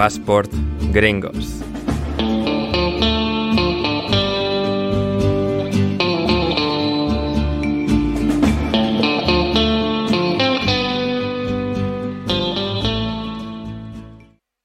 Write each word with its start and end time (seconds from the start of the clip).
Passport 0.00 0.50
Gringos. 0.92 1.60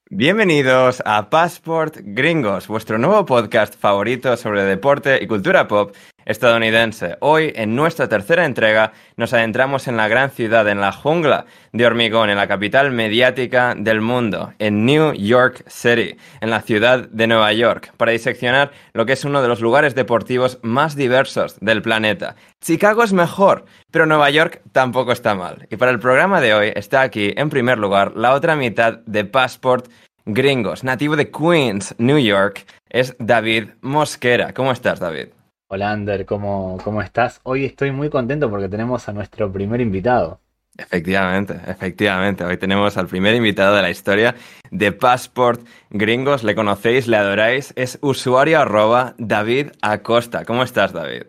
Bienvenidos 0.10 1.04
a 1.06 1.30
Passport 1.30 1.98
Gringos, 2.02 2.70
vuestro 2.70 2.98
nuevo 2.98 3.26
podcast 3.26 3.78
favorito 3.78 4.38
sobre 4.38 4.64
deporte 4.64 5.22
y 5.22 5.28
cultura 5.28 5.68
pop 5.68 5.94
estadounidense. 6.26 7.18
Hoy, 7.22 7.54
en 7.56 7.76
nuestra 7.76 8.10
tercera 8.10 8.46
entrega, 8.46 8.94
nos 9.16 9.34
adentramos 9.34 9.88
en 9.88 9.98
la 9.98 10.08
gran 10.08 10.32
ciudad, 10.32 10.68
en 10.68 10.82
la 10.82 10.92
jungla 10.92 11.46
de 11.72 11.86
hormigón, 11.86 12.30
en 12.30 12.38
la 12.38 12.48
capital 12.48 12.92
mediática 12.92 13.76
del 13.78 14.02
mundo, 14.02 14.54
en 14.60 14.86
New 14.86 15.14
York 15.14 15.64
City, 15.68 16.18
en 16.42 16.50
la 16.50 16.62
ciudad 16.62 17.08
de 17.08 17.28
Nueva 17.28 17.54
York, 17.54 17.94
para 17.98 18.12
diseccionar 18.12 18.72
lo 18.94 19.06
que 19.06 19.14
es 19.14 19.26
uno 19.26 19.42
de 19.42 19.48
los 19.48 19.62
lugares 19.62 19.96
deportivos 19.96 20.60
más 20.62 20.96
diversos 20.96 21.58
del 21.62 21.82
planeta. 21.82 22.36
Chicago 22.62 23.04
es 23.04 23.14
mejor, 23.14 23.66
pero 23.92 24.06
Nueva 24.06 24.30
York 24.30 24.62
tampoco 24.72 25.12
está 25.12 25.36
mal. 25.36 25.68
Y 25.70 25.78
para 25.78 25.92
el 25.92 26.00
programa 26.00 26.42
de 26.42 26.54
hoy 26.54 26.72
está 26.76 27.02
aquí, 27.02 27.34
en 27.36 27.50
primer 27.50 27.78
lugar, 27.78 28.14
la 28.16 28.34
otra 28.34 28.56
mitad 28.56 29.00
de 29.06 29.26
Passport 29.26 29.88
Gringos, 30.26 30.84
nativo 30.84 31.16
de 31.16 31.30
Queens, 31.30 31.94
New 32.00 32.18
York, 32.18 32.66
es 32.90 33.16
David 33.20 33.70
Mosquera. 33.82 34.54
¿Cómo 34.54 34.72
estás, 34.72 35.00
David? 35.00 35.28
Hola 35.68 35.92
Ander, 35.92 36.28
¿cómo, 36.28 36.78
¿cómo 36.84 37.02
estás? 37.02 37.42
Hoy 37.42 37.66
estoy 37.66 37.92
muy 37.92 38.12
contento 38.12 38.52
porque 38.52 38.70
tenemos 38.70 39.10
a 39.10 39.14
nuestro 39.14 39.52
primer 39.52 39.82
invitado. 39.82 40.40
Efectivamente, 40.78 41.60
efectivamente. 41.66 42.44
Hoy 42.44 42.58
tenemos 42.58 42.98
al 42.98 43.08
primer 43.08 43.34
invitado 43.34 43.76
de 43.76 43.82
la 43.82 43.90
historia 43.90 44.36
de 44.70 44.92
Passport 44.92 45.66
Gringos. 45.90 46.44
Le 46.44 46.54
conocéis, 46.54 47.08
le 47.08 47.18
adoráis. 47.18 47.74
Es 47.76 47.98
usuario 48.02 48.60
arroba 48.60 49.16
David 49.18 49.72
Acosta. 49.82 50.46
¿Cómo 50.46 50.62
estás, 50.62 50.94
David? 50.94 51.24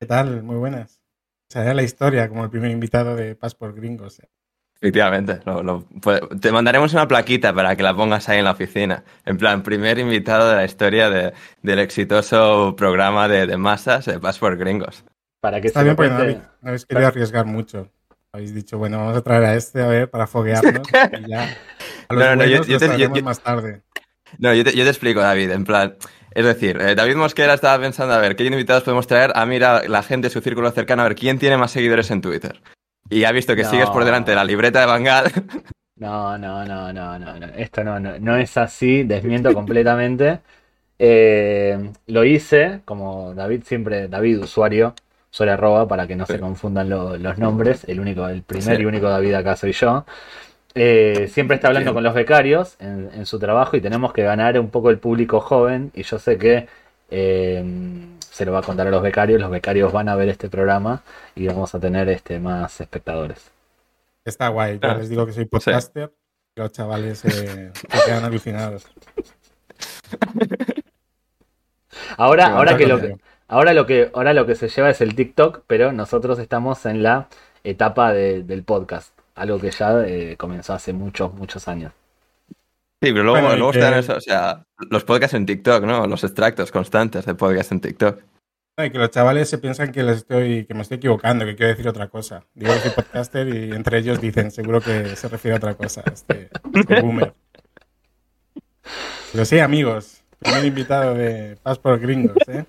¿Qué 0.00 0.06
tal? 0.06 0.42
Muy 0.42 0.56
buenas. 0.56 1.02
O 1.54 1.60
la 1.60 1.82
historia 1.82 2.30
como 2.30 2.44
el 2.44 2.50
primer 2.50 2.70
invitado 2.70 3.14
de 3.14 3.34
Passport 3.34 3.76
Gringos. 3.76 4.22
Efectivamente, 4.82 5.40
te 6.40 6.52
mandaremos 6.52 6.94
una 6.94 7.06
plaquita 7.06 7.52
para 7.52 7.76
que 7.76 7.82
la 7.82 7.94
pongas 7.94 8.26
ahí 8.30 8.38
en 8.38 8.44
la 8.44 8.52
oficina. 8.52 9.04
En 9.26 9.36
plan, 9.36 9.62
primer 9.62 9.98
invitado 9.98 10.48
de 10.48 10.56
la 10.56 10.64
historia 10.64 11.10
del 11.10 11.78
exitoso 11.78 12.74
programa 12.76 13.28
de, 13.28 13.54
masas 13.58 14.06
de 14.06 14.18
Passport 14.18 14.58
Gringos. 14.58 15.04
Para 15.40 15.60
que 15.60 15.66
Está 15.66 15.82
bien, 15.82 15.96
porque 15.96 16.10
no 16.10 16.68
habéis, 16.68 16.86
querido 16.86 17.08
arriesgar 17.08 17.44
mucho. 17.44 17.90
Habéis 18.32 18.54
dicho, 18.54 18.78
bueno, 18.78 18.96
vamos 18.98 19.18
a 19.18 19.22
traer 19.22 19.44
a 19.44 19.54
este 19.54 19.82
a 19.82 19.86
ver 19.86 20.08
para 20.08 20.26
foguearnos 20.26 20.88
y 20.88 21.28
ya. 21.28 21.56
A 22.08 22.14
los 22.14 22.24
no, 22.24 22.36
no, 22.36 22.44
yo, 22.46 22.78
te, 22.78 23.22
más 23.22 23.40
tarde. 23.40 23.82
No, 24.38 24.54
yo 24.54 24.64
te, 24.64 24.70
explico, 24.80 25.20
David, 25.20 25.50
en 25.50 25.64
plan. 25.64 25.96
Es 26.30 26.44
decir, 26.46 26.80
eh, 26.80 26.94
David 26.94 27.16
Mosquera 27.16 27.52
estaba 27.52 27.82
pensando 27.82 28.14
a 28.14 28.18
ver 28.18 28.34
qué 28.34 28.44
invitados 28.44 28.84
podemos 28.84 29.06
traer. 29.06 29.32
A 29.34 29.44
mira 29.44 29.86
la 29.88 30.02
gente, 30.02 30.30
su 30.30 30.40
círculo 30.40 30.70
cercano, 30.70 31.02
a 31.02 31.08
ver 31.08 31.16
quién 31.16 31.38
tiene 31.38 31.58
más 31.58 31.72
seguidores 31.72 32.10
en 32.10 32.22
Twitter. 32.22 32.62
Y 33.10 33.24
ha 33.24 33.32
visto 33.32 33.56
que 33.56 33.64
sigues 33.64 33.90
por 33.90 34.04
delante 34.04 34.30
de 34.30 34.36
la 34.36 34.44
libreta 34.44 34.80
de 34.80 34.86
Bangal. 34.86 35.32
No, 35.96 36.38
no, 36.38 36.64
no, 36.64 36.90
no, 36.94 37.18
no, 37.18 37.38
no. 37.38 37.46
Esto 37.54 37.84
no, 37.84 38.00
no, 38.00 38.36
es 38.38 38.56
así, 38.56 39.02
desmiento 39.02 39.52
completamente. 39.52 40.40
Eh, 40.98 41.90
lo 42.06 42.24
hice, 42.24 42.80
como 42.86 43.34
David 43.34 43.64
siempre, 43.66 44.08
David 44.08 44.40
usuario, 44.40 44.94
suele 45.30 45.52
arroba 45.52 45.86
para 45.86 46.06
que 46.06 46.16
no 46.16 46.24
se 46.24 46.40
confundan 46.40 46.88
los 46.88 47.36
nombres. 47.36 47.84
El 47.86 48.00
único, 48.00 48.26
el 48.28 48.42
primer 48.42 48.80
y 48.80 48.86
único 48.86 49.10
David 49.10 49.34
acá 49.34 49.56
soy 49.56 49.72
yo. 49.72 50.06
Eh, 50.74 51.28
siempre 51.30 51.56
está 51.56 51.68
hablando 51.68 51.92
con 51.92 52.02
los 52.02 52.14
becarios 52.14 52.76
en, 52.80 53.26
su 53.26 53.38
trabajo 53.38 53.76
y 53.76 53.82
tenemos 53.82 54.14
que 54.14 54.22
ganar 54.22 54.58
un 54.58 54.70
poco 54.70 54.88
el 54.88 54.98
público 54.98 55.40
joven. 55.40 55.90
Y 55.94 56.02
yo 56.04 56.18
sé 56.18 56.38
que 56.38 56.66
eh, 57.10 57.62
se 58.30 58.44
lo 58.44 58.52
va 58.52 58.60
a 58.60 58.62
contar 58.62 58.86
a 58.86 58.90
los 58.90 59.02
becarios, 59.02 59.40
los 59.40 59.50
becarios 59.50 59.92
van 59.92 60.08
a 60.08 60.14
ver 60.14 60.28
este 60.28 60.48
programa 60.48 61.02
y 61.34 61.46
vamos 61.46 61.74
a 61.74 61.80
tener 61.80 62.08
este, 62.08 62.38
más 62.38 62.80
espectadores. 62.80 63.50
Está 64.24 64.48
guay, 64.48 64.78
yo 64.80 64.88
ah, 64.88 64.94
les 64.94 65.08
digo 65.08 65.26
que 65.26 65.32
soy 65.32 65.46
podcaster, 65.46 66.12
los 66.54 66.72
chavales 66.72 67.24
eh, 67.24 67.72
se 67.72 68.04
quedan 68.06 68.24
alucinados. 68.24 68.86
Ahora, 72.16 72.48
ahora 72.48 72.76
que 72.76 72.86
lo 72.86 73.00
que, 73.00 73.16
ahora 73.48 73.72
lo 73.72 73.86
que 73.86 74.10
ahora 74.14 74.34
lo 74.34 74.46
que 74.46 74.54
se 74.54 74.68
lleva 74.68 74.90
es 74.90 75.00
el 75.00 75.14
TikTok, 75.14 75.62
pero 75.66 75.92
nosotros 75.92 76.38
estamos 76.38 76.84
en 76.86 77.02
la 77.02 77.28
etapa 77.64 78.12
del 78.12 78.62
podcast, 78.64 79.16
algo 79.34 79.58
que 79.58 79.70
ya 79.70 80.04
eh, 80.06 80.36
comenzó 80.36 80.74
hace 80.74 80.92
muchos, 80.92 81.32
muchos 81.34 81.68
años. 81.68 81.92
Sí, 83.02 83.12
pero 83.12 83.22
luego, 83.22 83.56
luego 83.56 83.72
están 83.72 83.94
eso, 83.94 84.14
o 84.16 84.20
sea, 84.20 84.66
los 84.90 85.04
podcasts 85.04 85.34
en 85.34 85.46
TikTok, 85.46 85.84
¿no? 85.84 86.06
Los 86.06 86.22
extractos 86.22 86.70
constantes 86.70 87.24
de 87.24 87.34
podcasts 87.34 87.72
en 87.72 87.80
TikTok. 87.80 88.20
Y 88.76 88.90
que 88.90 88.98
los 88.98 89.10
chavales 89.10 89.48
se 89.48 89.58
piensan 89.58 89.90
que 89.90 90.02
les 90.02 90.18
estoy, 90.18 90.66
que 90.66 90.74
me 90.74 90.82
estoy 90.82 90.98
equivocando, 90.98 91.46
que 91.46 91.56
quiero 91.56 91.70
decir 91.70 91.88
otra 91.88 92.08
cosa. 92.08 92.44
Digo 92.54 92.72
que 92.74 92.80
soy 92.80 92.90
podcaster 92.90 93.48
y 93.48 93.72
entre 93.72 93.98
ellos 93.98 94.20
dicen, 94.20 94.50
seguro 94.50 94.82
que 94.82 95.16
se 95.16 95.28
refiere 95.28 95.54
a 95.54 95.58
otra 95.58 95.74
cosa, 95.74 96.02
este, 96.12 96.50
este 96.74 97.00
boomer. 97.00 97.34
Pero 99.32 99.44
sí, 99.44 99.58
amigos, 99.60 100.22
primer 100.38 100.64
invitado 100.64 101.14
de 101.14 101.56
Passport 101.62 102.02
Gringos, 102.02 102.36
¿eh? 102.48 102.64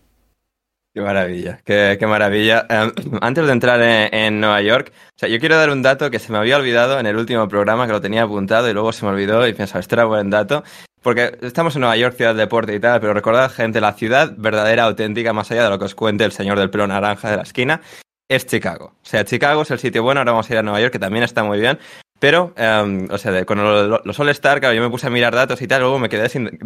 Qué 0.93 0.99
maravilla, 0.99 1.61
qué, 1.63 2.05
maravilla. 2.05 2.65
Em, 2.67 2.91
antes 3.21 3.45
de 3.45 3.51
entrar 3.53 3.81
en, 3.81 4.41
Nueva 4.41 4.61
York, 4.61 4.91
o 4.91 5.19
sea, 5.19 5.29
yo 5.29 5.39
quiero 5.39 5.55
dar 5.55 5.69
un 5.69 5.81
dato 5.81 6.11
que 6.11 6.19
se 6.19 6.33
me 6.33 6.37
había 6.37 6.57
olvidado 6.57 6.99
en 6.99 7.05
el 7.05 7.15
último 7.15 7.47
programa, 7.47 7.87
que 7.87 7.93
lo 7.93 8.01
tenía 8.01 8.23
apuntado 8.23 8.69
y 8.69 8.73
luego 8.73 8.91
se 8.91 9.05
me 9.05 9.11
olvidó 9.11 9.47
y 9.47 9.53
pensaba, 9.53 9.79
este 9.79 9.95
era 9.95 10.03
buen 10.03 10.29
dato. 10.29 10.63
Porque 11.01 11.37
estamos 11.41 11.75
en 11.75 11.81
Nueva 11.81 11.95
York, 11.95 12.15
ciudad 12.15 12.35
de 12.35 12.41
deporte 12.41 12.75
y 12.75 12.79
tal, 12.79 12.99
pero 12.99 13.13
recordad, 13.13 13.49
gente, 13.49 13.79
la 13.79 13.93
ciudad 13.93 14.33
verdadera, 14.37 14.83
auténtica, 14.83 15.31
más 15.31 15.49
allá 15.49 15.63
de 15.63 15.69
lo 15.69 15.79
que 15.79 15.85
os 15.85 15.95
cuente 15.95 16.25
el 16.25 16.33
señor 16.33 16.59
del 16.59 16.69
pelo 16.69 16.85
naranja 16.85 17.31
de 17.31 17.37
la 17.37 17.43
esquina, 17.43 17.81
es 18.29 18.45
Chicago. 18.45 18.93
O 19.01 19.05
sea, 19.05 19.23
Chicago 19.23 19.61
es 19.61 19.71
el 19.71 19.79
sitio 19.79 20.03
bueno, 20.03 20.19
ahora 20.19 20.33
vamos 20.33 20.49
a 20.49 20.53
ir 20.53 20.59
a 20.59 20.63
Nueva 20.63 20.81
York, 20.81 20.91
que 20.91 20.99
también 20.99 21.23
está 21.23 21.43
muy 21.43 21.59
bien. 21.59 21.79
Pero, 22.19 22.53
em, 22.55 23.07
o 23.09 23.17
sea, 23.17 23.45
con 23.45 23.63
los 24.03 24.19
All-Star, 24.19 24.59
claro, 24.59 24.75
yo 24.75 24.81
me 24.81 24.89
puse 24.91 25.07
a 25.07 25.09
mirar 25.09 25.33
datos 25.33 25.59
y 25.61 25.67
tal, 25.67 25.81
luego 25.81 25.97
me 25.97 26.09
quedé 26.09 26.29
sin, 26.29 26.59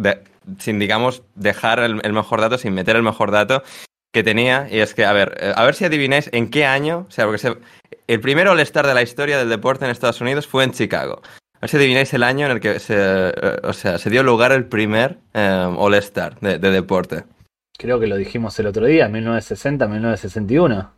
sin 0.58 0.78
digamos, 0.78 1.22
dejar 1.34 1.78
el, 1.78 2.00
el, 2.02 2.12
mejor 2.12 2.42
dato, 2.42 2.58
sin 2.58 2.74
meter 2.74 2.96
el 2.96 3.02
mejor 3.02 3.30
dato 3.30 3.62
que 4.16 4.24
tenía, 4.24 4.66
y 4.70 4.78
es 4.78 4.94
que, 4.94 5.04
a 5.04 5.12
ver, 5.12 5.36
eh, 5.38 5.52
a 5.54 5.62
ver 5.66 5.74
si 5.74 5.84
adivináis 5.84 6.30
en 6.32 6.48
qué 6.48 6.64
año, 6.64 7.04
o 7.06 7.10
sea, 7.10 7.26
porque 7.26 7.54
el 8.06 8.20
primer 8.20 8.48
All-Star 8.48 8.86
de 8.86 8.94
la 8.94 9.02
historia 9.02 9.36
del 9.36 9.50
deporte 9.50 9.84
en 9.84 9.90
Estados 9.90 10.22
Unidos 10.22 10.46
fue 10.46 10.64
en 10.64 10.72
Chicago. 10.72 11.20
A 11.52 11.58
ver 11.60 11.68
si 11.68 11.76
adivináis 11.76 12.14
el 12.14 12.22
año 12.22 12.46
en 12.46 12.52
el 12.52 12.60
que 12.60 12.78
se, 12.78 12.94
eh, 12.96 13.32
o 13.62 13.74
sea, 13.74 13.98
se 13.98 14.08
dio 14.08 14.22
lugar 14.22 14.52
el 14.52 14.64
primer 14.64 15.18
eh, 15.34 15.74
All-Star 15.76 16.40
de, 16.40 16.58
deporte. 16.58 17.24
Creo 17.76 18.00
que 18.00 18.06
lo 18.06 18.16
dijimos 18.16 18.58
el 18.58 18.68
otro 18.68 18.86
día, 18.86 19.06
1960, 19.06 19.86
1961. 19.86 20.90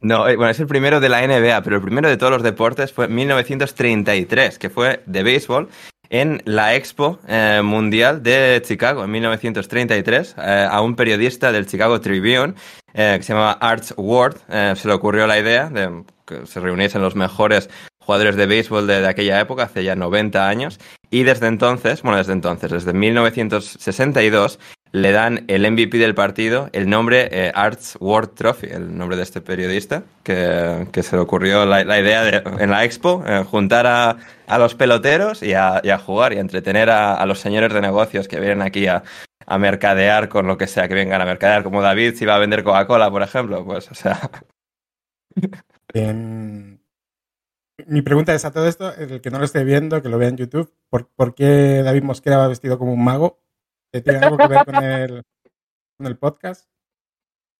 No, 0.00 0.22
bueno, 0.24 0.48
es 0.48 0.58
el 0.58 0.66
primero 0.66 0.98
de 0.98 1.08
la 1.10 1.24
NBA, 1.24 1.62
pero 1.62 1.76
el 1.76 1.82
primero 1.82 2.08
de 2.08 2.16
todos 2.16 2.32
los 2.32 2.42
deportes 2.42 2.92
fue 2.92 3.06
1933, 3.06 4.58
que 4.58 4.68
fue 4.68 5.00
de 5.06 5.22
béisbol 5.22 5.68
en 6.10 6.42
la 6.44 6.74
Expo 6.74 7.18
eh, 7.28 7.60
Mundial 7.62 8.22
de 8.22 8.62
Chicago 8.64 9.04
en 9.04 9.10
1933 9.10 10.36
eh, 10.38 10.68
a 10.70 10.80
un 10.80 10.96
periodista 10.96 11.52
del 11.52 11.66
Chicago 11.66 12.00
Tribune 12.00 12.54
eh, 12.94 13.14
que 13.18 13.22
se 13.22 13.32
llamaba 13.32 13.52
Arch 13.52 13.92
Ward. 13.96 14.36
se 14.76 14.88
le 14.88 14.94
ocurrió 14.94 15.26
la 15.26 15.38
idea 15.38 15.68
de 15.68 16.04
que 16.26 16.46
se 16.46 16.60
reuniesen 16.60 17.02
los 17.02 17.14
mejores 17.14 17.68
jugadores 18.08 18.36
de 18.36 18.46
béisbol 18.46 18.86
de, 18.86 19.06
aquella 19.06 19.38
época, 19.38 19.64
hace 19.64 19.84
ya 19.84 19.94
90 19.94 20.48
años, 20.48 20.80
y 21.10 21.24
desde 21.24 21.46
entonces, 21.46 22.00
bueno, 22.00 22.16
desde 22.16 22.32
entonces, 22.32 22.70
desde 22.70 22.94
1962, 22.94 24.58
le 24.92 25.12
dan 25.12 25.44
el 25.48 25.70
MVP 25.70 25.98
del 25.98 26.14
partido, 26.14 26.70
el 26.72 26.88
nombre 26.88 27.28
eh, 27.30 27.52
Arts 27.54 27.96
World 28.00 28.34
Trophy, 28.34 28.68
el 28.68 28.96
nombre 28.96 29.16
de 29.16 29.22
este 29.22 29.40
periodista, 29.40 30.02
que, 30.22 30.88
se 31.02 31.16
le 31.16 31.22
ocurrió 31.22 31.66
la, 31.66 31.82
idea 31.82 32.24
de, 32.24 32.42
en 32.58 32.70
la 32.70 32.84
expo, 32.84 33.22
eh, 33.26 33.44
juntar 33.44 33.86
a, 33.86 34.16
los 34.58 34.74
peloteros 34.74 35.42
y 35.42 35.54
a, 35.54 35.98
jugar 35.98 36.32
y 36.32 36.38
a 36.38 36.40
entretener 36.40 36.90
a, 36.90 37.24
los 37.26 37.38
señores 37.38 37.72
de 37.72 37.80
negocios 37.80 38.28
que 38.28 38.40
vienen 38.40 38.62
aquí 38.62 38.86
a, 38.86 39.02
mercadear 39.58 40.28
con 40.28 40.46
lo 40.46 40.58
que 40.58 40.66
sea 40.66 40.88
que 40.88 40.94
vengan 40.94 41.22
a 41.22 41.24
mercadear, 41.24 41.62
como 41.62 41.80
David 41.80 42.14
si 42.14 42.26
va 42.26 42.34
a 42.34 42.38
vender 42.38 42.64
Coca-Cola, 42.64 43.10
por 43.10 43.22
ejemplo, 43.22 43.64
pues, 43.64 43.90
o 43.90 43.94
sea... 43.94 44.30
Mi 47.86 48.02
pregunta 48.02 48.34
es 48.34 48.44
a 48.44 48.50
todo 48.50 48.66
esto, 48.66 48.92
el 48.94 49.20
que 49.20 49.30
no 49.30 49.38
lo 49.38 49.44
esté 49.44 49.62
viendo, 49.64 50.02
que 50.02 50.08
lo 50.08 50.18
vea 50.18 50.28
en 50.28 50.36
YouTube, 50.36 50.74
¿por, 50.90 51.08
¿por 51.08 51.34
qué 51.34 51.82
David 51.84 52.02
Mosquera 52.02 52.36
va 52.36 52.48
vestido 52.48 52.76
como 52.76 52.92
un 52.92 53.04
mago? 53.04 53.40
¿Tiene 53.90 54.18
algo 54.18 54.36
que 54.36 54.46
ver 54.46 54.64
con 54.64 54.84
el, 54.84 55.22
con 55.96 56.06
el 56.06 56.16
podcast? 56.16 56.68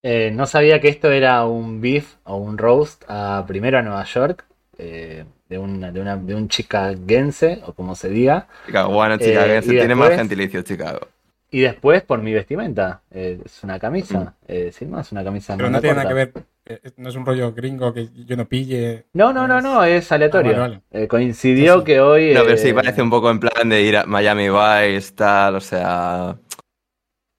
Eh, 0.03 0.31
no 0.33 0.45
sabía 0.45 0.79
que 0.79 0.87
esto 0.87 1.11
era 1.11 1.45
un 1.45 1.81
beef 1.81 2.15
o 2.23 2.37
un 2.37 2.57
roast 2.57 3.03
a, 3.07 3.43
primero 3.47 3.79
a 3.79 3.81
Nueva 3.81 4.03
York, 4.05 4.45
eh, 4.77 5.25
de, 5.49 5.57
una, 5.57 5.91
de, 5.91 5.99
una, 5.99 6.15
de 6.15 6.35
un 6.35 6.47
chicagense, 6.47 7.61
o 7.65 7.73
como 7.73 7.95
se 7.95 8.09
diga. 8.09 8.47
Chicago, 8.65 8.93
bueno, 8.93 9.17
chicagense, 9.17 9.71
eh, 9.71 9.79
tiene 9.79 9.95
más 9.95 10.11
gentilicio 10.11 10.61
Chicago. 10.61 11.07
Y 11.51 11.61
después 11.61 12.03
por 12.03 12.21
mi 12.21 12.31
vestimenta, 12.31 13.01
es 13.09 13.63
una 13.63 13.79
camisa, 13.79 14.35
mm. 14.47 14.71
sin 14.71 14.91
más, 14.91 15.11
una 15.11 15.23
camisa. 15.23 15.57
Pero 15.57 15.71
no 15.71 15.81
tiene 15.81 15.95
nada 15.95 16.07
que 16.07 16.13
ver 16.13 16.33
Eh, 16.33 16.58
No 16.97 17.09
es 17.09 17.15
un 17.15 17.25
rollo 17.25 17.51
gringo 17.53 17.93
que 17.93 18.09
yo 18.13 18.37
no 18.37 18.47
pille. 18.47 19.07
No, 19.13 19.33
no, 19.33 19.47
no, 19.47 19.59
no, 19.61 19.83
es 19.83 20.11
aleatorio. 20.11 20.55
Ah, 20.55 20.59
vale, 20.59 20.81
Eh, 20.91 21.07
coincidió 21.07 21.73
Sí, 21.75 21.79
sí. 21.79 21.85
que 21.85 21.99
hoy. 21.99 22.33
No, 22.33 22.43
pero 22.43 22.57
sí, 22.57 22.69
eh, 22.69 22.73
parece 22.73 23.01
un 23.01 23.09
poco 23.09 23.31
en 23.31 23.39
plan 23.39 23.69
de 23.69 23.81
ir 23.81 23.97
a 23.97 24.05
Miami 24.05 24.49
Vice, 24.49 25.13
tal, 25.13 25.55
o 25.55 25.61
sea, 25.61 26.37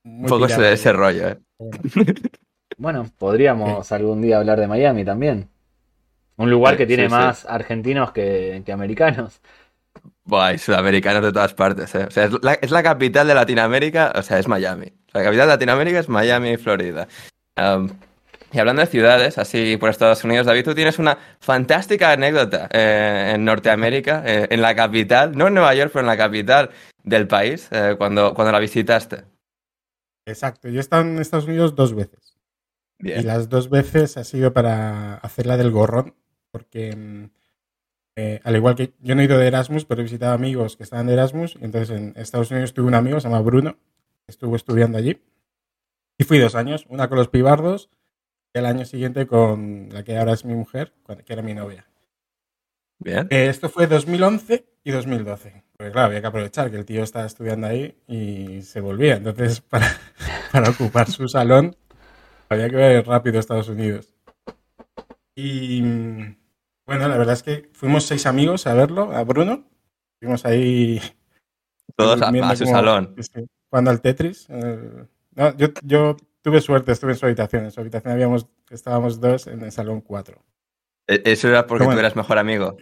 un 0.05 0.27
poco 0.27 0.47
ese, 0.47 0.73
ese 0.73 0.93
rollo, 0.93 1.29
¿eh? 1.29 1.39
Bueno, 2.77 3.07
podríamos 3.19 3.93
algún 3.93 4.23
día 4.23 4.39
hablar 4.39 4.59
de 4.59 4.67
Miami 4.67 5.05
también. 5.05 5.51
Un 6.37 6.51
lugar 6.51 6.79
que 6.79 6.87
tiene 6.87 7.05
sí, 7.05 7.09
sí. 7.11 7.15
más 7.15 7.45
argentinos 7.45 8.13
que, 8.13 8.63
que 8.65 8.73
americanos. 8.73 9.43
Buah, 10.25 10.55
y 10.55 10.59
sudamericanos 10.59 11.23
de 11.23 11.33
todas 11.33 11.53
partes, 11.53 11.95
¿eh? 11.95 12.05
O 12.09 12.11
sea, 12.11 12.25
es 12.25 12.33
la, 12.43 12.55
es 12.55 12.71
la 12.71 12.83
capital 12.83 13.27
de 13.29 13.35
Latinoamérica, 13.35 14.13
o 14.15 14.23
sea, 14.23 14.39
es 14.39 14.49
Miami. 14.49 14.87
La 15.13 15.23
capital 15.23 15.47
de 15.49 15.53
Latinoamérica 15.55 15.99
es 15.99 16.09
Miami, 16.09 16.57
Florida. 16.57 17.07
Um, 17.59 17.91
y 18.53 18.59
hablando 18.59 18.81
de 18.81 18.87
ciudades, 18.87 19.39
así 19.39 19.77
por 19.77 19.91
Estados 19.91 20.25
Unidos, 20.25 20.47
David, 20.47 20.65
tú 20.65 20.75
tienes 20.75 20.99
una 20.99 21.17
fantástica 21.39 22.13
anécdota 22.13 22.69
eh, 22.73 23.33
en 23.35 23.45
Norteamérica, 23.45 24.23
eh, 24.27 24.49
en 24.51 24.61
la 24.61 24.75
capital, 24.75 25.37
no 25.37 25.47
en 25.47 25.55
Nueva 25.55 25.75
York, 25.75 25.91
pero 25.93 26.01
en 26.01 26.09
la 26.09 26.17
capital 26.17 26.71
del 27.05 27.29
país, 27.29 27.69
eh, 27.71 27.95
cuando, 27.97 28.35
cuando 28.35 28.51
la 28.53 28.59
visitaste. 28.59 29.25
exacto. 30.27 30.69
Yo 30.69 30.79
he 30.79 30.81
estado 30.81 31.03
en 31.03 31.19
Estados 31.19 31.47
Unidos 31.47 31.75
dos 31.77 31.95
veces. 31.95 32.37
Y 32.99 33.23
las 33.23 33.49
dos 33.49 33.71
veces 33.71 34.17
ha 34.17 34.25
sido 34.25 34.53
para 34.53 35.15
hacer 35.15 35.47
la 35.47 35.57
del 35.57 35.71
gorrón, 35.71 36.15
porque 36.51 36.95
mm, 36.95 37.31
al 38.45 38.57
igual 38.57 38.75
que 38.75 38.93
yo 38.99 39.15
no 39.15 39.23
he 39.23 39.25
ido 39.25 39.39
de 39.39 39.47
Erasmus, 39.47 39.87
pero 39.87 40.01
he 40.01 40.05
visitado 40.05 40.35
amigos 40.35 40.77
que 40.77 40.83
estaban 40.83 41.07
de 41.07 41.15
Erasmus, 41.15 41.57
y 41.59 41.65
entonces 41.65 41.97
en 41.97 42.13
Estados 42.17 42.51
Unidos 42.51 42.75
tuve 42.75 42.89
un 42.89 42.95
amigo, 42.95 43.19
se 43.21 43.29
llama 43.29 43.41
Bruno, 43.41 43.79
que 44.27 44.33
estuvo 44.33 44.57
estudiando 44.57 44.99
allí, 44.99 45.23
y 46.19 46.25
fui 46.25 46.39
dos 46.39 46.55
años, 46.55 46.85
una 46.91 47.09
con 47.09 47.17
los 47.17 47.29
pibardos 47.29 47.89
el 48.53 48.67
año 48.67 48.85
siguiente 48.85 49.27
con 49.27 49.89
la 49.93 50.03
que 50.03 50.19
ahora 50.19 50.33
es 50.33 50.45
mi 50.45 50.55
mujer, 50.55 50.93
cuando- 51.03 51.25
que 51.25 51.33
era 51.33 51.43
mi 51.43 51.55
novia. 51.55 51.87
Bien. 52.99 53.27
Eh, 53.31 53.47
esto 53.49 53.69
fue 53.69 53.87
2011 53.87 54.67
y 54.85 54.91
2012. 54.91 55.65
Porque 55.77 55.93
claro, 55.93 56.09
había 56.09 56.21
que 56.21 56.27
aprovechar 56.27 56.71
que 56.71 56.77
el 56.77 56.85
tío 56.85 57.03
estaba 57.03 57.25
estudiando 57.27 57.67
ahí 57.67 57.97
y 58.07 58.61
se 58.63 58.81
volvía. 58.81 59.17
Entonces, 59.17 59.61
para, 59.71 59.87
para 60.53 60.71
ocupar 60.71 61.11
su 61.11 61.27
salón, 61.29 61.77
había 62.49 62.69
que 62.69 62.77
ver 62.77 63.07
rápido 63.07 63.37
a 63.39 63.41
Estados 63.41 63.69
Unidos. 63.69 64.13
Y 65.35 65.81
bueno, 66.87 67.09
la 67.09 67.17
verdad 67.17 67.35
es 67.35 67.43
que 67.43 67.71
fuimos 67.73 68.05
seis 68.05 68.27
amigos 68.27 68.67
a 68.67 68.75
verlo, 68.75 69.13
a 69.13 69.23
Bruno. 69.25 69.65
Fuimos 70.21 70.45
ahí 70.45 71.01
Todos 71.97 72.21
a, 72.21 72.57
su 72.57 72.65
como- 72.65 72.77
salón. 72.77 73.17
jugando 73.71 73.91
al 73.91 74.01
Tetris. 74.03 74.47
Eh, 74.51 75.07
no, 75.37 75.57
yo, 75.57 75.69
yo 75.85 76.17
tuve 76.43 76.61
suerte, 76.61 76.93
estuve 76.93 77.13
en 77.13 77.19
su 77.19 77.27
habitación. 77.27 77.65
En 77.65 77.71
su 77.71 77.81
habitación 77.81 78.13
habíamos, 78.13 78.47
estábamos 78.71 79.21
dos, 79.21 79.47
en 79.47 79.63
el 79.63 79.73
salón 79.73 80.01
cuatro. 80.01 80.43
E- 81.07 81.23
Eso 81.25 81.49
era 81.49 81.67
porque 81.67 81.85
bueno. 81.85 81.97
tú 81.97 82.01
eras 82.01 82.17
mejor 82.17 82.39
amigo. 82.39 82.77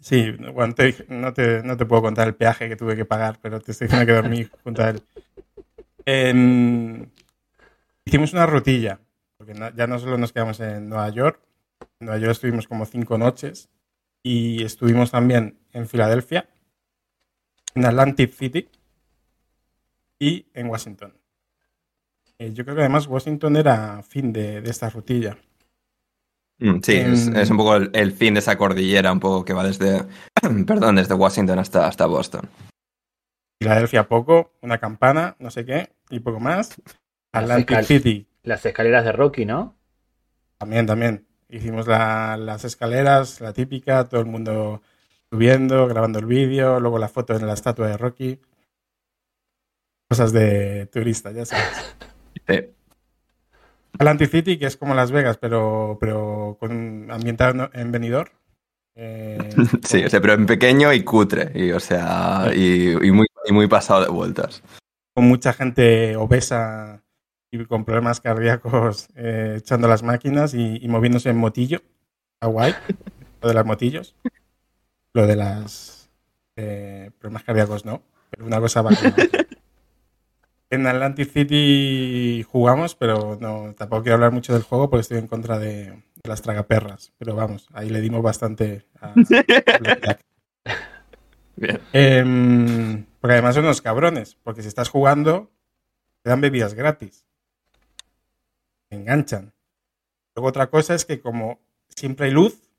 Sí, 0.00 0.30
bueno, 0.32 0.74
te 0.74 0.84
dije- 0.84 1.04
no, 1.08 1.32
te, 1.34 1.62
no 1.62 1.76
te 1.76 1.84
puedo 1.86 2.02
contar 2.02 2.26
el 2.26 2.34
peaje 2.34 2.68
que 2.68 2.76
tuve 2.76 2.96
que 2.96 3.04
pagar, 3.04 3.38
pero 3.42 3.60
te 3.60 3.72
estoy 3.72 3.86
diciendo 3.86 4.06
que 4.06 4.12
dormí 4.14 4.44
junto 4.64 4.82
a 4.82 4.90
él. 4.90 5.02
Hicimos 8.04 8.32
una 8.32 8.46
rutilla, 8.46 9.00
porque 9.36 9.54
no- 9.54 9.70
ya 9.74 9.86
no 9.86 9.98
solo 9.98 10.16
nos 10.18 10.32
quedamos 10.32 10.58
en 10.60 10.88
Nueva 10.88 11.08
York, 11.10 11.40
en 12.00 12.06
Nueva 12.06 12.18
York 12.20 12.32
estuvimos 12.32 12.66
como 12.66 12.86
cinco 12.86 13.18
noches 13.18 13.68
y 14.22 14.62
estuvimos 14.64 15.10
también 15.10 15.58
en 15.72 15.86
Filadelfia, 15.86 16.48
en 17.74 17.84
Atlantic 17.84 18.32
City 18.32 18.68
y 20.18 20.46
en 20.54 20.66
Washington. 20.68 21.14
Eh, 22.40 22.52
yo 22.54 22.64
creo 22.64 22.74
que 22.74 22.80
además 22.82 23.06
Washington 23.06 23.56
era 23.56 24.02
fin 24.02 24.32
de, 24.32 24.62
de 24.62 24.70
esta 24.70 24.88
rutilla. 24.88 25.36
Mm, 26.58 26.80
Sí, 26.82 26.92
es, 26.96 27.28
es 27.28 27.50
un 27.50 27.56
poco 27.58 27.76
el, 27.76 27.90
el 27.92 28.12
fin 28.12 28.32
de 28.34 28.40
esa 28.40 28.56
cordillera, 28.56 29.12
un 29.12 29.20
poco 29.20 29.44
que 29.44 29.52
va 29.52 29.62
desde, 29.62 30.04
perdón, 30.66 30.96
desde 30.96 31.14
Washington 31.14 31.58
hasta, 31.58 31.86
hasta 31.86 32.06
Boston. 32.06 32.48
Filadelfia 33.62 34.08
poco, 34.08 34.52
una 34.62 34.78
campana, 34.78 35.36
no 35.38 35.50
sé 35.50 35.66
qué, 35.66 35.92
y 36.08 36.20
poco 36.20 36.40
más. 36.40 36.80
Atlantic 37.32 37.82
City, 37.82 38.26
Las 38.42 38.64
escaleras 38.64 39.04
de 39.04 39.12
Rocky, 39.12 39.44
¿no? 39.44 39.76
también, 40.58 40.86
también. 40.86 41.26
Hicimos 41.50 41.86
la- 41.86 42.36
las 42.38 42.64
escaleras, 42.64 43.40
la 43.40 43.52
típica, 43.52 44.08
todo 44.08 44.20
el 44.20 44.26
mundo 44.26 44.82
subiendo, 45.30 45.86
grabando 45.88 46.18
el 46.18 46.26
vídeo, 46.26 46.80
luego 46.80 46.98
la 46.98 47.08
foto 47.08 47.34
en 47.36 47.46
la 47.46 47.52
estatua 47.54 47.86
de 47.88 47.96
Rocky. 47.98 48.40
Cosas 50.08 50.32
de 50.32 50.86
turista, 50.86 51.30
ya 51.32 51.44
sabes. 51.44 51.96
Sí. 52.48 52.60
Atlantic 53.98 54.30
City, 54.30 54.58
que 54.58 54.66
es 54.66 54.76
como 54.76 54.94
Las 54.94 55.10
Vegas, 55.10 55.36
pero, 55.38 55.98
pero 56.00 56.56
con 56.60 57.10
ambientado 57.10 57.70
en 57.72 57.92
Benidorm. 57.92 58.30
Eh, 58.94 59.38
Sí, 59.84 60.04
o 60.04 60.08
sea, 60.10 60.20
pero 60.20 60.34
en 60.34 60.46
pequeño 60.46 60.92
y 60.92 61.02
cutre, 61.04 61.50
y, 61.54 61.72
o 61.72 61.80
sea, 61.80 62.50
y, 62.54 62.92
y 63.06 63.10
muy, 63.12 63.26
y 63.46 63.52
muy 63.52 63.66
pasado 63.68 64.02
de 64.04 64.10
vueltas. 64.10 64.62
con 65.14 65.24
mucha 65.26 65.52
gente 65.52 66.16
obesa 66.16 67.02
y 67.50 67.64
con 67.66 67.84
problemas 67.84 68.20
cardíacos 68.20 69.08
eh, 69.16 69.56
echando 69.58 69.88
las 69.88 70.02
máquinas 70.02 70.54
y, 70.54 70.78
y 70.80 70.88
moviéndose 70.88 71.30
en 71.30 71.36
motillo. 71.36 71.82
Está 72.34 72.46
guay. 72.46 72.74
Lo 73.42 73.48
de 73.48 73.54
las 73.54 73.66
motillos. 73.66 74.14
Lo 75.12 75.26
de 75.26 75.36
las 75.36 76.10
eh, 76.56 77.10
problemas 77.18 77.42
cardíacos 77.42 77.84
no. 77.84 78.02
Pero 78.30 78.46
una 78.46 78.60
cosa 78.60 78.82
va 78.82 78.90
con 78.94 79.04
la 79.04 79.24
otra. 79.24 79.46
En 80.70 80.86
Atlantic 80.86 81.30
City 81.32 82.44
jugamos, 82.44 82.94
pero 82.94 83.36
no, 83.40 83.74
tampoco 83.74 84.02
quiero 84.02 84.14
hablar 84.14 84.32
mucho 84.32 84.52
del 84.52 84.62
juego 84.62 84.88
porque 84.88 85.00
estoy 85.00 85.18
en 85.18 85.26
contra 85.26 85.58
de, 85.58 85.86
de 85.86 86.28
las 86.28 86.42
tragaperras. 86.42 87.12
Pero 87.18 87.34
vamos, 87.34 87.68
ahí 87.72 87.90
le 87.90 88.00
dimos 88.00 88.22
bastante 88.22 88.86
a, 89.00 89.08
a. 90.08 90.18
Bien. 91.56 91.80
Em, 91.92 93.04
porque 93.20 93.32
además 93.34 93.56
son 93.56 93.64
unos 93.64 93.82
cabrones, 93.82 94.36
porque 94.44 94.62
si 94.62 94.68
estás 94.68 94.88
jugando, 94.88 95.50
te 96.22 96.30
dan 96.30 96.40
bebidas 96.40 96.74
gratis. 96.74 97.26
Te 98.88 98.96
enganchan. 98.96 99.52
Luego 100.34 100.48
otra 100.48 100.70
cosa 100.70 100.94
es 100.94 101.04
que 101.04 101.20
como 101.20 101.60
siempre 101.88 102.26
hay 102.26 102.32
luz, 102.32 102.70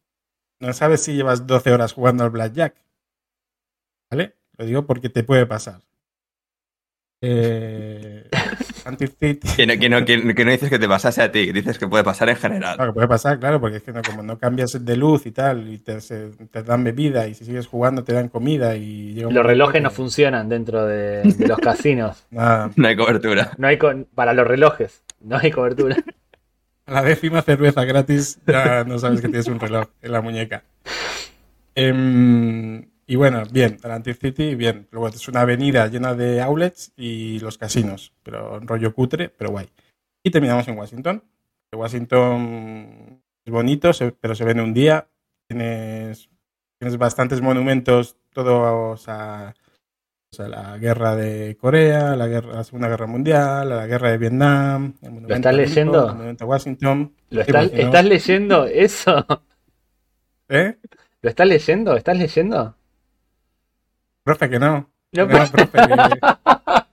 no 0.60 0.74
sabes 0.74 1.04
si 1.04 1.14
llevas 1.14 1.46
12 1.46 1.74
horas 1.74 1.94
jugando 1.94 2.24
al 2.24 2.30
blackjack. 2.30 2.76
¿Vale? 4.10 4.36
Lo 4.58 4.66
digo 4.66 4.86
porque 4.86 5.10
te 5.10 5.24
puede 5.24 5.46
pasar. 5.46 5.82
Eh. 7.22 8.28
Que 9.56 9.68
no, 9.68 9.80
que, 9.80 9.90
no, 9.90 10.04
que, 10.06 10.34
que 10.36 10.44
no 10.44 10.52
dices 10.52 10.70
que 10.70 10.80
te 10.80 10.88
pasase 10.88 11.22
a 11.22 11.32
ti, 11.32 11.52
dices 11.52 11.78
que 11.78 11.88
puede 11.88 12.04
pasar 12.04 12.28
en 12.30 12.36
general. 12.36 12.76
Claro, 12.76 12.92
que 12.92 12.96
puede 12.96 13.08
pasar, 13.08 13.40
claro, 13.40 13.62
porque 13.62 13.78
es 13.78 13.84
que 13.84 13.92
no, 13.94 14.02
como 14.02 14.24
no 14.24 14.40
cambias 14.40 14.84
de 14.84 14.98
luz 14.98 15.26
y 15.28 15.32
tal, 15.32 15.72
y 15.72 15.78
te, 15.78 16.02
se- 16.02 16.30
te 16.52 16.64
dan 16.64 16.84
bebida, 16.84 17.28
y 17.28 17.36
si 17.36 17.46
sigues 17.46 17.68
jugando 17.68 18.04
te 18.04 18.12
dan 18.14 18.28
comida, 18.28 18.76
y 18.76 19.14
llega 19.14 19.30
Los 19.32 19.46
relojes 19.46 19.82
no 19.84 19.92
funcionan 19.92 20.50
dentro 20.50 20.86
de, 20.88 21.22
de 21.22 21.48
los 21.48 21.60
casinos. 21.60 22.26
Nada, 22.32 22.72
No 22.76 22.88
hay 22.88 22.96
cobertura. 22.98 23.52
No 23.58 23.68
hay 23.68 23.78
con- 23.78 24.08
para 24.16 24.34
los 24.34 24.48
relojes, 24.48 25.04
no 25.22 25.38
hay 25.38 25.52
cobertura. 25.52 25.96
A 26.88 26.94
la 26.94 27.04
décima 27.04 27.42
cerveza 27.44 27.86
gratis 27.86 28.40
ya 28.48 28.84
no 28.84 28.98
sabes 28.98 29.22
que 29.22 29.28
tienes 29.28 29.48
un 29.48 29.60
reloj 29.60 29.86
en 30.02 30.12
la 30.12 30.22
muñeca. 30.22 30.64
Em, 31.76 32.86
y 33.12 33.18
bueno, 33.18 33.44
bien, 33.52 33.74
Atlantic 33.74 34.22
City, 34.22 34.56
bien. 34.56 34.88
Luego 34.90 35.10
es 35.10 35.28
una 35.28 35.42
avenida 35.42 35.86
llena 35.88 36.14
de 36.14 36.40
outlets 36.40 36.94
y 36.96 37.40
los 37.40 37.58
casinos, 37.58 38.14
pero 38.24 38.56
un 38.56 38.66
rollo 38.66 38.96
cutre, 38.96 39.28
pero 39.28 39.50
guay. 39.50 39.68
Y 40.24 40.32
terminamos 40.32 40.66
en 40.70 40.78
Washington. 40.78 41.22
Washington 41.76 43.22
es 43.46 43.52
bonito, 43.52 43.92
pero 44.22 44.34
se 44.34 44.46
ve 44.46 44.52
en 44.52 44.62
un 44.62 44.74
día. 44.74 45.10
Tienes, 45.46 46.30
tienes 46.80 46.98
bastantes 46.98 47.42
monumentos, 47.42 48.16
todos 48.32 49.10
a, 49.10 49.54
o 50.32 50.34
sea, 50.34 50.48
la 50.48 50.78
guerra 50.78 51.18
de 51.18 51.58
Corea, 51.60 52.16
la, 52.16 52.28
guerra, 52.28 52.54
la 52.54 52.64
Segunda 52.64 52.88
Guerra 52.88 53.08
Mundial, 53.08 53.68
la 53.68 53.88
guerra 53.88 54.12
de 54.12 54.20
Vietnam. 54.20 54.94
el 55.02 55.12
monumento 55.12 55.36
estás 55.36 55.54
leyendo? 55.54 56.08
el 56.08 56.14
monumento 56.14 56.46
a 56.46 56.48
Washington. 56.48 57.14
¿Lo 57.30 57.44
no- 57.44 57.60
estás 57.60 58.06
leyendo 58.06 58.66
eso? 58.68 59.26
¿Eh? 60.48 60.78
¿Lo 61.22 61.30
estás 61.30 61.48
leyendo? 61.50 61.98
¿Estás 61.98 62.18
leyendo? 62.18 62.78
Profe, 64.24 64.50
que 64.50 64.60
no. 64.60 64.90
No, 65.14 65.28
profe, 65.28 65.68
que- 65.72 66.20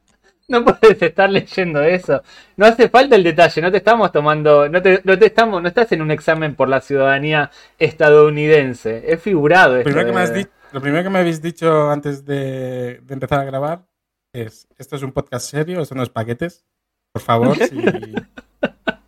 No 0.49 0.65
puedes 0.65 1.03
estar 1.03 1.29
leyendo 1.29 1.83
eso. 1.83 2.23
No 2.57 2.65
hace 2.65 2.89
falta 2.89 3.17
el 3.17 3.23
detalle, 3.23 3.61
no 3.61 3.71
te 3.71 3.77
estamos 3.77 4.11
tomando, 4.11 4.67
no 4.67 4.81
te, 4.81 5.03
no 5.05 5.19
te 5.19 5.27
estamos, 5.27 5.61
no 5.61 5.69
estás 5.69 5.93
en 5.93 6.01
un 6.01 6.11
examen 6.11 6.55
por 6.55 6.71
la 6.71 6.81
ciudadanía 6.81 7.51
estadounidense. 7.79 9.13
Es 9.13 9.21
figurado 9.21 9.77
esto. 9.77 9.91
primero, 9.91 10.07
que 10.07 10.15
me 10.15 10.21
has 10.23 10.33
de- 10.33 10.39
di- 10.45 10.47
lo 10.73 10.81
primero 10.81 11.03
que 11.05 11.11
me 11.11 11.19
habéis 11.19 11.43
dicho 11.43 11.91
antes 11.91 12.25
de, 12.25 13.01
de 13.03 13.15
empezar 13.15 13.41
a 13.41 13.45
grabar 13.45 13.85
es, 14.33 14.67
esto 14.79 14.97
es 14.97 15.03
un 15.03 15.13
podcast 15.13 15.51
serio, 15.51 15.83
esto 15.83 15.95
no 15.95 16.03
es 16.03 16.09
paquetes. 16.09 16.65
Por 17.13 17.21
favor, 17.23 17.55
si 17.69 17.77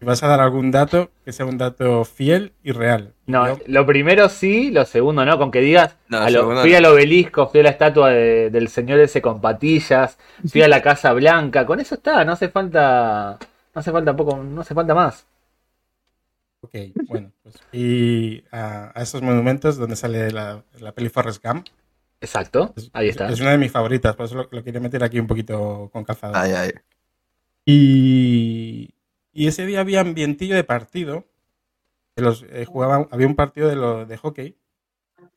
vas 0.07 0.23
a 0.23 0.28
dar 0.28 0.40
algún 0.40 0.71
dato, 0.71 1.11
que 1.25 1.33
sea 1.33 1.47
un 1.47 1.59
dato 1.59 2.04
fiel 2.04 2.52
y 2.62 2.73
real. 2.73 3.12
No, 3.26 3.59
lo 3.66 3.87
primero 3.87 4.28
sí, 4.28 4.71
lo 4.71 4.85
segundo 4.85 5.25
no, 5.25 5.38
con 5.38 5.50
que 5.50 5.61
digas, 5.61 5.97
No, 6.09 6.19
a 6.19 6.30
lo- 6.30 6.61
fui 6.62 6.71
no. 6.73 6.76
al 6.78 6.85
obelisco, 6.87 7.49
fui 7.49 7.61
a 7.61 7.64
la 7.64 7.71
estatua 7.71 8.11
de- 8.11 8.50
del 8.50 8.69
señor 8.69 8.99
ese 9.00 9.21
con 9.23 9.40
patillas, 9.40 10.19
fui 10.50 10.62
a 10.62 10.69
la 10.69 10.83
Casa 10.83 11.12
Blanca, 11.12 11.66
con 11.66 11.80
eso 11.80 11.95
está, 11.97 12.25
no 12.25 12.33
hace 12.33 12.49
falta, 12.49 13.38
no 13.75 13.78
hace 13.78 13.92
falta 13.92 14.16
poco, 14.16 14.37
no 14.37 14.61
hace 14.62 14.75
falta 14.75 14.95
más. 14.95 15.26
Ok, 16.62 16.75
bueno, 17.09 17.33
pues 17.42 17.54
y 17.73 18.42
a, 18.52 18.92
a 18.95 19.02
esos 19.02 19.23
monumentos 19.23 19.76
donde 19.78 19.97
sale 19.97 20.30
la, 20.30 20.62
la 20.78 20.92
peli 20.92 21.09
Forrest 21.09 21.42
Gump. 21.45 21.66
Exacto, 22.21 22.75
Es- 22.76 22.90
ahí 22.92 23.09
está. 23.09 23.28
Es 23.30 23.40
una 23.40 23.52
de 23.52 23.59
mis 23.59 23.73
favoritas, 23.73 24.14
por 24.16 24.26
eso 24.26 24.35
lo, 24.35 24.49
lo 24.50 24.62
quería 24.64 24.80
meter 24.80 25.02
aquí 25.02 25.19
un 25.19 25.26
poquito 25.26 25.88
con 25.92 26.04
calzado. 26.04 26.35
Ay, 26.37 26.52
ay. 26.52 26.71
Y, 27.64 28.90
y 29.32 29.46
ese 29.49 29.66
día 29.66 29.80
había 29.80 30.00
ambientillo 30.00 30.54
de 30.56 30.64
partido. 30.64 31.26
que 32.16 32.22
Los, 32.22 32.44
eh, 32.50 32.64
jugaban, 32.66 33.06
había 33.10 33.26
un 33.26 33.37
partido 33.37 33.68
de, 33.68 33.76
lo, 33.76 34.04
de 34.04 34.16
hockey. 34.16 34.56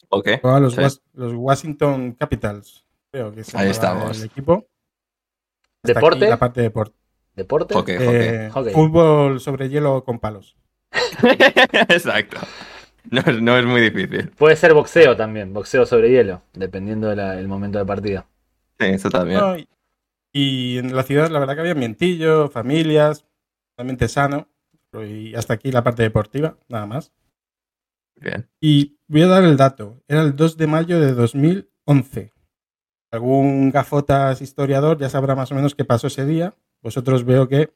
Ok. 0.10 0.30
Jugaban 0.42 0.64
los, 0.64 0.74
Sí. 0.76 0.82
Was- 0.82 1.02
los 1.14 1.34
Washington 1.34 2.14
Capitals, 2.14 2.86
creo 3.12 3.32
que 3.34 3.44
se 3.44 3.58
Ahí 3.58 3.70
estamos. 3.70 4.20
el 4.20 4.26
equipo. 4.26 4.68
Hasta 5.84 5.94
¿Deporte? 6.00 6.26
aquí 6.26 6.30
la 6.30 6.38
parte 6.40 6.60
de 6.62 6.68
deporte. 6.68 6.96
¿Deporte? 7.36 7.74
Hockey, 7.74 7.96
Eh, 8.00 8.50
Hockey. 8.52 8.74
Fútbol 8.74 9.40
sobre 9.40 9.70
hielo 9.70 10.04
con 10.04 10.20
palos. 10.20 10.56
Exacto. 11.90 12.38
No, 13.10 13.20
es- 13.22 13.42
no 13.42 13.58
es 13.58 13.66
muy 13.66 13.82
difícil. 13.82 14.30
Puede 14.30 14.56
ser 14.56 14.74
boxeo 14.74 15.16
también, 15.18 15.54
boxeo 15.54 15.86
sobre 15.86 16.10
hielo, 16.10 16.42
dependiendo 16.54 17.10
del 17.16 17.48
momento 17.48 17.78
de 17.80 17.86
partida. 17.86 18.26
Sí, 18.80 18.86
eso 18.88 19.10
también. 19.10 19.40
No, 19.40 19.58
y, 19.58 19.68
y 20.32 20.78
en 20.78 20.96
la 20.96 21.04
ciudad, 21.04 21.30
la 21.30 21.40
verdad 21.40 21.56
que 21.56 21.60
había 21.62 21.74
ambientillo, 21.74 22.50
familias, 22.50 23.26
realmente 23.78 24.08
sano. 24.08 24.48
Y 24.94 25.34
hasta 25.36 25.54
aquí 25.56 25.72
la 25.72 25.84
parte 25.84 26.04
deportiva, 26.04 26.58
nada 26.68 26.86
más. 26.86 27.12
Bien. 28.16 28.48
Y 28.62 29.00
voy 29.08 29.24
a 29.24 29.28
dar 29.28 29.44
el 29.44 29.58
dato. 29.58 30.02
Era 30.08 30.22
el 30.22 30.36
2 30.36 30.56
de 30.58 30.68
mayo 30.68 31.00
de 31.00 31.14
2011. 31.14 32.32
Algún 33.12 33.72
gafotas 33.72 34.42
historiador 34.42 34.98
ya 35.00 35.10
sabrá 35.10 35.36
más 35.36 35.52
o 35.52 35.56
menos 35.56 35.74
qué 35.76 35.84
pasó 35.86 36.08
ese 36.08 36.26
día. 36.26 36.56
Vosotros 36.82 37.24
veo 37.26 37.48
que 37.48 37.72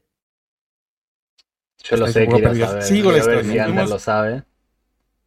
Yo 1.84 1.98
lo 1.98 2.08
sé, 2.08 2.28
quiero 2.28 2.54
saber. 2.68 2.84
Sigo 2.84 3.12
la 3.12 3.20
quiero 3.20 3.28
ver 3.30 3.38
historia. 3.38 3.44
si 3.44 3.60
Ander 3.60 3.74
Fuimos- 3.76 3.90
lo 3.90 4.00
sabe. 4.00 4.44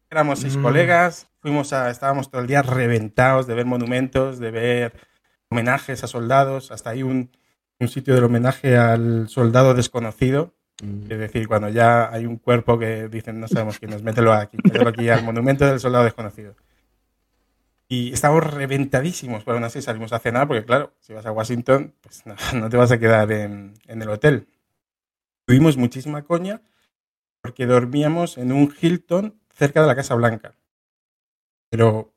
éramos 0.09 0.39
seis 0.39 0.57
Mm. 0.57 0.61
colegas, 0.63 1.29
fuimos 1.39 1.71
a, 1.73 1.89
estábamos 1.89 2.29
todo 2.29 2.41
el 2.41 2.47
día 2.47 2.61
reventados 2.61 3.47
de 3.47 3.53
ver 3.55 3.65
monumentos, 3.65 4.39
de 4.39 4.51
ver 4.51 4.93
homenajes 5.49 6.03
a 6.03 6.07
soldados. 6.07 6.71
Hasta 6.71 6.89
hay 6.91 7.03
un, 7.03 7.31
un 7.79 7.87
sitio 7.87 8.13
del 8.15 8.25
homenaje 8.25 8.77
al 8.77 9.27
soldado 9.29 9.73
desconocido. 9.73 10.53
Mm. 10.81 11.11
Es 11.11 11.19
decir, 11.19 11.47
cuando 11.47 11.69
ya 11.69 12.11
hay 12.11 12.25
un 12.25 12.37
cuerpo 12.37 12.77
que 12.77 13.07
dicen, 13.07 13.39
no 13.39 13.47
sabemos 13.47 13.79
quién 13.79 13.93
es, 13.93 14.03
mételo 14.03 14.33
aquí, 14.33 14.57
mételo 14.63 14.89
aquí 14.89 15.09
al 15.09 15.23
monumento 15.23 15.65
del 15.65 15.79
soldado 15.79 16.03
desconocido. 16.03 16.55
Y 17.87 18.13
estábamos 18.13 18.53
reventadísimos, 18.53 19.43
pero 19.43 19.57
aún 19.57 19.65
así 19.65 19.81
salimos 19.81 20.13
a 20.13 20.19
cenar, 20.19 20.47
porque 20.47 20.63
claro, 20.65 20.93
si 20.99 21.13
vas 21.13 21.25
a 21.25 21.31
Washington, 21.31 21.93
pues 22.01 22.25
no, 22.25 22.35
no 22.59 22.69
te 22.69 22.77
vas 22.77 22.91
a 22.91 22.99
quedar 22.99 23.31
en, 23.31 23.73
en 23.87 24.01
el 24.01 24.09
hotel. 24.09 24.47
Tuvimos 25.45 25.77
muchísima 25.77 26.23
coña 26.23 26.61
porque 27.41 27.65
dormíamos 27.65 28.37
en 28.37 28.51
un 28.51 28.73
Hilton 28.79 29.39
cerca 29.49 29.81
de 29.81 29.87
la 29.87 29.95
Casa 29.95 30.15
Blanca. 30.15 30.55
Pero 31.69 32.13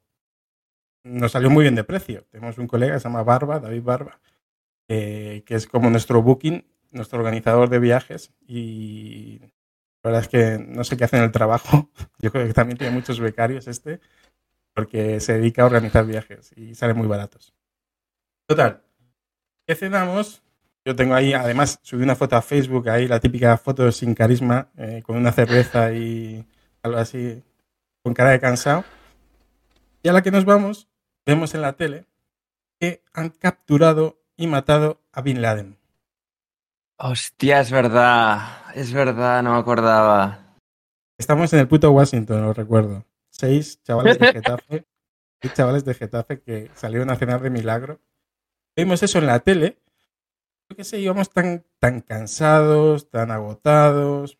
nos 1.02 1.32
salió 1.32 1.50
muy 1.50 1.62
bien 1.62 1.75
de 1.75 1.84
precio. 1.84 2.25
Tenemos 2.30 2.58
un 2.58 2.66
colega 2.66 2.94
que 2.94 3.00
se 3.00 3.04
llama 3.04 3.23
Barba, 3.23 3.61
David 3.61 3.82
Barba, 3.82 4.20
eh, 4.88 5.42
que 5.46 5.54
es 5.54 5.66
como 5.66 5.90
nuestro 5.90 6.23
booking, 6.23 6.64
nuestro 6.94 7.18
organizador 7.18 7.68
de 7.68 7.78
viajes. 7.78 8.32
Y 8.46 9.40
la 10.02 10.10
verdad 10.10 10.22
es 10.22 10.28
que 10.28 10.58
no 10.58 10.84
sé 10.84 10.96
qué 10.96 11.04
hace 11.04 11.16
en 11.16 11.24
el 11.24 11.32
trabajo. 11.32 11.90
Yo 12.18 12.30
creo 12.30 12.46
que 12.46 12.54
también 12.54 12.78
tiene 12.78 12.92
muchos 12.92 13.20
becarios 13.20 13.68
este, 13.68 14.00
porque 14.74 15.20
se 15.20 15.34
dedica 15.34 15.62
a 15.62 15.66
organizar 15.66 16.06
viajes 16.06 16.52
y 16.56 16.74
salen 16.74 16.96
muy 16.96 17.06
baratos. 17.06 17.54
Total, 18.46 18.82
¿qué 19.66 19.74
cenamos? 19.74 20.42
Yo 20.86 20.94
tengo 20.94 21.14
ahí, 21.14 21.32
además, 21.32 21.78
subí 21.82 22.02
una 22.02 22.14
foto 22.14 22.36
a 22.36 22.42
Facebook, 22.42 22.90
ahí 22.90 23.08
la 23.08 23.18
típica 23.18 23.56
foto 23.56 23.90
sin 23.90 24.14
carisma, 24.14 24.68
eh, 24.76 25.02
con 25.02 25.16
una 25.16 25.32
cerveza 25.32 25.92
y 25.92 26.46
algo 26.82 26.98
así, 26.98 27.42
con 28.02 28.12
cara 28.12 28.30
de 28.30 28.40
cansado. 28.40 28.84
Y 30.02 30.08
a 30.08 30.12
la 30.12 30.22
que 30.22 30.30
nos 30.30 30.44
vamos, 30.44 30.88
vemos 31.24 31.54
en 31.54 31.62
la 31.62 31.72
tele 31.72 32.04
que 32.78 33.02
han 33.14 33.30
capturado 33.30 34.20
y 34.36 34.46
matado 34.46 35.00
a 35.12 35.22
Bin 35.22 35.40
Laden. 35.40 35.78
Hostia, 36.98 37.60
es 37.60 37.70
verdad. 37.70 38.40
Es 38.74 38.92
verdad, 38.92 39.42
no 39.42 39.54
me 39.54 39.58
acordaba. 39.58 40.56
Estamos 41.18 41.52
en 41.52 41.60
el 41.60 41.68
puto 41.68 41.90
Washington, 41.92 42.42
lo 42.42 42.52
recuerdo. 42.52 43.04
Seis 43.30 43.82
chavales 43.82 44.18
de 44.18 44.26
Getafe, 44.32 44.86
seis 45.40 45.54
chavales 45.54 45.84
de 45.84 45.94
Getafe 45.94 46.40
que 46.40 46.70
salieron 46.74 47.10
a 47.10 47.16
cenar 47.16 47.40
de 47.42 47.50
milagro. 47.50 48.00
Vimos 48.76 49.02
eso 49.02 49.18
en 49.18 49.26
la 49.26 49.40
tele. 49.40 49.78
Yo 50.68 50.76
qué 50.76 50.84
sé, 50.84 50.98
íbamos 50.98 51.30
tan, 51.30 51.64
tan 51.78 52.00
cansados, 52.00 53.10
tan 53.10 53.30
agotados, 53.30 54.38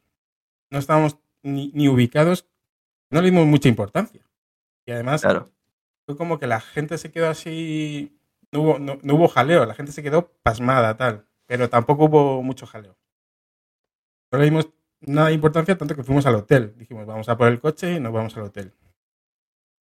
no 0.71 0.79
estábamos 0.79 1.19
ni, 1.43 1.71
ni 1.75 1.89
ubicados, 1.89 2.49
no 3.11 3.21
le 3.21 3.27
dimos 3.31 3.47
mucha 3.47 3.69
importancia. 3.69 4.23
Y 4.87 4.93
además, 4.93 5.21
Claro. 5.21 5.51
fue 6.07 6.17
como 6.17 6.39
que 6.39 6.47
la 6.47 6.61
gente 6.61 6.97
se 6.97 7.13
quedó 7.13 7.29
así, 7.29 8.19
no 8.51 8.61
hubo, 8.63 8.79
no, 8.79 8.99
no 9.03 9.15
hubo 9.17 9.29
jaleo, 9.29 9.67
la 9.67 9.75
gente 9.75 9.93
se 9.93 10.03
quedó 10.03 10.33
pasmada, 10.43 10.97
tal, 10.97 11.27
pero 11.47 11.69
tampoco 11.69 12.05
hubo 12.05 12.43
mucho 12.43 12.67
jaleo. 12.67 12.97
No 14.33 14.39
le 14.39 14.45
dimos 14.47 14.71
nada 15.01 15.29
de 15.29 15.35
importancia, 15.35 15.77
tanto 15.77 15.95
que 15.95 16.03
fuimos 16.03 16.27
al 16.27 16.35
hotel. 16.35 16.75
Dijimos, 16.77 17.07
vamos 17.07 17.29
a 17.29 17.37
por 17.37 17.49
el 17.49 17.61
coche 17.61 17.95
y 17.95 18.01
nos 18.01 18.13
vamos 18.13 18.37
al 18.37 18.45
hotel. 18.45 18.75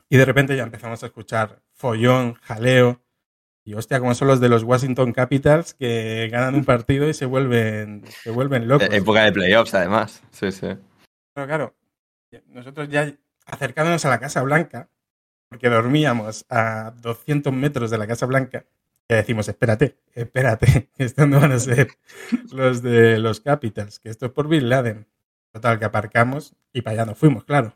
Y 0.09 0.17
de 0.17 0.25
repente 0.25 0.55
ya 0.55 0.63
empezamos 0.63 1.01
a 1.03 1.07
escuchar 1.07 1.61
follón, 1.71 2.35
jaleo. 2.35 3.01
Y 3.65 3.73
hostia, 3.75 3.99
como 3.99 4.13
son 4.13 4.27
los 4.27 4.41
de 4.41 4.49
los 4.49 4.63
Washington 4.63 5.13
Capitals 5.13 5.73
que 5.73 6.27
ganan 6.29 6.55
un 6.55 6.65
partido 6.65 7.07
y 7.07 7.13
se 7.13 7.25
vuelven, 7.25 8.03
se 8.07 8.29
vuelven 8.29 8.67
locos. 8.67 8.89
Eh, 8.89 8.97
Época 8.97 9.23
de 9.23 9.31
playoffs, 9.31 9.73
además. 9.73 10.21
Sí, 10.31 10.51
sí. 10.51 10.67
Pero 11.33 11.47
claro, 11.47 11.75
nosotros 12.47 12.89
ya 12.89 13.11
acercándonos 13.45 14.03
a 14.05 14.09
la 14.09 14.19
Casa 14.19 14.41
Blanca, 14.43 14.89
porque 15.49 15.69
dormíamos 15.69 16.45
a 16.49 16.91
200 17.01 17.53
metros 17.53 17.89
de 17.89 17.97
la 17.97 18.07
Casa 18.07 18.25
Blanca, 18.25 18.65
ya 19.09 19.17
decimos, 19.17 19.47
espérate, 19.47 19.97
espérate, 20.13 20.89
que 20.97 21.03
estos 21.03 21.27
no 21.27 21.39
van 21.39 21.51
a 21.51 21.59
ser 21.59 21.89
los 22.51 22.81
de 22.81 23.19
los 23.19 23.41
Capitals, 23.41 23.99
que 23.99 24.09
esto 24.09 24.27
es 24.27 24.31
por 24.31 24.47
Bin 24.47 24.69
Laden. 24.69 25.07
Total, 25.51 25.77
que 25.77 25.85
aparcamos 25.85 26.55
y 26.71 26.81
para 26.81 26.95
allá 26.95 27.05
nos 27.05 27.17
fuimos, 27.17 27.43
claro. 27.43 27.75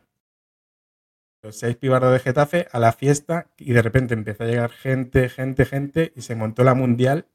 Los 1.43 1.60
seis 1.60 1.75
pibardos 1.75 2.12
de 2.12 2.19
Getafe 2.19 2.67
a 2.72 2.79
la 2.79 2.91
fiesta 2.91 3.51
y 3.57 3.72
de 3.74 3.84
repente 3.84 4.15
empezó 4.15 4.43
a 4.43 4.48
llegar 4.48 4.72
gente, 4.72 5.29
gente, 5.29 5.65
gente 5.65 6.12
y 6.15 6.22
se 6.22 6.36
montó 6.36 6.63
la 6.63 6.74
mundial. 6.74 7.27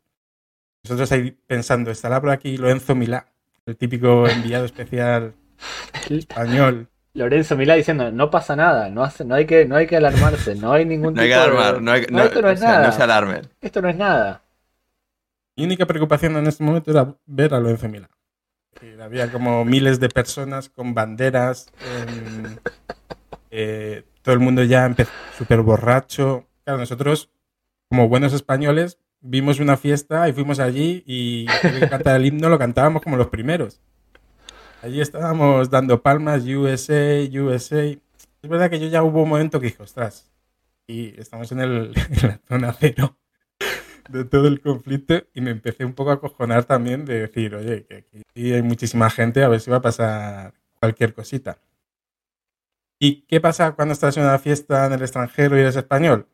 Nosotros 0.83 1.13
ahí 1.13 1.31
pensando, 1.47 1.93
estará 1.93 2.21
por 2.21 2.31
aquí 2.31 2.57
Lorenzo 2.57 2.97
Milá, 2.97 3.33
el 3.67 3.77
típico 3.77 4.27
enviado 4.27 4.65
especial 4.65 5.37
español. 6.11 6.89
Lorenzo 7.15 7.57
Milá 7.57 7.75
diciendo, 7.75 8.11
no 8.11 8.31
pasa 8.31 8.57
nada, 8.57 8.89
no, 8.89 9.05
hace, 9.05 9.25
no, 9.25 9.35
hay, 9.35 9.45
que, 9.47 9.67
no 9.67 9.77
hay 9.77 9.87
que 9.87 9.97
alarmarse, 9.97 10.55
no 10.55 10.73
hay 10.73 10.85
ningún 10.87 11.15
No 11.15 11.21
hay 11.21 11.29
que 11.29 11.35
tipo 11.35 11.45
de- 11.47 11.51
alarmar, 11.59 11.83
no 11.83 11.93
hay, 11.93 12.07
no, 12.11 12.23
esto 12.25 12.41
no 12.43 12.51
es 12.51 12.59
o 12.59 12.63
sea, 12.63 12.73
nada, 12.73 12.87
no 12.87 12.93
se 12.93 13.03
alarmen. 13.03 13.49
esto 13.61 13.83
no 13.83 13.89
es 13.89 13.97
nada. 13.97 14.43
Mi 15.57 15.65
única 15.65 15.85
preocupación 15.87 16.37
en 16.37 16.47
este 16.47 16.65
momento 16.65 16.91
era 16.91 17.15
ver 17.27 17.53
a 17.55 17.61
Lorenzo 17.61 17.89
Milá. 17.89 18.09
Había 19.03 19.31
como 19.31 19.65
miles 19.67 20.01
de 20.01 20.09
personas 20.09 20.69
con 20.71 20.95
banderas. 20.95 21.67
en- 22.09 22.59
eh, 23.51 24.05
todo 24.23 24.33
el 24.35 24.41
mundo 24.41 24.63
ya 24.65 24.87
empezó 24.87 25.11
súper 25.37 25.61
borracho. 25.61 26.47
Claro, 26.65 26.79
nosotros, 26.79 27.29
como 27.91 28.09
buenos 28.09 28.33
españoles, 28.33 28.99
vimos 29.21 29.61
una 29.61 29.77
fiesta 29.77 30.27
y 30.29 30.33
fuimos 30.33 30.59
allí 30.59 31.05
y 31.07 31.47
cantar 31.91 32.17
el 32.17 32.27
himno 32.27 32.49
lo 32.49 32.59
cantábamos 32.59 33.03
como 33.03 33.17
los 33.19 33.29
primeros. 33.29 33.81
Allí 34.83 35.01
estábamos 35.01 35.71
dando 35.71 36.03
palmas, 36.03 36.43
USA, 36.43 37.23
USA. 37.41 37.85
Es 37.85 38.49
verdad 38.51 38.69
que 38.69 38.81
yo 38.81 38.89
ya 38.89 39.05
hubo 39.05 39.23
un 39.23 39.29
momento 39.29 39.61
que 39.61 39.67
dije, 39.67 39.81
ostras, 39.81 40.29
y 40.89 41.19
estamos 41.21 41.53
en, 41.53 41.61
el, 41.61 41.93
en 42.11 42.29
la 42.29 42.41
zona 42.49 42.73
cero 42.73 43.17
de 44.09 44.25
todo 44.25 44.49
el 44.49 44.61
conflicto 44.61 45.23
y 45.35 45.41
me 45.41 45.53
empecé 45.53 45.85
un 45.85 45.93
poco 45.93 46.11
a 46.11 46.15
acojonar 46.15 46.65
también 46.65 47.05
de 47.05 47.21
decir, 47.21 47.55
oye, 47.55 47.87
que 47.87 48.07
aquí 48.29 48.53
hay 48.53 48.63
muchísima 48.63 49.09
gente, 49.09 49.45
a 49.45 49.49
ver 49.49 49.61
si 49.61 49.71
va 49.71 49.77
a 49.77 49.83
pasar 49.83 50.55
cualquier 50.81 51.15
cosita. 51.15 51.61
¿Y 52.99 53.23
qué 53.27 53.41
pasa 53.41 53.77
cuando 53.77 53.93
estás 53.93 54.17
en 54.17 54.25
una 54.25 54.41
fiesta 54.41 54.87
en 54.87 54.95
el 54.95 55.03
extranjero 55.03 55.57
y 55.57 55.61
eres 55.61 55.77
español? 55.77 56.27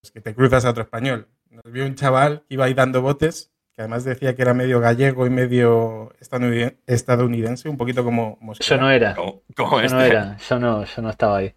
Pues 0.00 0.12
que 0.12 0.20
te 0.20 0.36
cruzas 0.36 0.64
a 0.64 0.70
otro 0.70 0.84
español. 0.84 1.26
Nos 1.50 1.64
vio 1.72 1.84
un 1.84 1.96
chaval 1.96 2.44
que 2.46 2.54
iba 2.54 2.66
ahí 2.66 2.74
dando 2.74 3.02
botes, 3.02 3.50
que 3.80 3.84
además 3.84 4.04
decía 4.04 4.36
que 4.36 4.42
era 4.42 4.52
medio 4.52 4.78
gallego 4.78 5.26
y 5.26 5.30
medio 5.30 6.12
estadouniden- 6.20 6.76
estadounidense, 6.86 7.66
un 7.70 7.78
poquito 7.78 8.04
como 8.04 8.36
Mosquera. 8.42 8.76
Yo 8.76 8.82
no 8.82 8.90
era, 8.90 9.14
Como, 9.14 9.40
como 9.56 9.78
yo 9.78 9.86
este. 9.86 9.96
no 9.96 10.02
era, 10.02 10.36
yo 10.36 10.58
no, 10.58 10.84
yo 10.84 11.00
no 11.00 11.08
estaba 11.08 11.38
ahí. 11.38 11.54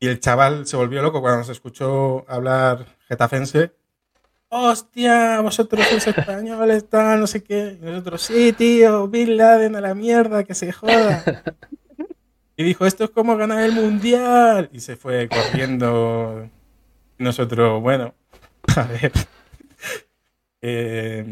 Y 0.00 0.08
el 0.08 0.18
chaval 0.18 0.66
se 0.66 0.78
volvió 0.78 1.02
loco 1.02 1.20
cuando 1.20 1.40
nos 1.40 1.50
escuchó 1.50 2.24
hablar 2.26 2.86
getafense. 3.06 3.72
¡Hostia! 4.48 5.40
Vosotros 5.42 5.84
sois 5.88 6.06
españoles, 6.06 6.88
tal, 6.88 7.20
no 7.20 7.26
sé 7.26 7.42
qué. 7.42 7.76
Y 7.82 7.84
nosotros, 7.84 8.22
sí, 8.22 8.54
tío, 8.54 9.08
Bin 9.08 9.36
Laden 9.36 9.76
a 9.76 9.82
la 9.82 9.94
mierda, 9.94 10.44
que 10.44 10.54
se 10.54 10.72
joda. 10.72 11.22
Y 12.56 12.64
dijo, 12.64 12.86
esto 12.86 13.04
es 13.04 13.10
como 13.10 13.36
ganar 13.36 13.60
el 13.62 13.72
mundial. 13.72 14.70
Y 14.72 14.80
se 14.80 14.96
fue 14.96 15.28
corriendo. 15.28 16.48
Y 17.18 17.22
Nosotros, 17.24 17.82
bueno, 17.82 18.14
a 18.76 18.84
ver. 18.84 19.12
Eh, 20.62 21.24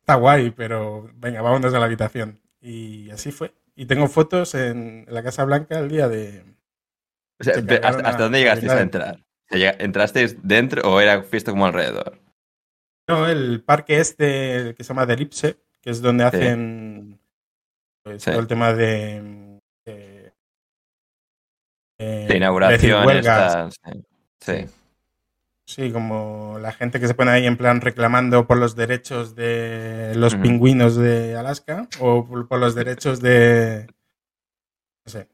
está 0.00 0.14
guay, 0.16 0.50
pero 0.50 1.10
venga, 1.16 1.42
vámonos 1.42 1.72
a 1.74 1.78
la 1.78 1.84
habitación. 1.86 2.40
Y 2.60 3.10
así 3.10 3.30
fue. 3.32 3.52
y 3.76 3.86
tengo 3.86 4.06
fotos 4.08 4.54
en 4.54 5.04
la 5.08 5.22
Casa 5.22 5.44
Blanca 5.44 5.78
el 5.78 5.88
día 5.88 6.08
de... 6.08 6.44
O 7.40 7.44
sea, 7.44 7.54
¿hasta, 7.82 8.22
dónde 8.22 8.38
llegasteis 8.38 8.72
a 8.72 8.80
entrar? 8.80 9.24
¿Entrasteis 9.50 10.36
dentro 10.42 10.82
o 10.90 11.00
era 11.00 11.22
fiesta 11.24 11.50
como 11.50 11.66
alrededor? 11.66 12.18
No, 13.08 13.26
el 13.26 13.62
parque 13.62 13.98
este 13.98 14.74
que 14.74 14.82
se 14.84 14.88
llama 14.88 15.04
Delipse, 15.04 15.58
que 15.82 15.90
es 15.90 16.00
donde 16.00 16.24
Sí. 16.24 16.28
hacen 16.36 17.20
pues, 18.04 18.22
Sí. 18.22 18.30
todo 18.30 18.40
el 18.40 18.46
tema 18.46 18.72
de... 18.72 19.60
de, 19.84 20.32
De 21.98 22.36
inauguración, 22.36 23.06
huelgas. 23.06 23.74
estas. 23.74 24.04
Sí. 24.40 24.52
Sí. 24.66 24.74
Sí, 25.66 25.90
como 25.90 26.58
la 26.60 26.72
gente 26.72 27.00
que 27.00 27.06
se 27.06 27.14
pone 27.14 27.30
ahí 27.30 27.46
en 27.46 27.56
plan 27.56 27.80
reclamando 27.80 28.46
por 28.46 28.58
los 28.58 28.76
derechos 28.76 29.34
de 29.34 30.12
los 30.14 30.34
pingüinos 30.36 30.94
de 30.94 31.36
Alaska 31.36 31.88
o 32.00 32.26
por, 32.26 32.46
por 32.48 32.58
los 32.60 32.74
derechos 32.74 33.20
de... 33.20 33.86
No 35.06 35.12
sé. 35.12 35.28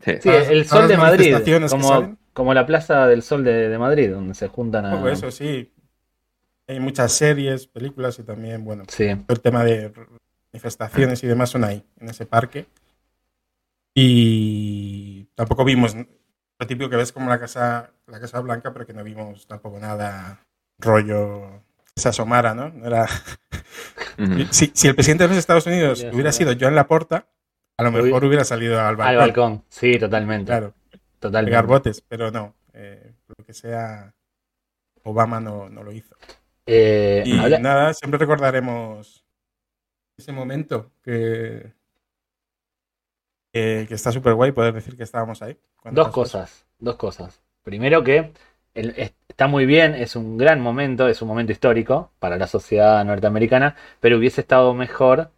sí. 0.00 0.28
El 0.28 0.64
Sol 0.64 0.86
de 0.86 0.96
Madrid, 0.96 1.36
como, 1.68 2.16
como 2.32 2.54
la 2.54 2.66
Plaza 2.66 3.08
del 3.08 3.22
Sol 3.22 3.42
de, 3.42 3.68
de 3.68 3.78
Madrid, 3.78 4.12
donde 4.12 4.34
se 4.34 4.46
juntan 4.46 4.84
Un 4.86 4.92
a... 4.92 4.94
poco 4.96 5.08
eso, 5.08 5.30
sí. 5.32 5.72
Hay 6.68 6.78
muchas 6.78 7.12
series, 7.12 7.66
películas 7.66 8.18
y 8.20 8.22
también, 8.22 8.64
bueno, 8.64 8.84
Sí, 8.88 9.08
todo 9.26 9.34
el 9.34 9.40
tema 9.40 9.64
de 9.64 9.92
manifestaciones 10.52 11.24
y 11.24 11.26
demás 11.26 11.50
son 11.50 11.64
ahí, 11.64 11.84
en 11.98 12.10
ese 12.10 12.26
parque. 12.26 12.66
Y 13.94 15.24
tampoco 15.34 15.64
vimos 15.64 15.96
lo 16.58 16.66
típico 16.66 16.90
que 16.90 16.96
ves 16.96 17.12
como 17.12 17.28
la 17.30 17.38
Casa, 17.38 17.90
la 18.06 18.20
casa 18.20 18.40
Blanca, 18.40 18.72
pero 18.72 18.86
que 18.86 18.92
no 18.92 19.04
vimos 19.04 19.46
tampoco 19.46 19.78
nada 19.78 20.40
rollo 20.80 21.62
que 21.94 22.00
se 22.02 22.08
asomara, 22.08 22.54
¿no? 22.54 22.68
No 22.70 22.86
era... 22.86 23.06
Si, 24.50 24.72
si 24.74 24.88
el 24.88 24.96
presidente 24.96 25.22
de 25.24 25.28
los 25.28 25.38
Estados 25.38 25.64
Unidos 25.68 26.04
hubiera 26.12 26.32
sido 26.32 26.52
Joan 26.58 26.74
Laporta, 26.74 27.28
a 27.76 27.84
lo 27.84 27.92
mejor 27.92 28.24
hubiera 28.24 28.44
salido 28.44 28.80
al 28.80 28.96
balcón. 28.96 29.06
al 29.12 29.16
balcón. 29.16 29.64
Sí, 29.68 29.96
totalmente. 29.96 30.46
Claro, 30.46 30.74
totalmente. 31.20 31.50
pegar 31.52 31.66
botes, 31.66 32.00
pero 32.00 32.32
no. 32.32 32.56
eh, 32.72 33.12
lo 33.28 33.44
que 33.44 33.54
sea, 33.54 34.12
Obama 35.04 35.38
no, 35.38 35.68
no 35.68 35.84
lo 35.84 35.92
hizo. 35.92 36.16
Eh, 36.66 37.22
Y 37.24 37.38
habla- 37.38 37.60
nada, 37.60 37.94
siempre 37.94 38.18
recordaremos 38.18 39.24
ese 40.16 40.32
momento 40.32 40.90
que, 41.04 41.72
que, 43.52 43.86
que 43.88 43.94
está 43.94 44.12
súper 44.12 44.34
guay 44.34 44.52
poder 44.52 44.74
decir 44.74 44.96
que 44.96 45.02
estábamos 45.02 45.42
ahí. 45.42 45.56
Dos 45.90 46.08
eso. 46.08 46.12
cosas, 46.12 46.66
dos 46.78 46.96
cosas. 46.96 47.40
Primero 47.62 48.02
que 48.04 48.32
el- 48.74 48.94
está 49.28 49.46
muy 49.46 49.66
bien, 49.66 49.94
es 49.94 50.16
un 50.16 50.36
gran 50.36 50.60
momento, 50.60 51.08
es 51.08 51.22
un 51.22 51.28
momento 51.28 51.52
histórico 51.52 52.10
para 52.18 52.36
la 52.36 52.46
sociedad 52.46 53.04
norteamericana, 53.04 53.76
pero 54.00 54.18
hubiese 54.18 54.40
estado 54.40 54.74
mejor 54.74 55.30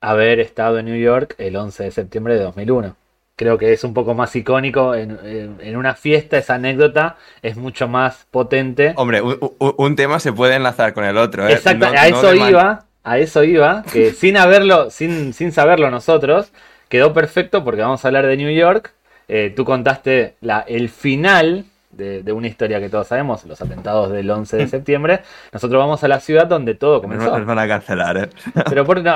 haber 0.00 0.40
estado 0.40 0.78
en 0.78 0.86
New 0.86 0.96
York 1.00 1.34
el 1.38 1.56
11 1.56 1.84
de 1.84 1.90
septiembre 1.90 2.34
de 2.34 2.42
2001. 2.44 2.96
Creo 3.36 3.56
que 3.58 3.72
es 3.72 3.82
un 3.82 3.94
poco 3.94 4.14
más 4.14 4.34
icónico 4.36 4.94
en, 4.94 5.18
en- 5.24 5.58
en 5.60 5.76
una 5.76 5.94
fiesta, 5.94 6.38
esa 6.38 6.54
anécdota 6.54 7.16
es 7.40 7.56
mucho 7.56 7.88
más 7.88 8.26
potente. 8.30 8.92
Hombre, 8.96 9.22
un, 9.22 9.38
un- 9.58 9.74
un 9.76 9.96
tema 9.96 10.20
se 10.20 10.32
puede 10.32 10.54
enlazar 10.56 10.92
con 10.92 11.04
el 11.04 11.16
otro. 11.16 11.46
¿eh? 11.48 11.52
Exacto, 11.52 11.86
No- 11.86 11.98
a 11.98 12.06
eso 12.08 12.34
iba, 12.34 12.84
a 13.04 13.18
eso 13.18 13.42
iba, 13.44 13.82
que 13.92 14.12
sin 14.12 14.36
haberlo, 14.36 14.90
sin, 14.90 15.32
sin 15.32 15.50
saberlo 15.52 15.90
nosotros, 15.90 16.52
quedó 16.92 17.14
perfecto 17.14 17.64
porque 17.64 17.80
vamos 17.80 18.04
a 18.04 18.08
hablar 18.08 18.26
de 18.26 18.36
New 18.36 18.50
York. 18.50 18.92
Eh, 19.28 19.50
tú 19.56 19.64
contaste 19.64 20.34
la, 20.42 20.60
el 20.68 20.90
final 20.90 21.64
de, 21.90 22.22
de 22.22 22.32
una 22.32 22.48
historia 22.48 22.80
que 22.80 22.90
todos 22.90 23.06
sabemos, 23.06 23.44
los 23.46 23.62
atentados 23.62 24.12
del 24.12 24.30
11 24.30 24.58
de 24.58 24.66
septiembre. 24.76 25.20
Nosotros 25.52 25.78
vamos 25.78 26.04
a 26.04 26.08
la 26.08 26.20
ciudad 26.20 26.46
donde 26.46 26.74
todo 26.74 27.00
comenzó. 27.00 27.38
nos 27.38 27.46
van 27.46 27.58
a 27.58 27.66
cancelar, 27.66 28.16
¿eh? 28.18 28.28
Pero 28.68 28.84
por 28.84 29.02
no, 29.02 29.14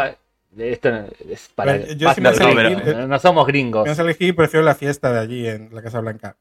esto 0.56 0.90
no- 0.90 1.04
es 1.30 1.50
para 1.54 1.72
Bueno, 1.76 1.92
yo 1.98 2.14
si 2.14 2.20
me 2.22 2.30
elegir, 2.30 2.96
no, 2.96 3.08
no 3.08 3.18
somos 3.18 3.46
gringos. 3.46 3.86
Me 3.86 3.92
elegido 3.92 4.30
y 4.30 4.32
prefiero 4.32 4.64
la 4.64 4.74
fiesta 4.74 5.12
de 5.12 5.18
allí 5.20 5.46
en 5.46 5.68
la 5.74 5.82
Casa 5.82 6.00
Blanca. 6.00 6.34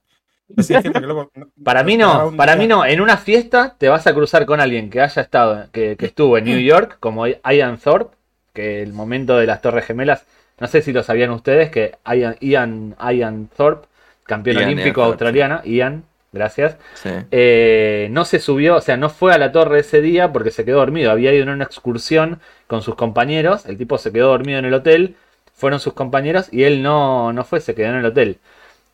Pero 0.47 0.63
sí 0.63 0.73
es 0.73 0.81
cierto 0.81 1.01
que 1.01 1.05
luego- 1.05 1.31
Para 1.63 1.83
mí 1.83 1.97
no, 1.97 2.31
para 2.37 2.53
día- 2.53 2.61
mí 2.61 2.67
no. 2.67 2.85
En 2.85 3.01
una 3.01 3.17
fiesta 3.17 3.75
te 3.77 3.89
vas 3.89 4.07
a 4.07 4.13
cruzar 4.13 4.45
con 4.45 4.61
alguien 4.61 4.89
que 4.89 5.01
haya 5.01 5.21
estado, 5.21 5.67
que, 5.73 5.97
que 5.97 6.05
estuvo 6.05 6.37
en 6.37 6.45
New 6.45 6.59
York, 6.59 6.95
como 7.01 7.25
Ian 7.27 7.77
Thorpe, 7.77 8.15
que 8.53 8.81
el 8.81 8.93
momento 8.93 9.37
de 9.37 9.47
las 9.47 9.61
Torres 9.61 9.83
Gemelas, 9.85 10.23
no 10.59 10.67
sé 10.67 10.81
si 10.81 10.93
lo 10.93 11.03
sabían 11.03 11.31
ustedes, 11.31 11.69
que 11.69 11.95
Ian, 12.05 12.37
Ian, 12.39 12.95
Ian 13.13 13.49
Thorpe, 13.55 13.87
campeón 14.23 14.57
Ian, 14.57 14.65
olímpico 14.65 14.85
Ian 14.87 14.93
Thorpe, 14.93 15.11
australiano, 15.11 15.61
Ian, 15.65 16.03
gracias, 16.31 16.77
Sí. 16.95 17.09
eh, 17.31 18.07
no 18.11 18.25
se 18.25 18.39
subió, 18.39 18.75
o 18.75 18.81
sea, 18.81 18.97
no 18.97 19.09
fue 19.09 19.33
a 19.33 19.37
la 19.37 19.51
torre 19.51 19.79
ese 19.79 20.01
día 20.01 20.31
porque 20.33 20.51
se 20.51 20.65
quedó 20.65 20.77
dormido. 20.79 21.11
Había 21.11 21.33
ido 21.33 21.43
en 21.43 21.49
una 21.49 21.63
excursión 21.63 22.39
con 22.67 22.81
sus 22.81 22.95
compañeros, 22.95 23.65
el 23.65 23.77
tipo 23.77 23.97
se 23.97 24.11
quedó 24.11 24.29
dormido 24.29 24.59
en 24.59 24.65
el 24.65 24.73
hotel, 24.73 25.15
fueron 25.53 25.79
sus 25.79 25.93
compañeros 25.93 26.47
y 26.51 26.63
él 26.63 26.83
no, 26.83 27.31
no 27.33 27.43
fue, 27.45 27.61
se 27.61 27.75
quedó 27.75 27.89
en 27.89 27.95
el 27.95 28.05
hotel. 28.05 28.37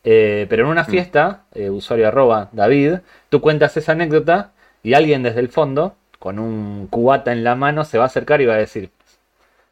Eh, 0.04 0.46
pero 0.48 0.64
en 0.64 0.70
una 0.70 0.84
fiesta, 0.84 1.42
eh, 1.54 1.70
usuario 1.70 2.08
arroba 2.08 2.48
David, 2.52 2.96
tú 3.28 3.40
cuentas 3.40 3.76
esa 3.76 3.92
anécdota 3.92 4.50
y 4.82 4.94
alguien 4.94 5.22
desde 5.22 5.40
el 5.40 5.48
fondo, 5.48 5.94
con 6.18 6.38
un 6.38 6.86
cubata 6.88 7.32
en 7.32 7.44
la 7.44 7.54
mano, 7.54 7.84
se 7.84 7.98
va 7.98 8.04
a 8.04 8.06
acercar 8.08 8.40
y 8.40 8.46
va 8.46 8.54
a 8.54 8.58
decir, 8.58 8.90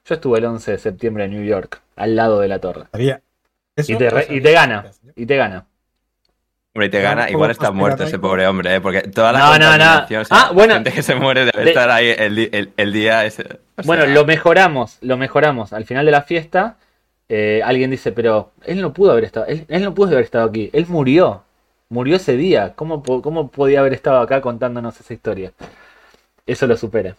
yo 0.05 0.15
estuve 0.15 0.39
el 0.39 0.45
11 0.47 0.73
de 0.73 0.79
septiembre 0.79 1.25
en 1.25 1.33
New 1.33 1.45
York, 1.45 1.81
al 1.97 2.17
lado 2.17 2.41
de 2.41 2.49
la 2.49 2.59
torre. 2.59 2.85
Sabía. 2.93 3.21
Eso 3.77 3.93
Y 3.93 3.97
te, 3.97 4.11
re- 4.11 4.27
y 4.29 4.41
te 4.41 4.53
gana, 4.53 4.87
y 5.17 5.27
te 5.27 5.37
gana. 5.37 5.67
Hombre, 6.75 6.87
y 6.87 6.91
te 6.91 7.01
gana, 7.03 7.29
igual 7.31 7.51
está 7.51 7.71
muerto 7.73 8.05
ese 8.05 8.19
pobre 8.19 8.47
hombre, 8.47 8.77
¿eh? 8.77 8.81
Porque 8.81 9.03
toda 9.03 9.33
la 9.33 9.39
No, 9.41 9.59
no, 9.59 9.77
no. 9.79 10.05
o 10.05 10.25
sea, 10.25 10.27
Ah, 10.31 10.51
bueno. 10.53 10.75
gente 10.75 10.93
que 10.93 11.03
se 11.03 11.15
muere 11.17 11.45
debe 11.45 11.65
De- 11.65 11.71
estar 11.71 11.91
ahí 11.91 12.15
el, 12.17 12.37
di- 12.37 12.49
el- 12.53 12.73
el 12.77 12.93
día 12.93 13.25
ese. 13.25 13.43
O 13.77 13.83
Bueno, 13.85 14.07
lo 14.07 14.25
mejoramos, 14.25 14.99
lo 15.01 15.17
mejoramos. 15.17 15.73
Al 15.73 15.85
final 15.85 16.05
de 16.07 16.13
la 16.13 16.23
fiesta, 16.23 16.77
eh, 17.29 17.61
alguien 17.65 17.91
dice, 17.91 18.13
pero 18.13 18.53
él 18.65 18.81
no 18.81 18.93
pudo 18.93 19.13
haber 19.13 19.25
estado, 19.25 19.47
él, 19.47 19.65
él 19.69 19.83
no 19.83 19.95
pudo 19.95 20.09
haber 20.13 20.25
estado 20.25 20.49
aquí, 20.49 20.71
él 20.73 20.87
murió, 20.89 21.43
murió 21.89 22.17
ese 22.17 22.37
día. 22.37 22.73
¿Cómo, 22.77 23.03
cómo 23.03 23.51
podía 23.51 23.81
haber 23.81 23.93
estado 23.95 24.21
acá 24.21 24.41
contándonos 24.41 24.99
esa 25.01 25.13
historia? 25.15 25.53
Eso 26.47 26.67
lo 26.69 26.77
supera. 26.77 27.17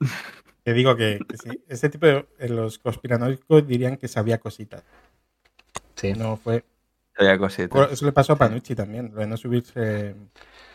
Te 0.66 0.74
digo 0.74 0.96
que, 0.96 1.20
que 1.28 1.36
sí, 1.36 1.62
este 1.68 1.90
tipo 1.90 2.06
de 2.06 2.26
eh, 2.40 2.48
los 2.48 2.80
conspiranoicos 2.80 3.64
dirían 3.68 3.96
que 3.96 4.08
sabía 4.08 4.38
cositas. 4.38 4.82
Sí. 5.94 6.12
No 6.14 6.36
fue. 6.38 6.64
había 7.16 7.38
cositas. 7.38 7.92
Eso 7.92 8.04
le 8.04 8.10
pasó 8.10 8.32
a 8.32 8.36
Panucci 8.36 8.74
también, 8.74 9.12
lo 9.14 9.20
de 9.20 9.28
no 9.28 9.36
subirse. 9.36 10.16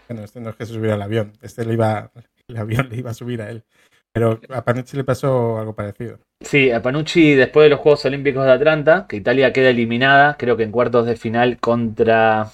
Bueno, 0.07 0.23
este 0.23 0.39
no 0.39 0.51
es 0.51 0.55
que 0.55 0.65
se 0.65 0.75
subiera 0.75 0.95
al 0.95 1.01
avión, 1.01 1.33
este 1.41 1.65
le 1.65 1.73
iba, 1.73 2.09
el 2.47 2.55
avión 2.55 2.87
le 2.89 2.99
iba 2.99 3.11
a 3.11 3.13
subir 3.13 3.41
a 3.41 3.49
él. 3.49 3.65
Pero 4.13 4.39
a 4.47 4.63
Panucci 4.63 4.95
le 4.95 5.03
pasó 5.03 5.57
algo 5.57 5.75
parecido. 5.75 6.19
Sí, 6.39 6.71
a 6.71 6.81
Panucci 6.81 7.33
después 7.33 7.65
de 7.65 7.71
los 7.71 7.81
Juegos 7.81 8.05
Olímpicos 8.05 8.45
de 8.45 8.51
Atlanta, 8.53 9.07
que 9.09 9.17
Italia 9.17 9.51
queda 9.51 9.71
eliminada, 9.71 10.37
creo 10.37 10.55
que 10.55 10.63
en 10.63 10.71
cuartos 10.71 11.05
de 11.05 11.17
final 11.17 11.59
contra, 11.59 12.49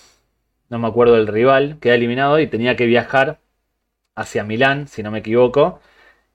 no 0.70 0.80
me 0.80 0.88
acuerdo 0.88 1.14
del 1.14 1.28
rival, 1.28 1.78
queda 1.82 1.94
eliminado 1.94 2.40
y 2.40 2.48
tenía 2.48 2.76
que 2.76 2.88
viajar 2.88 3.38
hacia 4.16 4.44
Milán, 4.44 4.88
si 4.88 5.04
no 5.04 5.12
me 5.12 5.20
equivoco. 5.20 5.80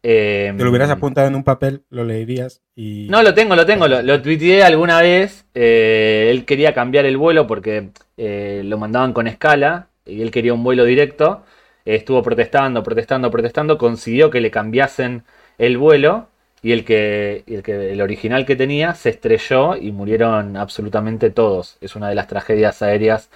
Eh, 0.03 0.53
Te 0.57 0.65
lo 0.65 0.71
hubieras 0.71 0.91
apuntado 0.91 1.29
en 1.29 1.35
un 1.37 1.45
papel, 1.45 1.83
lo 1.91 2.05
leerías 2.05 2.61
y. 2.75 3.07
No, 3.11 3.23
lo 3.23 3.35
tengo, 3.35 3.55
lo 3.55 3.65
tengo, 3.67 3.87
lo, 3.89 4.03
lo 4.03 4.21
tuiteé 4.21 4.63
alguna 4.65 5.01
vez. 5.01 5.45
eh, 5.55 6.29
él 6.31 6.45
quería 6.45 6.75
cambiar 6.75 7.05
el 7.07 7.17
vuelo 7.17 7.47
porque 7.47 7.91
eh, 8.17 8.63
lo 8.65 8.79
mandaban 8.79 9.13
con 9.13 9.27
escala 9.27 9.89
y 10.07 10.23
él 10.23 10.31
quería 10.31 10.55
un 10.55 10.65
vuelo 10.65 10.85
directo. 10.85 11.45
Estuvo 11.85 12.23
protestando, 12.23 12.83
protestando, 12.83 13.31
protestando. 13.31 13.79
Consiguió 13.79 14.31
que 14.31 14.41
le 14.41 14.51
cambiasen 14.51 15.23
el 15.59 15.79
vuelo 15.79 16.29
y 16.63 16.73
el 16.73 16.85
que, 16.85 17.43
el 17.47 17.63
que 17.63 17.93
el 17.93 18.01
original 18.01 18.47
que 18.47 18.55
tenía 18.57 18.95
se 18.95 19.11
estrelló 19.11 19.77
y 19.77 19.91
murieron 19.93 20.57
absolutamente 20.57 21.31
todos. 21.31 21.77
Es 21.81 21.97
una 21.97 22.09
de 22.09 22.15
las 22.15 22.29
tragedias 22.29 22.83
aéreas 22.83 23.31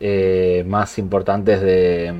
eh, 0.00 0.64
más 0.66 0.98
importantes 0.98 1.60
de, 1.60 2.14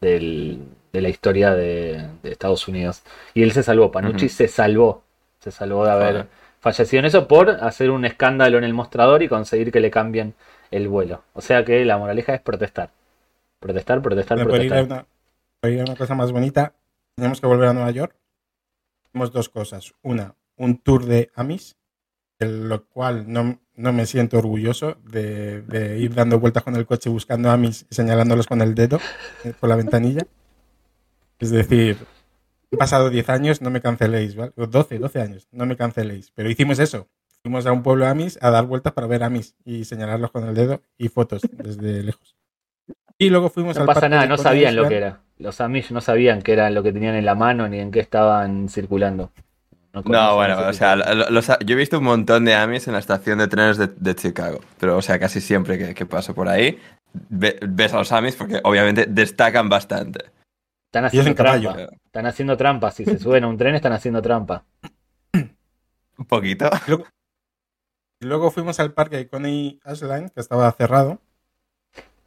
del- 0.00 0.58
de 0.92 1.00
la 1.00 1.08
historia 1.08 1.54
de, 1.54 2.08
de 2.22 2.32
Estados 2.32 2.68
Unidos. 2.68 3.02
Y 3.34 3.42
él 3.42 3.52
se 3.52 3.62
salvó, 3.62 3.90
Panucci 3.92 4.26
Ujú. 4.26 4.34
se 4.34 4.48
salvó. 4.48 5.02
Se 5.40 5.50
salvó 5.50 5.84
de 5.84 5.90
haber 5.92 6.12
Joder. 6.12 6.26
fallecido 6.60 6.98
en 7.00 7.04
eso 7.06 7.28
por 7.28 7.50
hacer 7.50 7.90
un 7.90 8.04
escándalo 8.04 8.58
en 8.58 8.64
el 8.64 8.74
mostrador 8.74 9.22
y 9.22 9.28
conseguir 9.28 9.70
que 9.70 9.80
le 9.80 9.90
cambien 9.90 10.34
el 10.70 10.88
vuelo. 10.88 11.22
O 11.34 11.40
sea 11.40 11.64
que 11.64 11.84
la 11.84 11.98
moraleja 11.98 12.34
es 12.34 12.40
protestar. 12.40 12.90
Protestar, 13.60 14.02
protestar, 14.02 14.36
Bueno, 14.38 14.50
por 14.50 14.60
ir, 14.64 14.72
a 14.72 14.76
protestar. 14.76 14.98
una, 14.98 15.06
por 15.60 15.70
ir 15.70 15.80
a 15.80 15.84
una 15.84 15.96
cosa 15.96 16.14
más 16.14 16.32
bonita, 16.32 16.72
tenemos 17.16 17.40
que 17.40 17.46
volver 17.46 17.68
a 17.68 17.72
Nueva 17.72 17.90
York. 17.90 18.14
Tenemos 19.12 19.32
dos 19.32 19.48
cosas. 19.48 19.92
Una, 20.02 20.34
un 20.56 20.78
tour 20.78 21.04
de 21.06 21.30
Amis, 21.34 21.76
de 22.38 22.46
lo 22.48 22.84
cual 22.86 23.24
no, 23.32 23.58
no 23.76 23.92
me 23.92 24.04
siento 24.06 24.38
orgulloso 24.38 24.96
de, 25.04 25.62
de 25.62 25.98
ir 25.98 26.14
dando 26.14 26.38
vueltas 26.38 26.62
con 26.64 26.76
el 26.76 26.84
coche 26.86 27.08
buscando 27.08 27.50
Amis 27.50 27.86
y 27.90 27.94
señalándolos 27.94 28.46
con 28.46 28.60
el 28.60 28.74
dedo 28.74 28.98
eh, 29.44 29.52
por 29.58 29.68
la 29.68 29.76
ventanilla. 29.76 30.26
Es 31.38 31.50
decir, 31.50 31.96
han 32.72 32.78
pasado 32.78 33.10
10 33.10 33.28
años, 33.28 33.60
no 33.62 33.70
me 33.70 33.80
canceléis, 33.80 34.36
¿vale? 34.36 34.52
O 34.56 34.66
12, 34.66 34.98
12 34.98 35.20
años, 35.20 35.48
no 35.52 35.66
me 35.66 35.76
canceléis. 35.76 36.30
Pero 36.34 36.50
hicimos 36.50 36.78
eso. 36.78 37.08
Fuimos 37.42 37.64
a 37.66 37.72
un 37.72 37.82
pueblo 37.82 38.06
Amis 38.06 38.38
a 38.42 38.50
dar 38.50 38.64
vueltas 38.66 38.92
para 38.92 39.06
ver 39.06 39.22
Amis 39.22 39.54
y 39.64 39.84
señalarlos 39.84 40.30
con 40.32 40.48
el 40.48 40.54
dedo 40.54 40.82
y 40.98 41.08
fotos 41.08 41.42
desde 41.52 42.02
lejos. 42.02 42.34
Y 43.18 43.30
luego 43.30 43.48
fuimos 43.50 43.76
No 43.76 43.82
al 43.82 43.86
pasa 43.86 44.08
nada, 44.08 44.26
no 44.26 44.36
sabían 44.36 44.76
lo 44.76 44.88
que 44.88 44.96
era. 44.96 45.20
Los 45.38 45.60
Amish 45.60 45.90
no 45.92 46.00
sabían 46.00 46.42
qué 46.42 46.52
era 46.54 46.70
lo 46.70 46.82
que 46.82 46.92
tenían 46.92 47.14
en 47.14 47.24
la 47.24 47.34
mano 47.34 47.68
ni 47.68 47.78
en 47.78 47.90
qué 47.90 48.00
estaban 48.00 48.68
circulando. 48.68 49.30
No, 50.04 50.34
bueno, 50.36 50.58
o 50.68 50.72
sea, 50.74 50.96
los- 50.96 51.46
yo 51.46 51.74
he 51.74 51.74
visto 51.74 51.98
un 51.98 52.04
montón 52.04 52.44
de 52.44 52.54
Amis 52.54 52.86
en 52.86 52.92
la 52.94 52.98
estación 52.98 53.38
de 53.38 53.48
trenes 53.48 53.78
de, 53.78 53.88
de 53.96 54.14
Chicago, 54.14 54.60
pero 54.78 54.98
o 54.98 55.02
sea, 55.02 55.18
casi 55.18 55.40
siempre 55.40 55.78
que, 55.78 55.94
que 55.94 56.04
paso 56.04 56.34
por 56.34 56.48
ahí 56.48 56.78
ve- 57.30 57.58
ves 57.66 57.94
a 57.94 57.98
los 57.98 58.12
Amis 58.12 58.36
porque 58.36 58.60
obviamente 58.64 59.06
destacan 59.08 59.68
bastante. 59.70 60.26
Están 60.86 61.04
haciendo 61.04 61.34
trampa. 61.34 61.76
Están 62.04 62.26
haciendo 62.26 62.56
trampa. 62.56 62.90
Si 62.90 63.04
se 63.04 63.18
suben 63.18 63.44
a 63.44 63.48
un 63.48 63.56
tren, 63.56 63.74
están 63.74 63.92
haciendo 63.92 64.22
trampa. 64.22 64.64
Un 65.32 66.24
poquito. 66.26 66.70
Luego 68.20 68.50
fuimos 68.50 68.80
al 68.80 68.94
parque 68.94 69.16
de 69.16 69.28
Coney 69.28 69.80
Island, 69.84 70.30
que 70.32 70.40
estaba 70.40 70.70
cerrado. 70.72 71.20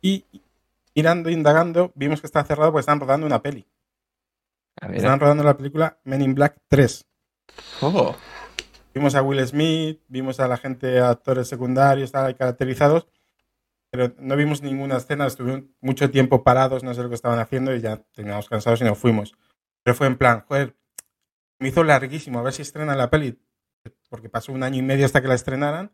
Y 0.02 0.26
mirando, 0.96 1.30
indagando, 1.30 1.92
vimos 1.96 2.22
que 2.22 2.28
estaba 2.28 2.46
cerrado 2.46 2.72
porque 2.72 2.82
estaban 2.82 3.00
rodando 3.00 3.26
una 3.26 3.42
peli. 3.42 3.66
A 4.82 4.88
ver. 4.88 4.98
Estaban 4.98 5.20
rodando 5.20 5.44
la 5.44 5.58
película 5.58 5.98
Men 6.04 6.22
in 6.22 6.36
Black 6.36 6.58
3. 6.68 7.06
Oh, 7.82 8.16
Vimos 8.94 9.16
a 9.16 9.22
Will 9.22 9.46
Smith, 9.48 10.02
vimos 10.08 10.40
a 10.40 10.48
la 10.48 10.58
gente, 10.58 11.00
actores 11.00 11.48
secundarios, 11.48 12.12
caracterizados, 12.12 13.08
pero 13.92 14.14
no 14.20 14.36
vimos 14.36 14.62
ninguna 14.62 14.98
escena, 14.98 15.26
estuvieron 15.26 15.74
mucho 15.82 16.12
tiempo 16.12 16.44
parados, 16.44 16.84
no 16.84 16.94
sé 16.94 17.02
lo 17.02 17.10
que 17.10 17.16
estaban 17.16 17.40
haciendo 17.40 17.76
y 17.76 17.82
ya 17.82 17.98
terminamos 18.14 18.48
cansados 18.48 18.82
y 18.82 18.84
nos 18.84 18.98
fuimos. 18.98 19.34
Pero 19.84 19.96
fue 19.96 20.08
en 20.08 20.18
plan, 20.18 20.44
joder, 20.48 20.76
me 21.60 21.70
hizo 21.70 21.84
larguísimo 21.84 22.40
a 22.40 22.44
ver 22.44 22.54
si 22.54 22.62
estrenan 22.62 22.98
la 22.98 23.10
peli, 23.10 23.40
porque 24.10 24.30
pasó 24.30 24.52
un 24.52 24.64
año 24.64 24.78
y 24.78 24.82
medio 24.82 25.06
hasta 25.06 25.22
que 25.22 25.28
la 25.28 25.34
estrenaran, 25.36 25.92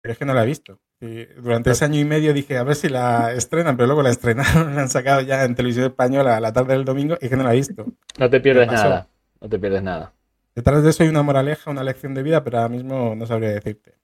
pero 0.00 0.12
es 0.12 0.18
que 0.18 0.24
no 0.24 0.34
la 0.34 0.44
he 0.44 0.46
visto. 0.46 0.80
Y 1.00 1.24
durante 1.24 1.70
ese 1.70 1.84
año 1.84 2.00
y 2.00 2.04
medio 2.04 2.32
dije, 2.32 2.56
a 2.56 2.62
ver 2.62 2.74
si 2.74 2.88
la 2.88 3.32
estrenan, 3.32 3.76
pero 3.76 3.86
luego 3.86 4.02
la 4.02 4.10
estrenaron, 4.10 4.74
la 4.74 4.82
han 4.82 4.88
sacado 4.88 5.20
ya 5.20 5.44
en 5.44 5.54
televisión 5.54 5.86
española 5.86 6.36
a 6.36 6.40
la 6.40 6.52
tarde 6.52 6.74
del 6.74 6.84
domingo 6.84 7.16
y 7.20 7.26
es 7.26 7.30
que 7.30 7.36
no 7.36 7.44
la 7.44 7.52
he 7.52 7.56
visto. 7.56 7.86
No 8.18 8.30
te 8.30 8.40
pierdes 8.40 8.68
nada. 8.68 9.08
No 9.40 9.48
te 9.48 9.58
pierdes 9.58 9.82
nada. 9.82 10.12
Detrás 10.54 10.82
de 10.82 10.90
eso 10.90 11.02
hay 11.02 11.10
una 11.10 11.22
moraleja, 11.22 11.70
una 11.70 11.84
lección 11.84 12.14
de 12.14 12.22
vida, 12.22 12.42
pero 12.42 12.58
ahora 12.58 12.70
mismo 12.70 13.14
no 13.14 13.26
sabría 13.26 13.50
decirte. 13.50 13.94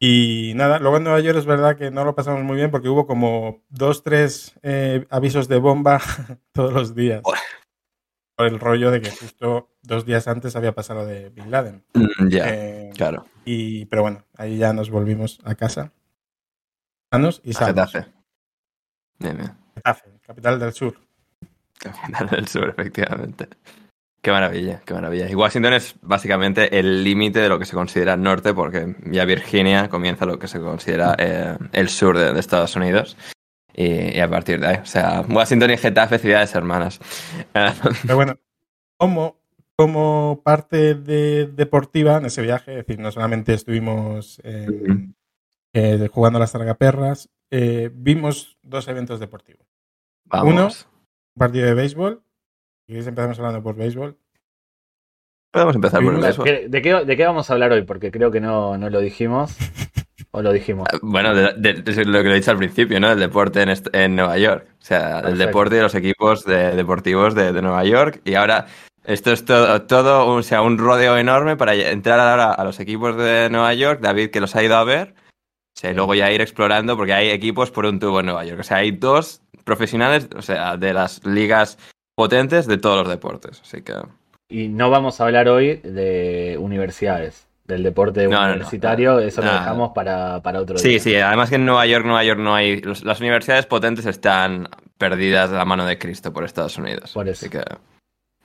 Y 0.00 0.52
nada, 0.54 0.78
luego 0.78 0.98
en 0.98 1.04
Nueva 1.04 1.20
York 1.20 1.38
es 1.38 1.46
verdad 1.46 1.76
que 1.76 1.90
no 1.90 2.04
lo 2.04 2.14
pasamos 2.14 2.42
muy 2.44 2.56
bien 2.56 2.70
porque 2.70 2.88
hubo 2.88 3.06
como 3.06 3.64
dos, 3.68 4.04
tres 4.04 4.54
eh, 4.62 5.06
avisos 5.10 5.48
de 5.48 5.58
bomba 5.58 6.00
todos 6.52 6.72
los 6.72 6.94
días. 6.94 7.22
Por 8.36 8.46
el 8.46 8.60
rollo 8.60 8.92
de 8.92 9.00
que 9.00 9.10
justo 9.10 9.70
dos 9.82 10.06
días 10.06 10.28
antes 10.28 10.54
había 10.54 10.72
pasado 10.72 11.04
de 11.04 11.30
Bin 11.30 11.50
Laden. 11.50 11.84
mm, 11.94 12.28
ya, 12.28 12.44
Eh, 12.46 12.90
claro. 12.94 13.26
y, 13.44 13.86
pero 13.86 14.02
bueno, 14.02 14.24
ahí 14.36 14.56
ya 14.58 14.72
nos 14.72 14.90
volvimos 14.90 15.40
a 15.44 15.56
casa. 15.56 15.92
Sanos 17.12 17.40
y 17.42 17.50
A 17.50 17.54
salvos. 17.54 17.90
Getafe. 17.92 18.12
Bien, 19.18 19.36
bien. 19.36 19.52
Getafe, 19.74 20.10
capital 20.22 20.60
del 20.60 20.72
sur. 20.72 20.94
Capital 21.80 22.28
del 22.28 22.46
sur, 22.46 22.68
efectivamente. 22.68 23.48
Qué 24.28 24.32
maravilla, 24.32 24.82
qué 24.84 24.92
maravilla. 24.92 25.30
Y 25.30 25.34
Washington 25.34 25.72
es 25.72 25.94
básicamente 26.02 26.78
el 26.78 27.02
límite 27.02 27.38
de 27.38 27.48
lo 27.48 27.58
que 27.58 27.64
se 27.64 27.72
considera 27.72 28.14
norte, 28.14 28.52
porque 28.52 28.94
ya 29.06 29.24
Virginia 29.24 29.88
comienza 29.88 30.26
lo 30.26 30.38
que 30.38 30.48
se 30.48 30.60
considera 30.60 31.16
eh, 31.18 31.56
el 31.72 31.88
sur 31.88 32.18
de, 32.18 32.34
de 32.34 32.38
Estados 32.38 32.76
Unidos. 32.76 33.16
Y, 33.74 34.18
y 34.18 34.20
a 34.20 34.28
partir 34.28 34.60
de 34.60 34.66
ahí, 34.66 34.76
o 34.82 34.84
sea, 34.84 35.22
Washington 35.26 35.70
y 35.70 35.78
Getafe, 35.78 36.18
ciudades 36.18 36.54
hermanas. 36.54 37.00
Eh, 37.54 37.72
Pero 38.02 38.16
bueno, 38.16 38.38
como, 38.98 39.40
como 39.74 40.42
parte 40.44 40.94
de, 40.94 41.46
deportiva 41.46 42.18
en 42.18 42.26
ese 42.26 42.42
viaje, 42.42 42.72
es 42.72 42.86
decir, 42.86 43.00
no 43.00 43.10
solamente 43.10 43.54
estuvimos 43.54 44.42
eh, 44.44 44.66
eh, 45.72 46.06
jugando 46.12 46.36
a 46.36 46.40
las 46.40 46.52
tragaperras, 46.52 47.30
eh, 47.50 47.90
vimos 47.94 48.58
dos 48.60 48.88
eventos 48.88 49.20
deportivos. 49.20 49.66
vamos. 50.26 50.86
Un 51.34 51.40
partido 51.40 51.64
de 51.64 51.72
béisbol, 51.72 52.22
y 52.88 52.96
hoy 52.96 53.06
empezamos 53.06 53.38
hablando 53.38 53.62
por 53.62 53.76
béisbol. 53.76 54.16
Podemos 55.52 55.74
empezar 55.76 56.02
por 56.02 56.14
el 56.14 56.20
béisbol. 56.20 56.44
¿Qué- 56.46 56.68
¿De 56.68 56.82
qué, 56.82 57.04
de 57.04 57.16
qué 57.16 57.24
vamos 57.26 57.48
a 57.48 57.52
hablar 57.52 57.72
hoy? 57.72 57.82
Porque 57.82 58.10
creo 58.10 58.30
que 58.30 58.40
no, 58.40 58.76
no 58.76 58.90
lo 58.90 59.00
dijimos. 59.00 59.56
¿O 60.30 60.42
lo 60.42 60.52
dijimos? 60.52 60.86
Eh, 60.92 60.98
Bueno, 61.02 61.34
de, 61.34 61.54
de- 61.54 61.74
de 61.82 62.04
lo 62.04 62.18
que 62.22 62.28
lo 62.28 62.32
he 62.34 62.38
dicho 62.38 62.50
al 62.50 62.58
principio, 62.58 63.00
¿no? 63.00 63.10
El 63.10 63.18
deporte 63.18 63.62
en, 63.62 63.70
en 63.92 64.16
Nueva 64.16 64.36
York. 64.36 64.66
O 64.80 64.84
sea, 64.84 65.20
el 65.20 65.38
deporte 65.38 65.76
y 65.78 65.80
los 65.80 65.94
equipos 65.94 66.44
de- 66.44 66.74
deportivos 66.76 67.34
de, 67.34 67.52
de 67.52 67.62
Nueva 67.62 67.84
York. 67.84 68.20
Y 68.24 68.34
ahora, 68.34 68.66
esto 69.04 69.32
es 69.32 69.44
todo, 69.44 69.82
todo 69.82 70.30
un, 70.32 70.40
o 70.40 70.42
sea, 70.42 70.60
un 70.60 70.76
rodeo 70.76 71.16
enorme 71.16 71.56
para 71.56 71.74
entrar 71.74 72.20
ahora 72.20 72.52
a 72.52 72.64
los 72.64 72.78
equipos 72.78 73.16
de 73.16 73.48
Nueva 73.50 73.72
York. 73.74 74.00
David, 74.00 74.30
que 74.30 74.40
los 74.40 74.54
ha 74.54 74.62
ido 74.62 74.76
a 74.76 74.84
ver. 74.84 75.14
O 75.76 75.80
sea, 75.80 75.92
y 75.92 75.94
luego 75.94 76.14
ya 76.14 76.30
ir 76.30 76.42
explorando, 76.42 76.96
porque 76.96 77.14
hay 77.14 77.30
equipos 77.30 77.70
por 77.70 77.86
un 77.86 77.98
tubo 77.98 78.20
en 78.20 78.26
Nueva 78.26 78.44
York. 78.44 78.60
O 78.60 78.64
sea, 78.64 78.78
hay 78.78 78.90
dos 78.90 79.40
profesionales, 79.64 80.28
o 80.36 80.42
sea, 80.42 80.76
de 80.76 80.92
las 80.92 81.24
ligas 81.24 81.78
potentes 82.18 82.66
de 82.66 82.78
todos 82.78 82.96
los 82.98 83.08
deportes. 83.08 83.60
Así 83.62 83.82
que. 83.82 83.94
Y 84.48 84.66
no 84.66 84.90
vamos 84.90 85.20
a 85.20 85.24
hablar 85.26 85.48
hoy 85.48 85.76
de 85.76 86.56
universidades, 86.58 87.46
del 87.64 87.84
deporte 87.84 88.24
No, 88.24 88.30
no, 88.32 88.38
no, 88.40 88.46
universitario. 88.48 89.12
no. 89.12 89.18
eso 89.20 89.40
lo 89.40 89.52
dejamos 89.52 89.92
para, 89.94 90.42
para 90.42 90.60
otro 90.60 90.78
Sí, 90.78 90.88
día. 90.88 90.98
sí, 91.00 91.14
además 91.14 91.48
que 91.48 91.54
en 91.54 91.64
Nueva 91.64 91.86
York, 91.86 92.04
Nueva 92.04 92.24
York 92.24 92.40
no 92.40 92.56
hay. 92.56 92.80
los- 92.80 93.04
las 93.04 93.20
universidades 93.20 93.66
potentes 93.66 94.04
están 94.06 94.68
perdidas 94.98 95.50
de 95.50 95.56
la 95.58 95.64
mano 95.64 95.86
de 95.86 95.96
Cristo 95.96 96.32
por 96.32 96.42
Estados 96.44 96.76
Unidos. 96.76 97.12
Por 97.12 97.28
eso. 97.28 97.46
Así 97.46 97.50
que. 97.56 97.62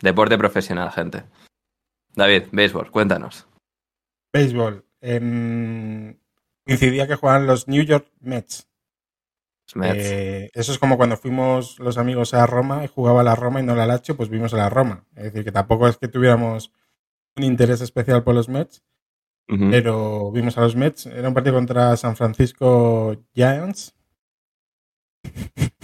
Deporte 0.02 0.38
profesional, 0.38 0.92
gente. 0.92 1.24
David, 2.16 2.44
béisbol, 2.52 2.92
cuéntanos. 2.92 3.48
Béisbol. 4.32 4.86
em, 5.02 6.16
coincidía 6.66 7.08
que 7.08 7.16
jugaban 7.16 7.48
los 7.48 7.68
New 7.68 7.84
York 7.84 8.06
Mets. 8.22 8.68
Eh, 9.98 10.50
eso 10.54 10.72
es 10.72 10.80
como 10.80 10.98
cuando 10.98 11.18
fuimos 11.18 11.80
los 11.80 11.98
amigos 11.98 12.34
a 12.34 12.46
Roma 12.46 12.84
y 12.84 12.88
jugaba 12.88 13.24
la 13.24 13.36
Roma 13.36 13.60
y 13.60 13.64
no 13.64 13.76
la 13.76 13.88
Lazio, 13.88 14.16
pues 14.16 14.30
vimos 14.30 14.54
a 14.54 14.58
la 14.58 14.70
Roma. 14.70 15.06
Es 15.16 15.24
decir, 15.26 15.44
que 15.44 15.52
tampoco 15.52 15.88
es 15.88 15.98
que 15.98 16.08
tuviéramos 16.08 16.72
un 17.36 17.44
interés 17.44 17.82
especial 17.82 18.24
por 18.24 18.36
los 18.36 18.50
Mets, 18.50 18.84
pero 19.72 20.32
vimos 20.32 20.58
a 20.58 20.62
los 20.62 20.76
Mets. 20.76 21.06
Era 21.08 21.28
un 21.28 21.34
partido 21.34 21.56
contra 21.56 21.96
San 21.98 22.16
Francisco 22.16 23.16
Giants. 23.34 23.96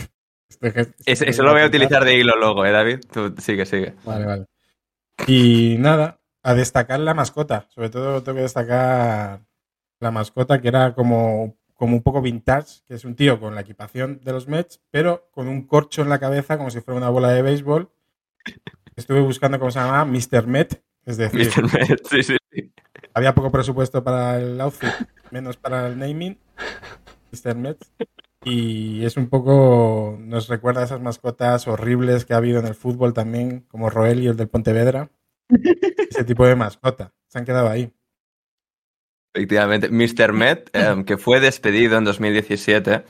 Este 0.50 0.68
Ese- 0.82 0.94
este 1.06 1.30
eso 1.30 1.44
lo 1.44 1.54
voy 1.54 1.62
a 1.62 1.68
utilizar 1.68 2.04
de 2.04 2.18
hilo 2.18 2.36
luego, 2.38 2.66
¿eh, 2.66 2.72
David? 2.72 3.00
Tú 3.12 3.34
sigue, 3.38 3.66
sigue. 3.66 3.96
Vale, 4.04 4.26
vale. 4.26 4.46
Y 5.28 5.78
nada, 5.80 6.20
a 6.44 6.54
destacar 6.54 7.00
la 7.00 7.14
mascota. 7.14 7.68
Sobre 7.70 7.90
todo 7.90 8.22
tengo 8.24 8.38
que 8.38 8.42
destacar 8.44 9.42
la 10.02 10.12
mascota 10.12 10.60
que 10.62 10.68
era 10.68 10.94
como, 10.96 11.58
como 11.80 11.96
un 11.96 12.04
poco 12.04 12.22
vintage, 12.22 12.82
que 12.90 12.96
es 12.96 13.06
un 13.06 13.16
tío 13.16 13.40
con 13.40 13.56
la 13.56 13.62
equipación 13.62 14.20
de 14.22 14.34
los 14.34 14.50
Mets, 14.50 14.82
pero 14.92 15.30
con 15.32 15.48
un 15.48 15.66
corcho 15.66 16.02
en 16.02 16.10
la 16.10 16.20
cabeza 16.20 16.58
como 16.58 16.70
si 16.70 16.82
fuera 16.82 16.98
una 16.98 17.10
bola 17.10 17.30
de 17.30 17.42
béisbol. 17.42 17.90
Estuve 18.98 19.22
buscando 19.22 19.60
cómo 19.60 19.72
se 19.72 19.80
llamaba 19.80 20.04
Mr. 20.04 20.46
Met, 20.46 20.84
es 21.06 21.16
decir, 21.16 21.48
Mr. 21.56 21.74
Met, 21.74 22.06
sí, 22.06 22.22
sí, 22.22 22.36
sí. 22.52 22.74
había 23.14 23.34
poco 23.34 23.50
presupuesto 23.50 24.04
para 24.04 24.42
el 24.42 24.60
outfit, 24.60 24.90
menos 25.32 25.56
para 25.56 25.88
el 25.88 25.98
naming. 25.98 26.38
Mr. 27.32 27.56
Met. 27.56 27.78
Y 28.44 29.06
es 29.06 29.16
un 29.16 29.30
poco, 29.30 30.18
nos 30.20 30.50
recuerda 30.50 30.82
a 30.82 30.86
esas 30.86 31.00
mascotas 31.00 31.66
horribles 31.70 32.26
que 32.26 32.34
ha 32.34 32.38
habido 32.38 32.60
en 32.60 32.68
el 32.68 32.76
fútbol 32.76 33.14
también, 33.14 33.62
como 33.70 33.90
Roel 33.90 34.22
y 34.22 34.28
el 34.28 34.36
del 34.36 34.50
Pontevedra. 34.50 35.12
Ese 35.48 36.26
tipo 36.26 36.46
de 36.46 36.58
mascota. 36.58 37.14
Se 37.28 37.40
han 37.40 37.46
quedado 37.46 37.70
ahí. 37.70 37.94
Efectivamente, 39.34 39.90
Mr. 39.90 40.34
Met, 40.34 40.70
em, 40.74 41.04
que 41.06 41.18
fue 41.18 41.40
despedido 41.40 41.98
en 41.98 42.04
2017 42.04 43.04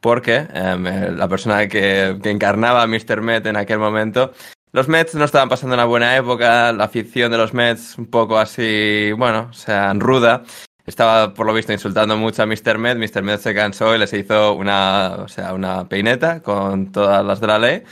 porque 0.00 0.46
eh, 0.52 1.12
la 1.14 1.28
persona 1.28 1.68
que, 1.68 2.18
que 2.22 2.30
encarnaba 2.30 2.82
a 2.82 2.86
Mr. 2.86 3.20
Met 3.20 3.46
en 3.46 3.56
aquel 3.56 3.78
momento, 3.78 4.32
los 4.72 4.88
Mets 4.88 5.14
no 5.14 5.24
estaban 5.24 5.48
pasando 5.48 5.74
una 5.74 5.84
buena 5.84 6.16
época, 6.16 6.72
la 6.72 6.84
afición 6.84 7.30
de 7.32 7.38
los 7.38 7.52
Mets 7.52 7.98
un 7.98 8.06
poco 8.06 8.38
así, 8.38 9.10
bueno, 9.16 9.48
o 9.50 9.52
sea, 9.52 9.92
ruda. 9.94 10.44
Estaba, 10.86 11.34
por 11.34 11.46
lo 11.46 11.52
visto, 11.52 11.72
insultando 11.72 12.16
mucho 12.16 12.42
a 12.42 12.46
Mr. 12.46 12.78
Met. 12.78 12.96
Mr. 12.96 13.22
Met 13.22 13.40
se 13.40 13.54
cansó 13.54 13.94
y 13.94 13.98
les 13.98 14.12
hizo 14.12 14.54
una, 14.54 15.16
o 15.18 15.28
sea, 15.28 15.54
una 15.54 15.88
peineta 15.88 16.40
con 16.40 16.90
todas 16.90 17.24
las 17.24 17.40
de 17.40 17.46
la 17.46 17.58
ley. 17.58 17.82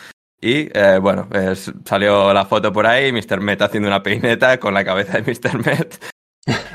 Y 0.41 0.69
eh, 0.73 0.99
bueno, 1.01 1.29
salió 1.85 2.33
la 2.33 2.45
foto 2.45 2.73
por 2.73 2.87
ahí, 2.87 3.13
Mr. 3.13 3.41
Met 3.41 3.61
haciendo 3.61 3.89
una 3.89 4.03
peineta 4.03 4.59
con 4.59 4.73
la 4.73 4.85
cabeza 4.85 5.21
de 5.21 5.23
Mr. 5.23 5.67
Met. 5.67 6.18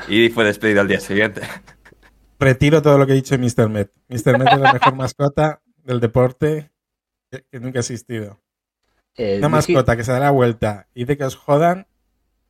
Y 0.08 0.28
fue 0.30 0.44
despedido 0.44 0.80
al 0.80 0.88
día 0.88 1.00
siguiente. 1.00 1.42
Retiro 2.38 2.82
todo 2.82 2.98
lo 2.98 3.06
que 3.06 3.12
he 3.12 3.16
dicho 3.16 3.36
de 3.36 3.42
Mr. 3.44 3.68
Met. 3.68 3.90
Mr. 4.08 4.38
Met 4.38 4.52
es 4.52 4.58
la 4.58 4.72
mejor 4.72 4.94
mascota 4.94 5.62
del 5.84 6.00
deporte 6.00 6.70
que, 7.30 7.44
que 7.50 7.60
nunca 7.60 7.78
ha 7.78 7.80
existido. 7.80 8.40
Eh, 9.16 9.38
Una 9.38 9.48
mascota 9.48 9.96
que 9.96 10.04
se 10.04 10.12
da 10.12 10.18
la 10.20 10.30
vuelta 10.30 10.88
y 10.94 11.04
de 11.04 11.16
que 11.16 11.24
os 11.24 11.36
jodan 11.36 11.86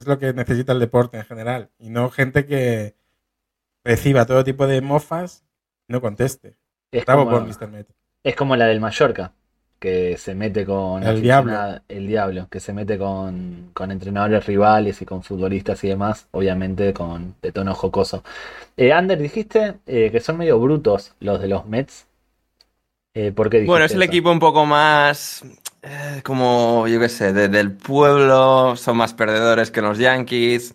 es 0.01 0.07
lo 0.07 0.19
que 0.19 0.33
necesita 0.33 0.73
el 0.73 0.81
deporte 0.81 1.19
en 1.19 1.25
general. 1.25 1.71
Y 1.79 1.91
no 1.91 2.11
gente 2.11 2.47
que 2.47 2.97
reciba 3.85 4.27
todo 4.27 4.43
tipo 4.45 4.67
de 4.67 4.81
mofas 4.81 5.45
y 5.89 5.93
no 5.93 6.01
conteste. 6.01 6.57
es, 6.91 7.05
Bravo 7.05 7.25
como, 7.27 7.39
por 7.39 7.47
Mr. 7.47 7.69
Met. 7.69 7.89
es 8.23 8.35
como 8.35 8.57
la 8.57 8.67
del 8.67 8.81
Mallorca, 8.81 9.35
que 9.79 10.17
se 10.17 10.35
mete 10.35 10.65
con 10.65 11.03
El 11.03 11.09
aficionada- 11.17 11.83
el 11.89 12.07
diablo, 12.07 12.49
que 12.51 12.61
se 12.61 12.73
mete 12.73 12.99
con, 12.99 13.71
con 13.75 13.91
entrenadores 13.91 14.47
rivales 14.47 15.03
y 15.03 15.05
con 15.05 15.23
futbolistas 15.23 15.85
y 15.85 15.89
demás, 15.89 16.27
obviamente 16.33 16.95
con 16.95 17.35
de 17.43 17.53
tono 17.53 17.75
jocoso. 17.75 18.23
Eh, 18.77 18.93
Ander, 18.93 19.19
dijiste 19.21 19.75
eh, 19.87 20.11
que 20.11 20.21
son 20.21 20.39
medio 20.39 20.59
brutos 20.59 21.15
los 21.21 21.41
de 21.41 21.49
los 21.49 21.67
Mets. 21.67 22.07
Eh, 23.15 23.31
¿Por 23.33 23.49
qué 23.51 23.59
dijiste 23.59 23.71
Bueno, 23.71 23.85
es 23.85 23.93
el 23.93 24.03
eso? 24.03 24.11
equipo 24.11 24.31
un 24.33 24.41
poco 24.41 24.67
más. 24.67 25.45
eh, 25.83 26.23
como, 26.25 26.89
yo 26.89 26.99
qué 26.99 27.11
sé, 27.11 27.33
de- 27.35 27.49
del 27.49 27.71
pueblo, 27.73 28.75
son 28.75 28.97
más 28.97 29.13
perdedores 29.13 29.71
que 29.71 29.83
los 29.83 29.99
Yankees, 29.99 30.75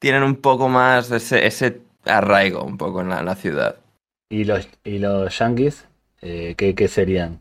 tienen 0.00 0.22
un 0.22 0.36
poco 0.36 0.68
más 0.68 1.10
ese, 1.10 1.46
ese 1.46 1.80
arraigo 2.04 2.62
un 2.62 2.78
poco 2.78 3.00
en 3.00 3.08
la, 3.08 3.18
en 3.20 3.26
la 3.26 3.34
ciudad. 3.34 3.76
¿Y 4.30 4.44
los, 4.44 4.68
y 4.84 4.98
los 5.00 5.36
Yankees? 5.38 5.86
eh, 6.22 6.54
¿qué, 6.56 6.74
qué 6.76 6.88
serían? 6.88 7.40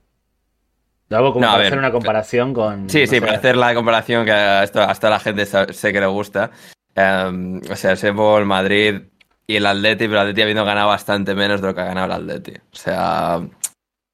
Lo 1.09 1.17
hago 1.17 1.33
como 1.33 1.45
No, 1.45 1.51
para 1.51 1.57
ver, 1.59 1.67
hacer 1.67 1.79
una 1.79 1.91
comparación 1.91 2.53
con. 2.53 2.89
Sí, 2.89 3.01
no 3.01 3.07
sí, 3.07 3.07
sé, 3.07 3.21
para 3.21 3.33
hacer 3.37 3.55
la 3.57 3.75
comparación 3.75 4.25
que 4.25 4.31
hasta, 4.31 4.85
hasta 4.89 5.09
la 5.09 5.19
gente 5.19 5.45
sé 5.45 5.93
que 5.93 5.99
le 5.99 6.07
gusta. 6.07 6.51
Em, 6.95 7.61
o 7.69 7.75
sea, 7.75 7.95
el 8.39 8.45
Madrid 8.45 9.01
y 9.47 9.55
el 9.57 9.65
Atleti, 9.65 10.05
pero 10.07 10.13
el 10.21 10.27
Atleti 10.29 10.41
habiendo 10.41 10.65
ganado 10.65 10.87
bastante 10.87 11.35
menos 11.35 11.61
de 11.61 11.67
lo 11.67 11.75
que 11.75 11.81
ha 11.81 11.85
ganado 11.85 12.07
el 12.07 12.11
Atleti. 12.13 12.53
O 12.57 12.75
sea, 12.75 13.39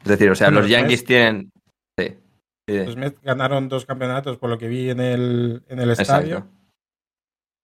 es 0.04 0.08
decir, 0.10 0.30
o 0.32 0.36
sea, 0.36 0.50
los 0.52 0.64
los 0.64 0.70
Yankees 0.70 1.04
Mets- 1.04 1.08
tienen... 1.08 1.52
Sí, 1.98 2.18
sí, 2.68 2.78
Los 2.86 2.98
Mets 2.98 3.22
ganaron 3.22 3.70
dos 3.70 3.86
campeonatos 3.86 4.38
por 4.38 4.50
lo 4.50 4.58
que 4.58 4.68
vi 4.68 4.90
en 4.90 5.00
el, 5.00 5.64
en 5.70 5.80
el 5.80 5.92
estadio. 5.92 6.48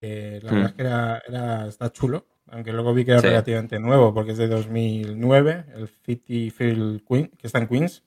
la 0.01 0.51
Hmm. 0.51 0.55
verdad 0.55 0.65
es 0.67 0.73
que 0.73 0.81
era, 0.83 1.21
era- 1.27 1.67
está 1.67 1.91
chulo, 1.91 2.27
aunque 2.51 2.71
luego 2.71 2.93
vi 2.93 3.03
que 3.03 3.11
era 3.11 3.21
Sí. 3.21 3.27
relativamente 3.27 3.79
nuevo, 3.79 4.13
porque 4.13 4.31
es 4.31 4.37
de 4.37 4.47
2009, 4.47 5.65
el 5.75 5.87
City 5.87 6.51
Field 6.51 7.03
Queen, 7.05 7.29
que 7.37 7.47
está 7.47 7.59
en 7.59 7.67
Queens. 7.67 8.03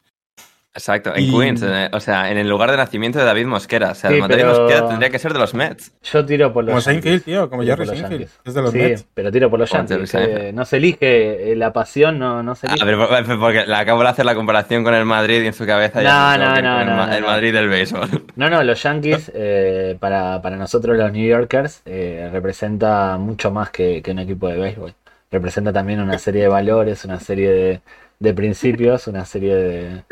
Exacto, 0.72 1.12
en 1.16 1.24
Y- 1.24 1.36
Queens, 1.36 1.64
o 1.92 1.98
sea, 1.98 2.30
en 2.30 2.38
el 2.38 2.48
lugar 2.48 2.70
de 2.70 2.76
nacimiento 2.76 3.18
de 3.18 3.24
David 3.24 3.46
Mosquera. 3.46 3.90
O 3.90 3.94
sea, 3.96 4.08
Sí, 4.08 4.16
el 4.16 4.22
David 4.22 4.34
pero- 4.36 4.48
Mosquera 4.62 4.88
tendría 4.88 5.10
que 5.10 5.18
ser 5.18 5.32
de 5.32 5.40
los 5.40 5.52
Mets. 5.52 5.92
Yo 6.04 6.24
tiro 6.24 6.52
por 6.52 6.62
los 6.62 6.72
Como 6.72 6.80
Yankees. 6.80 7.02
Seinfeld, 7.02 7.24
tío, 7.24 7.50
como 7.50 7.62
Jerry 7.64 7.86
Seinfeld, 7.86 8.10
Yankees. 8.12 8.38
es 8.44 8.54
de 8.54 8.62
los 8.62 8.70
Sí, 8.70 8.78
Mets. 8.78 9.06
pero 9.12 9.32
tiro 9.32 9.50
por 9.50 9.58
los 9.58 9.68
Yankees. 9.70 10.14
no 10.54 10.64
se 10.64 10.76
elige, 10.76 11.52
eh, 11.52 11.56
la 11.56 11.72
pasión 11.72 12.20
no, 12.20 12.44
no 12.44 12.54
se 12.54 12.68
elige. 12.68 12.86
porque 13.40 13.66
le 13.66 13.74
acabo 13.74 14.02
de 14.04 14.08
hacer 14.10 14.24
la 14.24 14.36
comparación 14.36 14.84
con 14.84 14.94
el 14.94 15.04
Madrid 15.04 15.42
y 15.42 15.46
en 15.48 15.52
su 15.54 15.66
cabeza 15.66 16.02
ya 16.02 16.36
No, 16.38 16.44
no, 16.44 16.50
no, 16.52 16.56
el, 16.80 16.86
no, 16.86 17.12
el 17.14 17.20
no. 17.22 17.26
Madrid 17.26 17.52
del 17.52 17.68
béisbol. 17.68 18.08
No, 18.36 18.48
no, 18.48 18.62
los 18.62 18.80
Yankees, 18.82 19.30
eh, 19.34 19.96
para, 19.98 20.40
para 20.40 20.54
nosotros 20.56 20.96
los 20.96 21.12
New 21.12 21.26
Yorkers, 21.28 21.82
eh, 21.84 22.28
representa 22.32 23.16
mucho 23.18 23.50
más 23.50 23.70
que, 23.70 24.00
que 24.02 24.12
un 24.12 24.20
equipo 24.20 24.46
de 24.48 24.56
béisbol. 24.56 24.94
Representa 25.32 25.72
también 25.72 26.00
una 26.00 26.16
serie 26.18 26.42
de 26.42 26.48
valores, 26.48 27.04
una 27.04 27.18
serie 27.20 27.50
de, 27.50 27.80
de 28.20 28.34
principios, 28.34 29.06
una 29.08 29.24
serie 29.24 29.54
de, 29.54 30.02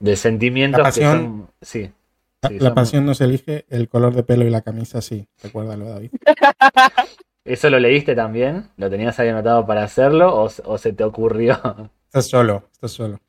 de 0.00 0.16
sentimientos 0.16 0.78
La 0.82 0.90
que 0.92 1.00
pasión- 1.00 1.16
son. 1.22 1.50
Sí. 1.62 1.90
La, 2.42 2.48
sí, 2.50 2.58
la 2.58 2.66
son- 2.66 2.74
pasión 2.74 3.06
no 3.06 3.14
se 3.14 3.24
elige, 3.24 3.64
el 3.70 3.88
color 3.88 4.14
de 4.14 4.22
pelo 4.22 4.44
y 4.44 4.50
la 4.50 4.60
camisa 4.62 5.00
sí. 5.00 5.26
Recuérdalo, 5.42 5.86
David. 5.88 6.10
¿Eso 7.44 7.68
lo 7.70 7.78
leíste 7.78 8.14
también? 8.14 8.70
¿Lo 8.76 8.88
tenías 8.88 9.18
ahí 9.20 9.28
anotado 9.28 9.66
para 9.66 9.84
hacerlo 9.84 10.34
o, 10.34 10.50
o 10.64 10.78
se 10.78 10.92
te 10.92 11.04
ocurrió? 11.04 11.60
Estás 12.06 12.26
solo, 12.26 12.68
estás 12.72 12.92
solo. 12.92 13.20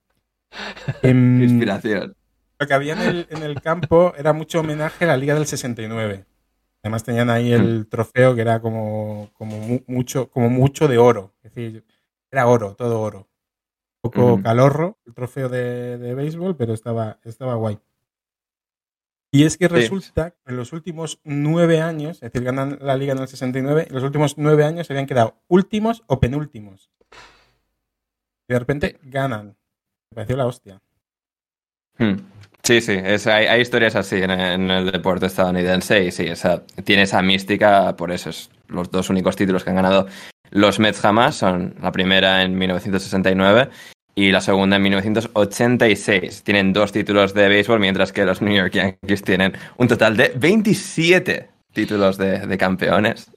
Em, 1.02 1.42
Inspiración. 1.42 2.16
Lo 2.60 2.68
que 2.68 2.74
había 2.74 2.94
en 2.94 3.02
el, 3.02 3.28
en 3.30 3.44
el 3.44 3.60
campo 3.62 4.14
era 4.18 4.32
mucho 4.32 4.62
homenaje 4.62 5.04
a 5.04 5.08
la 5.10 5.18
Liga 5.18 5.34
del 5.34 5.46
69. 5.48 6.26
Además 6.84 7.04
tenían 7.04 7.30
ahí 7.30 7.52
el 7.52 7.88
trofeo 7.88 8.36
que 8.36 8.42
era 8.42 8.62
como, 8.62 9.30
como 9.34 9.58
mu- 9.58 9.82
mucho, 9.88 10.30
como 10.30 10.50
mucho 10.50 10.88
de 10.88 10.98
oro. 11.00 11.34
Es 11.44 11.54
decir, 11.56 11.84
era 12.32 12.48
oro, 12.48 12.76
todo 12.76 13.02
oro. 13.02 13.28
Poco 14.12 14.42
calorro 14.44 14.98
el 15.06 15.14
trofeo 15.14 15.50
de, 15.50 15.98
de 15.98 16.14
béisbol, 16.16 16.56
pero 16.56 16.74
estaba, 16.74 17.20
estaba 17.24 17.56
guay. 17.56 17.80
Y 19.32 19.44
es 19.44 19.58
que 19.58 19.68
resulta 19.68 20.32
que 20.32 20.38
en 20.52 20.56
los 20.58 20.72
últimos 20.74 21.20
nueve 21.24 21.82
años, 21.82 22.18
es 22.18 22.32
decir, 22.32 22.44
ganan 22.44 22.78
la 22.82 22.96
liga 22.96 23.14
en 23.14 23.20
el 23.20 23.28
69, 23.28 23.88
en 23.90 23.94
los 23.96 24.04
últimos 24.04 24.38
nueve 24.38 24.64
años 24.64 24.88
se 24.88 24.94
habían 24.94 25.08
quedado 25.08 25.42
últimos 25.48 26.04
o 26.08 26.20
penúltimos. 26.20 26.90
Y 28.48 28.54
de 28.54 28.60
repente 28.60 29.00
ganan. 29.04 29.58
Me 30.12 30.16
pareció 30.16 30.38
la 30.38 30.46
hostia. 30.46 30.82
Hmm. 31.98 32.16
Sí, 32.64 32.82
sí, 32.82 32.94
es- 32.94 33.28
hay, 33.28 33.46
hay 33.48 33.62
historias 33.62 33.96
así 33.96 34.18
en, 34.18 34.32
en 34.32 34.72
el 34.72 34.92
deporte 34.92 35.26
estadounidense 35.26 36.04
y 36.04 36.12
sí, 36.12 36.24
esa, 36.24 36.64
tiene 36.84 37.04
esa 37.04 37.22
mística, 37.22 37.96
por 37.96 38.12
eso 38.12 38.30
es 38.30 38.50
los 38.68 38.90
dos 38.90 39.10
únicos 39.10 39.36
títulos 39.36 39.64
que 39.64 39.70
han 39.72 39.76
ganado 39.76 40.08
los 40.52 40.80
Mets 40.80 41.00
jamás, 41.02 41.36
son 41.36 41.76
la 41.82 41.92
primera 41.92 42.42
en 42.44 42.58
1969 42.58 43.70
y 44.16 44.32
la 44.32 44.40
segunda 44.42 44.78
en 44.78 44.82
1986. 44.84 46.44
Tienen 46.44 46.72
dos 46.74 46.92
títulos 46.92 47.34
de 47.34 47.50
béisbol, 47.50 47.80
mientras 47.80 48.12
que 48.14 48.24
los 48.26 48.42
New 48.42 48.56
York 48.56 48.72
Yankees 48.74 49.22
tienen 49.24 49.54
un 49.78 49.88
total 49.88 50.16
de 50.16 50.32
27 50.36 51.50
títulos 51.74 52.18
de, 52.18 52.40
de 52.48 52.58
campeones. 52.58 53.30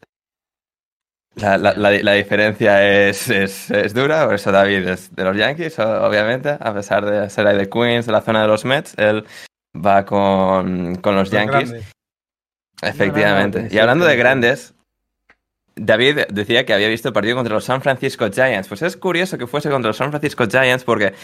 La, 1.34 1.56
la- 1.58 1.74
la- 1.74 1.90
la 2.02 2.12
diferencia 2.14 3.08
es, 3.08 3.28
es- 3.28 3.70
es 3.70 3.94
dura, 3.94 4.24
por 4.24 4.34
eso 4.34 4.50
David 4.50 4.88
es 4.88 5.14
de 5.14 5.24
los 5.24 5.36
Yankees, 5.36 5.78
obviamente, 5.78 6.50
a 6.50 6.74
pesar 6.74 7.04
de 7.06 7.28
ser 7.30 7.46
ahí 7.46 7.56
de 7.56 7.68
Queens, 7.68 8.06
de 8.06 8.12
la 8.12 8.20
zona 8.20 8.42
de 8.42 8.48
los 8.48 8.64
Mets, 8.64 8.94
él 8.98 9.24
va 9.76 10.04
con, 10.04 10.96
con 10.96 11.14
los 11.16 11.30
Yankees. 11.30 11.70
Efectivamente. 12.82 13.68
Y 13.70 13.78
hablando 13.78 14.04
de 14.06 14.16
grandes, 14.16 14.74
David 15.80 16.26
decía 16.30 16.64
que 16.64 16.72
había 16.72 16.88
visto 16.88 17.08
el 17.08 17.14
partido 17.14 17.36
contra 17.36 17.54
los 17.54 17.64
San 17.64 17.82
Francisco 17.82 18.30
Giants. 18.30 18.68
Pues 18.68 18.82
es 18.82 18.96
curioso 18.96 19.38
que 19.38 19.46
fuese 19.46 19.70
contra 19.70 19.88
los 19.88 19.96
San 19.96 20.10
Francisco 20.10 20.46
Giants 20.48 20.84
porque 20.84 21.14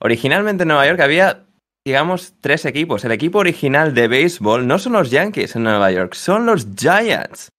originalmente 0.00 0.62
en 0.62 0.68
Nueva 0.68 0.86
York 0.86 1.00
había, 1.00 1.46
digamos, 1.84 2.34
tres 2.40 2.64
equipos. 2.64 3.04
El 3.04 3.12
equipo 3.12 3.38
original 3.38 3.94
de 3.94 4.08
béisbol 4.08 4.66
no 4.66 4.78
son 4.78 4.94
los 4.94 5.10
Yankees 5.10 5.56
en 5.56 5.64
Nueva 5.64 5.90
York, 5.90 6.14
son 6.14 6.46
los 6.46 6.66
Giants 6.76 7.53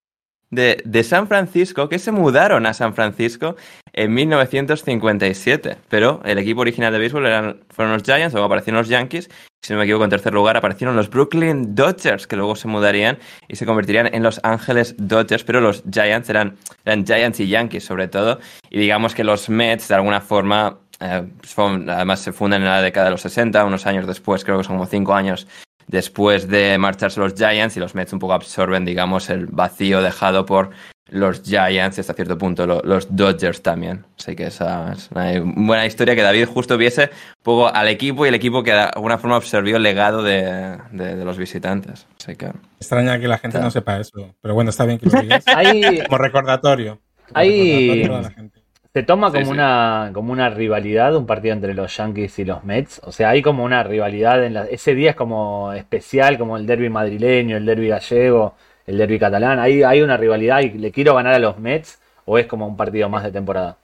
de, 0.56 1.04
San 1.04 1.28
Francisco 1.28 1.90
que 1.90 2.00
se 2.00 2.12
mudaron 2.12 2.66
a 2.66 2.74
San 2.74 2.94
Francisco 2.94 3.56
en 3.94 4.14
1957. 4.14 5.78
Pero 5.90 6.22
el 6.26 6.38
equipo 6.38 6.62
original 6.62 6.92
de 6.92 7.00
béisbol 7.00 7.26
eran, 7.26 7.60
fueron 7.70 7.94
los 7.94 8.04
Giants, 8.04 8.34
luego 8.34 8.48
aparecieron 8.48 8.80
los 8.80 8.90
Yankees. 8.90 9.30
Si 9.62 9.74
no 9.74 9.80
me 9.80 9.86
equivoco, 9.86 10.04
en 10.04 10.10
tercer 10.10 10.34
lugar 10.34 10.58
aparecieron 10.58 10.96
los 10.96 11.10
Brooklyn 11.10 11.74
Dodgers, 11.74 12.28
que 12.28 12.36
luego 12.36 12.56
se 12.56 12.68
mudarían 12.68 13.18
y 13.48 13.56
se 13.56 13.66
convertirían 13.66 14.14
en 14.14 14.22
Los 14.22 14.40
Ángeles 14.44 14.96
Dodgers, 14.98 15.44
pero 15.44 15.60
los 15.60 15.84
Giants 15.92 16.30
eran, 16.30 16.56
eran 16.86 17.04
Giants 17.04 17.40
y 17.40 17.48
Yankees 17.48 17.84
sobre 17.84 18.08
todo, 18.08 18.40
y 18.70 18.78
digamos 18.80 19.16
que 19.16 19.24
los 19.24 19.50
Mets 19.50 19.88
de 19.88 19.96
alguna 19.96 20.22
forma, 20.22 20.78
eh, 21.00 21.28
además 21.58 22.20
se 22.20 22.32
fundan 22.32 22.62
en 22.62 22.68
la 22.68 22.82
década 22.84 23.06
de 23.06 23.12
los 23.12 23.22
60, 23.22 23.66
unos 23.66 23.88
años 23.88 24.06
después, 24.06 24.44
creo 24.46 24.60
que 24.60 24.66
son 24.66 24.76
como 24.76 24.86
cinco 24.86 25.16
años 25.16 25.48
después 25.88 26.48
de 26.48 26.78
marcharse 26.78 27.20
los 27.20 27.34
Giants 27.36 27.78
y 27.78 27.80
los 27.80 27.96
Mets 27.96 28.14
un 28.14 28.20
poco 28.20 28.34
absorben, 28.34 28.86
digamos, 28.86 29.30
el 29.30 29.46
vacío 29.48 30.02
dejado 30.02 30.46
por 30.46 30.72
los 31.08 31.44
Giants 31.44 31.98
y 31.98 32.02
hasta 32.02 32.16
cierto 32.16 32.36
punto 32.38 32.66
lo- 32.66 32.82
los 32.82 33.16
Dodgers 33.16 33.62
también. 33.62 34.06
Así 34.18 34.36
que 34.36 34.48
esa 34.48 34.92
es 34.92 35.10
una 35.12 35.32
buena 35.44 35.86
historia 35.86 36.16
que 36.16 36.24
David 36.24 36.46
justo 36.48 36.78
viese 36.80 37.04
un 37.04 37.44
poco 37.44 37.68
al 37.68 37.88
equipo 37.90 38.26
y 38.26 38.30
el 38.30 38.36
equipo 38.36 38.64
que 38.64 38.72
de 38.72 38.80
alguna 38.80 39.20
forma 39.20 39.36
absorbió 39.36 39.78
el 39.78 39.84
legado 39.84 40.24
de, 40.24 40.78
de- 40.92 41.16
de 41.16 41.24
los 41.26 41.38
visitantes. 41.38 42.08
Así 42.20 42.36
que... 42.36 42.48
Extraña 42.80 43.20
que 43.20 43.28
la 43.28 43.38
gente 43.38 43.60
no 43.60 43.70
sepa 43.70 44.00
eso. 44.00 44.34
Pero 44.42 44.56
bueno, 44.56 44.72
está 44.72 44.86
bien 44.86 44.98
que 44.98 45.08
lo 45.10 45.22
digas. 45.22 45.44
Ahí 45.56 46.02
Como 46.08 46.18
recordatorio. 46.18 47.00
Como 47.28 47.40
Ahí- 47.40 47.88
recordatorio 47.88 48.08
para 48.10 48.22
la 48.24 48.32
gente. 48.32 48.65
Se 48.96 49.04
toma 49.04 49.30
como 49.30 49.44
sí. 49.44 49.52
una 49.52 50.12
como 50.14 50.32
una 50.32 50.50
rivalidad 50.50 51.18
un 51.18 51.26
partido 51.26 51.54
entre 51.54 51.74
los 51.74 51.98
Yankees 51.98 52.40
y 52.40 52.46
los 52.46 52.64
Mets. 52.64 53.02
O 53.04 53.12
sea, 53.12 53.32
hay 53.32 53.42
como 53.42 53.66
una 53.66 53.84
rivalidad 53.84 54.42
en 54.46 54.54
la- 54.54 54.68
ese 54.68 54.96
día 54.96 55.10
es 55.10 55.16
como 55.18 55.74
especial, 55.74 56.38
como 56.38 56.56
el 56.56 56.66
derby 56.66 56.88
madrileño, 56.90 57.58
el 57.58 57.66
derby 57.66 57.90
gallego, 57.90 58.56
el 58.88 58.98
derby 58.98 59.20
catalán. 59.20 59.60
Hay, 59.60 59.84
hay 59.84 60.02
una 60.02 60.16
rivalidad 60.16 60.62
y 60.62 60.70
le 60.70 60.94
quiero 60.94 61.14
ganar 61.14 61.34
a 61.34 61.40
los 61.40 61.60
Mets 61.60 62.00
o 62.24 62.38
es 62.38 62.46
como 62.46 62.66
un 62.66 62.78
partido 62.78 63.10
más 63.10 63.24
de 63.26 63.34
temporada. 63.34 63.76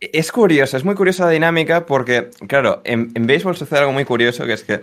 Es 0.00 0.32
curioso, 0.32 0.76
es 0.76 0.84
muy 0.84 0.96
curiosa 0.96 1.26
la 1.26 1.30
dinámica 1.30 1.86
porque, 1.86 2.30
claro, 2.48 2.80
en, 2.82 3.12
en 3.14 3.28
béisbol 3.28 3.56
sucede 3.56 3.78
algo 3.78 3.92
muy 3.92 4.04
curioso, 4.04 4.44
que 4.46 4.54
es 4.54 4.64
que 4.64 4.80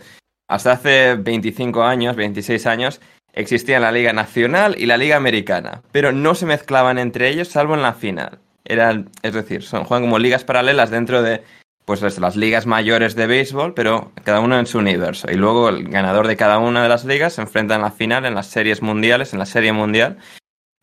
hasta 0.47 0.71
hace 0.71 1.15
25 1.15 1.83
años, 1.83 2.15
26 2.15 2.65
años, 2.67 3.01
existían 3.33 3.81
la 3.81 3.91
Liga 3.91 4.13
Nacional 4.13 4.75
y 4.77 4.85
la 4.85 4.95
Liga 4.95 5.17
Americana, 5.17 5.81
pero 5.91 6.13
no 6.13 6.35
se 6.35 6.45
mezclaban 6.45 6.97
entre 6.97 7.27
ellos 7.27 7.49
salvo 7.49 7.75
en 7.75 7.81
la 7.81 7.91
final. 7.91 8.39
Eran, 8.65 9.09
es 9.23 9.33
decir, 9.33 9.63
son, 9.63 9.83
juegan 9.83 10.03
como 10.03 10.19
ligas 10.19 10.43
paralelas 10.43 10.89
dentro 10.89 11.21
de 11.21 11.43
pues 11.85 12.01
las- 12.01 12.35
ligas 12.35 12.67
mayores 12.67 13.15
de 13.15 13.27
béisbol, 13.27 13.73
pero 13.73 14.11
cada 14.23 14.39
uno 14.39 14.57
en 14.57 14.65
su 14.67 14.77
universo. 14.77 15.27
Y 15.31 15.35
luego 15.35 15.69
el 15.69 15.89
ganador 15.89 16.27
de 16.27 16.37
cada 16.37 16.59
una 16.59 16.83
de 16.83 16.89
las 16.89 17.05
ligas 17.05 17.33
se 17.33 17.41
enfrenta 17.41 17.75
en 17.75 17.81
la 17.81 17.91
final, 17.91 18.25
en 18.25 18.35
las 18.35 18.47
series 18.47 18.81
mundiales, 18.81 19.33
en 19.33 19.39
la 19.39 19.45
serie 19.45 19.73
mundial, 19.73 20.17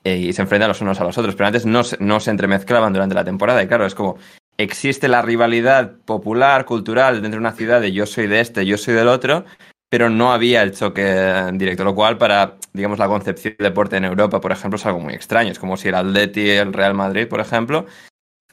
eh, 0.05 0.17
y 0.17 0.33
se 0.33 0.43
enfrentan 0.43 0.69
los 0.69 0.81
unos 0.81 1.01
a 1.01 1.05
los 1.05 1.17
otros. 1.17 1.35
Pero 1.37 1.47
antes 1.47 1.64
no 1.67 1.85
se, 1.85 1.97
no 2.01 2.21
se 2.21 2.31
entremezclaban 2.31 2.93
durante 2.93 3.14
la 3.14 3.25
temporada. 3.25 3.62
Y 3.62 3.69
claro, 3.69 3.87
es 3.87 3.95
como 3.95 4.19
existe 4.59 5.07
la 5.09 5.23
rivalidad 5.23 5.93
popular, 6.05 6.64
cultural, 6.64 7.23
dentro 7.23 7.38
de 7.41 7.47
una 7.47 7.53
ciudad 7.53 7.81
de 7.81 7.93
yo 7.93 8.05
soy 8.05 8.27
de 8.27 8.41
este, 8.41 8.67
yo 8.67 8.77
soy 8.77 8.95
del 8.95 9.09
otro, 9.09 9.45
pero 9.88 10.11
no 10.11 10.33
había 10.33 10.62
el 10.62 10.72
choque 10.74 11.51
directo, 11.55 11.85
lo 11.85 11.94
cual 11.94 12.18
para, 12.18 12.55
digamos, 12.72 12.98
la 12.98 13.07
concepción 13.09 13.55
de 13.59 13.64
deporte 13.64 13.96
en 13.96 14.05
Europa, 14.05 14.40
por 14.40 14.53
ejemplo, 14.53 14.77
es 14.77 14.85
algo 14.87 15.01
muy 15.01 15.14
extraño. 15.14 15.51
Es 15.51 15.59
como 15.59 15.77
si 15.77 15.88
el 15.88 15.94
Atleti 15.94 16.42
y 16.42 16.51
el 16.51 16.72
Real 16.72 16.94
Madrid, 16.94 17.27
por 17.27 17.40
ejemplo, 17.40 17.87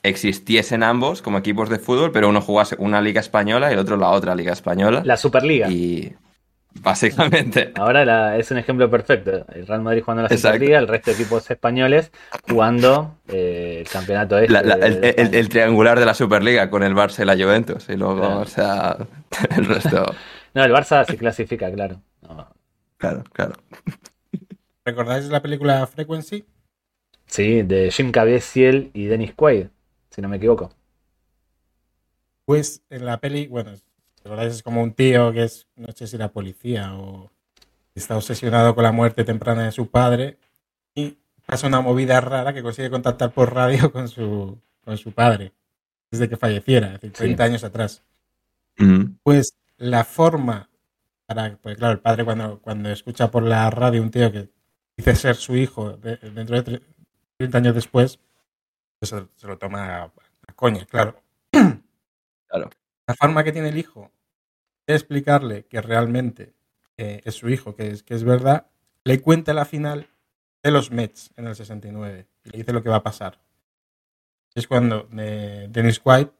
existiesen 0.03 0.83
ambos 0.83 1.21
como 1.21 1.37
equipos 1.37 1.69
de 1.69 1.79
fútbol, 1.79 2.11
pero 2.11 2.29
uno 2.29 2.39
jugase 2.41 2.75
una 2.79 3.01
liga 3.01 3.19
española 3.21 3.69
y 3.69 3.73
el 3.73 3.79
otro 3.79 3.97
la 3.97 4.09
otra 4.09 4.35
liga 4.35 4.53
española. 4.53 5.01
La 5.03 5.17
Superliga. 5.17 5.67
Y 5.69 6.13
básicamente. 6.81 7.71
Ahora 7.75 8.05
la- 8.05 8.37
es 8.37 8.51
un 8.51 8.57
ejemplo 8.57 8.89
perfecto. 8.89 9.45
El 9.53 9.65
Real 9.65 9.81
Madrid 9.81 10.01
jugando 10.03 10.23
la 10.23 10.27
Exacto. 10.27 10.55
Superliga, 10.57 10.79
el 10.79 10.87
resto 10.87 11.11
de 11.11 11.15
equipos 11.17 11.49
españoles 11.49 12.11
jugando 12.49 13.15
eh, 13.27 13.79
el 13.85 13.89
campeonato 13.89 14.37
este. 14.37 14.53
La- 14.53 14.61
la- 14.61 14.77
de- 14.77 14.87
el, 14.87 15.01
de 15.01 15.09
el- 15.09 15.19
España. 15.19 15.39
el 15.39 15.49
triangular 15.49 15.99
de 15.99 16.05
la 16.05 16.13
Superliga 16.13 16.69
con 16.69 16.83
el 16.83 16.93
Barça 16.93 17.21
y 17.23 17.25
la 17.25 17.33
Juventus. 17.35 17.89
Y 17.89 17.95
luego, 17.97 18.19
Claro. 18.19 18.39
o 18.41 18.45
sea, 18.45 18.97
el 19.57 19.65
resto. 19.65 20.05
No, 20.55 20.63
el 20.63 20.71
Barça 20.71 21.05
se 21.05 21.17
clasifica, 21.17 21.69
claro. 21.69 22.01
No. 22.21 22.47
Claro, 22.97 23.23
claro. 23.33 23.55
¿Recordáis 24.85 25.25
la 25.25 25.41
película 25.41 25.85
Frequency? 25.85 26.45
Sí, 27.25 27.61
de 27.63 27.91
Jim 27.91 28.11
Caviezel 28.11 28.89
y 28.93 29.05
Dennis 29.05 29.33
Quaid, 29.33 29.67
si 30.09 30.21
no 30.21 30.29
me 30.29 30.37
equivoco. 30.37 30.71
Pues 32.45 32.81
en 32.89 33.05
la 33.05 33.19
peli, 33.19 33.47
bueno, 33.47 33.73
¿recordáis? 34.23 34.53
Es 34.53 34.63
como 34.63 34.81
un 34.81 34.93
tío 34.93 35.33
que 35.33 35.43
es, 35.43 35.67
no 35.75 35.91
sé 35.91 36.07
si 36.07 36.15
era 36.15 36.31
policía 36.31 36.95
o 36.95 37.31
está 37.93 38.15
obsesionado 38.15 38.75
con 38.75 38.85
la 38.85 38.93
muerte 38.93 39.25
temprana 39.25 39.65
de 39.65 39.71
su 39.73 39.89
padre 39.89 40.37
y 40.93 41.17
pasa 41.45 41.67
una 41.67 41.81
movida 41.81 42.21
rara 42.21 42.53
que 42.53 42.63
consigue 42.63 42.89
contactar 42.89 43.33
por 43.33 43.53
radio 43.53 43.91
con 43.91 44.07
su, 44.07 44.57
con 44.85 44.97
su 44.97 45.11
padre 45.11 45.51
desde 46.11 46.29
que 46.29 46.37
falleciera, 46.37 46.87
es 46.87 47.01
decir, 47.01 47.11
30 47.11 47.43
años 47.43 47.63
atrás. 47.65 48.03
Mm. 48.77 49.17
Pues 49.21 49.57
la 49.77 50.03
forma 50.03 50.69
para, 51.27 51.57
pues 51.57 51.77
claro, 51.77 51.93
el 51.93 52.01
padre 52.01 52.25
cuando, 52.25 52.61
cuando 52.61 52.89
escucha 52.91 53.31
por 53.31 53.43
la 53.43 53.69
radio 53.71 54.01
un 54.01 54.11
tío 54.11 54.31
que 54.31 54.49
dice 54.97 55.15
ser 55.15 55.35
su 55.35 55.55
hijo 55.55 55.97
de- 55.97 56.17
dentro 56.17 56.61
de 56.61 56.63
tre- 56.79 56.83
30 57.37 57.57
años 57.59 57.75
después, 57.75 58.19
pues 58.99 59.09
se, 59.11 59.27
se 59.35 59.47
lo 59.47 59.57
toma 59.57 60.03
a, 60.03 60.03
a 60.47 60.53
coña, 60.55 60.85
claro. 60.87 61.21
Claro. 62.49 62.69
La 63.07 63.15
forma 63.15 63.43
que 63.43 63.51
tiene 63.51 63.69
el 63.69 63.77
hijo 63.77 64.11
de 64.87 64.95
explicarle 64.95 65.65
que 65.67 65.81
realmente 65.81 66.53
eh, 66.97 67.21
es 67.25 67.35
su 67.35 67.49
hijo, 67.49 67.75
que 67.75 67.89
es, 67.89 68.03
que 68.03 68.15
es 68.15 68.23
verdad, 68.23 68.67
le 69.03 69.21
cuenta 69.21 69.53
la 69.53 69.65
final 69.65 70.09
de 70.63 70.71
los 70.71 70.91
Mets 70.91 71.31
en 71.37 71.47
el 71.47 71.55
69 71.55 72.27
y 72.45 72.49
le 72.51 72.57
dice 72.59 72.73
lo 72.73 72.83
que 72.83 72.89
va 72.89 72.97
a 72.97 73.03
pasar. 73.03 73.41
Es 74.55 74.67
cuando 74.67 75.07
eh, 75.17 75.67
Dennis 75.69 76.01
White 76.03 76.31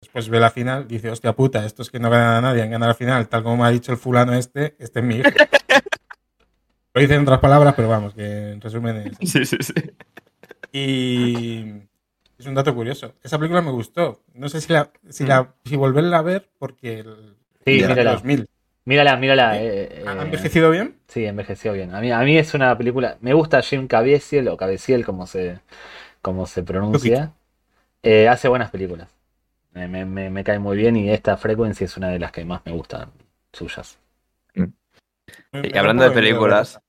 después 0.00 0.28
ve 0.28 0.40
la 0.40 0.50
final, 0.50 0.88
dice, 0.88 1.10
hostia 1.10 1.34
puta, 1.34 1.64
estos 1.64 1.90
que 1.90 1.98
no 1.98 2.10
ganan 2.10 2.36
a 2.36 2.40
nadie 2.40 2.62
han 2.62 2.70
ganado 2.70 2.90
la 2.90 2.94
final, 2.94 3.28
tal 3.28 3.42
como 3.42 3.58
me 3.58 3.64
ha 3.64 3.70
dicho 3.70 3.92
el 3.92 3.98
fulano 3.98 4.32
este, 4.34 4.76
este 4.78 5.00
es 5.00 5.04
mi 5.04 5.16
hijo. 5.16 5.28
Lo 6.94 7.00
dice 7.00 7.14
en 7.14 7.22
otras 7.22 7.38
palabras, 7.38 7.74
pero 7.76 7.88
vamos, 7.88 8.14
que 8.14 8.52
en 8.52 8.60
resumen 8.60 8.96
es... 8.96 9.30
Sí, 9.30 9.44
sí, 9.44 9.56
sí. 9.60 9.74
Y 10.72 11.66
es 12.38 12.46
un 12.46 12.54
dato 12.54 12.74
curioso. 12.74 13.14
Esa 13.22 13.38
película 13.38 13.62
me 13.62 13.70
gustó. 13.70 14.22
No 14.34 14.48
sé 14.48 14.60
si 14.60 14.72
la, 14.72 14.90
si 15.08 15.24
la, 15.24 15.54
si 15.64 15.76
volverla 15.76 16.18
a 16.18 16.22
ver, 16.22 16.48
porque 16.58 17.00
el, 17.00 17.36
Sí, 17.64 17.72
mírala. 17.72 18.12
2000. 18.12 18.48
Mírala, 18.84 19.16
mírala. 19.16 19.52
¿Sí? 19.52 19.58
eh, 19.62 20.04
¿Ha 20.06 20.12
eh, 20.14 20.22
envejecido 20.22 20.70
bien? 20.70 20.96
Sí, 21.06 21.26
envejeció 21.26 21.72
bien. 21.72 21.94
A 21.94 22.00
mí, 22.00 22.10
a 22.10 22.20
mí 22.20 22.38
es 22.38 22.54
una 22.54 22.76
película. 22.76 23.18
Me 23.20 23.34
gusta 23.34 23.62
Jim 23.62 23.86
Caviezel 23.86 24.48
o 24.48 24.56
Caviezel, 24.56 25.04
como 25.04 25.26
se, 25.26 25.60
como 26.22 26.46
se 26.46 26.62
pronuncia. 26.62 27.32
Eh, 28.02 28.28
hace 28.28 28.48
buenas 28.48 28.70
películas. 28.70 29.08
Me, 29.72 29.86
me- 29.88 30.04
me- 30.04 30.30
me 30.30 30.44
cae 30.44 30.58
muy 30.58 30.76
bien 30.76 30.96
y 30.96 31.10
esta 31.10 31.36
frecuencia 31.36 31.84
es 31.84 31.96
una 31.96 32.08
de 32.08 32.18
las 32.18 32.32
que 32.32 32.44
más 32.44 32.62
me 32.64 32.72
gustan 32.72 33.10
suyas. 33.52 33.98
Y 34.54 35.76
hablando 35.78 36.04
de 36.04 36.10
películas. 36.10 36.80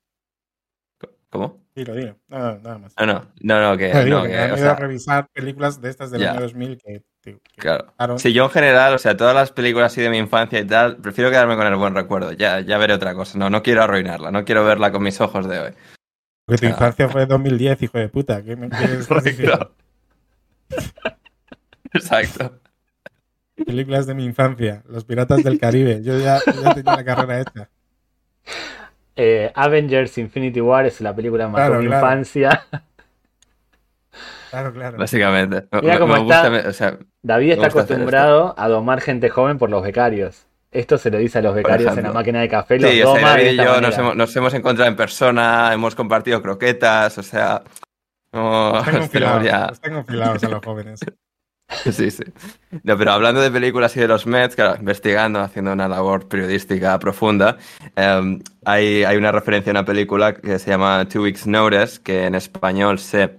¿Cómo? 1.30 1.62
Dilo, 1.76 1.96
dilo. 1.96 2.18
No, 2.28 2.58
nada 2.60 2.78
más. 2.80 2.94
No, 3.00 3.06
no, 3.06 3.28
no, 3.42 3.62
no, 3.72 3.78
que, 3.78 3.94
No, 3.94 4.04
digo 4.04 4.18
no, 4.18 4.24
que 4.24 4.30
que, 4.30 4.36
me 4.36 4.42
han 4.44 4.52
o 4.52 4.58
ido 4.58 4.72
a 4.72 4.76
revisar 4.76 5.30
películas 5.30 5.80
de 5.80 5.90
estas 5.90 6.12
del 6.12 6.28
año 6.28 6.42
2000 6.42 6.78
que, 6.78 7.04
claro. 7.56 7.86
pasaron. 7.96 8.20
Sí, 8.20 8.34
yo 8.34 8.44
en 8.46 8.50
general, 8.50 8.94
o 8.96 8.98
sea, 8.98 9.16
todas 9.16 9.34
las 9.36 9.52
películas 9.52 9.92
así 9.94 10.02
de 10.02 10.10
mi 10.10 10.18
infancia 10.18 10.60
y 10.60 10.66
tal, 10.66 10.98
prefiero 10.98 11.30
quedarme 11.30 11.56
con 11.56 11.68
el 11.68 11.76
buen 11.76 11.96
recuerdo. 11.96 12.34
Ya, 12.34 12.60
ya 12.60 12.78
veré 12.78 12.94
otra 12.96 13.14
cosa. 13.14 13.38
No, 13.38 13.50
no 13.50 13.64
quiero 13.64 13.84
arruinarla, 13.84 14.32
no 14.32 14.44
quiero 14.44 14.66
verla 14.66 14.92
con 14.92 15.04
mis 15.04 15.22
ojos 15.22 15.48
de 15.48 15.60
hoy. 15.60 15.72
Porque 16.46 16.62
tu 16.62 16.66
Ah. 16.68 16.70
infancia 16.72 17.08
fue 17.08 17.26
2010, 17.28 17.82
hijo 17.84 17.98
de 18.00 18.10
puta. 18.10 18.44
¿Qué 18.44 18.56
me 18.58 18.68
quieres 18.70 19.08
decir? 19.24 19.52
Exacto. 21.94 22.60
Películas 23.66 24.06
de 24.08 24.14
mi 24.16 24.26
infancia. 24.26 24.84
Los 24.88 25.06
Piratas 25.06 25.44
del 25.44 25.60
Caribe. 25.60 26.02
Yo 26.04 26.18
ya, 26.20 26.40
ya 26.62 26.74
tenía 26.74 26.96
la 26.96 27.04
carrera 27.06 27.42
hecha. 27.42 27.70
Eh, 29.16 29.52
Avengers 29.56 30.18
Infinity 30.18 30.62
War 30.62 30.86
es 30.86 31.02
la 31.02 31.16
película 31.16 31.48
marcó 31.48 31.68
Claro, 31.68 31.82
mi 31.82 31.88
claro. 31.88 32.06
infancia. 32.08 32.66
Claro, 34.50 34.74
claro. 34.74 34.98
Básicamente. 34.98 35.68
Me, 35.72 35.82
Mira 35.82 36.00
cómo 36.00 36.18
gusta, 36.20 36.38
está. 36.38 36.50
me- 36.50 36.68
o 36.68 36.74
sea, 36.74 36.98
David 37.22 37.52
está 37.54 37.68
acostumbrado 37.68 38.54
a 38.58 38.68
domar 38.68 39.00
gente 39.02 39.30
joven 39.30 39.58
por 39.58 39.70
los 39.70 39.82
becarios. 39.84 40.46
Esto 40.72 40.98
se 40.98 41.10
lo 41.12 41.18
dice 41.18 41.40
a 41.40 41.42
los 41.42 41.54
becarios 41.56 41.96
en 41.98 42.04
la 42.04 42.14
máquina 42.14 42.40
de 42.42 42.50
café. 42.50 42.80
Los 42.80 42.90
sí, 42.92 43.02
o 43.02 43.16
sea, 43.16 43.36
de 43.36 43.44
David 43.46 43.52
y 43.62 43.64
yo 43.64 43.82
nos 43.82 43.98
hemos, 43.98 44.16
nos 44.16 44.36
hemos 44.36 44.54
encontrado 44.54 44.90
en 44.90 44.96
persona, 44.96 45.72
hemos 45.74 45.96
compartido 45.96 46.42
croquetas, 46.42 47.18
o 47.18 47.24
sea, 47.24 47.62
no, 48.34 48.74
Los 48.92 49.10
tengo 49.10 49.42
ya- 49.44 49.72
los 50.08 50.44
a 50.44 50.50
los 50.50 50.64
jóvenes. 50.66 51.00
Sí, 51.92 52.12
sí. 52.12 52.24
No, 52.84 52.98
pero 52.98 53.12
hablando 53.12 53.42
de 53.42 53.52
películas 53.52 53.96
y 53.96 54.00
de 54.00 54.08
los 54.08 54.26
Mets, 54.26 54.56
claro, 54.56 54.78
investigando, 54.80 55.40
haciendo 55.40 55.74
una 55.74 55.88
labor 55.88 56.28
periodística 56.28 56.98
profunda, 57.00 57.58
eh, 57.96 58.40
hay, 58.66 59.04
hay 59.04 59.18
una 59.18 59.32
referencia 59.32 59.72
a 59.72 59.74
una 59.74 59.86
película 59.86 60.34
que 60.34 60.60
se 60.60 60.70
llama 60.70 61.08
Two 61.08 61.24
Weeks 61.24 61.48
Notice, 61.48 62.02
que 62.02 62.26
en 62.26 62.36
español 62.36 63.00
se 63.00 63.38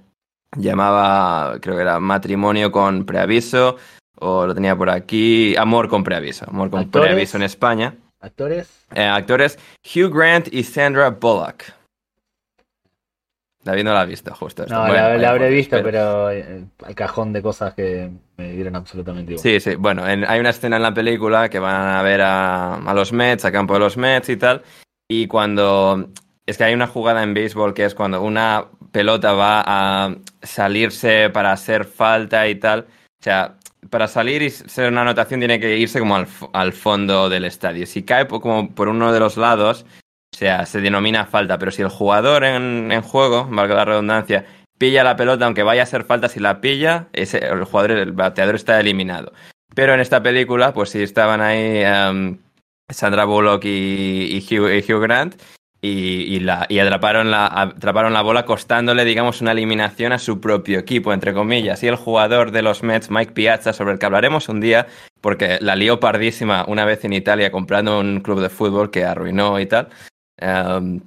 llamaba, 0.56 1.58
creo 1.60 1.76
que 1.76 1.82
era 1.82 2.00
Matrimonio 2.00 2.72
con 2.72 3.04
Preaviso, 3.04 3.76
o 4.18 4.46
lo 4.46 4.54
tenía 4.54 4.76
por 4.76 4.90
aquí, 4.90 5.56
Amor 5.56 5.88
con 5.88 6.04
Preaviso, 6.04 6.46
Amor 6.48 6.70
con 6.70 6.80
¿Actores? 6.80 7.08
Preaviso 7.08 7.36
en 7.36 7.42
España. 7.42 7.94
Actores. 8.20 8.68
Eh, 8.94 9.02
actores 9.04 9.58
Hugh 9.82 10.14
Grant 10.14 10.52
y 10.52 10.62
Sandra 10.62 11.10
Bullock. 11.10 11.64
David 13.64 13.84
no 13.84 13.92
la 13.94 14.00
ha 14.00 14.04
visto, 14.04 14.34
justo. 14.34 14.62
esto. 14.64 14.74
No, 14.74 14.86
Bueno, 14.86 15.16
la, 15.16 15.30
habré 15.30 15.48
visto, 15.50 15.76
espera. 15.76 16.00
pero 16.02 16.30
eh, 16.30 16.64
al 16.84 16.94
cajón 16.94 17.32
de 17.32 17.42
cosas 17.42 17.74
que 17.74 18.10
me 18.36 18.50
dieron 18.52 18.74
absolutamente 18.76 19.32
igual. 19.32 19.42
Sí, 19.42 19.60
sí. 19.60 19.76
Bueno, 19.76 20.08
en- 20.08 20.24
hay 20.28 20.40
una 20.40 20.50
escena 20.50 20.76
en 20.76 20.82
la 20.82 20.92
película 20.94 21.48
que 21.48 21.58
van 21.60 21.88
a 21.96 22.02
ver 22.02 22.20
a, 22.22 22.74
a 22.74 22.94
los 22.94 23.12
Mets, 23.12 23.44
a 23.44 23.52
campo 23.52 23.74
de 23.74 23.80
los 23.80 23.96
Mets 23.96 24.28
y 24.30 24.36
tal. 24.36 24.62
Y 25.08 25.26
cuando. 25.26 26.08
Es 26.44 26.58
que 26.58 26.64
hay 26.64 26.74
una 26.74 26.88
jugada 26.88 27.22
en 27.22 27.34
béisbol 27.34 27.72
que 27.72 27.84
es 27.84 27.94
cuando 27.94 28.20
una 28.20 28.64
pelota 28.90 29.32
va 29.32 29.62
a 29.64 30.14
salirse 30.42 31.30
para 31.30 31.52
hacer 31.52 31.84
falta 31.84 32.48
y 32.48 32.56
tal. 32.56 32.80
O 33.20 33.22
sea, 33.22 33.54
para 33.90 34.08
salir 34.08 34.42
y 34.42 34.50
ser 34.50 34.90
una 34.90 35.02
anotación 35.02 35.38
tiene 35.40 35.60
que 35.60 35.76
irse 35.78 36.00
como 36.00 36.16
al, 36.16 36.26
al 36.52 36.72
fondo 36.72 37.28
del 37.28 37.44
estadio. 37.44 37.86
Si 37.86 38.02
cae 38.02 38.26
como 38.26 38.74
por 38.74 38.88
uno 38.88 39.12
de 39.12 39.20
los 39.20 39.36
lados, 39.36 39.86
o 40.32 40.36
sea, 40.36 40.64
se 40.66 40.80
denomina 40.80 41.26
falta. 41.26 41.58
Pero 41.58 41.70
si 41.70 41.82
el 41.82 41.88
jugador 41.88 42.44
en, 42.44 43.02
juego, 43.02 43.46
valga 43.50 43.74
la 43.74 43.84
redundancia, 43.84 44.46
pilla 44.78 45.04
la 45.04 45.16
pelota, 45.16 45.44
aunque 45.44 45.62
vaya 45.62 45.82
a 45.82 45.86
ser 45.86 46.04
falta, 46.04 46.28
si 46.28 46.40
la 46.40 46.60
pilla, 46.60 47.08
el 47.12 47.64
jugador, 47.64 47.92
el 47.92 48.12
bateador 48.12 48.54
está 48.54 48.80
eliminado. 48.80 49.32
Pero 49.74 49.94
en 49.94 50.00
esta 50.00 50.22
película, 50.22 50.72
pues 50.72 50.90
sí 50.90 51.02
estaban 51.02 51.40
ahí 51.40 51.82
em, 51.84 52.38
Sandra 52.88 53.24
Bullock 53.24 53.64
y, 53.64 54.44
Hugh, 54.48 55.02
Grant 55.02 55.40
y 55.84 56.78
atraparon, 56.78 57.30
la, 57.32 57.46
atraparon 57.46 58.12
la 58.12 58.22
bola 58.22 58.44
costándole, 58.44 59.04
digamos, 59.04 59.40
una 59.40 59.50
eliminación 59.50 60.12
a 60.12 60.18
su 60.18 60.40
propio 60.40 60.78
equipo, 60.78 61.12
entre 61.12 61.34
comillas. 61.34 61.82
Y 61.82 61.88
el 61.88 61.96
jugador 61.96 62.52
de 62.52 62.62
los 62.62 62.84
Mets, 62.84 63.10
Mike 63.10 63.32
Piazza, 63.32 63.72
sobre 63.72 63.94
el 63.94 63.98
que 63.98 64.06
hablaremos 64.06 64.48
un 64.48 64.60
día, 64.60 64.86
porque 65.20 65.58
la 65.60 65.74
lió 65.74 65.98
pardísima 65.98 66.64
una 66.68 66.84
vez 66.84 67.04
en 67.04 67.14
Italia 67.14 67.50
comprando 67.50 67.98
un 67.98 68.20
club 68.20 68.40
de 68.40 68.48
fútbol 68.48 68.90
que 68.92 69.04
arruinó 69.04 69.58
y 69.58 69.66
tal. 69.66 69.88
Em, 70.38 71.00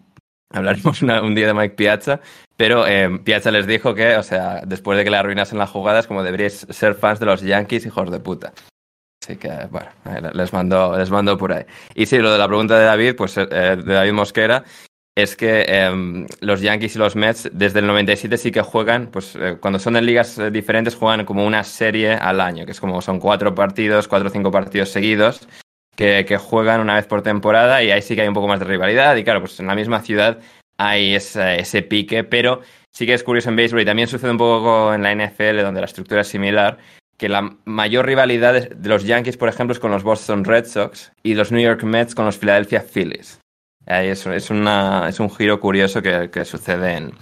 hablaremos 0.52 1.02
un 1.02 1.36
día 1.36 1.48
de 1.48 1.54
Mike 1.54 1.76
Piazza. 1.76 2.20
Pero 2.58 2.88
eh, 2.88 3.20
Piazza 3.24 3.52
les 3.52 3.68
dijo 3.68 3.94
que, 3.94 4.16
o 4.16 4.24
sea, 4.24 4.62
después 4.66 4.98
de 4.98 5.04
que 5.04 5.10
le 5.10 5.18
arruinasen 5.18 5.58
las 5.58 5.70
jugadas, 5.70 6.08
como 6.08 6.24
deberíais 6.24 6.66
ser 6.70 6.96
fans 6.96 7.20
de 7.20 7.26
los 7.26 7.42
Yankees, 7.42 7.86
hijos 7.86 8.10
de 8.12 8.20
puta. 8.20 8.54
Así 9.22 9.38
que, 9.38 9.50
bueno, 9.72 9.90
les 10.34 10.54
mandó, 10.54 10.98
les 10.98 11.10
mandó 11.10 11.38
por 11.38 11.52
ahí. 11.52 11.66
Y 11.96 12.06
sí, 12.06 12.20
lo 12.20 12.32
de 12.32 12.38
la 12.38 12.48
pregunta 12.48 12.78
de 12.78 12.86
David, 12.86 13.16
pues 13.16 13.38
eh, 13.38 13.46
de 13.46 13.76
David 13.76 14.14
Mosquera, 14.14 14.64
es 15.16 15.38
que 15.38 15.66
eh, 15.68 16.26
los 16.42 16.62
Yankees 16.62 16.96
y 16.96 17.00
los 17.00 17.16
Mets 17.16 17.50
desde 17.54 17.80
el 17.80 17.88
97 17.88 18.38
sí 18.38 18.52
que 18.52 18.62
juegan, 18.62 19.08
pues 19.08 19.36
eh, 19.36 19.58
cuando 19.62 19.80
son 19.80 19.96
en 19.96 20.06
ligas 20.06 20.38
eh, 20.38 20.52
diferentes 20.52 20.96
juegan 20.96 21.26
como 21.26 21.46
una 21.46 21.64
serie 21.64 22.14
al 22.14 22.42
año, 22.42 22.66
que 22.66 22.74
es 22.74 22.82
como 22.82 23.02
son 23.02 23.20
cuatro 23.20 23.56
partidos, 23.56 24.10
cuatro 24.10 24.28
o 24.28 24.32
cinco 24.32 24.52
partidos 24.52 24.90
seguidos, 24.90 25.48
que, 25.96 26.38
juegan 26.38 26.82
una 26.82 26.96
vez 26.96 27.08
por 27.08 27.22
temporada 27.22 27.84
y 27.84 27.92
ahí 27.92 28.02
sí 28.02 28.16
que 28.16 28.22
hay 28.22 28.28
un 28.28 28.34
poco 28.34 28.48
más 28.48 28.60
de 28.60 28.66
rivalidad 28.66 29.16
y 29.16 29.24
claro, 29.24 29.42
pues 29.42 29.60
en 29.60 29.68
la 29.68 29.76
misma 29.76 30.02
ciudad 30.02 30.40
hay 30.78 31.16
ese, 31.16 31.82
pique, 31.84 32.24
pero 32.24 32.62
sí 32.92 33.06
que 33.06 33.14
es 33.14 33.24
curioso 33.24 33.50
en 33.50 33.56
béisbol 33.56 33.82
y 33.82 33.86
también 33.86 34.08
sucede 34.08 34.32
un 34.32 34.38
poco 34.38 34.94
en 34.94 35.04
la 35.04 35.16
NFL 35.16 35.62
donde 35.62 35.82
la 35.82 35.86
estructura 35.86 36.22
es 36.22 36.28
similar, 36.28 36.78
que 37.18 37.30
la 37.30 37.56
mayor 37.66 38.06
rivalidad 38.06 38.70
de 38.70 38.90
los 38.90 39.06
Yankees, 39.06 39.38
por 39.38 39.50
ejemplo, 39.50 39.74
es 39.74 39.80
con 39.80 39.92
los 39.92 40.04
Boston 40.04 40.44
Red 40.44 40.66
Sox 40.66 41.12
y 41.24 41.34
los 41.36 41.52
New 41.52 41.62
York 41.62 41.84
Mets 41.84 42.14
con 42.14 42.26
los 42.26 42.38
Philadelphia 42.38 42.82
Phillies. 42.82 43.40
Ahí 43.86 44.08
es, 44.08 44.26
es, 44.26 44.50
una, 44.50 45.08
es 45.08 45.20
un 45.20 45.30
giro 45.30 45.60
curioso 45.60 46.02
que, 46.02 46.30
que 46.30 46.44
sucede 46.44 46.94
en, 46.94 47.14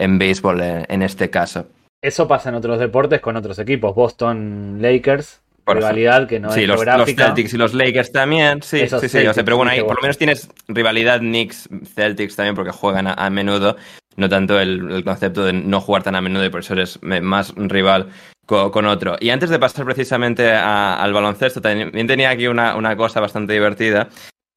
en 0.00 0.18
béisbol 0.18 0.60
en, 0.62 1.02
este 1.02 1.30
caso. 1.30 1.66
Eso 2.02 2.26
pasa 2.26 2.48
en 2.48 2.54
otros 2.54 2.80
deportes 2.80 3.20
con 3.20 3.36
otros 3.36 3.58
equipos. 3.58 3.94
Boston 3.94 4.78
Lakers. 4.80 5.42
Rivalidad 5.78 6.28
que 6.28 6.40
no 6.40 6.52
sí, 6.52 6.62
es 6.62 6.68
los, 6.68 6.84
los. 6.84 7.14
Celtics 7.14 7.54
y 7.54 7.56
los 7.56 7.74
Lakers 7.74 8.12
también, 8.12 8.62
sí, 8.62 8.80
Esos 8.80 9.00
sí, 9.00 9.08
sí, 9.08 9.18
o 9.18 9.20
sea, 9.20 9.32
Celtics, 9.34 9.44
pero 9.44 9.56
bueno, 9.56 9.72
ahí 9.72 9.80
por 9.82 9.96
lo 9.96 10.02
menos 10.02 10.18
tienes 10.18 10.48
rivalidad 10.68 11.20
Knicks-Celtics 11.20 12.36
también 12.36 12.54
porque 12.54 12.70
juegan 12.72 13.06
a, 13.06 13.14
a 13.14 13.30
menudo, 13.30 13.76
no 14.16 14.28
tanto 14.28 14.58
el, 14.60 14.90
el 14.90 15.04
concepto 15.04 15.44
de 15.44 15.52
no 15.52 15.80
jugar 15.80 16.02
tan 16.02 16.14
a 16.16 16.20
menudo 16.20 16.44
y 16.44 16.50
por 16.50 16.60
eso 16.60 16.74
eres 16.74 16.98
más 17.02 17.52
rival 17.56 18.08
co- 18.46 18.70
con, 18.70 18.86
otro. 18.86 19.16
Y 19.20 19.30
antes 19.30 19.50
de 19.50 19.58
pasar 19.58 19.84
precisamente 19.84 20.50
a- 20.50 21.00
al 21.02 21.12
baloncesto, 21.12 21.60
también 21.60 22.06
tenía 22.06 22.30
aquí 22.30 22.46
una, 22.46 22.76
una 22.76 22.96
cosa 22.96 23.20
bastante 23.20 23.52
divertida. 23.52 24.08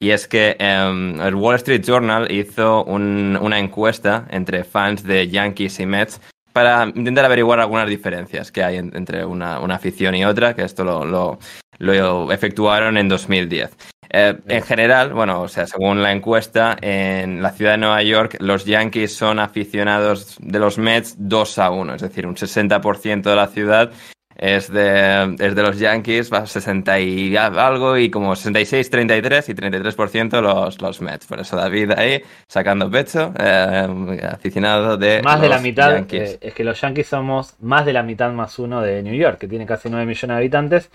Y 0.01 0.09
es 0.09 0.27
que 0.27 0.57
em, 0.59 1.21
el 1.21 1.35
Wall 1.35 1.55
Street 1.55 1.81
Journal 1.85 2.29
hizo 2.29 2.83
un- 2.83 3.37
una 3.41 3.57
encuesta 3.59 4.25
entre 4.31 4.63
fans 4.65 5.03
de 5.03 5.29
Yankees 5.29 5.79
y 5.79 5.85
Mets 5.85 6.19
para 6.53 6.85
intentar 6.95 7.25
averiguar 7.25 7.59
algunas 7.59 7.89
diferencias 7.89 8.51
que 8.51 8.63
hay 8.63 8.77
en- 8.77 8.95
entre 8.95 9.25
una, 9.25 9.59
una 9.59 9.75
afición 9.75 10.15
y 10.15 10.23
otra, 10.23 10.53
que 10.53 10.63
esto 10.63 10.83
lo, 10.83 11.03
lo- 11.05 11.39
lo 11.79 12.31
efectuaron 12.31 12.97
en 12.97 13.09
2010. 13.09 13.75
Eh, 14.15 14.37
en 14.47 14.61
general, 14.61 15.11
bueno, 15.13 15.41
o 15.41 15.47
sea, 15.47 15.65
según 15.65 16.03
la 16.03 16.11
encuesta, 16.11 16.77
en 16.79 17.41
la 17.41 17.49
ciudad 17.49 17.71
de 17.71 17.77
Nueva 17.79 18.03
York, 18.03 18.37
los 18.39 18.63
Yankees 18.65 19.15
son 19.15 19.39
aficionados 19.39 20.37
de 20.39 20.59
los 20.59 20.77
Mets 20.77 21.15
2 21.17 21.57
a 21.57 21.71
1, 21.71 21.95
es 21.95 22.01
decir, 22.03 22.27
un 22.27 22.35
60% 22.35 23.29
de 23.31 23.35
la 23.35 23.47
ciudad 23.47 23.91
es 24.35 24.71
de, 24.71 25.35
es 25.39 25.55
de 25.55 25.61
los 25.61 25.77
Yankees, 25.79 26.31
va 26.33 26.45
60 26.45 26.99
y 26.99 27.35
algo, 27.37 27.97
y 27.97 28.09
como 28.09 28.35
66, 28.35 28.89
33 28.89 29.49
y 29.49 29.53
33% 29.53 30.41
los, 30.41 30.81
los 30.81 31.01
Mets. 31.01 31.25
Por 31.27 31.39
eso 31.39 31.55
David 31.55 31.91
ahí 31.97 32.21
sacando 32.47 32.89
pecho, 32.89 33.33
eh, 33.39 34.21
aficionado 34.31 34.97
de 34.97 35.21
Más 35.21 35.39
de 35.41 35.49
la 35.49 35.55
los 35.55 35.63
mitad, 35.63 35.91
Yankees. 35.95 36.33
eh, 36.33 36.39
es 36.41 36.53
que 36.53 36.63
los 36.63 36.79
Yankees 36.81 37.07
somos 37.07 37.55
más 37.61 37.85
de 37.85 37.93
la 37.93 38.03
mitad 38.03 38.31
más 38.31 38.57
uno 38.59 38.81
de 38.81 39.01
New 39.03 39.15
York, 39.15 39.37
que 39.39 39.47
tiene 39.47 39.65
casi 39.65 39.89
9 39.89 40.05
millones 40.05 40.35
de 40.35 40.39
habitantes. 40.39 40.89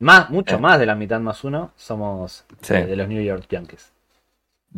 Más, 0.00 0.28
mucho 0.30 0.56
Eh. 0.56 0.58
más 0.58 0.78
de 0.78 0.86
la 0.86 0.94
mitad 0.94 1.20
más 1.20 1.44
uno 1.44 1.72
somos 1.76 2.44
Sí. 2.60 2.74
eh, 2.74 2.86
de 2.86 2.96
los 2.96 3.08
New 3.08 3.22
York 3.22 3.46
Yankees. 3.48 3.92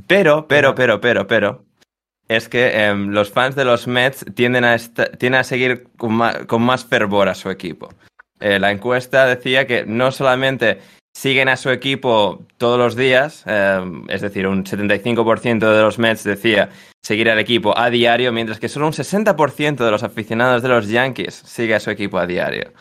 Pero, 0.06 0.46
pero, 0.46 0.74
pero, 0.74 1.00
pero, 1.00 1.26
pero, 1.26 1.64
es 2.28 2.48
que 2.48 2.84
em, 2.84 3.08
los 3.10 3.30
fans 3.30 3.54
de 3.54 3.64
los 3.64 3.86
Mets 3.86 4.24
tienden 4.34 4.64
a, 4.64 4.76
tienden 5.18 5.40
a 5.40 5.44
seguir 5.44 5.84
con 5.96 6.14
más, 6.14 6.38
con 6.46 6.62
más 6.62 6.84
fervor 6.84 7.28
a 7.28 7.34
su 7.34 7.50
equipo. 7.50 7.88
Eh, 8.40 8.58
la 8.58 8.70
encuesta 8.70 9.26
decía 9.26 9.66
que 9.66 9.84
no 9.86 10.12
solamente 10.12 10.80
siguen 11.16 11.48
a 11.48 11.56
su 11.56 11.70
equipo 11.70 12.42
todos 12.58 12.78
los 12.78 12.94
días, 12.96 13.44
em, 13.46 14.04
es 14.08 14.20
decir, 14.20 14.46
un 14.46 14.64
75% 14.64 15.70
de 15.74 15.80
los 15.82 15.98
Mets 15.98 16.24
decía 16.24 16.68
seguir 17.02 17.30
al 17.30 17.38
equipo 17.38 17.78
a 17.78 17.88
diario, 17.88 18.32
mientras 18.32 18.58
que 18.58 18.68
solo 18.68 18.86
un 18.86 18.92
60% 18.92 19.84
de 19.84 19.90
los 19.90 20.02
aficionados 20.02 20.62
de 20.62 20.68
los 20.68 20.88
Yankees 20.88 21.34
sigue 21.46 21.74
a 21.74 21.80
su 21.80 21.90
equipo 21.90 22.18
a 22.18 22.26
diario. 22.26 22.72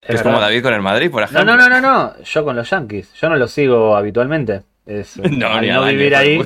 Es, 0.00 0.22
como. 0.22 0.38
David 0.40 0.62
con 0.62 0.74
el 0.74 0.82
Madrid, 0.82 1.10
por 1.10 1.20
No, 1.22 1.26
ejemplo. 1.26 1.56
no, 1.56 1.68
no, 1.68 1.68
no, 1.68 1.80
no. 1.80 2.22
Yo 2.24 2.44
con 2.44 2.56
los 2.56 2.68
Yankees. 2.68 3.12
Yo 3.14 3.28
no 3.30 3.36
los 3.36 3.50
sigo 3.52 3.96
habitualmente. 3.96 4.62
Es, 4.86 5.16
No, 5.30 5.48
al 5.48 5.62
ni 5.62 5.68
no 5.68 5.84
vivir 5.84 6.14
ahí. 6.14 6.40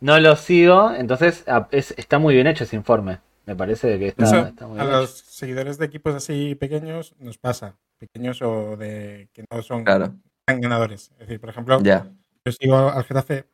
No 0.00 0.18
los 0.20 0.40
sigo. 0.40 0.92
Entonces 0.94 1.44
es- 1.70 1.94
está 1.96 2.18
muy 2.18 2.34
bien 2.34 2.46
hecho 2.46 2.64
ese 2.64 2.76
informe. 2.76 3.20
Me 3.46 3.56
parece 3.56 3.98
que 3.98 4.08
está, 4.08 4.24
Eso 4.24 4.46
está 4.46 4.66
muy 4.66 4.78
a 4.78 4.84
bien 4.84 4.92
los 4.96 5.10
seguidores 5.18 5.78
de 5.78 5.86
equipos 5.86 6.14
así 6.14 6.54
pequeños 6.54 7.14
nos 7.18 7.38
pasa. 7.38 7.76
Pequeños 7.98 8.40
o 8.42 8.76
de 8.76 9.28
que 9.32 9.44
no 9.50 9.62
son 9.62 9.84
Claro, 9.84 10.14
tan 10.44 10.60
ganadores. 10.60 11.10
Es 11.12 11.18
decir, 11.20 11.40
por 11.40 11.50
ejemplo, 11.50 11.80
ya. 11.82 12.06
yo 12.44 12.52
sigo 12.52 12.76
al 12.76 13.04
Getafe 13.04 13.46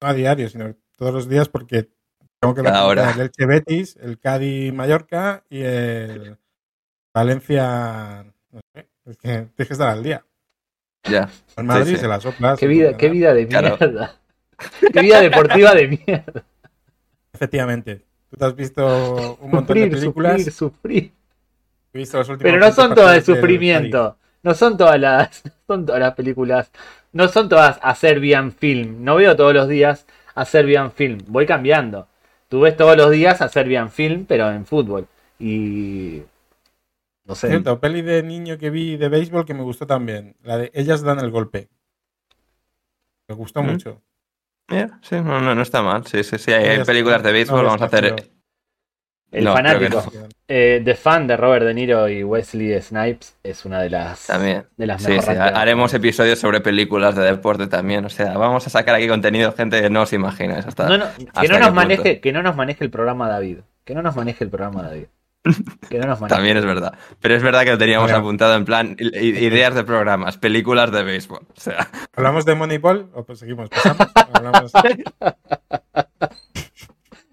no 0.00 0.08
a 0.08 0.14
diario, 0.14 0.48
sino 0.48 0.74
todos 0.96 1.12
los 1.12 1.28
días 1.28 1.48
porque 1.48 1.90
tengo 2.40 2.54
que 2.54 2.62
ver 2.62 2.72
el 2.72 3.20
Elche 3.20 3.44
Betis, 3.46 3.96
el 4.00 4.18
Cádiz 4.18 4.72
Mallorca 4.72 5.44
y 5.50 5.60
el 5.62 6.38
Valencia. 7.14 8.24
No 8.52 8.60
sé, 8.74 8.88
es 9.06 9.16
que 9.18 9.28
tienes 9.28 9.52
que 9.68 9.72
estar 9.74 9.88
al 9.88 10.02
día. 10.02 10.24
Ya. 11.08 11.28
El 11.56 11.64
Madrid 11.64 11.94
sí. 11.94 12.00
se 12.00 12.08
la 12.08 12.20
sopla. 12.20 12.56
Qué 12.56 12.66
vida, 12.66 12.96
qué 12.96 13.08
vida 13.08 13.34
de 13.34 13.46
Claro. 13.48 13.76
Qué 14.92 15.00
vida 15.00 15.20
deportiva 15.20 15.74
de 15.74 15.88
mierda. 15.88 16.44
Efectivamente. 17.32 18.04
Tú 18.30 18.36
te 18.36 18.44
has 18.44 18.54
visto 18.54 19.38
un 19.40 19.50
montón 19.50 19.76
de 19.76 19.84
Sufrir, 19.84 19.90
películas. 19.90 20.42
sufrir, 20.42 20.52
sufrir. 20.52 21.12
he 21.92 21.98
visto 21.98 22.18
los 22.18 22.28
últimos 22.28 22.44
Pero 22.48 22.58
no 22.60 22.66
20 22.66 22.80
son 22.82 22.94
todas 22.94 23.14
de 23.14 23.22
sufrimiento. 23.34 24.16
No 24.42 24.54
son 24.54 24.76
todas 24.76 25.00
las, 25.00 25.44
no 25.44 25.52
son 25.66 25.86
todas 25.86 26.00
las 26.00 26.14
películas. 26.14 26.70
No 27.12 27.28
son 27.28 27.48
todas 27.48 27.78
a 27.82 27.94
Serbian 27.94 28.52
Film. 28.52 29.02
No 29.04 29.16
veo 29.16 29.34
todos 29.34 29.52
los 29.52 29.68
días 29.68 30.06
a 30.34 30.44
Serbian 30.44 30.92
Film. 30.92 31.18
Voy 31.26 31.44
cambiando. 31.46 32.06
Tú 32.48 32.60
ves 32.60 32.76
todos 32.76 32.96
los 32.96 33.10
días 33.10 33.40
a 33.42 33.48
Serbian 33.48 33.90
Film, 33.90 34.24
pero 34.26 34.50
en 34.50 34.64
fútbol. 34.64 35.06
Y. 35.38 36.22
No 37.24 37.34
sé. 37.34 37.48
Cierto, 37.48 37.80
peli 37.80 38.02
de 38.02 38.22
niño 38.22 38.58
que 38.58 38.70
vi 38.70 38.96
de 38.96 39.08
béisbol 39.08 39.44
que 39.44 39.54
me 39.54 39.62
gustó 39.62 39.86
también. 39.86 40.36
La 40.42 40.56
de 40.58 40.70
Ellas 40.74 41.02
dan 41.02 41.18
el 41.18 41.30
golpe. 41.30 41.68
Me 43.28 43.34
gustó 43.34 43.62
¿Mm? 43.62 43.66
mucho. 43.66 44.02
Yeah, 44.70 44.98
sí, 45.02 45.16
no, 45.16 45.40
no, 45.40 45.54
no 45.54 45.62
está 45.62 45.82
mal. 45.82 46.06
Sí, 46.06 46.22
sí, 46.22 46.38
sí. 46.38 46.52
Hay, 46.52 46.84
películas 46.84 47.22
de 47.22 47.32
béisbol. 47.32 47.62
no, 47.62 47.66
vamos 47.66 47.82
a 47.82 47.86
hacer. 47.86 48.14
feo. 48.14 48.40
El 49.32 49.44
fanático. 49.44 50.02
Eh, 50.48 50.82
The 50.84 50.94
Fan 50.96 51.28
de 51.28 51.36
Robert 51.36 51.64
De 51.64 51.72
Niro 51.72 52.08
y 52.08 52.24
Wesley 52.24 52.80
Snipes 52.82 53.36
es 53.44 53.64
una 53.64 53.80
de 53.80 53.90
las, 53.90 54.26
También. 54.26 54.66
de 54.76 54.86
las 54.86 55.02
Sí, 55.02 55.16
sí. 55.20 55.30
Haremos 55.30 55.94
episodios 55.94 56.40
sobre 56.40 56.60
películas 56.60 57.14
de 57.14 57.22
deporte 57.22 57.68
también. 57.68 58.04
O 58.04 58.08
sea, 58.08 58.36
vamos 58.36 58.66
a 58.66 58.70
sacar 58.70 58.96
aquí 58.96 59.06
contenido, 59.06 59.52
gente 59.52 59.80
que 59.80 59.90
no 59.90 60.02
os 60.02 60.12
imagináis. 60.12 60.66
Hasta... 60.66 60.88
No, 60.88 60.98
no, 60.98 61.04
que, 61.16 61.28
¿Hasta 61.32 61.42
no 61.42 61.54
qué 61.54 61.60
nos 61.60 61.74
maneje, 61.74 62.20
que 62.20 62.32
no 62.32 62.42
nos 62.42 62.56
maneje 62.56 62.82
el 62.82 62.90
programa 62.90 63.28
David. 63.28 63.58
Que 63.84 63.94
no 63.94 64.02
nos 64.02 64.16
maneje 64.16 64.42
el 64.42 64.50
programa 64.50 64.82
David. 64.82 65.06
Que 65.88 65.98
no 65.98 66.06
nos 66.06 66.20
maneje. 66.20 66.34
También 66.36 66.56
es 66.58 66.64
verdad. 66.66 66.92
Pero 67.20 67.34
es 67.34 67.42
verdad 67.42 67.62
que 67.64 67.70
lo 67.70 67.78
teníamos 67.78 68.10
apuntado 68.12 68.54
en 68.56 68.64
plan 68.64 68.96
ideas 68.98 69.74
de 69.74 69.84
programas, 69.84 70.36
películas 70.36 70.92
de 70.92 71.02
béisbol. 71.02 71.40
O 71.56 71.60
sea, 71.60 71.88
¿Hablamos 72.14 72.44
de 72.44 72.54
Moneyball 72.54 73.08
o 73.14 73.24
pues 73.24 73.38
seguimos? 73.38 73.68
¿Pasamos? 73.70 74.06
Hablamos- 74.32 74.72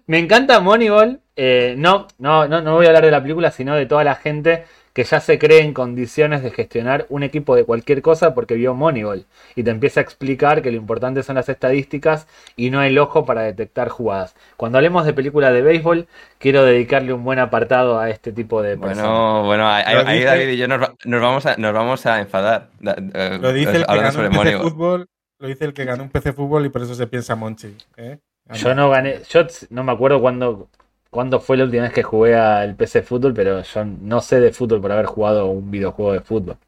Me 0.06 0.18
encanta 0.18 0.60
Moneyball. 0.60 1.20
Eh, 1.36 1.74
no, 1.78 2.08
no, 2.18 2.48
no, 2.48 2.62
no 2.62 2.74
voy 2.74 2.86
a 2.86 2.88
hablar 2.88 3.04
de 3.04 3.10
la 3.10 3.22
película, 3.22 3.50
sino 3.50 3.74
de 3.76 3.86
toda 3.86 4.02
la 4.04 4.14
gente 4.16 4.64
que 4.98 5.04
ya 5.04 5.20
se 5.20 5.38
cree 5.38 5.60
en 5.62 5.74
condiciones 5.74 6.42
de 6.42 6.50
gestionar 6.50 7.06
un 7.08 7.22
equipo 7.22 7.54
de 7.54 7.62
cualquier 7.64 8.02
cosa 8.02 8.34
porque 8.34 8.54
vio 8.56 8.74
Moneyball. 8.74 9.26
Y 9.54 9.62
te 9.62 9.70
empieza 9.70 10.00
a 10.00 10.02
explicar 10.02 10.60
que 10.60 10.72
lo 10.72 10.76
importante 10.76 11.22
son 11.22 11.36
las 11.36 11.48
estadísticas 11.48 12.26
y 12.56 12.70
no 12.70 12.82
el 12.82 12.98
ojo 12.98 13.24
para 13.24 13.42
detectar 13.42 13.90
jugadas. 13.90 14.34
Cuando 14.56 14.78
hablemos 14.78 15.06
de 15.06 15.12
película 15.12 15.52
de 15.52 15.62
béisbol, 15.62 16.08
quiero 16.38 16.64
dedicarle 16.64 17.12
un 17.12 17.22
buen 17.22 17.38
apartado 17.38 18.00
a 18.00 18.10
este 18.10 18.32
tipo 18.32 18.60
de 18.60 18.76
personas. 18.76 19.04
bueno, 19.08 19.44
bueno, 19.44 19.68
ahí, 19.68 19.84
Lo 19.94 20.00
ahí 20.08 20.16
dice- 20.18 20.26
David 20.30 20.48
y 20.48 20.56
yo 20.56 20.66
nos, 20.66 20.80
va- 20.82 20.94
nos 21.04 21.20
vamos, 21.22 21.46
a, 21.46 21.54
nos 21.58 21.72
vamos 21.72 22.04
a 22.06 22.20
enfadar. 22.20 22.70
Da- 22.80 22.96
eh, 23.14 23.38
Lo 23.40 23.52
dice 23.52 23.76
el 23.76 23.86
que 23.86 23.96
ganó 23.96 24.10
sobre 24.10 24.26
un 24.26 24.32
PC 24.32 24.36
Moneyball. 24.44 24.62
fútbol. 24.72 25.06
Lo 25.38 25.46
dice 25.46 25.64
el 25.64 25.74
que 25.74 25.84
ganó 25.84 26.02
un 26.02 26.10
PC 26.10 26.32
fútbol 26.32 26.66
y 26.66 26.70
por 26.70 26.82
eso 26.82 26.96
se 26.96 27.06
piensa 27.06 27.36
Monchi. 27.36 27.72
¿eh? 27.98 28.18
Yo 28.54 28.74
no 28.74 28.90
gané, 28.90 29.20
yo 29.30 29.42
no 29.70 29.84
me 29.84 29.92
acuerdo 29.92 30.20
cuándo, 30.20 30.68
cuándo 31.10 31.40
fue 31.40 31.56
la 31.56 31.64
última 31.64 31.84
vez 31.84 31.92
que 31.92 32.02
jugué 32.02 32.34
al 32.36 32.76
PC 32.76 33.02
Fútbol, 33.02 33.34
pero 33.34 33.62
yo 33.62 33.84
no 33.84 34.20
sé 34.20 34.40
de 34.40 34.52
fútbol 34.52 34.80
por 34.80 34.92
haber 34.92 35.06
jugado 35.06 35.46
un 35.46 35.70
videojuego 35.70 36.12
de 36.12 36.20
fútbol. 36.20 36.58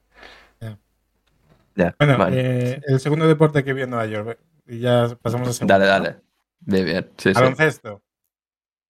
Ya, 1.76 1.94
Bueno, 1.98 2.18
vale. 2.18 2.36
eh, 2.72 2.80
el 2.86 3.00
segundo 3.00 3.26
deporte 3.28 3.62
que 3.64 3.72
vi 3.72 3.82
en 3.82 3.90
Nueva 3.90 4.06
York. 4.06 4.38
Y 4.66 4.80
ya 4.80 5.08
pasamos 5.22 5.48
a 5.48 5.52
segundo. 5.52 5.72
dale, 5.72 5.86
dale. 5.86 6.16
Bien, 6.60 6.84
bien. 6.84 7.10
Sí, 7.16 7.30
sí. 7.30 7.34
Baloncesto. 7.34 8.02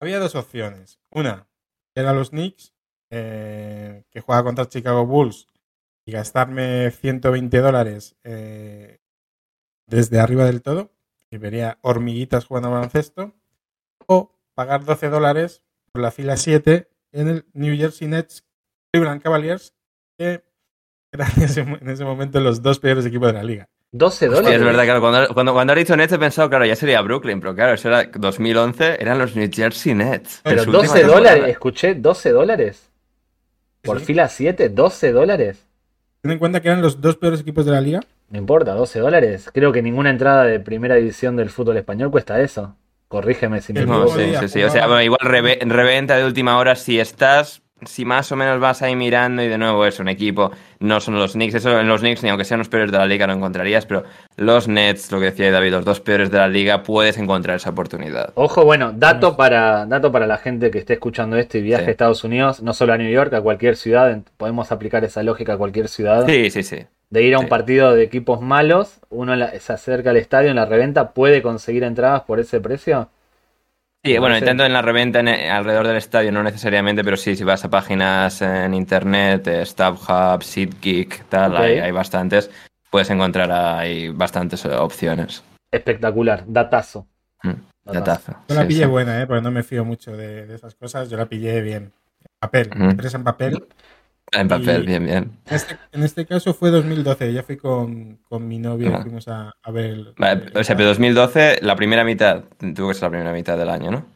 Había 0.01 0.19
dos 0.19 0.35
opciones. 0.35 0.99
Una 1.11 1.47
era 1.95 2.13
los 2.15 2.31
Knicks, 2.31 2.73
eh, 3.11 4.05
que 4.11 4.21
juega 4.21 4.43
contra 4.43 4.67
Chicago 4.69 5.05
Bulls, 5.07 5.47
y 6.07 6.13
gastarme 6.13 6.91
120 6.91 7.59
dólares 7.59 8.17
eh, 8.25 8.99
desde 9.87 10.19
arriba 10.19 10.45
del 10.47 10.63
todo, 10.63 10.91
y 11.31 11.37
vería 11.37 11.79
hormiguitas 11.83 12.47
jugando 12.47 12.69
a 12.69 12.73
baloncesto, 12.73 13.35
o 14.07 14.33
pagar 14.61 14.85
12 14.85 15.09
dólares 15.09 15.63
por 15.91 16.03
la 16.03 16.11
fila 16.11 16.37
7 16.37 16.87
en 17.13 17.29
el 17.29 17.45
New 17.55 17.75
Jersey 17.79 18.07
Nets 18.09 18.45
Cleveland 18.93 19.23
Cavaliers, 19.23 19.73
que 20.19 20.45
eran 21.11 21.29
en 21.39 21.43
ese, 21.45 21.61
en 21.63 21.89
ese 21.89 22.05
momento 22.05 22.39
los 22.41 22.61
dos 22.61 22.79
peores 22.79 23.07
equipos 23.07 23.29
de 23.29 23.33
la 23.33 23.43
liga. 23.43 23.69
12 23.93 24.27
Sí, 24.27 24.31
dólares. 24.31 24.59
es 24.61 24.63
verdad, 24.65 24.85
claro. 24.85 25.01
Cuando, 25.01 25.33
cuando, 25.35 25.53
cuando 25.55 25.75
Nets 25.75 26.13
he 26.13 26.19
pensado, 26.19 26.51
claro, 26.51 26.67
ya 26.67 26.77
sería 26.77 27.01
Brooklyn, 27.01 27.41
pero 27.41 27.55
claro, 27.55 27.73
eso 27.73 27.89
era 27.89 28.05
2011, 28.05 29.01
eran 29.01 29.19
los 29.19 29.35
New 29.35 29.49
Jersey 29.51 29.95
Nets. 29.95 30.43
Pero 30.45 30.59
En 30.59 30.65
su 30.65 30.71
última 30.73 30.87
12 30.89 30.99
temporada. 31.01 31.31
dólares, 31.31 31.53
escuché 31.53 31.95
12 31.95 32.31
dólares. 32.33 32.91
Por 33.81 33.99
Sí. 34.01 34.05
fila 34.05 34.29
7, 34.29 34.69
12 34.69 35.13
dólares. 35.13 35.65
Ten 36.21 36.33
en 36.33 36.39
cuenta 36.39 36.61
que 36.61 36.69
eran 36.69 36.83
los 36.83 37.01
dos 37.01 37.17
peores 37.17 37.41
equipos 37.41 37.65
de 37.65 37.73
la 37.73 37.81
liga. 37.81 38.01
No 38.29 38.37
importa, 38.39 38.75
12 38.75 39.01
dólares. 39.01 39.49
Creo 39.55 39.73
que 39.73 39.81
ninguna 39.81 40.11
entrada 40.11 40.45
de 40.45 40.61
primera 40.61 40.97
división 40.97 41.35
del 41.37 41.49
fútbol 41.49 41.79
español 41.79 42.11
cuesta 42.11 42.39
eso. 42.43 42.77
Corrígeme 43.11 43.61
si 43.61 43.73
me 43.73 43.81
El 43.81 43.87
No, 43.89 44.05
equivoco. 44.05 44.21
sí, 44.21 44.33
sí, 44.39 44.49
sí. 44.49 44.63
O 44.63 44.71
sea, 44.71 44.87
bueno, 44.87 45.03
igual 45.03 45.19
reve- 45.23 45.59
reventa 45.63 46.17
de 46.17 46.25
última 46.25 46.57
hora 46.59 46.77
si 46.77 47.01
estás, 47.01 47.61
si 47.85 48.05
más 48.05 48.31
o 48.31 48.37
menos 48.37 48.61
vas 48.61 48.83
ahí 48.83 48.95
mirando 48.95 49.43
y 49.43 49.49
de 49.49 49.59
nuevo 49.59 49.85
es 49.85 49.99
un 49.99 50.07
equipo, 50.09 50.53
no 50.79 51.01
son 51.01 51.19
los 51.19 51.33
Knicks, 51.33 51.57
eso 51.57 51.81
en 51.81 51.89
los 51.89 52.03
Knicks 52.03 52.23
ni 52.23 52.29
aunque 52.29 52.45
sean 52.45 52.59
los 52.59 52.69
peores 52.69 52.93
de 52.93 52.99
la 52.99 53.07
liga 53.07 53.27
no 53.27 53.33
encontrarías, 53.33 53.85
pero 53.85 54.05
los 54.37 54.69
Nets, 54.69 55.11
lo 55.11 55.19
que 55.19 55.25
decía 55.27 55.51
David, 55.51 55.73
los 55.73 55.85
dos 55.85 55.99
peores 56.01 56.31
de 56.31 56.39
la 56.39 56.47
liga, 56.47 56.85
puedes 56.85 57.19
encontrar 57.19 57.57
esa 57.57 57.71
oportunidad. 57.71 58.31
Ojo, 58.37 58.65
bueno, 58.65 58.93
dato 58.95 59.37
para, 59.37 59.87
dato 59.87 60.13
para 60.13 60.29
la 60.29 60.39
gente 60.39 60.71
que 60.71 60.79
esté 60.79 60.93
escuchando 60.93 61.37
esto 61.37 61.59
y 61.59 61.63
viaje 61.63 61.85
Sí. 61.85 61.89
a 61.89 61.91
Estados 61.91 62.23
Unidos, 62.23 62.63
no 62.63 62.73
solo 62.75 62.93
a 62.93 62.97
New 62.97 63.11
York, 63.11 63.35
a 63.35 63.41
cualquier 63.41 63.75
ciudad, 63.75 64.17
podemos 64.37 64.71
aplicar 64.71 65.03
esa 65.05 65.25
lógica 65.25 65.55
a 65.55 65.57
cualquier 65.57 65.89
ciudad. 65.89 66.27
Sí, 66.29 66.49
sí, 66.51 66.63
sí. 66.63 66.87
De 67.11 67.23
ir 67.23 67.35
a 67.35 67.39
un 67.39 67.45
Sí. 67.47 67.51
partido 67.51 67.93
de 67.95 68.03
equipos 68.05 68.41
malos, 68.41 69.01
uno 69.11 69.35
la- 69.37 69.59
se 69.59 69.73
acerca 69.73 70.11
al 70.11 70.17
estadio 70.17 70.51
en 70.51 70.57
la 70.57 70.67
reventa, 70.67 71.11
puede 71.13 71.43
conseguir 71.43 71.83
entradas 71.85 72.23
por 72.23 72.39
ese 72.41 72.61
precio. 72.61 73.09
Sí, 74.05 74.13
bueno, 74.17 74.35
parece- 74.35 74.47
tanto 74.47 74.65
en 74.65 74.73
la 74.73 74.81
reventa 74.81 75.21
en- 75.21 75.29
alrededor 75.29 75.87
del 75.89 75.97
estadio, 75.97 76.33
no 76.33 76.43
necesariamente, 76.43 77.05
pero 77.05 77.17
sí, 77.17 77.37
si 77.37 77.45
vas 77.45 77.65
a 77.65 77.69
páginas 77.69 78.41
en 78.41 78.73
internet, 78.75 79.47
eh, 79.49 79.67
StubHub, 79.67 80.43
SeatGeek, 80.43 81.25
tal, 81.29 81.57
hay, 81.57 81.79
hay 81.81 81.91
bastantes, 81.93 82.51
puedes 82.91 83.11
encontrar 83.11 83.51
ahí 83.53 84.09
bastantes 84.09 84.65
eh, 84.65 84.75
opciones. 84.75 85.43
Espectacular, 85.71 86.45
datazo. 86.47 87.07
Mm, 87.43 87.53
Datazo. 87.93 88.33
Yo 88.49 88.55
la 88.55 88.63
Sí, 88.63 88.69
pillé 88.69 88.85
sí. 88.85 88.89
buena, 88.89 89.21
¿eh? 89.21 89.27
porque 89.27 89.43
no 89.43 89.51
me 89.51 89.63
fío 89.63 89.85
mucho 89.85 90.17
de, 90.17 90.47
de 90.47 90.55
esas 90.55 90.75
cosas. 90.77 91.11
Yo 91.11 91.17
la 91.17 91.27
pillé 91.27 91.61
bien. 91.61 91.93
Papel, 92.39 92.71
Ujú. 92.75 92.85
impresa 92.91 93.17
en 93.19 93.25
papel. 93.25 93.65
En 94.33 94.47
papel, 94.49 94.85
Y- 94.85 94.87
bien, 94.87 95.05
bien. 95.07 95.39
En 95.47 95.55
este, 95.57 95.77
en 95.93 96.03
este 96.05 96.27
caso 96.27 96.55
fue 96.55 96.71
2012. 96.71 97.33
Ya 97.33 97.43
fui 97.43 97.57
con, 97.57 98.17
con 98.29 98.47
mi 98.47 98.59
novia, 98.59 98.91
Ah. 98.95 99.03
fuimos 99.03 99.27
a, 99.29 99.53
a 99.63 99.71
ver. 99.71 99.85
el- 99.87 100.15
Vale, 100.17 100.47
o 100.55 100.63
sea, 100.65 100.77
pero 100.77 100.89
2012, 100.91 101.59
la 101.63 101.75
primera 101.77 102.05
mitad, 102.05 102.45
tuvo 102.75 102.89
que 102.89 102.95
ser 102.95 103.05
la 103.05 103.11
primera 103.11 103.33
mitad 103.33 103.59
del 103.59 103.71
año, 103.71 103.91
¿no? 103.91 104.07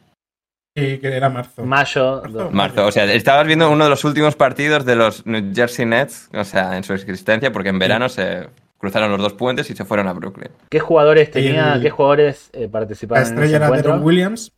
Sí, 0.77 0.97
que 0.99 1.07
era 1.15 1.29
marzo. 1.29 1.65
Mayo, 1.65 2.21
Marzo. 2.23 2.51
Marzo, 2.51 2.85
o 2.87 2.91
sea, 2.91 3.05
estabas 3.13 3.47
viendo 3.47 3.69
uno 3.71 3.85
de 3.85 3.89
los 3.89 4.03
últimos 4.03 4.35
partidos 4.35 4.85
de 4.85 4.95
los 4.97 5.25
New 5.25 5.53
Jersey 5.55 5.85
Nets, 5.85 6.29
o 6.33 6.43
sea, 6.43 6.75
en 6.75 6.83
su 6.83 6.93
existencia, 6.93 7.51
porque 7.53 7.69
en 7.69 7.79
verano 7.79 8.09
se 8.09 8.49
cruzaron 8.77 9.09
los 9.11 9.21
dos 9.21 9.33
puentes 9.33 9.69
y 9.69 9.73
se 9.75 9.85
fueron 9.85 10.07
a 10.09 10.13
Brooklyn. 10.13 10.49
¿qué 10.69 10.79
jugadores 10.81 11.31
tenía, 11.31 11.75
El- 11.75 11.81
qué 11.81 11.89
jugadores 11.89 12.49
eh, 12.53 12.63
La 12.63 12.69
participaron 12.71 13.21
en 13.21 13.27
ese 13.27 13.33
estrella 13.35 13.55
era 13.57 13.65
encuentro? 13.67 13.95
Williams 14.01 14.51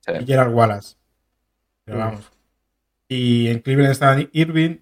Sí. 0.00 0.12
y 0.20 0.26
Gerald 0.26 0.54
Wallace. 0.54 0.96
Pero 1.84 1.98
vamos. 1.98 2.30
Y 3.14 3.48
en 3.48 3.58
Cleveland 3.60 3.92
estaban 3.92 4.28
Irving, 4.32 4.78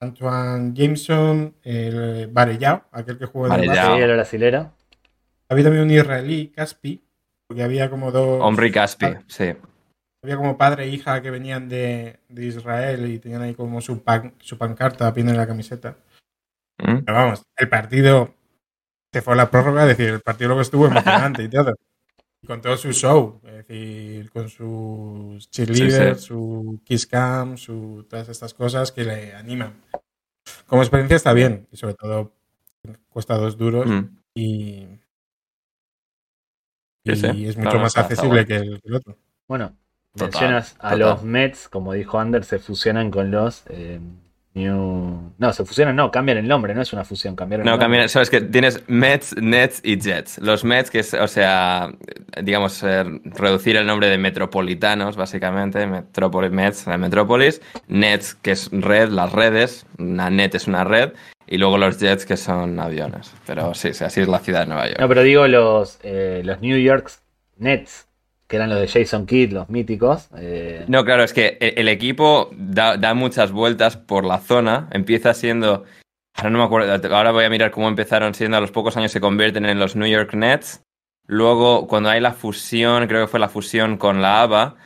Antoine 0.00 0.72
Jameson, 0.74 1.54
el 1.62 2.28
Varellao, 2.28 2.84
aquel 2.92 3.18
que 3.18 3.26
jugó 3.26 3.46
en 3.46 3.52
el 3.52 3.58
el 3.60 3.66
brasilero. 3.66 4.72
Había 5.48 5.64
también 5.64 5.84
un 5.84 5.90
israelí, 5.90 6.48
Caspi, 6.48 7.02
porque 7.46 7.62
había 7.62 7.90
como 7.90 8.10
dos. 8.12 8.40
Hombre 8.42 8.68
y 8.68 8.70
Caspi, 8.72 9.06
sí. 9.26 9.54
Había 10.24 10.36
como 10.36 10.56
padre 10.56 10.84
e 10.84 10.88
hija 10.88 11.20
que 11.20 11.30
venían 11.30 11.68
de, 11.68 12.20
de 12.28 12.44
Israel 12.46 13.10
y 13.10 13.18
tenían 13.18 13.42
ahí 13.42 13.54
como 13.54 13.80
su, 13.80 14.02
pan- 14.04 14.34
su 14.38 14.56
pancarta 14.56 15.10
bien 15.10 15.28
en 15.28 15.36
la 15.36 15.46
camiseta. 15.48 15.96
¿Mm? 16.78 16.98
Pero 17.04 17.18
vamos, 17.18 17.42
el 17.56 17.68
partido 17.68 18.32
se 19.12 19.20
fue 19.20 19.34
a 19.34 19.36
la 19.36 19.50
prórroga, 19.50 19.82
es 19.82 19.96
decir, 19.96 20.14
el 20.14 20.20
partido 20.20 20.48
luego 20.48 20.62
estuvo 20.62 20.86
emocionante 21.26 21.42
y 21.42 21.48
todo. 21.48 21.74
Y 22.42 22.46
con 22.46 22.60
todo 22.60 22.76
su 22.76 22.92
show, 22.92 23.40
es 23.44 23.52
decir, 23.68 24.30
con 24.32 24.48
sus 24.48 25.48
cheerleaders, 25.50 26.20
Sí, 26.22 26.26
su 26.26 26.80
kiss 26.84 27.06
cam, 27.06 27.56
su, 27.56 28.04
todas 28.10 28.28
estas 28.28 28.52
cosas 28.52 28.90
que 28.90 29.04
le 29.04 29.32
animan. 29.34 29.74
Como 30.66 30.82
experiencia 30.82 31.16
está 31.16 31.32
bien, 31.32 31.68
y 31.70 31.76
sobre 31.76 31.94
todo 31.94 32.32
cuesta 33.10 33.36
dos 33.36 33.56
duros 33.56 33.86
Mm. 33.86 34.16
y, 34.34 34.88
Sí, 37.04 37.12
y 37.12 37.16
sí. 37.16 37.46
es 37.46 37.56
mucho 37.56 37.78
más 37.78 37.96
accesible 37.96 38.44
que 38.46 38.56
el, 38.56 38.80
que 38.80 38.88
el 38.88 38.94
otro. 38.96 39.16
Bueno, 39.46 39.76
Total, 40.14 40.30
mencionas 40.30 40.74
a 40.78 40.90
total. 40.90 40.98
los 40.98 41.22
Mets, 41.22 41.68
como 41.68 41.92
dijo 41.92 42.18
Ander, 42.18 42.44
se 42.44 42.58
fusionan 42.58 43.10
con 43.12 43.30
los 43.30 43.62
eh, 43.68 44.00
New. 44.54 45.32
No, 45.38 45.52
se 45.52 45.64
fusionan, 45.64 45.96
no, 45.96 46.10
cambian 46.10 46.36
el 46.38 46.46
nombre, 46.46 46.74
no 46.74 46.82
es 46.82 46.92
una 46.92 47.04
fusión, 47.04 47.34
cambiaron 47.34 47.64
No, 47.64 47.72
el 47.72 47.80
nombre. 47.80 47.98
cambia, 47.98 48.08
sabes 48.08 48.28
que 48.28 48.40
tienes 48.42 48.82
Mets, 48.86 49.34
Nets 49.40 49.80
y 49.82 49.98
Jets. 49.98 50.38
Los 50.38 50.62
Mets, 50.64 50.90
que 50.90 50.98
es, 50.98 51.14
o 51.14 51.26
sea, 51.26 51.90
digamos, 52.42 52.82
eh, 52.82 53.02
reducir 53.24 53.76
el 53.76 53.86
nombre 53.86 54.08
de 54.08 54.18
metropolitanos, 54.18 55.16
básicamente, 55.16 55.86
Metrópolis, 55.86 56.50
Mets, 56.50 56.86
la 56.86 56.98
Metrópolis, 56.98 57.62
Nets, 57.88 58.34
que 58.34 58.50
es 58.52 58.68
red, 58.72 59.08
las 59.08 59.32
redes, 59.32 59.86
una 59.98 60.28
net 60.28 60.54
es 60.54 60.66
una 60.66 60.84
red, 60.84 61.12
y 61.46 61.56
luego 61.58 61.78
los 61.78 61.98
Jets, 61.98 62.26
que 62.26 62.36
son 62.36 62.78
aviones. 62.78 63.32
Pero 63.46 63.72
sí, 63.74 63.94
sí, 63.94 64.04
así 64.04 64.20
es 64.20 64.28
la 64.28 64.38
ciudad 64.40 64.60
de 64.60 64.66
Nueva 64.66 64.86
York. 64.86 65.00
No, 65.00 65.08
pero 65.08 65.22
digo 65.22 65.46
los, 65.48 65.98
eh, 66.02 66.42
los 66.44 66.60
New 66.60 66.76
York 66.78 67.10
Nets, 67.56 68.06
que 68.52 68.56
eran 68.56 68.68
los 68.68 68.78
de 68.78 68.86
Jason 68.86 69.24
Kidd, 69.24 69.50
los 69.52 69.70
míticos. 69.70 70.28
eh, 70.36 70.84
No, 70.86 71.06
claro, 71.06 71.24
es 71.24 71.32
que 71.32 71.56
el, 71.58 71.72
el 71.78 71.88
equipo 71.88 72.50
da, 72.52 72.98
da 72.98 73.14
muchas 73.14 73.50
vueltas 73.50 73.96
por 73.96 74.26
la 74.26 74.38
zona. 74.40 74.88
Empieza 74.92 75.32
siendo. 75.32 75.84
Ahora 76.36 76.50
no 76.50 76.58
me 76.58 76.64
acuerdo. 76.64 77.16
Ahora 77.16 77.32
voy 77.32 77.44
a 77.44 77.48
mirar 77.48 77.70
cómo 77.70 77.88
empezaron 77.88 78.34
siendo. 78.34 78.58
A 78.58 78.60
los 78.60 78.70
pocos 78.70 78.94
años 78.98 79.10
se 79.10 79.22
convierten 79.22 79.64
en 79.64 79.78
los 79.78 79.96
New 79.96 80.06
York 80.06 80.34
Nets. 80.34 80.82
Luego, 81.26 81.86
cuando 81.86 82.10
hay 82.10 82.20
la 82.20 82.32
fusión, 82.34 83.06
creo 83.06 83.22
que 83.24 83.30
fue 83.30 83.40
la 83.40 83.48
fusión 83.48 83.96
con 83.96 84.20
la 84.20 84.42
ABA, 84.42 84.76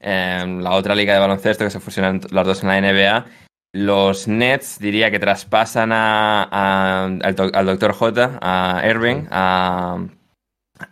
eh, 0.00 0.44
la 0.62 0.70
otra 0.70 0.94
liga 0.94 1.12
de 1.12 1.20
baloncesto 1.20 1.64
que 1.64 1.70
se 1.70 1.80
fusionan 1.80 2.22
las 2.30 2.46
dos 2.46 2.62
en 2.62 2.68
la 2.70 2.78
NBA. 2.80 3.26
Los 3.74 4.28
Nets 4.28 4.78
diría 4.78 5.10
que 5.10 5.18
traspasan 5.18 5.92
a, 5.92 6.42
a- 6.50 7.04
al, 7.04 7.36
al 7.54 7.66
Dr. 7.66 7.92
J, 7.92 8.38
a 8.40 8.82
Irving, 8.88 9.26
a, 9.30 9.98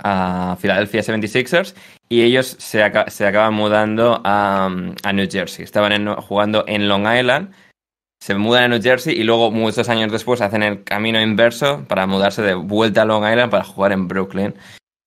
a 0.02 0.56
Philadelphia 0.60 1.02
76ers 1.02 1.74
y 2.08 2.22
ellos 2.22 2.56
se, 2.58 2.82
se 3.08 3.26
acaban 3.26 3.54
mudando 3.54 4.20
a, 4.24 4.66
a 5.02 5.12
New 5.12 5.28
Jersey. 5.30 5.64
Estaban 5.64 6.14
jugando 6.16 6.64
en 6.66 6.88
Long 6.88 7.06
Island, 7.06 7.52
se 8.22 8.34
mudan 8.34 8.64
a 8.64 8.68
New 8.68 8.82
Jersey 8.82 9.14
y 9.18 9.24
luego 9.24 9.50
muchos 9.50 9.88
años 9.88 10.10
después 10.10 10.40
hacen 10.40 10.62
el 10.62 10.84
camino 10.84 11.20
inverso 11.20 11.84
para 11.88 12.06
mudarse 12.06 12.42
de 12.42 12.54
vuelta 12.54 13.02
a 13.02 13.04
Long 13.04 13.24
Island 13.28 13.50
para 13.50 13.64
jugar 13.64 13.92
en 13.92 14.08
Brooklyn. 14.08 14.54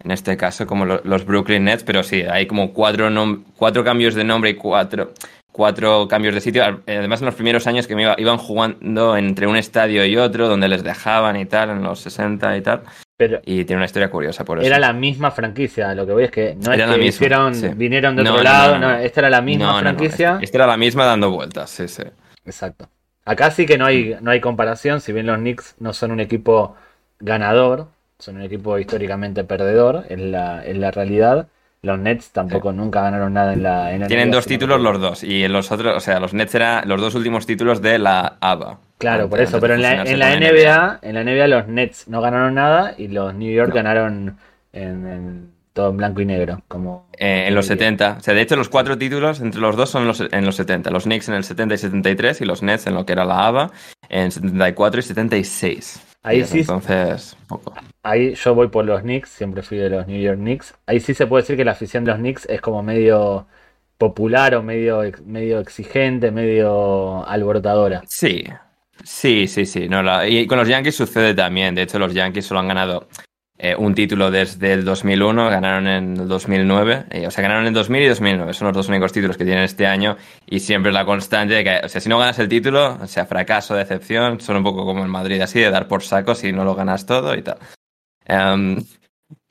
En 0.04 0.12
este 0.12 0.36
caso, 0.38 0.66
como 0.66 0.86
lo- 0.86 1.02
los 1.04 1.26
Brooklyn 1.26 1.66
Nets, 1.66 1.84
pero 1.84 2.02
sí, 2.02 2.22
hay 2.24 2.48
como 2.48 2.74
cuatro, 2.74 3.08
cuatro 3.56 3.84
cambios 3.84 4.16
de 4.16 4.24
nombre 4.24 4.50
y 4.50 4.56
cuatro, 4.56 5.14
cuatro 5.52 6.08
cambios 6.08 6.34
de 6.34 6.42
sitio. 6.42 6.64
Además, 6.88 7.20
en 7.22 7.28
los 7.28 7.36
primeros 7.36 7.68
años 7.68 7.86
que 7.86 7.96
me 7.96 8.04
iba- 8.04 8.16
iban 8.18 8.38
jugando 8.38 9.16
entre 9.16 9.46
un 9.46 9.58
estadio 9.58 10.04
y 10.06 10.18
otro, 10.18 10.48
donde 10.48 10.68
les 10.70 10.84
dejaban 10.84 11.36
y 11.40 11.46
tal, 11.46 11.70
en 11.70 11.84
los 11.84 12.00
60 12.00 12.58
y 12.58 12.62
tal. 12.62 12.82
Pero 13.22 13.40
Y 13.46 13.66
tiene 13.66 13.78
una 13.78 13.86
historia 13.86 14.10
curiosa 14.10 14.44
por 14.44 14.58
eso. 14.58 14.66
era 14.68 14.80
la 14.80 14.94
misma 14.94 15.30
franquicia, 15.30 15.94
lo 15.94 16.08
que 16.08 16.14
voy 16.14 16.24
es 16.24 16.32
que 16.32 16.56
no 16.56 16.74
Era 16.74 16.86
es 16.86 16.90
la 16.90 16.96
que 16.96 17.02
misma, 17.02 17.54
sí. 17.54 17.68
vinieron 17.76 18.16
de 18.16 18.24
No, 18.24 18.32
otro 18.32 18.44
no, 18.44 18.50
lado, 18.50 18.78
no, 18.80 18.96
esta 18.96 19.20
era 19.22 19.30
la 19.30 19.42
misma 19.42 19.80
franquicia. 19.80 20.40
Esta 20.42 20.58
era 20.58 20.68
la 20.68 20.78
misma 20.78 21.06
dando 21.06 21.30
vueltas, 21.30 21.70
sí, 21.70 21.88
sí. 21.88 22.04
Exacto. 22.46 22.90
Acá 23.26 23.52
sí 23.52 23.66
que 23.68 23.78
no 23.78 23.86
hay, 23.86 24.18
no 24.22 24.32
hay 24.32 24.42
comparación, 24.42 25.02
si 25.02 25.14
bien 25.14 25.28
los 25.28 25.38
Knicks 25.38 25.76
no 25.80 25.94
son 25.94 26.12
un 26.12 26.20
equipo 26.20 26.76
ganador, 27.20 27.88
son 28.18 28.38
un 28.38 28.42
equipo 28.42 28.80
históricamente 28.80 29.44
perdedor, 29.44 30.06
en 30.10 30.32
la, 30.32 30.66
en 30.66 30.82
la 30.82 30.90
realidad. 30.92 31.48
Los 31.84 31.98
Nets 31.98 32.32
tampoco 32.32 32.72
nunca 32.74 33.02
ganaron 33.02 33.34
nada 33.34 33.54
en 33.54 33.64
la, 33.64 33.92
en 33.94 34.02
la 34.02 34.08
Tienen 34.08 34.30
dos 34.32 34.46
títulos 34.46 34.80
los 34.82 35.00
dos. 35.02 35.24
Y 35.24 35.44
en 35.44 35.52
los 35.54 35.72
otros, 35.72 35.98
o 35.98 36.00
sea, 36.00 36.20
los 36.20 36.34
Nets 36.34 36.54
eran 36.56 36.88
los 36.88 37.02
dos 37.02 37.16
últimos 37.16 37.46
títulos 37.48 37.82
de 37.82 37.98
la 37.98 38.38
ABA. 38.40 38.80
Claro, 39.02 39.30
por 39.30 39.42
eso, 39.42 39.60
pero 39.60 39.74
en 39.74 39.82
la, 39.82 40.04
en 40.04 40.20
NBA, 40.20 41.00
en 41.02 41.16
la 41.16 41.24
NBA 41.24 41.48
los 41.48 41.68
Nets 41.68 42.08
no 42.08 42.22
ganaron 42.22 42.54
nada 42.56 42.94
y 42.98 43.08
los 43.08 43.34
New 43.34 43.52
York 43.52 43.70
No. 43.70 43.76
ganaron 43.76 44.38
en, 44.74 45.08
en 45.08 45.52
todo 45.74 45.90
en 45.90 45.98
blanco 45.98 46.22
y 46.22 46.26
negro, 46.26 46.62
como 46.68 47.08
Eh, 47.18 47.46
en 47.48 47.56
los 47.56 47.68
diría. 47.68 47.76
70. 47.76 48.18
O 48.20 48.22
sea, 48.22 48.34
de 48.34 48.42
hecho, 48.42 48.56
los 48.56 48.70
cuatro 48.70 48.98
títulos 48.98 49.40
entre 49.42 49.60
los 49.62 49.76
dos 49.76 49.90
son 49.90 50.06
los, 50.08 50.22
en 50.22 50.46
los 50.46 50.56
70. 50.56 50.92
Los 50.92 51.04
Knicks 51.06 51.30
en 51.30 51.36
el 51.36 51.44
70 51.44 51.76
y 51.76 51.78
73 51.78 52.42
y 52.42 52.46
los 52.46 52.62
Nets 52.64 52.88
en 52.88 52.94
lo 52.96 53.06
que 53.06 53.14
era 53.14 53.26
la 53.26 53.48
ABA 53.48 53.72
en 54.10 54.32
74 54.32 55.00
y 55.00 55.04
76. 55.04 56.02
Ahí 56.24 56.42
Y 56.42 56.46
sí, 56.46 56.60
Entonces, 56.60 57.36
poco. 57.48 57.74
ahí 58.04 58.36
yo 58.36 58.54
voy 58.56 58.68
por 58.68 58.86
los 58.86 59.02
Knicks, 59.02 59.30
siempre 59.30 59.64
fui 59.64 59.78
de 59.78 59.90
los 59.90 60.08
New 60.08 60.22
York 60.22 60.38
Knicks. 60.38 60.76
Ahí 60.86 61.00
sí 61.00 61.14
se 61.14 61.26
puede 61.28 61.44
decir 61.44 61.58
que 61.58 61.66
la 61.66 61.72
afición 61.72 62.04
de 62.06 62.12
los 62.12 62.20
Knicks 62.20 62.46
es 62.50 62.62
como 62.62 62.84
medio 62.84 63.48
popular 63.98 64.56
o 64.56 64.64
medio, 64.64 65.02
medio 65.26 65.60
exigente, 65.60 66.32
medio 66.32 67.26
alborotadora. 67.28 68.06
Sí, 68.08 68.44
sí, 69.04 69.48
sí, 69.48 69.66
sí. 69.66 69.88
No, 69.88 70.26
y 70.26 70.48
con 70.48 70.58
los 70.58 70.68
Yankees 70.68 70.96
sucede 70.96 71.34
también. 71.34 71.76
De 71.76 71.84
hecho, 71.84 72.00
los 72.00 72.14
Yankees 72.14 72.46
solo 72.46 72.60
han 72.60 72.68
ganado 72.68 73.08
eh, 73.64 73.76
un 73.78 73.94
título 73.94 74.32
desde 74.32 74.74
el 74.74 74.84
2001, 74.84 75.50
ganaron 75.50 75.88
en 75.88 76.18
el 76.18 76.28
2009. 76.28 77.06
eh, 77.12 77.28
o 77.28 77.32
sea, 77.32 77.44
ganaron 77.44 77.68
en 77.68 77.74
2000 77.74 78.02
y 78.02 78.08
2009. 78.08 78.54
Son 78.54 78.68
los 78.68 78.76
dos 78.76 78.90
únicos 78.90 79.14
títulos 79.14 79.38
que 79.38 79.46
tienen 79.46 79.64
este 79.64 79.86
año. 79.86 80.18
Y 80.48 80.60
siempre 80.62 80.92
la 80.92 81.06
constante 81.06 81.54
de 81.54 81.64
que, 81.64 81.82
o 81.84 81.88
sea, 81.88 82.02
si 82.02 82.10
no 82.10 82.18
ganas 82.18 82.40
el 82.40 82.50
título, 82.50 82.98
o 83.00 83.06
sea, 83.08 83.28
fracaso, 83.28 83.76
decepción, 83.76 84.40
son 84.40 84.58
un 84.58 84.64
poco 84.64 84.84
como 84.84 85.04
el 85.04 85.10
Madrid, 85.10 85.40
así, 85.42 85.60
de 85.60 85.70
dar 85.70 85.88
por 85.88 86.02
saco 86.02 86.34
si 86.34 86.52
no 86.52 86.64
lo 86.64 86.74
ganas 86.74 87.06
todo 87.06 87.36
y 87.36 87.44
tal. 87.44 87.60
Em, 88.26 88.78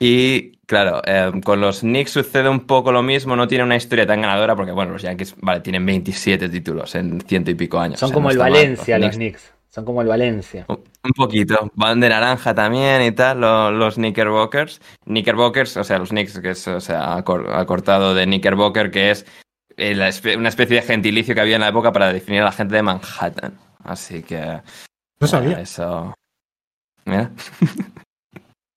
y 0.03 0.57
claro, 0.65 1.01
em, 1.05 1.41
con 1.41 1.61
los 1.61 1.81
Knicks 1.81 2.11
sucede 2.11 2.49
un 2.49 2.61
poco 2.61 2.91
lo 2.91 3.03
mismo, 3.03 3.35
no 3.35 3.47
tiene 3.47 3.63
una 3.63 3.75
historia 3.75 4.07
tan 4.07 4.21
ganadora 4.21 4.55
porque, 4.55 4.71
bueno, 4.71 4.93
los 4.93 5.03
Yankees, 5.03 5.35
vale, 5.41 5.59
tienen 5.61 5.85
27 5.85 6.49
títulos 6.49 6.95
en 6.95 7.21
ciento 7.21 7.51
y 7.51 7.55
pico 7.55 7.79
años. 7.79 7.99
Son 7.99 8.07
o 8.07 8.09
sea, 8.09 8.13
como 8.15 8.27
no 8.29 8.31
el 8.31 8.37
mal. 8.39 8.51
Valencia 8.51 8.97
los 8.97 9.09
Knicks- 9.11 9.15
Knicks. 9.17 9.53
Son 9.69 9.85
como 9.85 10.01
el 10.01 10.07
Valencia. 10.07 10.65
un 10.67 11.11
poquito. 11.15 11.71
Van 11.75 11.99
de 11.99 12.09
naranja 12.09 12.53
también 12.55 13.03
y 13.03 13.11
tal, 13.11 13.39
lo- 13.39 13.71
los 13.71 13.95
Knickerbockers. 13.95 14.81
Knickerbockers, 15.05 15.77
o 15.77 15.83
sea, 15.83 15.97
los 15.99 16.09
Knicks, 16.09 16.39
que 16.39 16.49
es, 16.49 16.67
o 16.67 16.81
sea, 16.81 17.15
acor- 17.17 17.49
acortado 17.53 18.13
de 18.13 18.25
Knickerbocker, 18.25 18.91
que 18.91 19.11
es 19.11 19.25
eh, 19.77 19.93
una 20.35 20.49
especie 20.49 20.75
de 20.77 20.81
gentilicio 20.81 21.33
que 21.35 21.41
había 21.41 21.55
en 21.55 21.61
la 21.61 21.69
época 21.69 21.91
para 21.93 22.11
definir 22.11 22.41
a 22.41 22.45
la 22.45 22.51
gente 22.51 22.75
de 22.75 22.81
Manhattan. 22.83 23.57
Así 23.83 24.23
que. 24.23 24.59
No 25.21 25.27
sabía. 25.27 25.59
eh, 25.59 25.61
Eso. 25.61 26.13
Mira. 27.05 27.31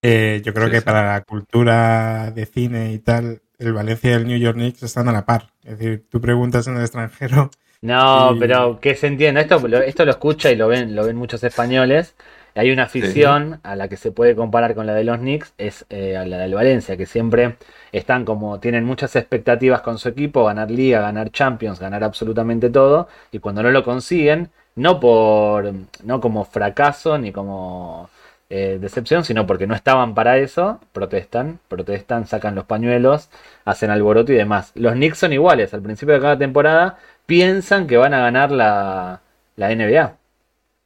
Eh, 0.07 0.43
yo 0.45 0.53
creo 0.55 0.69
Sí, 0.69 0.71
que 0.71 0.83
sí. 0.83 0.85
para 0.85 1.15
la 1.15 1.23
cultura 1.23 2.31
de 2.31 2.45
cine 2.47 2.93
y 2.93 2.99
tal, 2.99 3.43
el 3.59 3.73
Valencia 3.73 4.11
y 4.11 4.15
el 4.15 4.27
New 4.27 4.39
York 4.39 4.57
Knicks 4.57 4.83
están 4.83 5.09
a 5.09 5.13
la 5.13 5.25
par. 5.25 5.53
Es 5.65 5.79
decir, 5.79 6.07
tú 6.11 6.21
preguntas 6.21 6.67
en 6.67 6.77
el 6.77 6.83
extranjero 6.83 7.51
No, 7.83 8.37
Y- 8.37 8.39
pero 8.39 8.81
que 8.81 8.95
se 8.95 9.07
entienda, 9.09 9.43
esto, 9.43 9.59
lo- 9.69 9.79
esto 9.83 10.05
lo 10.07 10.11
escucha 10.13 10.51
y 10.51 10.57
lo 10.57 10.69
ven, 10.69 10.95
lo 10.97 11.05
ven 11.05 11.17
muchos 11.17 11.45
españoles. 11.45 12.17
Hay 12.55 12.71
una 12.71 12.85
afición 12.85 13.61
a 13.63 13.77
la 13.77 13.89
que 13.89 13.97
se 13.99 14.11
puede 14.13 14.35
comparar 14.37 14.75
con 14.75 14.87
la 14.87 14.95
de 14.95 15.05
los 15.05 15.19
Knicks, 15.19 15.53
es 15.59 15.85
eh, 15.91 16.17
a 16.17 16.25
la 16.25 16.39
del 16.39 16.55
Valencia, 16.55 16.97
que 16.97 17.05
siempre 17.05 17.57
están 17.93 18.25
como, 18.25 18.59
tienen 18.61 18.85
muchas 18.85 19.17
expectativas 19.17 19.83
con 19.83 19.99
su 19.99 20.09
equipo, 20.09 20.45
ganar 20.45 20.71
liga, 20.71 21.01
ganar 21.01 21.31
champions, 21.31 21.79
ganar 21.81 22.05
absolutamente 22.05 22.71
todo, 22.71 23.09
y 23.33 23.41
cuando 23.41 23.63
no 23.63 23.71
lo 23.71 23.83
consiguen, 23.85 24.51
no 24.77 24.99
por, 25.01 25.73
no 26.05 26.21
como 26.21 26.45
fracaso 26.45 27.19
ni 27.19 27.33
como 27.33 28.09
eh, 28.57 28.79
decepción, 28.81 29.25
sino 29.25 29.47
porque 29.49 29.67
no 29.67 29.75
estaban 29.75 30.15
para 30.15 30.39
eso, 30.39 30.79
protestan, 30.93 31.59
protestan, 31.67 32.27
sacan 32.29 32.55
los 32.55 32.65
pañuelos, 32.67 33.29
hacen 33.65 33.91
alboroto 33.91 34.33
y 34.33 34.37
demás. 34.37 34.71
Los 34.77 34.93
Knicks 34.93 35.19
son 35.19 35.33
iguales, 35.33 35.75
al 35.75 35.83
principio 35.83 36.15
de 36.15 36.21
cada 36.21 36.39
temporada 36.39 36.99
piensan 37.27 37.87
que 37.89 37.97
van 37.97 38.15
a 38.15 38.21
ganar 38.21 38.53
la, 38.53 39.21
la 39.57 39.71
NBA. 39.75 40.17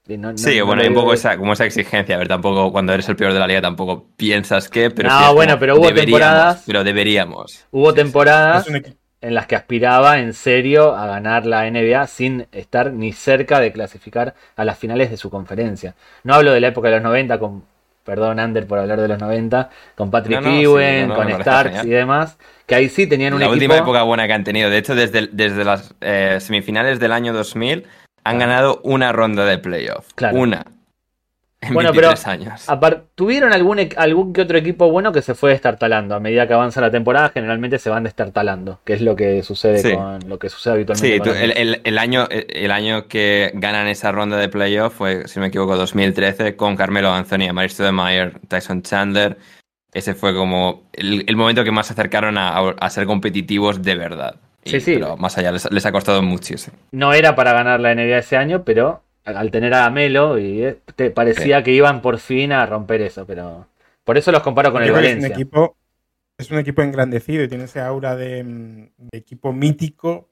Y 0.08 0.16
no- 0.16 0.32
no- 0.32 0.38
Sí, 0.38 0.58
no 0.58 0.64
bueno, 0.64 0.80
hay 0.80 0.88
un 0.88 0.94
poco 0.94 1.12
esa, 1.12 1.36
como 1.36 1.52
esa 1.52 1.66
exigencia. 1.66 2.14
A 2.14 2.18
ver, 2.18 2.28
tampoco 2.28 2.72
cuando 2.72 2.94
eres 2.94 3.06
el 3.10 3.16
peor 3.16 3.34
de 3.34 3.38
la 3.40 3.46
liga 3.46 3.60
tampoco 3.60 4.06
piensas 4.16 4.70
que, 4.70 4.90
pero 4.90 5.10
No, 5.10 5.18
como, 5.20 5.34
bueno, 5.34 5.58
pero 5.58 5.76
hubo 5.76 5.92
temporadas- 5.92 6.62
Pero 6.66 6.82
deberíamos. 6.84 7.66
Hubo 7.70 7.90
Sí, 7.90 7.96
sí. 7.96 8.02
temporadas 8.02 8.62
Es 8.66 8.72
un 8.72 8.76
equi- 8.80 8.96
en 9.20 9.34
las 9.34 9.46
que 9.46 9.56
aspiraba 9.56 10.18
en 10.20 10.32
serio 10.32 10.94
a 10.94 11.06
ganar 11.06 11.46
la 11.46 11.68
NBA 11.68 12.06
sin 12.06 12.46
estar 12.52 12.92
ni 12.92 13.12
cerca 13.12 13.60
de 13.60 13.72
clasificar 13.72 14.34
a 14.56 14.64
las 14.64 14.78
finales 14.78 15.10
de 15.10 15.16
su 15.16 15.30
conferencia. 15.30 15.94
No 16.22 16.34
hablo 16.34 16.52
de 16.52 16.60
la 16.60 16.68
época 16.68 16.88
de 16.88 16.94
los 16.94 17.02
90 17.02 17.38
con, 17.38 17.64
perdón 18.04 18.38
Ander 18.38 18.66
por 18.66 18.78
hablar 18.78 19.00
de 19.00 19.08
los 19.08 19.18
90, 19.18 19.70
con 19.96 20.10
Patrick 20.10 20.40
No, 20.40 20.48
no, 20.48 20.56
sí, 20.56 20.62
Ewing, 20.62 21.08
no, 21.08 21.08
no, 21.08 21.14
con 21.16 21.40
Starks 21.40 21.84
y 21.84 21.90
demás, 21.90 22.38
que 22.66 22.74
ahí 22.74 22.88
sí 22.88 23.06
tenían 23.06 23.34
un 23.34 23.40
La 23.40 23.46
equipo... 23.46 23.54
última 23.54 23.76
época 23.76 24.02
buena 24.02 24.26
que 24.26 24.32
han 24.32 24.44
tenido. 24.44 24.70
De 24.70 24.78
hecho, 24.78 24.94
desde, 24.94 25.28
desde 25.32 25.64
las 25.64 25.94
eh, 26.00 26.38
semifinales 26.40 27.00
del 27.00 27.12
año 27.12 27.32
2000 27.32 27.86
han 28.24 28.38
ganado 28.38 28.80
una 28.84 29.10
ronda 29.12 29.44
de 29.46 29.58
playoff. 29.58 30.12
Claro. 30.14 30.36
Una. 30.36 30.64
En 31.60 31.74
Bueno, 31.74 31.90
pero 31.92 32.08
23 32.08 32.26
años. 32.28 32.66
¿Tuvieron 33.16 33.52
algún, 33.52 33.80
e- 33.80 33.88
algún 33.96 34.32
que 34.32 34.42
otro 34.42 34.56
equipo 34.56 34.90
bueno 34.90 35.10
que 35.10 35.22
se 35.22 35.34
fue 35.34 35.50
destartalando? 35.50 36.14
A 36.14 36.20
medida 36.20 36.46
que 36.46 36.54
avanza 36.54 36.80
la 36.80 36.90
temporada, 36.90 37.30
generalmente 37.30 37.80
se 37.80 37.90
van 37.90 38.04
destartalando, 38.04 38.78
que 38.84 38.92
es 38.92 39.00
lo 39.02 39.16
que 39.16 39.42
sucede 39.42 39.78
Sí. 39.78 39.92
con 39.92 40.20
lo 40.28 40.38
que 40.38 40.48
sucede 40.50 40.74
habitualmente. 40.74 41.16
Sí, 41.16 41.20
tú- 41.20 41.30
el, 41.30 41.52
Knicks. 41.52 41.60
el- 41.60 41.80
el 41.82 41.98
año, 41.98 42.28
el, 42.30 42.46
el 42.48 42.70
año 42.70 43.08
que 43.08 43.50
ganan 43.54 43.88
esa 43.88 44.12
ronda 44.12 44.36
de 44.36 44.48
playoff 44.48 44.94
fue, 44.94 45.26
si 45.26 45.38
no 45.38 45.42
me 45.42 45.48
equivoco, 45.48 45.76
2013, 45.76 46.54
con 46.54 46.76
Carmelo 46.76 47.10
Anthony, 47.12 47.48
Amari 47.50 47.68
Stoudemire, 47.70 48.34
Tyson 48.46 48.82
Chandler. 48.82 49.36
Ese 49.92 50.14
fue 50.14 50.34
como 50.36 50.84
el, 50.92 51.24
el 51.26 51.34
momento 51.36 51.64
que 51.64 51.72
más 51.72 51.88
se 51.88 51.94
acercaron 51.94 52.36
a, 52.38 52.88
ser 52.90 53.04
competitivos 53.06 53.82
de 53.82 53.96
verdad. 53.96 54.36
Y- 54.64 54.70
Sí, 54.70 54.80
sí. 54.80 54.92
Pero 54.94 55.16
más 55.16 55.36
allá, 55.38 55.50
les, 55.50 55.68
les 55.72 55.84
ha 55.86 55.90
costado 55.90 56.22
muchísimo. 56.22 56.76
No 56.92 57.12
era 57.14 57.34
para 57.34 57.52
ganar 57.52 57.80
la 57.80 57.90
NBA 57.94 58.18
ese 58.18 58.36
año, 58.36 58.62
pero 58.64 59.02
al 59.36 59.50
tener 59.50 59.74
a 59.74 59.88
Melo 59.90 60.38
y 60.38 60.62
eh, 60.64 60.78
te 60.96 61.10
parecía 61.10 61.62
que 61.62 61.72
iban 61.72 62.00
por 62.02 62.18
fin 62.18 62.52
a 62.52 62.64
romper 62.66 63.00
eso, 63.02 63.26
pero 63.26 63.66
por 64.04 64.16
eso 64.18 64.32
los 64.32 64.42
comparo 64.42 64.72
con 64.72 64.82
el 64.82 64.88
Yo 64.88 64.94
que 64.94 65.00
es 65.00 65.06
un 65.06 65.14
Valencia. 65.20 65.34
equipo, 65.34 65.76
es 66.38 66.50
un 66.50 66.58
equipo 66.58 66.82
engrandecido 66.82 67.42
y 67.44 67.48
tiene 67.48 67.64
ese 67.64 67.80
aura 67.80 68.16
de, 68.16 68.42
mm, 68.44 68.88
de 68.98 69.18
equipo 69.18 69.52
mítico 69.52 70.28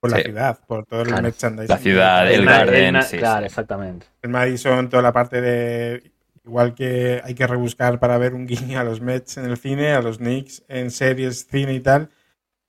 por 0.00 0.10
la 0.12 0.18
ciudad, 0.18 0.58
por 0.66 0.86
todo 0.86 1.02
el 1.02 1.08
Claro. 1.08 1.22
merchandising. 1.24 1.68
La 1.68 1.78
ciudad, 1.78 2.30
el 2.32 2.44
Ma- 2.44 2.58
Garden, 2.58 3.02
sí, 3.02 3.16
claro, 3.18 3.40
sí. 3.40 3.46
exactamente. 3.46 4.06
El 4.22 4.30
Madison, 4.30 4.88
toda 4.88 5.02
la 5.02 5.12
parte 5.12 5.40
de. 5.40 6.12
Igual 6.44 6.74
que 6.74 7.20
hay 7.22 7.34
que 7.34 7.46
rebuscar 7.46 7.98
para 7.98 8.16
ver 8.16 8.32
un 8.32 8.46
guiño 8.46 8.78
a 8.80 8.84
los 8.84 9.00
Mets 9.02 9.36
en 9.36 9.44
el 9.46 9.56
cine, 9.58 9.92
a 9.92 10.00
los 10.00 10.16
Knicks 10.18 10.62
en 10.68 10.90
series, 10.90 11.46
cine 11.50 11.74
y 11.74 11.80
tal. 11.80 12.08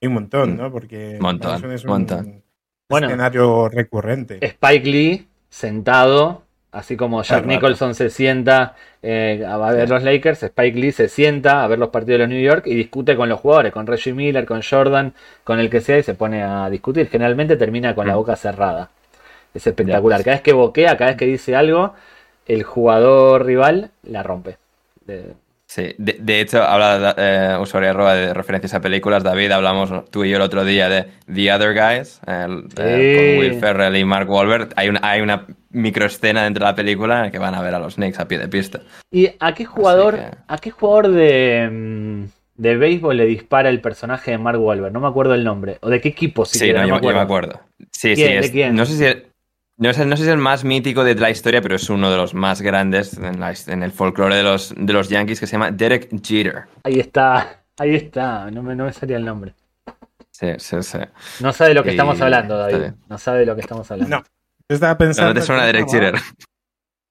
Hay 0.02 0.08
un 0.08 0.16
montón, 0.16 0.58
¿no? 0.58 0.70
Porque 0.72 1.18
Montón, 1.22 1.52
Madison 1.52 1.72
es 1.72 1.84
un 1.86 1.90
montón. 1.92 2.44
Bueno. 2.90 3.08
escenario 3.08 3.70
recurrente. 3.70 4.44
Spike 4.44 4.86
Lee 4.90 5.28
sentado, 5.50 6.44
así 6.72 6.96
como 6.96 7.22
Jack. 7.24 7.46
Nicholson 7.46 7.96
se 7.96 8.10
sienta 8.10 8.76
eh, 9.02 9.46
a 9.48 9.58
ver 9.72 9.90
los 9.90 10.04
Lakers, 10.04 10.44
Spike 10.44 10.78
Lee 10.80 10.92
se 10.92 11.08
sienta 11.10 11.64
a 11.64 11.68
ver 11.68 11.80
los 11.80 11.90
partidos 11.90 12.20
de 12.20 12.26
los 12.26 12.30
New 12.30 12.42
York 12.42 12.64
y 12.68 12.76
discute 12.76 13.16
con 13.16 13.30
los 13.30 13.40
jugadores, 13.40 13.72
con 13.74 13.88
Reggie 13.88 14.14
Miller, 14.14 14.46
con 14.46 14.62
Jordan, 14.62 15.14
con 15.44 15.60
el 15.60 15.70
que 15.70 15.82
sea 15.82 15.98
y 15.98 16.04
se 16.04 16.14
pone 16.14 16.44
a 16.44 16.70
discutir. 16.70 17.10
Generalmente 17.10 17.56
termina 17.58 17.96
con 17.96 18.08
la 18.08 18.14
Mm. 18.14 18.18
boca 18.18 18.36
cerrada. 18.36 18.90
Es 19.54 19.66
espectacular. 19.66 20.24
Cada 20.24 20.36
vez 20.36 20.42
que 20.42 20.54
boquea, 20.54 20.96
cada 20.98 21.12
vez 21.12 21.18
que 21.18 21.26
dice 21.26 21.56
algo, 21.56 21.94
el 22.46 22.64
jugador 22.64 23.46
rival 23.46 23.90
la 24.04 24.22
rompe. 24.22 24.58
De- 25.06 25.34
Sí, 25.70 25.94
de, 26.00 26.18
de 26.20 26.42
hecho, 26.42 26.64
habla 26.64 27.14
eh, 27.16 27.56
usuario 27.62 27.92
arroba 27.92 28.16
de 28.16 28.34
referencias 28.34 28.74
a 28.74 28.82
películas. 28.82 29.24
David, 29.24 29.52
hablamos 29.52 30.10
tú 30.10 30.26
y 30.26 30.32
yo 30.32 30.38
el 30.38 30.42
otro 30.42 30.66
día 30.66 30.90
de 30.90 31.06
The 31.32 31.54
Other 31.54 31.76
Guys, 31.76 32.20
el- 32.26 32.66
eh, 32.76 33.14
con 33.16 33.38
Will 33.38 33.54
Ferrell 33.60 33.96
y 33.96 34.04
Mark 34.04 34.28
Wahlberg. 34.28 34.70
Hay 34.76 34.90
una, 34.90 35.00
hay 35.04 35.22
una 35.22 35.46
microescena 35.70 36.46
dentro 36.46 36.66
de 36.66 36.72
la 36.72 36.76
película 36.76 37.18
en 37.18 37.22
la 37.26 37.32
que 37.32 37.38
van 37.38 37.54
a 37.54 37.62
ver 37.62 37.76
a 37.76 37.80
los 37.80 37.96
Knicks 37.96 38.20
a 38.20 38.28
pie 38.28 38.40
de 38.40 38.48
pista. 38.48 38.80
¿Y 39.12 39.30
a 39.40 39.54
qué 39.54 39.64
jugador, 39.66 40.16
que- 40.16 40.38
a 40.48 40.58
qué 40.58 40.72
jugador 40.72 41.10
de, 41.12 41.70
mm, 41.72 42.24
de 42.62 42.76
béisbol 42.76 43.16
le 43.18 43.26
dispara 43.28 43.70
el 43.70 43.80
personaje 43.80 44.32
de 44.32 44.40
Mark 44.40 44.60
Wahlberg? 44.60 44.92
No 44.92 45.02
me 45.02 45.08
acuerdo 45.08 45.36
el 45.36 45.44
nombre. 45.44 45.78
¿O 45.82 45.90
de 45.90 46.02
qué 46.02 46.10
equipo? 46.10 46.46
Sí, 46.46 46.74
no, 46.74 46.84
yo, 46.88 46.96
me 46.96 47.02
yo 47.08 47.14
me 47.14 47.20
acuerdo. 47.20 47.60
Sí, 47.92 48.16
¿Quién? 48.16 48.42
sí. 48.42 48.48
¿De 48.48 48.52
quién? 48.52 48.76
No 48.76 48.86
sé 48.88 48.94
si 48.98 49.24
no 49.80 49.94
sé, 49.94 50.06
no 50.06 50.16
sé 50.18 50.24
si 50.24 50.30
es 50.30 50.34
el 50.34 50.40
más 50.40 50.64
mítico 50.64 51.04
de 51.04 51.16
la 51.16 51.30
historia, 51.30 51.62
pero 51.62 51.76
es 51.76 51.90
uno 51.90 52.12
de 52.12 52.18
los 52.18 52.34
más 52.34 52.62
grandes 52.62 53.18
en, 53.18 53.40
la- 53.40 53.54
en 53.68 53.82
el 53.84 53.92
folclore 53.92 54.36
de 54.36 54.44
los, 54.44 54.74
de 54.78 54.94
los 54.94 55.10
Yankees 55.10 55.40
que 55.40 55.48
se 55.48 55.54
llama 55.54 55.72
Derek 55.72 56.10
Jeter. 56.24 56.66
Ahí 56.84 57.00
está, 57.00 57.64
ahí 57.78 57.96
está. 57.96 58.52
No 58.52 58.62
me, 58.62 58.76
no 58.76 58.86
me 58.86 58.94
salía 58.94 59.18
el 59.18 59.26
nombre. 59.26 59.54
Sí, 60.32 60.48
sí, 60.58 60.78
sí. 60.84 60.98
No 61.42 61.52
sabe 61.54 61.70
de 61.70 61.76
lo 61.76 61.84
que 61.84 61.90
Y- 61.90 61.94
estamos 61.94 62.20
hablando, 62.22 62.58
David. 62.58 62.92
No 63.10 63.18
sabe 63.18 63.40
de 63.40 63.46
lo 63.46 63.56
que 63.56 63.62
estamos 63.62 63.90
hablando. 63.92 64.18
No. 64.18 64.24
Yo 64.70 64.76
estaba 64.76 64.98
pensando. 64.98 65.34
no 65.34 65.40
te 65.40 65.46
suena 65.46 65.66
Derek 65.66 65.90
Jeter. 65.90 66.14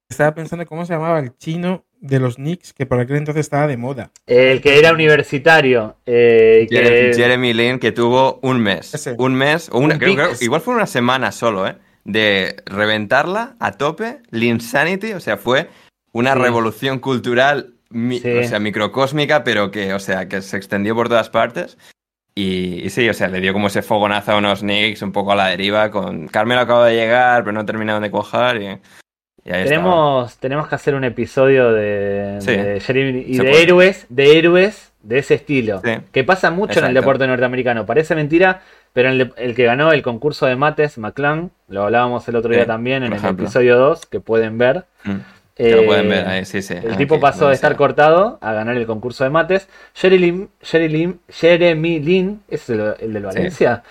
Estaba 0.08 0.34
pensando 0.34 0.64
cómo 0.64 0.86
se 0.86 0.94
llamaba 0.94 1.18
el 1.18 1.36
chino 1.36 1.84
de 2.00 2.18
los 2.20 2.36
Knicks, 2.36 2.72
que 2.72 2.86
por 2.86 2.98
aquel 3.00 3.16
entonces 3.16 3.40
estaba 3.40 3.66
de 3.66 3.76
moda. 3.76 4.10
El 4.26 4.60
que 4.62 4.78
era 4.78 4.92
universitario. 4.92 5.96
eh, 6.06 6.66
que- 6.70 7.12
Jeremy 7.14 7.52
Lin, 7.52 7.78
que 7.78 7.92
tuvo 7.92 8.38
un 8.42 8.60
mes. 8.60 8.94
Ese. 8.94 9.14
Un 9.18 9.34
mes, 9.34 9.68
o 9.70 9.78
una, 9.78 9.94
Un 9.94 10.00
creo- 10.00 10.10
pic. 10.14 10.18
creo- 10.24 10.36
igual 10.40 10.60
fue 10.62 10.74
una 10.74 10.86
semana 10.86 11.30
solo, 11.32 11.66
¿eh? 11.66 11.76
De 12.11 12.56
reventarla 12.64 13.54
a 13.61 13.72
tope, 13.72 14.20
Linsanity, 14.30 15.12
o 15.12 15.20
sea, 15.20 15.36
fue 15.36 15.68
una 16.12 16.32
Sí. 16.32 16.38
revolución 16.40 17.00
cultural, 17.00 17.74
mi- 17.90 18.18
Sí. 18.18 18.30
o 18.38 18.44
sea, 18.44 18.59
microcósmica, 18.59 19.44
pero 19.44 19.70
que, 19.70 19.92
o 19.92 19.98
sea, 19.98 20.26
que 20.26 20.40
se 20.40 20.56
extendió 20.56 20.94
por 20.94 21.09
todas 21.11 21.28
partes. 21.28 21.76
Y, 22.34 22.80
y 22.86 22.90
sí, 22.90 23.06
o 23.09 23.14
sea, 23.14 23.28
le 23.28 23.40
dio 23.40 23.52
como 23.52 23.66
ese 23.66 23.82
fogonazo 23.82 24.32
a 24.32 24.38
unos 24.38 24.61
Knicks 24.61 25.02
un 25.02 25.12
poco 25.12 25.32
a 25.32 25.36
la 25.36 25.48
deriva, 25.48 25.90
con 25.90 26.28
Carmelo 26.28 26.62
acaba 26.62 26.86
de 26.86 26.94
llegar, 26.96 27.42
pero 27.44 27.52
no 27.52 27.66
terminaron 27.66 28.02
de 28.02 28.11
cuajar 28.11 28.56
y, 28.56 28.66
y 28.66 28.68
ahí 28.70 28.78
estaba. 29.44 29.64
tenemos, 29.64 30.38
tenemos 30.38 30.68
que 30.68 30.74
hacer 30.76 30.94
un 30.94 31.04
episodio 31.04 31.72
de, 31.72 32.38
Sí. 32.40 32.52
de 32.52 32.80
Jeremy- 32.80 33.24
y 33.26 33.36
de 33.36 33.44
puede. 33.44 33.62
héroes, 33.62 34.06
de 34.09 34.38
héroes 34.38 34.92
de 35.02 35.18
ese 35.18 35.34
estilo. 35.34 35.80
Sí. 35.84 35.90
Que 36.12 36.24
pasa 36.24 36.50
mucho 36.50 36.78
en 36.78 36.86
el 36.86 36.94
deporte 36.94 37.26
norteamericano. 37.26 37.84
Parece 37.86 38.14
mentira, 38.14 38.62
pero 38.93 39.11
el, 39.11 39.32
el 39.36 39.55
que 39.55 39.64
ganó 39.64 39.93
el 39.93 40.03
concurso 40.03 40.47
de 40.47 40.57
mates, 40.57 40.99
McClung, 40.99 41.51
lo 41.68 41.84
hablábamos 41.84 42.26
el 42.28 42.36
otro 42.36 42.51
día 42.51 42.62
Sí, 42.62 42.66
también 42.66 43.03
en 43.03 43.12
el 43.12 43.18
ejemplo. 43.18 43.45
episodio 43.45 43.76
2, 43.78 44.07
que 44.07 44.20
pueden 44.20 44.59
ver. 44.59 44.84
Mm, 45.05 45.16
que 45.57 45.70
lo 45.70 45.82
Eh, 45.82 45.86
pueden 45.86 46.09
ver 46.09 46.26
ahí, 46.28 46.45
sí, 46.45 46.62
sí. 46.62 46.74
El 46.74 46.89
aquí, 46.93 46.97
tipo 46.99 47.20
pasó 47.20 47.49
de 47.49 47.55
estar 47.55 47.74
cortado 47.76 48.39
a 48.41 48.53
ganar 48.53 48.76
el 48.76 48.86
concurso 48.86 49.24
de 49.24 49.30
mates. 49.30 49.68
Jeremy 49.95 50.18
Lin, 50.18 50.49
Jeremy 50.62 50.93
Lin, 50.93 51.20
Jeremy 51.28 52.01
Lin 52.01 52.43
¿es 52.49 52.68
el, 52.70 52.95
el 53.01 53.12
del 53.12 53.24
Valencia? 53.24 53.82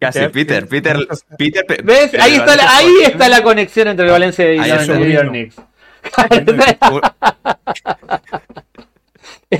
Casi, 0.00 0.26
Peter, 0.28 0.66
Peter, 0.66 0.96
Peter. 1.38 1.64
Pe- 1.64 1.80
¿Ves? 1.84 2.12
el 2.14 2.20
Ahí 2.20 2.34
está, 2.34 2.56
la, 2.56 2.76
ahí 2.76 2.92
está 3.04 3.28
la 3.28 3.42
conexión 3.42 3.86
entre 3.88 4.06
el 4.06 4.10
Valencia 4.10 4.52
y. 4.52 4.68
York 5.12 5.28
Knicks. 5.28 5.56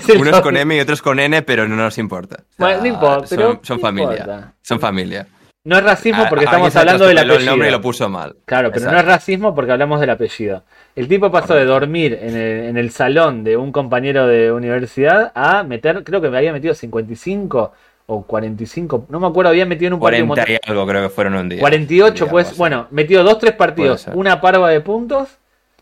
Un- 0.08 0.18
Unos 0.20 0.40
con. 0.40 0.56
M 0.56 0.76
y 0.76 0.80
otros 0.80 1.02
con 1.02 1.18
N, 1.20 1.42
pero 1.42 1.68
no 1.68 1.76
nos 1.76 1.98
importa. 1.98 2.36
O 2.36 2.38
sea, 2.38 2.66
Bueno, 2.66 2.80
no 2.80 2.86
importa, 2.86 3.26
son, 3.26 3.36
pero 3.38 3.60
son 3.62 3.76
no 3.76 3.80
familia. 3.80 4.10
importa. 4.20 4.52
Son 4.62 4.80
familia. 4.80 5.26
No 5.64 5.76
es 5.78 5.84
racismo 5.84 6.24
porque 6.28 6.44
A- 6.44 6.48
estamos 6.48 6.64
alguien 6.66 6.72
se 6.72 6.78
hablando 6.80 7.06
del 7.06 7.18
atropelló 7.18 7.38
el 7.40 7.46
nombre 7.46 7.68
apellido. 7.68 7.78
lo 7.78 7.82
puso 7.82 8.08
mal. 8.08 8.34
Claro, 8.46 8.70
pero 8.72 8.84
no 8.86 8.90
Exacto. 8.90 9.10
es 9.10 9.14
racismo 9.16 9.54
porque 9.54 9.70
hablamos 9.72 10.00
del 10.00 10.10
apellido. 10.10 10.64
El 10.96 11.06
tipo 11.06 11.30
pasó 11.30 11.54
de 11.54 11.64
dormir 11.64 12.18
en 12.20 12.36
el, 12.36 12.64
en 12.70 12.76
el 12.76 12.90
salón 12.90 13.44
de 13.44 13.56
un 13.56 13.70
compañero 13.70 14.26
de 14.26 14.50
universidad 14.50 15.30
a 15.36 15.62
meter, 15.62 16.02
creo 16.02 16.20
que 16.20 16.30
me 16.30 16.38
había 16.38 16.52
metido 16.52 16.74
55 16.74 17.72
o 18.06 18.22
45, 18.24 19.06
no 19.08 19.20
me 19.20 19.28
acuerdo, 19.28 19.50
había 19.50 19.64
metido 19.64 19.86
en 19.86 19.92
un 19.94 20.00
partido 20.00 20.24
un 20.24 20.28
40 20.30 20.42
montón- 20.52 20.58
y 20.66 20.70
algo 20.70 20.86
creo 20.86 21.02
que 21.04 21.08
fueron 21.10 21.34
un 21.36 21.48
día. 21.48 21.60
48, 21.60 22.12
digamos, 22.12 22.30
pues, 22.32 22.48
sí. 22.48 22.54
bueno, 22.58 22.88
metió 22.90 23.22
dos, 23.22 23.38
tres 23.38 23.52
partidos, 23.52 24.08
una 24.14 24.40
parva 24.40 24.68
de 24.70 24.80
puntos, 24.80 25.38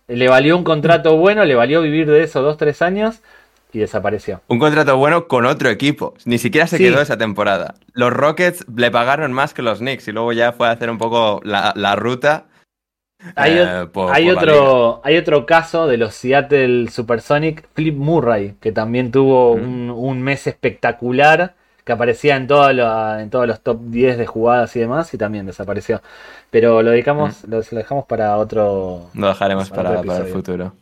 le 0.07 0.29
valió 0.29 0.59
un 0.59 0.63
contrato 0.65 1.17
bueno, 1.17 1.47
le 1.47 1.55
valió 1.55 1.81
vivir 1.81 2.09
de 2.11 2.23
eso 2.23 2.43
dos, 2.43 2.59
tres 2.59 2.83
años 2.83 3.21
y 3.73 3.79
desapareció. 3.79 4.41
Un 4.49 4.59
contrato 4.59 4.97
bueno 4.97 5.27
con 5.29 5.47
otro 5.47 5.69
equipo. 5.71 6.15
Ni 6.25 6.39
siquiera 6.39 6.67
se 6.67 6.77
Sí. 6.79 6.85
quedó 6.85 7.01
esa 7.01 7.17
temporada. 7.17 7.75
Los 7.93 8.13
Rockets 8.13 8.65
le 8.75 8.91
pagaron 8.91 9.33
más 9.33 9.55
que 9.55 9.63
los 9.63 9.79
Knicks 9.79 10.09
y 10.09 10.13
luego 10.13 10.33
ya 10.33 10.53
fue 10.53 10.69
a 10.69 10.73
hacer 10.73 10.91
un 10.91 10.99
poco 10.99 11.41
la, 11.45 11.73
la 11.77 11.97
ruta. 11.97 12.45
Hay, 13.37 13.53
eh, 13.59 13.87
por- 13.93 14.15
hay 14.15 14.33
por 14.33 14.39
otro, 14.49 15.01
hay 15.05 15.17
otro 15.19 15.45
caso 15.45 15.87
de 15.87 15.99
los 15.99 16.15
Seattle 16.15 16.89
Supersonic, 16.91 17.69
Flip 17.75 17.95
Murray, 17.95 18.55
que 18.61 18.73
también 18.73 19.11
tuvo 19.13 19.57
Mm. 19.57 19.61
un, 19.63 19.91
un 19.91 20.23
mes 20.23 20.47
espectacular, 20.47 21.55
que 21.85 21.93
aparecía 21.93 22.37
en, 22.37 22.47
todo 22.47 22.73
lo- 22.73 23.19
en 23.19 23.29
todos 23.29 23.47
los 23.47 23.61
top 23.61 23.79
10 23.89 24.17
de 24.17 24.27
jugadas 24.27 24.75
y 24.77 24.81
demás, 24.81 25.13
y 25.13 25.19
también 25.19 25.45
desapareció. 25.45 26.01
Pero 26.51 26.83
lo 26.83 26.91
dedicamos, 26.93 27.45
lo, 27.47 27.59
lo 27.59 27.79
dejamos 27.79 28.07
para 28.07 28.37
otro. 28.39 29.11
Lo 29.15 29.29
dejaremos 29.29 29.69
Para 29.71 30.01
para, 30.03 30.19
el 30.19 30.25
futuro. 30.33 30.73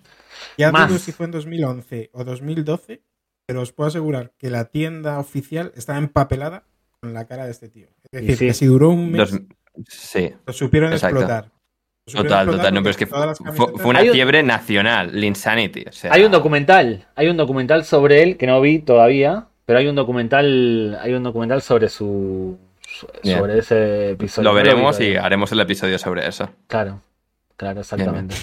Ya 0.59 0.73
Más. 0.73 0.89
dudo 0.89 0.99
si 0.99 1.13
fue 1.13 1.27
en 1.27 1.33
2011 1.33 2.11
o 2.13 2.25
2012, 2.25 3.03
pero 3.47 3.63
os 3.63 3.73
puedo 3.73 3.89
asegurar 3.89 4.33
que 4.39 4.51
la 4.51 4.67
tienda 4.67 5.19
oficial 5.19 5.73
estaba 5.77 5.99
empapelada 5.99 6.65
con 7.01 7.15
la 7.15 7.27
cara 7.27 7.45
de 7.47 7.53
este 7.53 7.69
tío. 7.69 7.87
Es 8.13 8.21
decir, 8.23 8.37
sí. 8.37 8.47
que 8.49 8.55
si 8.55 8.67
duró 8.67 8.91
un 8.91 9.11
mes, 9.13 9.31
Dos- 9.31 9.41
sí, 9.89 10.35
lo 10.47 10.53
supieron 10.53 10.93
exacto. 10.93 11.19
explotar. 11.21 11.45
Lo 11.45 12.11
supieron 12.11 12.27
total, 12.29 12.41
explotar 12.49 12.57
total. 12.57 12.75
No, 12.75 12.81
pero 12.83 12.91
es 12.91 12.97
que 12.97 13.07
fue, 13.07 13.89
una 13.91 14.01
fiebre 14.01 14.43
nacional, 14.43 15.11
el 15.17 15.25
Insanity. 15.25 15.85
o 15.89 15.93
sea, 15.93 16.13
Hay 16.13 16.25
un 16.25 16.33
documental, 16.33 17.07
hay 17.15 17.29
un 17.29 17.37
documental 17.37 17.85
sobre 17.85 18.23
él 18.23 18.37
que 18.37 18.47
no 18.47 18.61
vi 18.61 18.81
todavía, 18.81 19.47
pero 19.65 19.79
hay 19.79 19.87
un 19.87 19.95
documental, 19.95 20.99
hay 21.01 21.13
un 21.15 21.23
documental 21.23 21.63
sobre 21.63 21.89
su 21.89 22.59
Bien. 23.23 23.39
sobre 23.39 23.59
ese 23.59 24.11
episodio. 24.13 24.49
Lo 24.49 24.55
No 24.55 24.59
vi 24.59 24.63
veremos 24.69 24.99
y 25.01 25.15
haremos 25.17 25.53
el 25.53 25.61
episodio 25.61 25.99
sobre 25.99 26.27
eso. 26.27 26.51
Claro, 26.67 27.01
claro, 27.57 27.81
exactamente. 27.81 28.35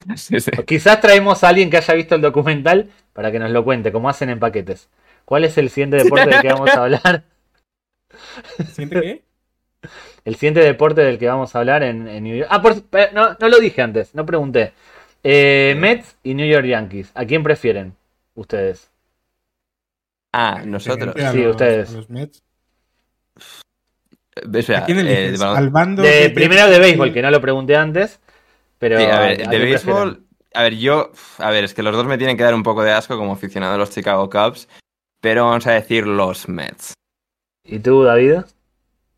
Sí, 0.16 0.40
sí. 0.40 0.50
Quizás 0.66 1.00
traemos 1.00 1.42
a 1.44 1.48
alguien 1.48 1.70
que 1.70 1.76
haya 1.76 1.94
visto 1.94 2.14
el 2.14 2.20
documental 2.20 2.90
para 3.12 3.32
que 3.32 3.38
nos 3.38 3.50
lo 3.50 3.64
cuente, 3.64 3.92
como 3.92 4.08
hacen 4.08 4.30
en 4.30 4.38
paquetes. 4.38 4.88
¿Cuál 5.24 5.44
es 5.44 5.58
el 5.58 5.68
siguiente 5.70 5.96
deporte 5.98 6.30
del 6.30 6.40
que 6.40 6.48
vamos 6.48 6.70
a 6.70 6.82
hablar? 6.84 7.24
¿Siente 8.72 9.00
qué? 9.00 9.22
El 10.24 10.34
siguiente 10.36 10.60
deporte 10.60 11.02
del 11.02 11.18
que 11.18 11.26
vamos 11.28 11.54
a 11.54 11.58
hablar 11.60 11.82
en, 11.82 12.08
en 12.08 12.24
New 12.24 12.36
York. 12.36 12.48
Ah, 12.50 12.60
por, 12.62 12.72
eh, 12.92 13.10
no, 13.12 13.36
no 13.38 13.48
lo 13.48 13.58
dije 13.58 13.82
antes, 13.82 14.14
no 14.14 14.24
pregunté. 14.26 14.72
Eh, 15.22 15.74
Mets 15.78 16.16
y 16.22 16.34
New 16.34 16.46
York 16.46 16.66
Yankees. 16.66 17.10
¿A 17.14 17.24
quién 17.24 17.42
prefieren 17.42 17.94
ustedes? 18.34 18.90
Ah, 20.32 20.62
nosotros. 20.64 21.14
A 21.16 21.32
Sí, 21.32 21.38
los- 21.42 21.50
ustedes. 21.52 21.90
a 21.90 21.92
los 21.92 22.10
Mets. 22.10 22.42
Eh, 24.36 24.58
espera, 24.58 24.78
¿A 24.80 24.84
quién 24.86 24.98
eh, 25.06 25.34
Al 25.40 25.70
bando 25.70 26.02
De, 26.02 26.10
de- 26.10 26.30
primero 26.30 26.68
de 26.68 26.78
béisbol, 26.78 27.12
que 27.12 27.22
no 27.22 27.30
lo 27.30 27.40
pregunté 27.40 27.76
antes. 27.76 28.20
Pero 28.78 28.98
Sí, 28.98 29.04
a 29.04 29.16
¿a- 29.16 29.20
ver, 29.20 29.46
a 29.46 29.50
de 29.50 29.58
béisbol, 29.58 30.22
a 30.54 30.62
ver, 30.62 30.76
yo, 30.76 31.10
a 31.38 31.50
ver, 31.50 31.64
es 31.64 31.74
que 31.74 31.82
los 31.82 31.94
dos 31.94 32.06
me 32.06 32.16
tienen 32.18 32.36
que 32.36 32.44
dar 32.44 32.54
un 32.54 32.62
poco 32.62 32.82
de 32.82 32.92
asco 32.92 33.16
como 33.16 33.32
aficionado 33.32 33.74
a 33.74 33.78
los 33.78 33.90
Chicago 33.90 34.28
Cubs, 34.30 34.68
pero 35.20 35.46
vamos 35.46 35.66
a 35.66 35.72
decir 35.72 36.06
los 36.06 36.48
Mets. 36.48 36.94
¿Y 37.64 37.80
tú, 37.80 38.02
David? 38.04 38.40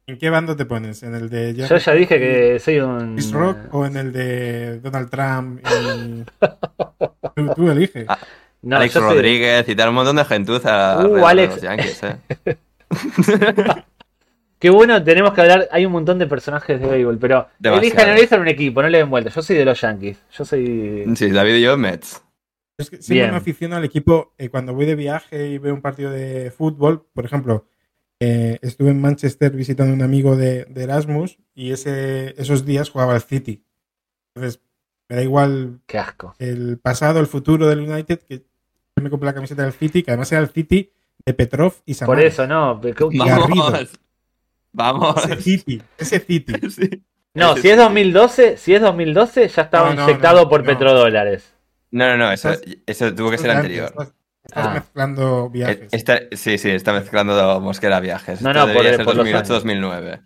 ¿En 0.07 0.19
qué 0.19 0.29
bando 0.31 0.57
te 0.57 0.65
pones? 0.65 1.03
¿En 1.05 1.15
el 1.15 1.29
de 1.31 1.55
Yo 1.55 1.77
ya 1.77 1.93
dije 1.93 2.19
que 2.19 2.59
soy 2.59 2.81
un. 2.81 3.15
Chris 3.15 3.31
Rock 3.33 3.59
o 3.73 3.87
en 3.87 3.97
el 3.97 4.13
de 4.13 4.81
Donald 4.81 5.09
Trump? 5.09 5.61
y- 5.65 6.25
tú, 7.37 7.55
tú 7.55 7.71
eliges. 7.71 8.07
Ah, 8.09 8.19
No, 8.63 8.77
Alex 8.77 8.95
yo 8.95 9.01
soy- 9.01 9.15
Rodríguez 9.15 9.69
y 9.69 9.77
tal, 9.77 9.91
un 9.91 9.95
montón 9.95 10.17
de 10.17 10.25
gentuza 10.25 11.07
Uh, 11.07 11.25
Alex. 11.25 11.53
los 11.55 11.63
Yankees, 11.63 12.03
eh. 12.03 12.17
Qué 14.61 14.71
bueno, 14.71 15.03
tenemos 15.03 15.33
que 15.33 15.41
hablar. 15.41 15.69
Hay 15.73 15.85
un 15.87 15.93
montón 15.93 16.19
de 16.19 16.27
personajes 16.27 16.79
de 16.81 16.87
béisbol, 16.87 17.19
pero 17.19 17.49
Demasiado. 17.59 17.87
elijan, 17.97 18.17
elijan 18.19 18.41
un 18.43 18.49
equipo, 18.49 18.83
no 18.83 18.89
le 18.89 18.99
den 18.99 19.11
vuelta. 19.11 19.31
Yo 19.31 19.43
soy 19.43 19.57
de 19.57 19.65
los 19.65 19.81
Yankees. 19.81 20.23
Yo 20.33 20.45
soy. 20.45 21.05
Sí, 21.17 21.31
David 21.31 21.55
y 21.57 21.63
yo, 21.63 21.77
Mets. 21.79 22.23
Es 22.79 22.89
que 22.91 22.97
siempre 22.99 23.15
Bien. 23.23 23.31
me 23.33 23.37
aficiono 23.39 23.77
al 23.77 23.85
equipo 23.85 24.33
eh, 24.39 24.49
cuando 24.51 24.73
voy 24.75 24.87
de 24.87 24.95
viaje 24.95 25.49
y 25.49 25.59
veo 25.59 25.75
un 25.75 25.81
partido 25.83 26.11
de 26.11 26.51
fútbol. 26.51 27.07
Por 27.13 27.25
ejemplo, 27.25 27.67
eh, 28.21 28.59
estuve 28.63 28.91
en 28.91 29.01
Manchester 29.01 29.51
visitando 29.53 29.93
a 29.93 29.97
un 29.97 30.03
amigo 30.03 30.37
de, 30.37 30.67
de 30.67 30.83
Erasmus 30.85 31.39
y 31.55 31.73
ese, 31.73 32.35
esos 32.41 32.65
días 32.67 32.91
jugaba 32.91 33.15
al 33.15 33.23
City. 33.23 33.65
Entonces, 34.35 34.63
me 35.09 35.17
da 35.17 35.23
igual 35.23 35.81
Qué 35.87 35.99
asco. 35.99 36.35
el 36.39 36.79
pasado, 36.79 37.19
el 37.21 37.27
futuro 37.27 37.67
del 37.67 37.81
United, 37.81 38.21
que 38.29 38.39
yo 38.39 39.03
me 39.03 39.11
compré 39.11 39.27
la 39.27 39.35
camiseta 39.35 39.63
del 39.63 39.73
City, 39.73 40.03
que 40.03 40.11
además 40.11 40.31
era 40.33 40.41
el 40.43 40.49
City 40.51 40.91
de 41.25 41.35
Petrov 41.35 41.73
y 41.87 41.93
Por 41.93 41.99
Samaras. 41.99 42.25
eso, 42.25 42.47
no. 42.47 42.79
pero 42.81 43.09
¿qué- 43.11 43.19
Garrido. 43.19 43.73
Vamos. 44.73 45.25
Ese 45.25 45.41
City, 45.43 45.83
ese 45.99 46.21
City. 46.21 46.53
Sí. 46.71 47.03
No, 47.35 47.53
Ese 47.53 47.63
si 47.63 47.69
es 47.69 47.75
sí. 47.77 47.81
2012, 47.83 48.57
si 48.57 48.75
es 48.75 48.81
2012, 48.83 49.47
ya 49.49 49.63
estaba 49.63 49.91
No, 49.91 49.95
no, 49.95 50.03
inyectado 50.03 50.43
no, 50.43 50.49
por 50.49 50.61
no. 50.63 50.67
petrodólares. 50.67 51.55
No, 51.93 52.09
no, 52.09 52.17
no, 52.17 52.33
eso, 52.33 52.51
Estás- 52.51 52.77
eso 52.87 53.15
tuvo 53.15 53.31
que 53.31 53.39
ser 53.39 53.51
anterior. 53.53 53.87
Estás, 53.91 54.13
estás 54.45 54.67
Ah. 54.67 54.75
mezclando 54.75 55.47
Eh, 55.47 55.51
viajes. 55.53 55.89
Esta, 55.93 56.19
sí, 56.33 56.59
sí, 56.59 56.71
está 56.71 56.93
mezclando 56.93 57.61
Mosquera 57.61 58.01
viajes. 58.01 58.43
No, 58.43 58.53
no, 58.53 58.67
por- 58.73 58.83
ser 58.83 59.05
por 59.05 59.15
los 59.15 59.27
años. 59.27 59.49
2008-2009. 59.49 60.23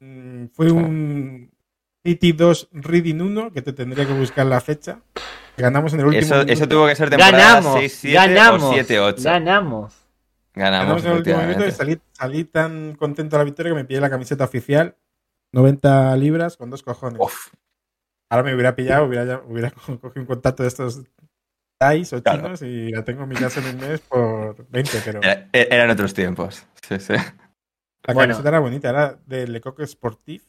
Mm, 0.00 0.46
Fue 0.52 0.70
un 0.70 1.50
City 2.04 2.32
2 2.32 2.68
Reading 2.72 3.20
1 3.20 3.52
que 3.52 3.62
te 3.62 3.72
tendría 3.72 4.06
que 4.06 4.12
buscar 4.12 4.46
la 4.46 4.60
fecha. 4.60 5.00
Ganamos 5.56 5.92
en 5.94 6.00
el 6.00 6.06
último 6.06 6.36
Eso, 6.46 6.68
tuvo 6.68 6.86
que 6.86 6.94
ser 6.94 7.10
temporada 7.10 7.36
Ganamos, 7.36 7.80
6-7 7.80 8.12
ganamos, 8.12 8.62
o 8.62 8.72
7-8. 8.74 9.22
ganamos. 9.24 9.94
Ganamos, 10.56 11.02
Ganamos 11.02 11.04
en 11.04 11.10
el 11.10 11.16
último 11.18 11.38
minuto 11.42 11.66
y 11.66 11.70
salí, 11.70 12.00
salí 12.12 12.44
tan 12.44 12.94
contento 12.96 13.36
de 13.36 13.40
la 13.40 13.44
victoria 13.44 13.70
que 13.72 13.76
me 13.76 13.84
pillé 13.84 14.00
la 14.00 14.10
camiseta 14.10 14.44
oficial. 14.44 14.96
90 15.52 16.16
libras 16.16 16.56
con 16.56 16.70
dos 16.70 16.82
cojones. 16.82 17.20
Uf, 17.20 17.52
Ahora 18.30 18.42
me 18.42 18.54
hubiera 18.54 18.74
pillado, 18.74 19.04
hubiera, 19.04 19.40
cogido 19.70 20.10
un 20.16 20.26
contacto 20.26 20.62
de 20.64 20.68
estos 20.68 21.02
Thais 21.78 22.12
o 22.14 22.22
Claro. 22.22 22.42
chinos 22.42 22.62
y 22.62 22.90
la 22.90 23.04
tengo 23.04 23.22
en 23.24 23.28
mi 23.28 23.36
casa 23.36 23.60
en 23.60 23.66
un 23.76 23.80
mes 23.88 24.00
por 24.00 24.66
20, 24.68 25.00
pero 25.04 25.20
la 25.20 25.32
era- 25.32 25.48
e- 25.52 25.68
eran 25.70 25.90
otros 25.90 26.12
tiempos. 26.14 26.66
Sí, 26.88 26.98
sí. 26.98 27.14
Bueno. 28.06 28.20
camiseta 28.20 28.48
era 28.48 28.58
bonita, 28.60 28.88
era 28.88 29.18
de 29.26 29.46
Le 29.46 29.60
Coq 29.60 29.82
Sportif. 29.84 30.42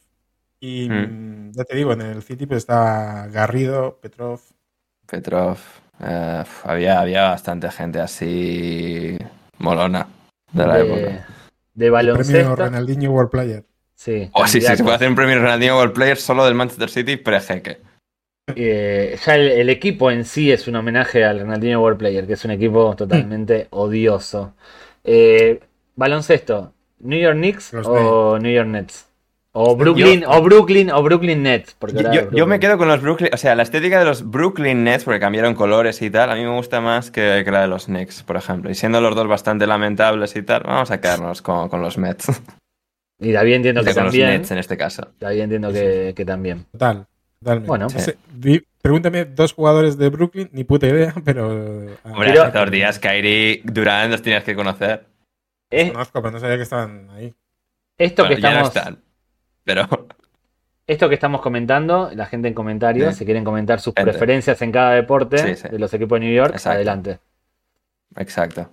Y 0.60 0.88
mm, 0.88 1.52
ya 1.52 1.64
te 1.64 1.76
digo, 1.76 1.92
en 1.92 2.00
el 2.00 2.22
City 2.22 2.46
pues 2.46 2.58
estaba 2.58 3.26
Garrido, 3.28 3.98
Petrov. 4.00 4.40
Petrov. 5.06 5.58
eh, 6.00 6.44
había, 6.64 7.00
había 7.00 7.28
bastante 7.30 7.70
gente 7.70 8.00
así 8.00 9.16
molona 9.58 10.06
de 10.52 10.66
la 10.66 10.76
De, 10.76 10.80
época. 10.82 11.00
de 11.74 11.86
el 11.86 11.92
Premio 11.92 11.92
baloncesto. 11.92 12.56
Ronaldinho 12.56 13.10
World 13.12 13.30
Player. 13.30 13.64
Sí, 13.94 14.30
Oh, 14.32 14.46
sí, 14.46 14.60
sí, 14.60 14.76
se 14.76 14.82
puede 14.84 14.96
hacer 14.96 15.08
un 15.08 15.16
premio 15.16 15.36
Ronaldinho 15.40 15.76
World 15.76 15.92
Player 15.94 16.16
solo 16.16 16.44
del 16.44 16.54
Manchester 16.54 16.88
City 16.88 17.16
pre-jeque. 17.16 17.78
Eh, 18.54 19.18
ya 19.24 19.34
el, 19.34 19.48
el 19.48 19.68
equipo 19.70 20.10
en 20.10 20.24
sí 20.24 20.50
es 20.52 20.68
un 20.68 20.76
homenaje 20.76 21.24
al 21.24 21.40
Ronaldinho 21.40 21.80
World 21.82 21.98
Player, 21.98 22.26
que 22.26 22.32
es 22.34 22.44
un 22.44 22.52
equipo 22.52 22.94
totalmente 22.96 23.66
odioso. 23.70 24.54
Eh, 25.04 25.60
baloncesto, 25.96 26.72
New 27.00 27.18
York 27.18 27.36
Knicks 27.36 27.72
Los 27.72 27.86
o 27.86 28.38
New 28.38 28.52
York 28.52 28.68
Nets. 28.68 29.07
O 29.52 29.74
Brooklyn, 29.76 30.24
o 30.26 30.42
Brooklyn, 30.42 30.90
o 30.90 31.02
Brooklyn 31.02 31.42
Nets. 31.42 31.74
Porque 31.78 32.02
Yo, 32.02 32.10
Brooklyn. 32.26 32.48
me 32.48 32.60
quedo 32.60 32.78
con 32.78 32.86
los 32.86 33.00
Brooklyn, 33.00 33.30
o 33.32 33.36
sea, 33.36 33.54
la 33.54 33.62
estética 33.62 33.98
de 33.98 34.04
los 34.04 34.30
Brooklyn 34.30 34.84
Nets, 34.84 35.04
porque 35.04 35.18
cambiaron 35.20 35.54
colores 35.54 36.00
y 36.02 36.10
tal, 36.10 36.30
a 36.30 36.34
mí 36.34 36.42
me 36.42 36.54
gusta 36.54 36.80
más 36.80 37.10
que, 37.10 37.42
que 37.44 37.50
la 37.50 37.62
de 37.62 37.68
los 37.68 37.86
Knicks, 37.86 38.22
por 38.22 38.36
ejemplo. 38.36 38.70
Y 38.70 38.74
siendo 38.74 39.00
los 39.00 39.16
dos 39.16 39.26
bastante 39.26 39.66
lamentables 39.66 40.36
y 40.36 40.42
tal, 40.42 40.62
vamos 40.64 40.90
a 40.90 41.00
quedarnos 41.00 41.42
con, 41.42 41.68
con 41.68 41.80
los 41.82 41.98
Mets. 41.98 42.26
Y 43.20 43.32
David 43.32 43.54
entiendo 43.54 43.80
que 43.82 43.94
con 43.94 44.04
los 44.04 44.12
también. 44.12 44.28
Nets 44.30 44.52
en 44.52 44.58
este 44.58 44.76
caso. 44.76 45.08
David 45.18 45.40
entiendo 45.40 45.72
que, 45.72 46.12
que 46.14 46.24
también. 46.24 46.66
Total, 46.70 47.04
totalmente. 47.40 47.66
Bueno. 47.66 47.86
Di- 48.32 48.62
pregúntame 48.80 49.24
dos 49.24 49.54
jugadores 49.54 49.98
de 49.98 50.08
Brooklyn, 50.08 50.48
ni 50.52 50.62
puta 50.62 50.86
idea, 50.86 51.12
pero. 51.24 51.50
ah, 52.04 52.10
Hombre, 52.12 52.28
Pero- 52.30 52.44
hace 52.44 52.58
dos 52.58 52.70
días 52.70 53.00
Kyrie, 53.00 53.62
Durant 53.64 54.12
los 54.12 54.22
tienes 54.22 54.44
que 54.44 54.54
conocer. 54.54 55.06
los 55.72 55.80
Es- 55.82 55.90
conozco, 55.90 56.22
pero 56.22 56.30
no 56.30 56.38
sabía 56.38 56.56
que 56.58 56.62
estaban 56.62 57.10
ahí. 57.10 57.34
esto, 57.98 58.22
Bueno, 58.22 58.36
que 58.36 58.42
ya 58.42 58.50
no 58.52 58.66
estamos, 58.68 58.76
están. 58.76 59.07
Pero 59.68 59.86
esto 60.86 61.08
que 61.08 61.14
estamos 61.14 61.42
comentando, 61.42 62.10
la 62.14 62.24
gente 62.26 62.48
en 62.48 62.54
comentarios, 62.54 63.12
Sí. 63.14 63.18
si 63.20 63.24
quieren 63.26 63.44
comentar 63.44 63.80
sus 63.80 63.92
preferencias 63.94 64.60
en 64.62 64.72
cada 64.72 64.92
deporte 64.92 65.36
Sí, 65.38 65.54
sí. 65.62 65.68
de 65.68 65.78
los 65.78 65.92
equipos 65.92 66.18
de 66.18 66.26
New 66.26 66.34
York, 66.34 66.52
Exacto. 66.54 66.76
adelante. 66.76 67.18
Exacto. 68.16 68.70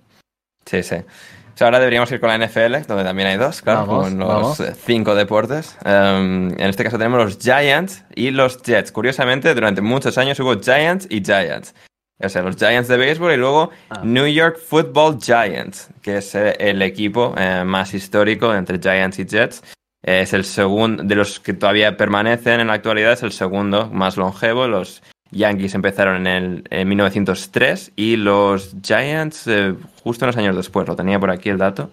Sí, 0.64 0.82
sí. 0.82 0.96
O 0.96 1.58
sea, 1.58 1.68
ahora 1.68 1.78
deberíamos 1.78 2.10
ir 2.12 2.20
con 2.20 2.28
la 2.28 2.34
NFL, 2.38 2.86
donde 2.86 3.04
también 3.04 3.28
hay 3.28 3.36
dos, 3.38 3.62
claro, 3.62 3.86
Vamos, 3.86 4.04
con 4.08 4.18
los 4.18 4.28
vamos. 4.28 4.62
cinco 4.84 5.14
deportes. 5.14 5.76
Um, 5.84 6.48
en 6.50 6.60
este 6.68 6.84
caso 6.84 6.98
tenemos 6.98 7.22
los 7.22 7.38
Giants 7.38 8.04
y 8.14 8.30
los 8.30 8.62
Jets. 8.62 8.92
Curiosamente, 8.92 9.54
durante 9.54 9.80
muchos 9.80 10.18
años 10.18 10.38
hubo 10.40 10.58
Giants 10.60 11.06
y 11.10 11.22
Giants. 11.24 11.74
O 12.22 12.28
sea, 12.30 12.42
los 12.42 12.56
Giants 12.56 12.88
de 12.88 12.96
béisbol 12.96 13.32
y 13.32 13.36
luego 13.36 13.70
Ah. 13.90 14.00
New 14.02 14.26
York 14.26 14.58
Football 14.58 15.18
Giants, 15.20 15.88
que 16.02 16.18
es 16.18 16.34
eh, 16.34 16.56
el 16.58 16.80
equipo 16.82 17.34
eh, 17.38 17.62
más 17.64 17.92
histórico 17.94 18.54
entre 18.54 18.78
Giants 18.78 19.18
y 19.18 19.26
Jets. 19.26 19.62
Eh, 20.06 20.20
es 20.20 20.32
el 20.32 20.44
segundo, 20.44 21.02
de 21.02 21.14
los 21.16 21.40
que 21.40 21.52
todavía 21.52 21.96
permanecen 21.96 22.60
en 22.60 22.68
la 22.68 22.74
actualidad, 22.74 23.12
es 23.12 23.22
el 23.24 23.32
segundo 23.32 23.90
más 23.90 24.16
longevo. 24.16 24.68
Los 24.68 25.02
Yankees 25.32 25.74
empezaron 25.74 26.26
en, 26.26 26.26
el, 26.28 26.64
en 26.70 26.88
1903 26.88 27.92
y 27.96 28.16
los 28.16 28.76
Giants 28.82 29.46
eh, 29.48 29.74
justo 30.02 30.24
unos 30.24 30.36
años 30.36 30.54
después. 30.56 30.86
Lo 30.86 30.94
tenía 30.94 31.18
por 31.18 31.30
aquí 31.30 31.50
el 31.50 31.58
dato. 31.58 31.90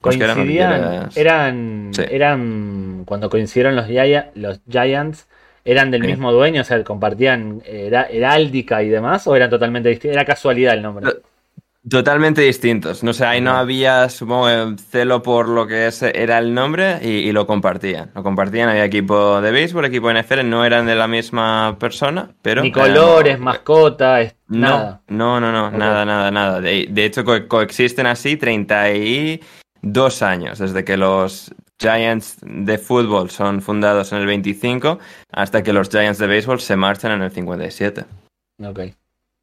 Pues 0.00 0.20
eran 0.20 0.48
eran, 1.16 1.92
Sí. 1.92 2.02
eran, 2.08 3.02
cuando 3.04 3.28
coincidieron 3.28 3.74
los, 3.74 3.86
los 4.34 4.60
Giants, 4.70 5.26
eran 5.64 5.90
del 5.90 6.02
Sí. 6.02 6.06
mismo 6.06 6.30
dueño, 6.30 6.60
o 6.60 6.64
sea, 6.64 6.84
compartían 6.84 7.60
era, 7.66 8.02
heráldica 8.04 8.84
y 8.84 8.88
demás, 8.88 9.26
o 9.26 9.34
eran 9.34 9.50
totalmente 9.50 9.88
distintos, 9.88 10.14
era 10.14 10.24
casualidad 10.24 10.74
el 10.74 10.82
nombre. 10.82 11.06
Totalmente 11.88 12.42
distintos. 12.42 13.04
No 13.04 13.12
sé, 13.12 13.24
ahí 13.24 13.40
no 13.40 13.52
había, 13.52 14.08
supongo, 14.08 14.76
celo 14.76 15.22
por 15.22 15.48
lo 15.48 15.68
que 15.68 15.86
es, 15.86 16.02
era 16.02 16.38
el 16.38 16.52
nombre 16.52 16.98
y, 17.00 17.28
y, 17.28 17.32
lo 17.32 17.46
compartían. 17.46 18.10
Lo 18.12 18.24
compartían, 18.24 18.68
había 18.68 18.84
equipo 18.84 19.40
de 19.40 19.52
béisbol, 19.52 19.84
equipo 19.84 20.08
de 20.08 20.20
NFL, 20.20 20.48
no 20.48 20.64
eran 20.64 20.86
de 20.86 20.96
la 20.96 21.06
misma 21.06 21.76
persona, 21.78 22.30
pero... 22.42 22.62
Ni 22.62 22.72
colores, 22.72 23.36
eh, 23.36 23.38
mascota, 23.38 24.20
es, 24.20 24.34
no, 24.48 24.58
nada. 24.58 25.02
No, 25.06 25.40
no, 25.40 25.52
no, 25.52 25.68
okay. 25.68 25.78
nada, 25.78 26.04
nada, 26.04 26.30
nada. 26.32 26.60
De, 26.60 26.88
de 26.90 27.04
hecho, 27.04 27.24
co 27.24 27.46
coexisten 27.46 28.06
así 28.06 28.36
32 28.36 30.22
años, 30.22 30.58
desde 30.58 30.84
que 30.84 30.96
los 30.96 31.54
Giants 31.78 32.38
de 32.42 32.78
fútbol 32.78 33.30
son 33.30 33.62
fundados 33.62 34.10
en 34.10 34.18
el 34.18 34.26
25 34.26 34.98
hasta 35.30 35.62
que 35.62 35.72
los 35.72 35.88
Giants 35.90 36.18
de 36.18 36.26
béisbol 36.26 36.58
se 36.58 36.74
marchan 36.74 37.12
en 37.12 37.22
el 37.22 37.30
57. 37.30 38.04
Ok. 38.64 38.80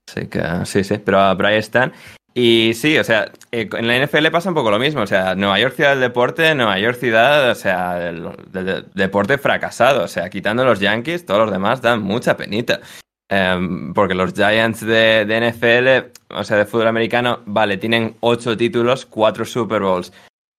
Sí, 0.08 0.28
que, 0.28 0.44
sí, 0.66 0.84
sí, 0.84 0.98
pero, 0.98 1.34
pero 1.38 1.48
ahí 1.48 1.56
están. 1.56 1.94
Y 2.36 2.74
sí, 2.74 2.98
o 2.98 3.04
sea, 3.04 3.32
eh, 3.52 3.70
en 3.72 3.88
la 3.88 4.06
NFL 4.06 4.28
pasa 4.32 4.50
un 4.50 4.56
poco 4.56 4.72
lo 4.72 4.80
mismo. 4.80 5.02
O 5.02 5.08
sea, 5.08 5.36
Nueva 5.36 5.60
York 5.60 5.76
ciudad 5.76 5.92
del 5.92 6.00
deporte, 6.00 6.56
Nueva 6.56 6.80
York 6.80 6.98
ciudad, 6.98 7.52
o 7.52 7.56
sea, 7.56 7.96
del, 7.96 8.86
deporte 8.94 9.38
fracasado. 9.38 10.04
O 10.04 10.08
sea, 10.08 10.30
quitando 10.30 10.66
los 10.66 10.80
Yankees, 10.80 11.26
todos 11.26 11.42
los 11.42 11.52
demás 11.52 11.82
dan 11.82 12.02
mucha 12.02 12.36
penita. 12.36 12.80
Eh, 13.30 13.58
porque 13.94 14.16
los 14.16 14.34
Giants 14.34 14.82
de, 14.82 15.26
de, 15.26 15.52
NFL, 15.52 16.36
o 16.36 16.44
sea, 16.44 16.58
de 16.58 16.66
fútbol 16.66 16.88
americano, 16.88 17.42
vale, 17.46 17.78
tienen 17.78 18.16
ocho 18.20 18.58
títulos, 18.58 19.06
cuatro 19.06 19.46
Super 19.46 19.82
Bowls, 19.82 20.12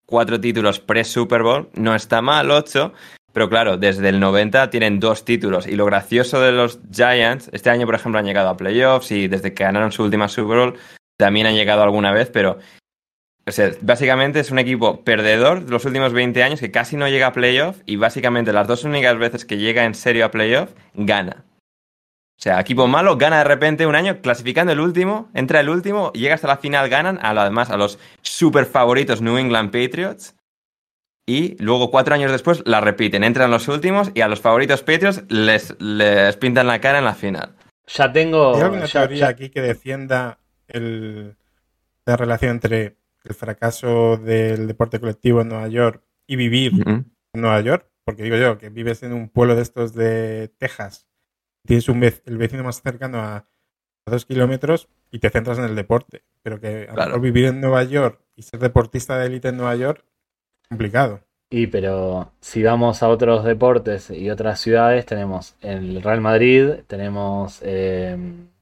cuatro 0.07 0.41
títulos 0.41 0.79
pre-Super 0.79 1.43
Bowl. 1.43 1.71
No 1.75 1.95
está 1.95 2.23
mal, 2.23 2.51
ocho. 2.53 2.93
Pero 3.33 3.49
claro, 3.49 3.77
desde 3.77 4.11
el 4.11 4.21
90 4.21 4.71
tienen 4.71 5.01
dos 5.01 5.25
títulos. 5.25 5.67
Y 5.67 5.75
lo 5.75 5.87
gracioso 5.87 6.41
de 6.41 6.53
los 6.53 6.79
Giants, 6.93 7.51
este 7.53 7.69
año, 7.69 7.85
por 7.85 7.97
ejemplo, 7.97 8.21
han 8.21 8.27
llegado 8.27 8.49
a 8.49 8.57
playoffs 8.57 9.11
y 9.11 9.27
desde 9.27 9.53
que 9.53 9.65
ganaron 9.65 9.91
su 9.91 10.05
última 10.05 10.29
Super 10.29 10.59
Bowl, 10.59 10.79
también 11.17 11.47
han 11.47 11.55
llegado 11.55 11.83
alguna 11.83 12.13
vez, 12.13 12.31
pero 12.31 12.59
o 13.47 13.53
sea, 13.53 13.71
básicamente 13.83 14.41
es 14.41 14.51
un 14.51 14.59
equipo 14.59 15.05
perdedor 15.05 15.65
de 15.65 15.71
los 15.71 15.85
últimos 15.85 16.13
20 16.15 16.43
años 16.43 16.61
que 16.61 16.71
casi 16.71 16.97
no 16.97 17.09
llega 17.09 17.27
a 17.27 17.33
playoff 17.33 17.77
y 17.85 17.97
básicamente 17.97 18.53
las 18.53 18.67
dos 18.67 18.85
únicas 18.85 19.19
veces 19.19 19.45
que 19.45 19.59
llega 19.59 19.85
en 19.85 19.95
serio 19.95 20.25
a 20.25 20.31
playoff, 20.31 20.71
gana. 20.95 21.45
O 22.37 22.43
sea, 22.43 22.59
equipo 22.59 22.87
malo 22.89 23.17
gana 23.17 23.39
de 23.39 23.45
repente 23.45 23.87
un 23.87 23.95
año 23.95 24.21
clasificando 24.23 24.73
el 24.73 24.81
último, 24.81 25.29
entra 25.35 25.61
el 25.61 25.69
último, 25.69 26.11
llega 26.15 26.35
hasta 26.35 26.49
la 26.49 26.57
final, 26.57 26.89
ganan, 26.89 27.19
además 27.23 27.71
a 27.71 27.77
los 27.77 27.99
super 28.23 28.67
favoritos 28.67 29.21
New 29.21 29.37
England 29.37 29.71
Patriots 29.71 30.35
y 31.27 31.57
luego 31.63 31.91
cuatro 31.91 32.15
años 32.15 32.33
después 32.33 32.63
la 32.67 32.81
repiten, 32.81 33.25
entran 33.25 33.51
los 33.51 33.69
últimos 33.69 34.11
y 34.15 34.23
a 34.23 34.29
los 34.29 34.41
favoritos 34.41 34.83
Patriots 34.83 35.23
les, 35.29 35.79
les 35.81 36.37
pintan 36.37 36.67
la 36.67 36.81
cara 36.81 36.99
en 36.99 37.05
la 37.05 37.15
final. 37.15 37.55
Ya 37.87 38.11
tengo... 38.11 38.57
¿Hay 38.57 38.63
alguna 38.63 38.87
ya, 38.87 39.01
teoría 39.01 39.19
ya- 39.21 39.29
aquí 39.29 39.51
que 39.51 39.61
defienda 39.61 40.39
el, 40.69 41.37
la 42.07 42.17
relación 42.17 42.53
entre 42.53 42.97
el 43.25 43.35
fracaso 43.35 44.17
del 44.17 44.67
deporte 44.67 45.01
colectivo 45.01 45.41
en 45.41 45.49
Nueva 45.49 45.69
York 45.69 46.03
y 46.27 46.37
vivir 46.37 46.73
en 46.87 47.15
Nueva 47.35 47.61
York? 47.61 47.87
Porque 48.05 48.23
digo 48.23 48.37
yo, 48.37 48.59
que 48.59 48.69
vives 48.69 49.03
en 49.03 49.13
un 49.13 49.29
pueblo 49.29 49.57
de 49.57 49.63
estos 49.63 49.95
de 49.95 50.49
Texas, 50.59 51.07
tienes 51.65 51.89
un 51.89 52.01
vec- 52.03 52.23
el 52.27 52.37
vecino 52.37 52.63
más 52.63 52.83
cercano 52.83 53.19
a, 53.21 53.37
a 53.37 54.11
dos 54.11 54.27
kilómetros 54.27 54.89
y 55.11 55.21
te 55.21 55.31
centras 55.31 55.59
en 55.59 55.65
el 55.65 55.75
deporte. 55.75 56.23
Pero 56.43 56.61
que 56.61 56.85
a 56.85 56.87
lo 56.89 56.95
Claro. 56.95 57.11
mejor 57.13 57.21
vivir 57.23 57.47
en 57.47 57.61
Nueva 57.63 57.83
York 57.85 58.21
y 58.37 58.43
ser 58.43 58.61
deportista 58.61 59.19
de 59.19 59.27
élite 59.27 59.49
en 59.49 59.57
Nueva 59.57 59.75
York, 59.77 60.05
complicado. 60.69 61.21
Y 61.51 61.69
pero 61.69 62.33
si 62.41 62.63
vamos 62.63 63.03
a 63.03 63.09
otros 63.09 63.45
deportes 63.45 64.11
y 64.11 64.29
otras 64.29 64.61
ciudades, 64.61 65.07
tenemos 65.07 65.55
el 65.61 66.03
Real 66.03 66.21
Madrid, 66.21 66.81
tenemos 66.87 67.61
eh, 67.63 68.19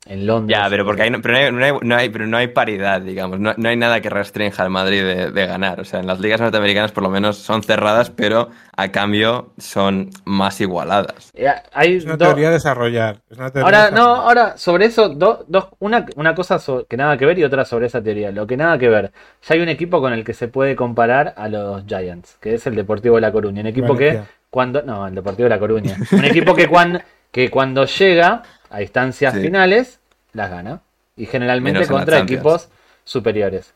en 0.06 0.26
Londres. 0.26 0.58
Ya, 0.58 0.68
pero 0.68 0.84
porque 0.84 1.02
hay, 1.02 1.10
pero 1.22 1.32
no, 1.32 1.38
hay, 1.38 1.52
no 1.52 1.64
hay- 1.64 1.72
no 1.82 1.96
hay- 1.96 2.08
pero 2.08 2.26
no 2.26 2.36
hay 2.36 2.48
paridad, 2.48 3.00
digamos. 3.00 3.38
No, 3.38 3.54
no 3.56 3.68
hay 3.68 3.76
nada 3.76 4.00
que 4.00 4.10
restrinja 4.10 4.62
al 4.64 4.70
Madrid 4.70 5.02
de, 5.02 5.30
de 5.30 5.46
ganar. 5.46 5.80
O 5.80 5.84
sea, 5.84 6.00
en 6.00 6.06
las 6.08 6.18
ligas 6.20 6.40
norteamericanas 6.40 6.90
por 6.92 7.04
lo 7.04 7.10
menos 7.10 7.36
son 7.38 7.62
cerradas, 7.62 8.10
pero 8.10 8.50
a 8.76 8.88
cambio 8.90 9.52
son 9.58 10.10
más 10.24 10.60
igualadas. 10.60 11.30
Eh, 11.34 11.48
hay 11.72 11.96
Es 11.96 12.04
una 12.04 12.16
do- 12.16 12.26
teoría 12.26 12.48
a 12.48 12.52
desarrollar. 12.52 13.18
Es 13.30 13.38
una 13.38 13.50
teoría 13.50 13.64
Ahora, 13.64 13.90
no, 13.92 14.06
ahora 14.16 14.56
sobre 14.58 14.86
eso, 14.86 15.08
do- 15.08 15.44
dos, 15.46 15.68
una, 15.78 16.04
una 16.16 16.34
cosa 16.34 16.58
so- 16.58 16.84
que 16.88 16.96
nada 16.96 17.16
que 17.16 17.24
ver 17.26 17.38
y 17.38 17.44
otra 17.44 17.64
sobre 17.64 17.86
esa 17.86 18.02
teoría. 18.02 18.32
Lo 18.32 18.46
que 18.46 18.56
nada 18.56 18.76
que 18.78 18.88
ver, 18.88 19.12
ya 19.42 19.54
hay 19.54 19.60
un 19.60 19.68
equipo 19.68 20.00
con 20.00 20.12
el 20.12 20.24
que 20.24 20.34
se 20.34 20.48
puede 20.48 20.74
comparar 20.74 21.34
a 21.36 21.48
los 21.48 21.84
Giants, 21.86 22.38
que 22.40 22.54
es 22.54 22.66
el 22.66 22.74
Deportivo 22.74 23.14
de 23.14 23.20
La 23.20 23.30
Coruña. 23.32 23.60
Un 23.60 23.68
equipo 23.68 23.96
que 23.96 24.20
cuando. 24.50 24.82
No, 24.82 25.06
el 25.06 25.14
Deportivo 25.14 25.44
de 25.44 25.50
La 25.54 25.60
Coruña. 25.60 25.96
Un 26.10 26.24
equipo 26.24 26.54
que, 26.56 26.66
cuan- 26.66 27.02
que 27.30 27.50
cuando 27.50 27.84
llega 27.86 28.42
a 28.72 28.82
instancias 28.82 29.34
Sí. 29.34 29.40
finales, 29.40 30.00
las 30.32 30.50
gana. 30.50 30.80
Y 31.16 31.26
generalmente 31.26 31.80
Menos 31.80 31.90
contra 31.90 32.18
equipos 32.18 32.68
superiores. 33.04 33.72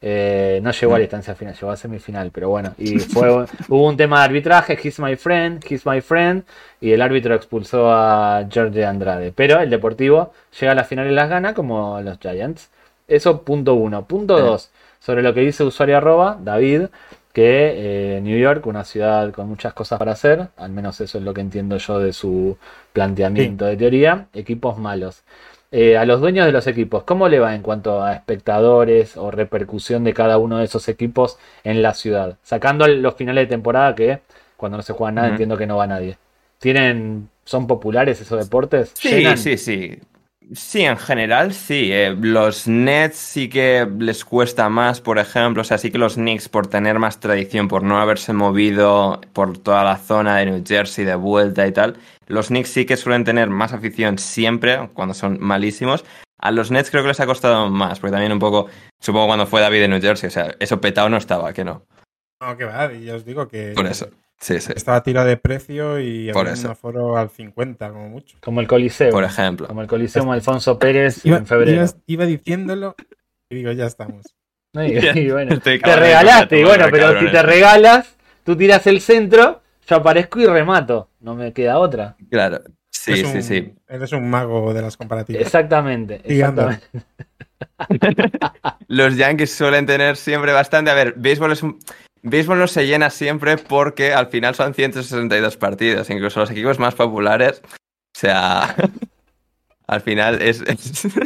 Eh, 0.00 0.60
no 0.62 0.70
llegó 0.70 0.92
a 0.92 0.96
Mm. 0.96 0.98
la 1.00 1.02
instancia 1.04 1.34
final, 1.34 1.54
llegó 1.54 1.70
a 1.72 1.76
semifinal, 1.76 2.30
pero 2.30 2.48
bueno. 2.50 2.72
Y 2.78 2.98
fue 3.00 3.28
hubo 3.68 3.86
un 3.88 3.96
tema 3.96 4.20
de 4.20 4.24
arbitraje, 4.26 4.78
he's 4.82 4.98
my 5.00 5.16
friend, 5.16 5.64
he's 5.68 5.84
my 5.84 6.00
friend, 6.00 6.44
y 6.80 6.92
el 6.92 7.02
árbitro 7.02 7.34
expulsó 7.34 7.90
a 7.92 8.46
George 8.48 8.84
Andrade. 8.84 9.32
Pero 9.32 9.58
el 9.60 9.70
Deportivo 9.70 10.32
llega 10.58 10.72
a 10.72 10.74
la 10.76 10.84
final 10.84 11.08
y 11.10 11.14
las 11.14 11.28
gana 11.28 11.52
como 11.52 12.00
los 12.00 12.18
Giants. 12.20 12.70
Eso 13.08 13.42
punto 13.42 13.74
uno. 13.74 14.04
Punto 14.04 14.38
dos, 14.38 14.70
sobre 15.00 15.22
lo 15.22 15.34
que 15.34 15.40
dice 15.40 15.64
usuario 15.64 15.96
arroba, 15.96 16.38
David, 16.40 16.82
que 17.38 18.16
eh, 18.16 18.20
New 18.20 18.36
York, 18.36 18.66
una 18.66 18.82
ciudad 18.82 19.32
con 19.32 19.48
muchas 19.48 19.72
cosas 19.72 20.00
para 20.00 20.10
hacer, 20.10 20.48
al 20.56 20.72
menos 20.72 21.00
eso 21.00 21.18
es 21.18 21.24
lo 21.24 21.32
que 21.32 21.40
entiendo 21.40 21.76
yo 21.76 22.00
de 22.00 22.12
su 22.12 22.58
planteamiento 22.92 23.64
de 23.64 23.76
teoría, 23.76 24.26
equipos 24.34 24.76
malos. 24.76 25.22
Eh, 25.70 25.96
a 25.96 26.04
los 26.04 26.20
dueños 26.20 26.46
de 26.46 26.50
los 26.50 26.66
equipos, 26.66 27.04
¿cómo 27.04 27.28
le 27.28 27.38
va 27.38 27.54
en 27.54 27.62
cuanto 27.62 28.02
a 28.02 28.12
espectadores 28.12 29.16
o 29.16 29.30
repercusión 29.30 30.02
de 30.02 30.14
cada 30.14 30.36
uno 30.36 30.58
de 30.58 30.64
esos 30.64 30.88
equipos 30.88 31.38
en 31.62 31.80
la 31.80 31.94
ciudad? 31.94 32.38
Sacando 32.42 32.88
los 32.88 33.14
finales 33.14 33.44
de 33.44 33.54
temporada 33.54 33.94
que 33.94 34.18
cuando 34.56 34.76
no 34.76 34.82
se 34.82 34.92
juega 34.92 35.12
nada 35.12 35.28
entiendo 35.28 35.56
que 35.56 35.68
no 35.68 35.76
va 35.76 35.86
nadie. 35.86 36.18
¿Tienen, 36.58 37.28
son 37.44 37.68
populares 37.68 38.20
esos 38.20 38.42
deportes? 38.42 38.90
Sí, 38.94 39.10
¿Llenan? 39.10 39.38
sí, 39.38 39.56
sí. 39.58 39.96
Sí, 40.54 40.82
en 40.82 40.96
general 40.96 41.52
sí. 41.52 41.90
Eh, 41.92 42.16
los 42.18 42.66
Nets 42.66 43.16
sí 43.16 43.48
que 43.48 43.86
les 43.98 44.24
cuesta 44.24 44.68
más, 44.68 45.00
por 45.00 45.18
ejemplo. 45.18 45.62
O 45.62 45.64
sea, 45.64 45.76
sí 45.76 45.90
que 45.90 45.98
los 45.98 46.14
Knicks, 46.14 46.48
por 46.48 46.66
tener 46.66 46.98
más 46.98 47.20
tradición, 47.20 47.68
por 47.68 47.82
no 47.82 47.98
haberse 48.00 48.32
movido 48.32 49.20
por 49.32 49.58
toda 49.58 49.84
la 49.84 49.96
zona 49.96 50.36
de 50.38 50.46
New 50.46 50.64
Jersey 50.66 51.04
de 51.04 51.14
vuelta 51.16 51.66
y 51.66 51.72
tal, 51.72 51.98
los 52.26 52.48
Knicks 52.48 52.70
sí 52.70 52.86
que 52.86 52.96
suelen 52.96 53.24
tener 53.24 53.50
más 53.50 53.72
afición 53.72 54.18
siempre, 54.18 54.88
cuando 54.94 55.14
son 55.14 55.38
malísimos. 55.40 56.04
A 56.38 56.50
los 56.50 56.70
Nets 56.70 56.90
creo 56.90 57.02
que 57.02 57.08
les 57.08 57.20
ha 57.20 57.26
costado 57.26 57.68
más, 57.68 57.98
porque 57.98 58.12
también 58.12 58.32
un 58.32 58.38
poco, 58.38 58.68
supongo 59.00 59.26
cuando 59.26 59.46
fue 59.46 59.60
David 59.60 59.80
de 59.80 59.88
New 59.88 60.00
Jersey, 60.00 60.28
o 60.28 60.30
sea, 60.30 60.54
eso 60.60 60.80
petado 60.80 61.08
no 61.08 61.16
estaba, 61.16 61.52
que 61.52 61.64
no. 61.64 61.84
No, 62.40 62.56
que 62.56 62.64
va, 62.64 62.92
y 62.92 63.04
ya 63.04 63.16
os 63.16 63.24
digo 63.24 63.48
que 63.48 63.72
Por 63.74 63.86
eso. 63.86 64.08
Sí, 64.40 64.60
sí. 64.60 64.72
estaba 64.76 65.02
tirado 65.02 65.26
de 65.26 65.36
precio 65.36 65.98
y 65.98 66.30
Por 66.32 66.46
un 66.46 66.66
aforo 66.66 67.16
al 67.16 67.28
50, 67.30 67.90
como 67.90 68.08
mucho. 68.08 68.36
Como 68.40 68.60
el 68.60 68.66
Coliseo. 68.68 69.10
Por 69.10 69.24
ejemplo. 69.24 69.66
Como 69.66 69.82
el 69.82 69.88
Coliseo 69.88 70.22
como 70.22 70.32
Alfonso 70.32 70.78
Pérez 70.78 71.24
Iba, 71.26 71.38
en 71.38 71.46
febrero. 71.46 71.72
iba- 71.82 71.92
iba 72.06 72.24
diciéndolo 72.26 72.94
y 73.50 73.56
digo, 73.56 73.72
ya 73.72 73.86
estamos. 73.86 74.26
¿no? 74.74 74.84
Y- 74.84 74.90
y 75.18 75.30
bueno, 75.30 75.54
Estoy 75.54 75.80
te 75.80 75.96
regalaste, 75.96 76.60
y 76.60 76.64
bueno, 76.64 76.84
cabrones, 76.84 77.08
pero 77.08 77.20
si 77.20 77.32
te 77.32 77.42
regalas, 77.42 78.16
tú 78.44 78.56
tiras 78.56 78.86
el 78.86 79.00
centro, 79.00 79.60
yo 79.88 79.96
aparezco 79.96 80.38
y 80.40 80.46
remato. 80.46 81.10
No 81.20 81.34
me 81.34 81.52
queda 81.52 81.78
otra. 81.78 82.16
Claro. 82.30 82.60
Sí, 82.92 83.12
Eres 83.12 83.28
sí, 83.30 83.36
un- 83.38 83.42
sí. 83.42 83.74
Eres 83.88 84.12
un 84.12 84.28
mago 84.30 84.72
de 84.72 84.82
las 84.82 84.96
comparativas. 84.96 85.42
Exactamente, 85.42 86.20
exactamente. 86.24 86.86
Los 88.88 89.16
Yankees 89.16 89.52
suelen 89.52 89.86
tener 89.86 90.16
siempre 90.16 90.52
bastante. 90.52 90.90
A 90.90 90.94
ver, 90.94 91.14
béisbol 91.16 91.52
es 91.52 91.62
un. 91.62 91.78
Béisbol 92.22 92.58
no 92.58 92.66
se 92.66 92.86
llena 92.86 93.10
siempre 93.10 93.56
porque 93.58 94.12
al 94.12 94.28
final 94.28 94.54
son 94.54 94.74
162 94.74 95.56
partidos. 95.56 96.10
Incluso 96.10 96.40
los 96.40 96.50
equipos 96.50 96.78
más 96.78 96.94
populares. 96.94 97.62
O 97.64 98.18
sea. 98.18 98.74
al 99.86 100.00
final 100.00 100.42
es. 100.42 100.60
es- 100.62 101.06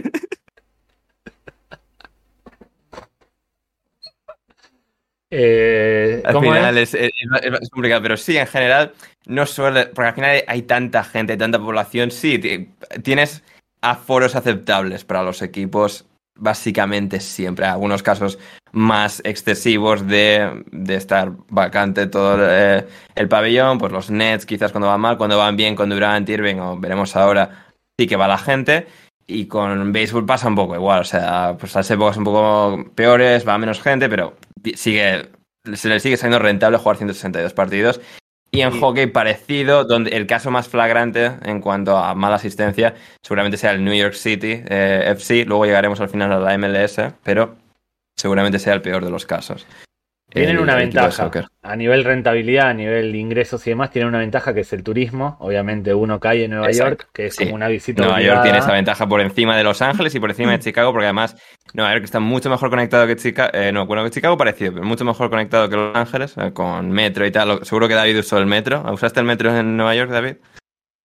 Eh, 5.30 6.20
al 6.26 6.34
¿cómo 6.34 6.52
final 6.52 6.76
es? 6.76 6.92
es, 6.94 7.10
es- 7.10 7.42
es- 7.42 7.60
es 7.62 7.70
complicado. 7.70 8.02
Pero 8.02 8.16
sí, 8.16 8.36
en 8.36 8.46
general, 8.46 8.92
no 9.26 9.46
suele. 9.46 9.86
Porque 9.86 10.08
al 10.08 10.14
final 10.14 10.44
hay, 10.46 10.62
tanta 10.62 11.04
gente, 11.04 11.32
hay 11.32 11.38
tanta 11.38 11.58
población. 11.58 12.10
Sí, 12.10 12.38
ti- 12.38 12.68
tienes 13.02 13.42
aforos 13.80 14.34
aceptables 14.36 15.04
para 15.04 15.22
los 15.22 15.40
equipos. 15.42 16.06
Básicamente 16.42 17.20
siempre. 17.20 17.66
Algunos 17.66 18.02
casos 18.02 18.36
más 18.72 19.22
excesivos 19.24 20.08
de, 20.08 20.64
de 20.72 20.96
estar 20.96 21.30
vacante 21.48 22.08
todo 22.08 22.36
eh, 22.40 22.84
el 23.14 23.28
pabellón. 23.28 23.78
Pues 23.78 23.92
los 23.92 24.10
Nets, 24.10 24.44
quizás 24.44 24.72
cuando 24.72 24.88
van 24.88 25.00
mal, 25.00 25.16
cuando 25.16 25.38
van 25.38 25.56
bien 25.56 25.76
con 25.76 25.88
Durant, 25.88 26.28
Irving, 26.28 26.56
o 26.56 26.76
veremos 26.80 27.14
ahora, 27.14 27.66
sí 27.96 28.08
que 28.08 28.16
va 28.16 28.26
la 28.26 28.38
gente. 28.38 28.88
Y 29.24 29.46
con 29.46 29.92
béisbol 29.92 30.26
pasa 30.26 30.48
un 30.48 30.56
poco 30.56 30.74
igual. 30.74 31.02
O 31.02 31.04
sea, 31.04 31.56
pues 31.56 31.76
las 31.76 31.88
épocas 31.92 32.16
un 32.16 32.24
poco 32.24 32.90
peores, 32.96 33.46
va 33.46 33.56
menos 33.56 33.80
gente, 33.80 34.08
pero 34.08 34.34
sigue, 34.74 35.30
se 35.72 35.88
le 35.88 36.00
sigue 36.00 36.16
siendo 36.16 36.40
rentable 36.40 36.78
jugar 36.78 36.96
162 36.96 37.52
partidos. 37.52 38.00
Y 38.54 38.60
en 38.60 38.72
Sí. 38.72 38.80
hockey 38.80 39.06
parecido, 39.06 39.84
donde 39.84 40.10
el 40.10 40.26
caso 40.26 40.50
más 40.50 40.68
flagrante 40.68 41.32
en 41.42 41.60
cuanto 41.60 41.96
a 41.96 42.14
mala 42.14 42.36
asistencia 42.36 42.94
seguramente 43.22 43.56
sea 43.56 43.70
el 43.72 43.82
New 43.82 43.94
York 43.94 44.12
City 44.12 44.62
eh, 44.68 45.04
FC. 45.06 45.46
Luego 45.46 45.64
llegaremos 45.64 46.00
al 46.00 46.10
final 46.10 46.30
a 46.32 46.38
la 46.38 46.52
MLS, 46.58 47.14
pero 47.22 47.56
seguramente 48.14 48.58
sea 48.58 48.74
el 48.74 48.82
peor 48.82 49.04
de 49.04 49.10
los 49.10 49.24
casos. 49.24 49.66
Tienen 50.32 50.56
el 50.56 50.62
una 50.62 50.76
ventaja. 50.76 51.30
A 51.62 51.76
nivel 51.76 52.04
rentabilidad, 52.04 52.68
a 52.68 52.74
nivel 52.74 53.12
de 53.12 53.18
ingresos 53.18 53.66
y 53.66 53.70
demás, 53.70 53.90
tienen 53.90 54.08
una 54.08 54.18
ventaja 54.18 54.54
que 54.54 54.60
es 54.60 54.72
el 54.72 54.82
turismo. 54.82 55.36
Obviamente 55.40 55.92
uno 55.94 56.18
cae 56.20 56.44
en 56.44 56.52
Nueva 56.52 56.68
Exacto, 56.68 57.04
York, 57.04 57.10
que 57.12 57.26
es 57.26 57.34
sí. 57.34 57.44
como 57.44 57.56
una 57.56 57.68
visita 57.68 58.02
Nueva 58.02 58.22
York 58.22 58.42
tiene 58.42 58.58
esa 58.58 58.72
ventaja 58.72 59.06
por 59.06 59.20
encima 59.20 59.56
de 59.56 59.64
Los 59.64 59.82
Ángeles 59.82 60.14
y 60.14 60.20
por 60.20 60.30
encima 60.30 60.52
de 60.52 60.60
Chicago, 60.60 60.92
porque 60.92 61.06
además 61.06 61.36
Nueva 61.74 61.92
York 61.92 62.04
está 62.04 62.20
mucho 62.20 62.48
mejor 62.48 62.70
conectado 62.70 63.06
que 63.06 63.16
Chicago. 63.16 63.50
no, 63.72 63.86
bueno, 63.86 64.04
que 64.04 64.10
Chicago 64.10 64.36
parecido, 64.36 64.72
pero 64.72 64.84
mucho 64.86 65.04
mejor 65.04 65.28
conectado 65.28 65.68
que 65.68 65.76
Los 65.76 65.94
Ángeles, 65.94 66.34
eh, 66.38 66.52
con 66.52 66.90
metro 66.90 67.26
y 67.26 67.30
tal. 67.30 67.64
Seguro 67.64 67.88
que 67.88 67.94
David 67.94 68.18
usó 68.18 68.38
el 68.38 68.46
metro. 68.46 68.82
¿Usaste 68.90 69.20
el 69.20 69.26
metro 69.26 69.54
en 69.54 69.76
Nueva 69.76 69.94
York, 69.94 70.10
David? 70.10 70.36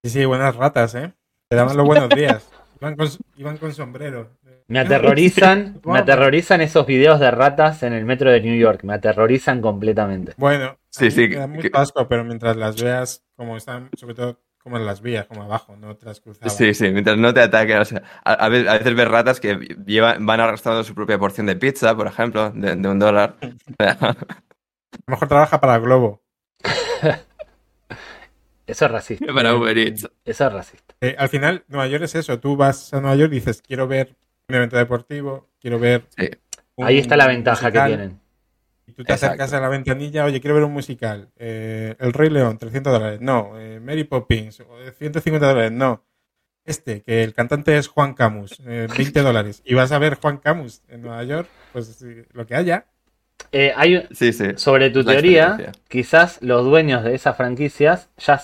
Sí, 0.04 0.10
sí, 0.10 0.26
buenas 0.26 0.56
ratas, 0.56 0.96
¿eh? 0.96 1.14
Te 1.50 1.58
daban 1.58 1.76
los 1.76 1.86
buenos 1.86 2.10
días. 2.10 2.50
Iban 2.80 2.96
con, 2.96 3.08
iban 3.38 3.58
con 3.58 3.74
sombrero. 3.74 4.38
Me 4.68 4.80
aterrorizan, 4.80 5.80
me 5.86 6.00
aterrorizan 6.00 6.62
esos 6.62 6.86
videos 6.86 7.20
de 7.20 7.32
ratas 7.32 7.84
en 7.84 7.94
el 7.94 8.06
metro 8.06 8.32
de 8.32 8.42
New 8.42 8.58
York. 8.58 8.84
Me 8.84 8.94
aterrorizan 8.94 9.62
completamente. 9.62 10.34
Bueno, 10.38 10.78
Sí, 10.90 11.12
sí, 11.12 11.28
me 11.30 11.36
da 11.36 11.42
que- 11.42 11.48
mucho 11.48 11.70
asco, 11.74 12.08
pero 12.08 12.24
mientras 12.24 12.56
las 12.58 12.82
veas 12.82 13.24
como 13.36 13.56
están, 13.58 13.90
sobre 13.96 14.16
todo 14.16 14.40
como 14.58 14.78
en 14.78 14.86
las 14.86 15.02
vías, 15.02 15.26
como 15.28 15.44
abajo, 15.44 15.78
no 15.78 15.96
te 15.96 16.06
las. 16.08 16.22
Sí, 16.48 16.74
sí, 16.74 16.90
mientras 16.90 17.18
no 17.18 17.34
te 17.34 17.40
ataquen. 17.42 17.78
O 17.78 17.86
sea, 17.86 18.02
a, 18.26 18.34
a 18.34 18.50
ve- 18.50 18.68
a 18.68 18.74
veces 18.80 18.96
ves 18.96 19.08
ratas 19.08 19.40
que 19.40 19.58
llevan, 19.86 20.26
van 20.26 20.42
arrastrando 20.42 20.84
su 20.84 20.94
propia 20.94 21.18
porción 21.18 21.46
de 21.46 21.56
pizza, 21.56 21.96
por 21.96 22.08
ejemplo, 22.08 22.50
de, 22.52 22.76
de 22.76 22.90
un 22.90 23.00
dólar. 23.00 23.36
A 23.80 24.16
lo 25.08 25.12
mejor 25.14 25.28
trabaja 25.30 25.62
para 25.62 25.78
Globo. 25.78 26.22
Eso 28.66 28.86
es 28.86 28.92
racista. 28.92 29.34
Para 29.34 29.56
Uber 29.56 29.78
Eats. 29.78 30.10
Eso 30.26 30.48
es 30.48 30.54
racista. 30.54 30.94
Eh, 31.00 31.16
al 31.18 31.30
final, 31.30 31.64
Nueva 31.70 31.88
York 31.88 32.04
es 32.04 32.16
eso. 32.16 32.40
Tú 32.40 32.58
vas 32.58 32.94
a 32.94 33.00
Nueva 33.00 33.16
York 33.16 33.32
y 33.32 33.36
dices, 33.36 33.62
quiero 33.62 33.88
ver 33.88 34.18
un 34.50 34.56
evento 34.56 34.78
deportivo, 34.78 35.50
quiero 35.60 35.78
ver... 35.80 36.06
Sí. 36.18 36.30
un 36.76 36.86
Ahí 36.86 36.98
está 37.00 37.18
la 37.18 37.28
ventaja 37.28 37.70
que 37.72 37.80
musical", 37.80 37.88
tienen. 37.88 38.20
Y 38.88 38.92
tú 38.94 39.04
te 39.04 39.12
Exacto. 39.14 39.26
acercas 39.34 39.54
a 39.54 39.60
la 39.60 39.68
ventanilla, 39.68 40.24
oye, 40.24 40.40
quiero 40.40 40.56
ver 40.56 40.64
un 40.64 40.72
musical. 40.72 41.30
Eh, 41.36 41.96
El 42.00 42.14
Rey 42.14 42.30
León, 42.30 42.58
300 42.58 42.94
dólares. 42.94 43.20
No. 43.20 43.60
Eh, 43.60 43.82
Mary 43.82 44.06
Poppins, 44.06 44.62
eh, 44.62 44.94
150 44.98 45.46
dólares. 45.48 45.72
No. 45.74 46.06
Este, 46.64 47.02
que 47.02 47.24
el 47.24 47.34
cantante 47.34 47.78
es 47.78 47.88
Juan 47.90 48.14
Camus, 48.14 48.62
eh, 48.66 48.88
20 48.98 49.22
dólares. 49.22 49.62
Y 49.66 49.74
vas 49.74 49.92
a 49.92 50.00
ver 50.00 50.16
Juan 50.16 50.38
Camus 50.38 50.82
en 50.88 51.02
Nueva 51.02 51.24
York, 51.24 51.50
pues 51.74 51.88
sí, 51.88 52.24
lo 52.32 52.46
que 52.46 52.56
haya. 52.56 52.86
Eh, 53.52 53.74
hay, 53.76 54.08
Sí, 54.12 54.32
sí. 54.34 54.46
sobre 54.56 54.90
tu 54.90 55.04
La 55.04 55.14
teoría, 55.14 55.72
quizás 55.90 56.42
los 56.42 56.64
dueños 56.66 57.04
de 57.04 57.16
esas 57.16 57.36
franquicias 57.38 58.10
ya 58.18 58.42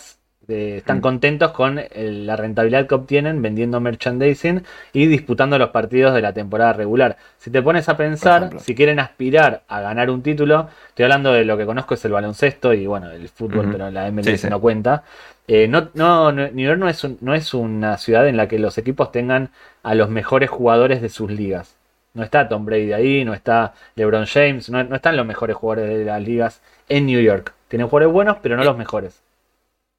eh, 0.48 0.76
están 0.78 0.98
Mm. 0.98 1.02
contentos 1.02 1.52
con 1.52 1.80
el- 1.80 2.26
la 2.28 2.36
rentabilidad 2.36 2.86
que 2.88 2.96
obtienen 2.96 3.42
vendiendo 3.42 3.80
merchandising 3.80 4.64
y 4.92 5.06
disputando 5.08 5.58
los 5.58 5.70
partidos 5.70 6.14
de 6.14 6.22
la 6.22 6.34
temporada 6.34 6.74
regular. 6.74 7.18
Si 7.38 7.50
te 7.50 7.62
pones 7.62 7.88
a 7.90 7.96
pensar, 7.98 8.60
si 8.60 8.76
quieren 8.76 9.00
aspirar 9.00 9.62
a 9.68 9.82
ganar 9.82 10.10
un 10.10 10.22
título, 10.22 10.68
estoy 10.90 11.04
hablando 11.04 11.32
de 11.34 11.46
lo 11.46 11.58
que 11.58 11.66
conozco 11.66 11.94
es 11.94 12.04
el 12.06 12.12
baloncesto 12.12 12.74
y 12.74 12.86
bueno, 12.88 13.10
el 13.12 13.30
fútbol, 13.30 13.70
pero 13.72 13.90
la 13.90 14.08
MLS 14.08 14.32
Sí, 14.32 14.38
sí. 14.38 14.50
no 14.50 14.60
cuenta. 14.60 15.04
Eh, 15.48 15.68
no- 15.68 16.32
New 16.32 16.66
York 16.68 16.80
no 16.80 16.88
es, 16.90 17.04
un- 17.04 17.18
no 17.22 17.34
es 17.34 17.54
una 17.54 17.98
ciudad 17.98 18.28
en 18.28 18.38
la 18.38 18.48
que 18.48 18.60
los 18.60 18.78
equipos 18.78 19.12
tengan 19.12 19.50
a 19.84 19.96
los 19.96 20.10
mejores 20.10 20.50
jugadores 20.50 21.02
de 21.02 21.10
sus 21.10 21.32
ligas. 21.32 21.76
No 22.14 22.24
está 22.24 22.48
Tom 22.48 22.66
Brady 22.66 22.94
ahí, 22.94 23.26
no 23.26 23.34
está 23.34 23.74
LeBron 23.96 24.26
James, 24.26 24.70
no, 24.70 24.84
no 24.84 24.96
están 24.96 25.18
los 25.18 25.26
mejores 25.26 25.56
jugadores 25.56 25.98
de 25.98 26.06
las 26.06 26.22
ligas 26.22 26.62
en 26.88 27.08
New 27.08 27.20
York. 27.22 27.54
Tienen 27.70 27.88
jugadores 27.88 28.14
buenos, 28.14 28.38
pero 28.42 28.56
no 28.56 28.64
los 28.64 28.78
mejores. 28.78 29.22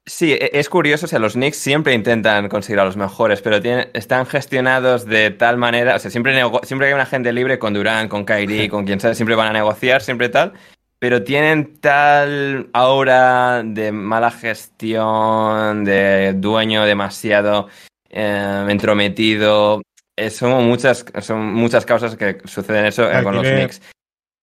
Sí, 0.07 0.33
e- 0.33 0.51
es 0.53 0.69
curioso, 0.69 1.05
o 1.05 1.09
sea, 1.09 1.19
los 1.19 1.33
Knicks 1.33 1.57
siempre 1.57 1.93
intentan 1.93 2.47
conseguir 2.47 2.79
a 2.79 2.85
los 2.85 2.95
mejores, 2.95 3.41
pero 3.41 3.59
tienen, 3.61 3.89
están 3.93 4.25
gestionados 4.27 5.05
de 5.05 5.31
tal 5.31 5.57
manera, 5.57 5.95
o 5.95 5.99
sea, 5.99 6.11
siempre, 6.11 6.39
siempre 6.63 6.87
hay 6.87 6.93
una 6.93 7.07
gente 7.07 7.33
libre 7.33 7.57
con 7.57 7.73
Durant, 7.73 8.09
con 8.09 8.23
Kyrie, 8.23 8.69
con 8.69 8.85
quien 8.85 8.99
sea, 8.99 9.15
siempre 9.15 9.35
van 9.35 9.47
a 9.47 9.53
negociar, 9.53 10.01
siempre 10.03 10.29
tal, 10.29 10.53
pero 10.99 11.23
tienen 11.23 11.77
tal 11.79 12.69
aura 12.73 13.63
de 13.63 13.91
mala 13.91 14.29
gestión, 14.29 15.83
de 15.85 16.33
dueño 16.35 16.85
demasiado 16.85 17.67
eh, 18.09 18.65
entrometido, 18.69 19.81
eh, 20.17 20.29
son, 20.29 20.65
muchas, 20.65 21.05
son 21.21 21.53
muchas 21.53 21.85
causas 21.85 22.15
que 22.15 22.37
suceden 22.45 22.85
eso 22.85 23.11
eh, 23.11 23.23
con 23.23 23.35
los. 23.35 23.47
Knicks. 23.47 23.81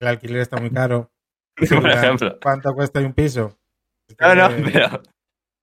El 0.01 0.09
alquiler 0.09 0.41
está 0.43 0.59
muy 0.59 0.71
caro. 0.71 1.11
Por 1.57 1.91
ejemplo. 1.91 2.39
¿Cuánto 2.43 2.75
cuesta 2.75 3.01
un 3.01 3.13
piso? 3.15 3.57
No, 4.21 4.35
no, 4.35 4.51
Eh, 4.51 4.65
pero, 4.73 5.03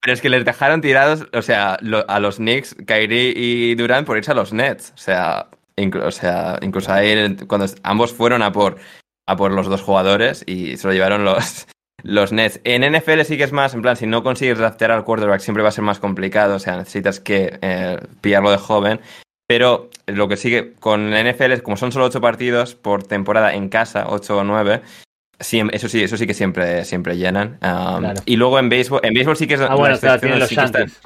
pero 0.02 0.14
es 0.14 0.22
que 0.22 0.30
les 0.30 0.45
dejaron 0.45 0.82
tirados, 0.82 1.28
o 1.34 1.41
sea, 1.41 1.78
lo- 1.82 2.10
a 2.10 2.20
los 2.20 2.38
Knicks, 2.38 2.76
Kyrie 2.86 3.34
y 3.36 3.76
Durant 3.76 4.06
por 4.08 4.18
irse 4.18 4.32
a 4.32 4.36
los 4.36 4.54
Nets. 4.54 4.91
O 4.95 4.97
sea, 4.97 5.47
inclu- 5.78 6.04
o 6.04 6.12
sea 6.12 6.58
incluso 6.62 6.91
ahí 6.93 7.36
cuando 7.47 7.68
ambos 7.84 8.14
fueron 8.14 8.41
a 8.41 8.52
por, 8.52 8.78
a 9.28 9.36
por 9.36 9.52
los 9.52 9.68
dos 9.68 9.82
jugadores 9.82 10.43
y 10.47 10.78
se 10.78 10.88
lo 10.88 10.93
llevaron 10.93 11.26
los, 11.26 11.68
los 12.04 12.32
Nets. 12.32 12.62
En 12.64 12.84
NFL 12.84 13.22
sí 13.26 13.38
que 13.38 13.43
es 13.43 13.52
más, 13.52 13.74
en 13.74 13.82
plan, 13.82 13.95
si 13.97 14.08
no 14.08 14.24
consigues 14.24 14.58
draftear 14.58 14.91
al 14.91 15.04
quarterback 15.04 15.41
siempre 15.41 15.64
va 15.64 15.70
a 15.70 15.74
ser 15.74 15.84
más 15.84 16.00
complicado, 16.00 16.56
o 16.56 16.60
sea, 16.60 16.78
necesitas 16.78 17.20
que 17.20 17.58
eh, 17.62 17.97
pillarlo 18.22 18.52
de 18.52 18.58
joven. 18.58 19.02
Pero 19.47 19.89
lo 20.06 20.28
que 20.28 20.38
sigue 20.38 20.74
con 20.80 21.10
NFL 21.12 21.54
es 21.54 21.62
como 21.64 21.76
son 21.76 21.91
solo 21.91 22.06
ocho 22.06 22.22
partidos 22.22 22.76
por 22.76 23.02
temporada 23.04 23.56
en 23.56 23.68
casa, 23.70 24.06
ocho 24.08 24.38
o 24.38 24.43
nueve, 24.43 24.82
siem- 25.39 25.69
eso 25.73 25.87
sí, 25.89 26.03
eso 26.03 26.17
sí 26.17 26.27
que 26.27 26.33
siempre, 26.33 26.85
siempre 26.85 27.17
llenan. 27.17 27.53
Um, 27.61 27.99
Claro. 27.99 28.21
Y 28.25 28.35
luego 28.35 28.59
en 28.59 28.69
béisbol, 28.69 29.01
en 29.03 29.13
béisbol 29.13 29.35
sí 29.37 29.47
que 29.47 29.55
es 29.55 29.61
Ah, 29.61 29.75
bueno, 29.75 29.97
claro, 29.99 30.15
excepción, 30.15 30.19
tienen 30.19 30.39
los 30.39 30.49
sí 30.49 30.55
Yankees. 30.55 31.01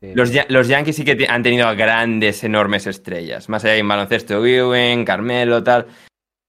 Sí. 0.00 0.12
los, 0.14 0.30
Ya- 0.32 0.46
los 0.48 0.68
Yankees 0.68 0.96
sí 0.96 1.04
que 1.04 1.26
han 1.28 1.42
tenido 1.42 1.66
a 1.68 1.74
grandes, 1.74 2.42
enormes 2.44 2.86
estrellas. 2.86 3.48
Más 3.48 3.64
allá 3.64 3.76
en 3.76 3.86
baloncesto, 3.88 4.44
Ewing, 4.44 5.04
Carmelo, 5.04 5.62
tal. 5.62 5.86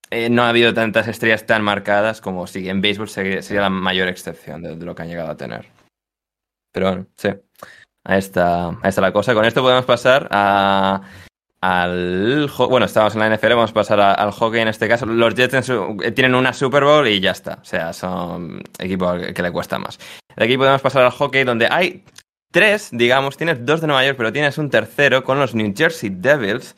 Eh, 0.10 0.30
no 0.30 0.44
ha 0.44 0.50
habido 0.50 0.74
tantas 0.74 1.08
estrellas 1.08 1.46
tan 1.46 1.64
marcadas 1.64 2.20
como 2.22 2.46
sí. 2.48 2.68
En 2.70 2.82
béisbol 2.82 3.10
sería, 3.10 3.42
sería 3.42 3.62
la 3.62 3.70
mayor 3.70 4.08
excepción 4.10 4.62
de, 4.62 4.76
de 4.76 4.86
lo 4.86 4.94
que 4.96 5.02
han 5.04 5.08
llegado 5.10 5.30
a 5.32 5.38
tener. 5.38 5.68
Pero 6.74 6.88
bueno, 6.88 7.08
sí. 7.18 7.30
Ahí 8.04 8.20
está, 8.20 8.70
ahí 8.70 8.78
está 8.90 9.02
la 9.02 9.14
cosa. 9.14 9.34
Con 9.34 9.46
esto 9.46 9.62
podemos 9.62 9.86
pasar 9.86 10.28
a, 10.32 11.02
al... 11.62 12.50
Bueno, 12.58 12.86
estamos 12.86 13.14
en 13.14 13.20
la 13.20 13.36
NFL, 13.36 13.50
vamos 13.50 13.72
a 13.72 13.74
pasar 13.74 14.00
al 14.00 14.32
hockey 14.32 14.62
en 14.62 14.68
este 14.68 14.88
caso. 14.88 15.06
Los 15.06 15.36
Jets 15.36 15.70
eh, 15.70 16.12
tienen 16.12 16.36
una 16.36 16.54
Super 16.54 16.84
Bowl 16.84 17.08
y 17.08 17.20
ya 17.20 17.32
está. 17.32 17.60
O 17.62 17.66
sea, 17.66 17.94
son 17.94 18.62
equipo 18.80 19.14
que 19.34 19.42
le 19.42 19.52
cuesta 19.52 19.80
más. 19.80 20.00
De 20.36 20.46
aquí 20.46 20.58
podemos 20.58 20.82
pasar 20.82 21.04
al 21.04 21.12
hockey 21.12 21.44
donde 21.44 21.68
hay 21.70 22.04
tres, 22.52 22.90
digamos, 22.92 23.38
tienes 23.38 23.66
dos 23.66 23.82
de 23.82 23.88
Nueva 23.88 24.06
York, 24.06 24.18
pero 24.18 24.34
tienes 24.34 24.58
un 24.58 24.70
tercero 24.70 25.24
con 25.24 25.40
los 25.40 25.56
New 25.56 25.74
Jersey 25.76 26.10
Devils, 26.10 26.76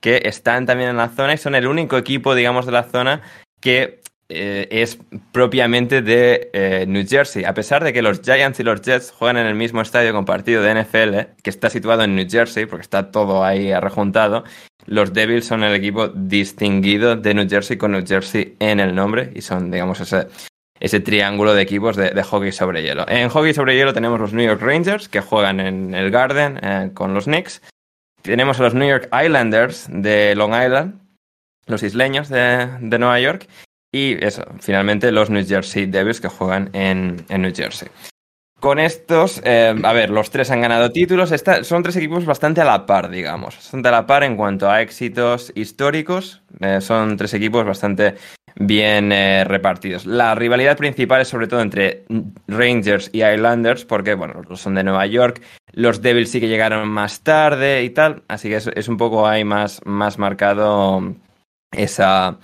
que 0.00 0.22
están 0.24 0.66
también 0.66 0.90
en 0.90 0.96
la 0.96 1.08
zona 1.08 1.34
y 1.34 1.38
son 1.38 1.54
el 1.54 1.66
único 1.66 1.96
equipo, 1.96 2.34
digamos, 2.34 2.66
de 2.66 2.72
la 2.72 2.82
zona 2.82 3.22
que 3.60 4.01
eh, 4.34 4.68
es 4.70 4.98
propiamente 5.32 6.02
de 6.02 6.50
eh, 6.52 6.84
New 6.88 7.06
Jersey. 7.06 7.44
A 7.44 7.54
pesar 7.54 7.84
de 7.84 7.92
que 7.92 8.02
los 8.02 8.20
Giants 8.22 8.60
y 8.60 8.62
los 8.62 8.80
Jets 8.80 9.10
juegan 9.10 9.36
en 9.36 9.46
el 9.46 9.54
mismo 9.54 9.80
estadio 9.80 10.12
compartido 10.12 10.62
de 10.62 10.82
NFL, 10.82 11.40
que 11.42 11.50
está 11.50 11.70
situado 11.70 12.02
en 12.02 12.16
New 12.16 12.26
Jersey, 12.28 12.66
porque 12.66 12.82
está 12.82 13.10
todo 13.10 13.44
ahí 13.44 13.72
rejuntado, 13.74 14.44
los 14.86 15.12
Devils 15.12 15.46
son 15.46 15.62
el 15.62 15.74
equipo 15.74 16.08
distinguido 16.08 17.16
de 17.16 17.34
New 17.34 17.48
Jersey 17.48 17.76
con 17.76 17.92
New 17.92 18.04
Jersey 18.06 18.56
en 18.58 18.80
el 18.80 18.94
nombre 18.94 19.30
y 19.34 19.42
son, 19.42 19.70
digamos, 19.70 20.00
ese, 20.00 21.00
triángulo 21.00 21.54
de 21.54 21.62
equipos 21.62 21.96
de, 21.96 22.22
hockey 22.22 22.52
sobre 22.52 22.82
hielo. 22.82 23.06
En 23.08 23.28
hockey 23.28 23.54
sobre 23.54 23.76
hielo 23.76 23.92
tenemos 23.92 24.20
los 24.20 24.32
New 24.32 24.46
York 24.46 24.60
Rangers, 24.60 25.08
que 25.08 25.20
juegan 25.20 25.60
en 25.60 25.94
el 25.94 26.10
Garden 26.10 26.58
eh, 26.62 26.90
con 26.94 27.14
los 27.14 27.24
Knicks. 27.24 27.62
Tenemos 28.22 28.58
a 28.58 28.64
los 28.64 28.74
New 28.74 28.88
York 28.88 29.08
Islanders 29.12 29.86
de 29.90 30.34
Long 30.34 30.54
Island, 30.54 31.00
los 31.66 31.82
isleños 31.82 32.28
de 32.28 32.78
Nueva 32.80 33.20
York. 33.20 33.46
Y 33.94 34.24
eso, 34.24 34.42
finalmente 34.58 35.12
los 35.12 35.28
New 35.28 35.46
Jersey 35.46 35.86
Devils 35.86 36.20
que 36.20 36.28
juegan 36.28 36.70
en, 36.72 37.24
en 37.28 37.42
New 37.42 37.52
Jersey. 37.54 37.88
Con 38.58 38.78
estos, 38.78 39.42
eh, 39.44 39.74
a 39.82 39.92
ver, 39.92 40.10
los 40.10 40.30
tres 40.30 40.50
han 40.52 40.60
ganado 40.60 40.90
títulos. 40.90 41.32
Esta- 41.32 41.64
son 41.64 41.82
tres 41.82 41.96
equipos 41.96 42.24
bastante 42.24 42.60
a 42.60 42.64
la 42.64 42.86
par, 42.86 43.10
digamos. 43.10 43.56
Bastante 43.56 43.88
a 43.88 43.92
la 43.92 44.06
par 44.06 44.22
en 44.22 44.36
cuanto 44.36 44.70
a 44.70 44.80
éxitos 44.80 45.52
históricos. 45.56 46.42
Eh, 46.60 46.80
son 46.80 47.16
tres 47.16 47.34
equipos 47.34 47.66
bastante 47.66 48.14
bien 48.54 49.10
eh, 49.10 49.42
repartidos. 49.44 50.06
La 50.06 50.34
rivalidad 50.36 50.76
principal 50.76 51.22
es 51.22 51.28
sobre 51.28 51.48
todo 51.48 51.60
entre 51.60 52.04
Rangers 52.46 53.10
y 53.12 53.24
Islanders, 53.24 53.84
porque, 53.84 54.14
bueno, 54.14 54.42
los 54.48 54.60
son 54.60 54.76
de 54.76 54.84
Nueva 54.84 55.06
York. 55.06 55.42
Los 55.72 56.00
Devils 56.00 56.30
sí 56.30 56.40
que 56.40 56.48
llegaron 56.48 56.88
más 56.88 57.22
tarde 57.24 57.82
y 57.82 57.90
tal. 57.90 58.22
Así 58.28 58.48
que 58.48 58.56
es, 58.56 58.68
es 58.68 58.86
un 58.88 58.96
poco 58.96 59.26
ahí 59.26 59.42
más, 59.44 59.80
más 59.84 60.18
marcado 60.18 61.14
esa, 61.72 62.38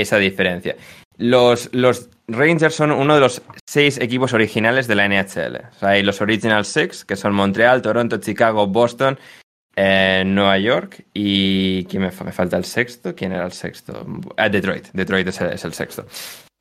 esa 0.00 0.18
diferencia. 0.18 0.76
Los, 1.16 1.68
los 1.72 2.08
Rangers 2.28 2.74
son 2.74 2.92
uno 2.92 3.14
de 3.14 3.20
los 3.20 3.42
seis 3.68 3.98
equipos 3.98 4.32
originales 4.32 4.86
de 4.86 4.94
la 4.94 5.08
NHL. 5.08 5.56
O 5.56 5.78
sea, 5.78 5.88
hay 5.90 6.02
los 6.02 6.20
Original 6.20 6.64
Six, 6.64 7.04
que 7.04 7.16
son 7.16 7.34
Montreal, 7.34 7.82
Toronto, 7.82 8.18
Chicago, 8.18 8.66
Boston, 8.68 9.18
eh, 9.74 10.22
Nueva 10.24 10.58
York 10.58 11.04
y... 11.14 11.84
¿Quién 11.86 12.02
me, 12.02 12.10
fa- 12.12 12.24
me 12.24 12.32
falta 12.32 12.56
el 12.56 12.64
sexto? 12.64 13.14
¿Quién 13.14 13.32
era 13.32 13.46
el 13.46 13.52
sexto? 13.52 14.06
Ah, 14.36 14.48
Detroit. 14.48 14.88
Detroit 14.92 15.26
es 15.28 15.64
el, 15.64 15.72
sexto. 15.74 16.06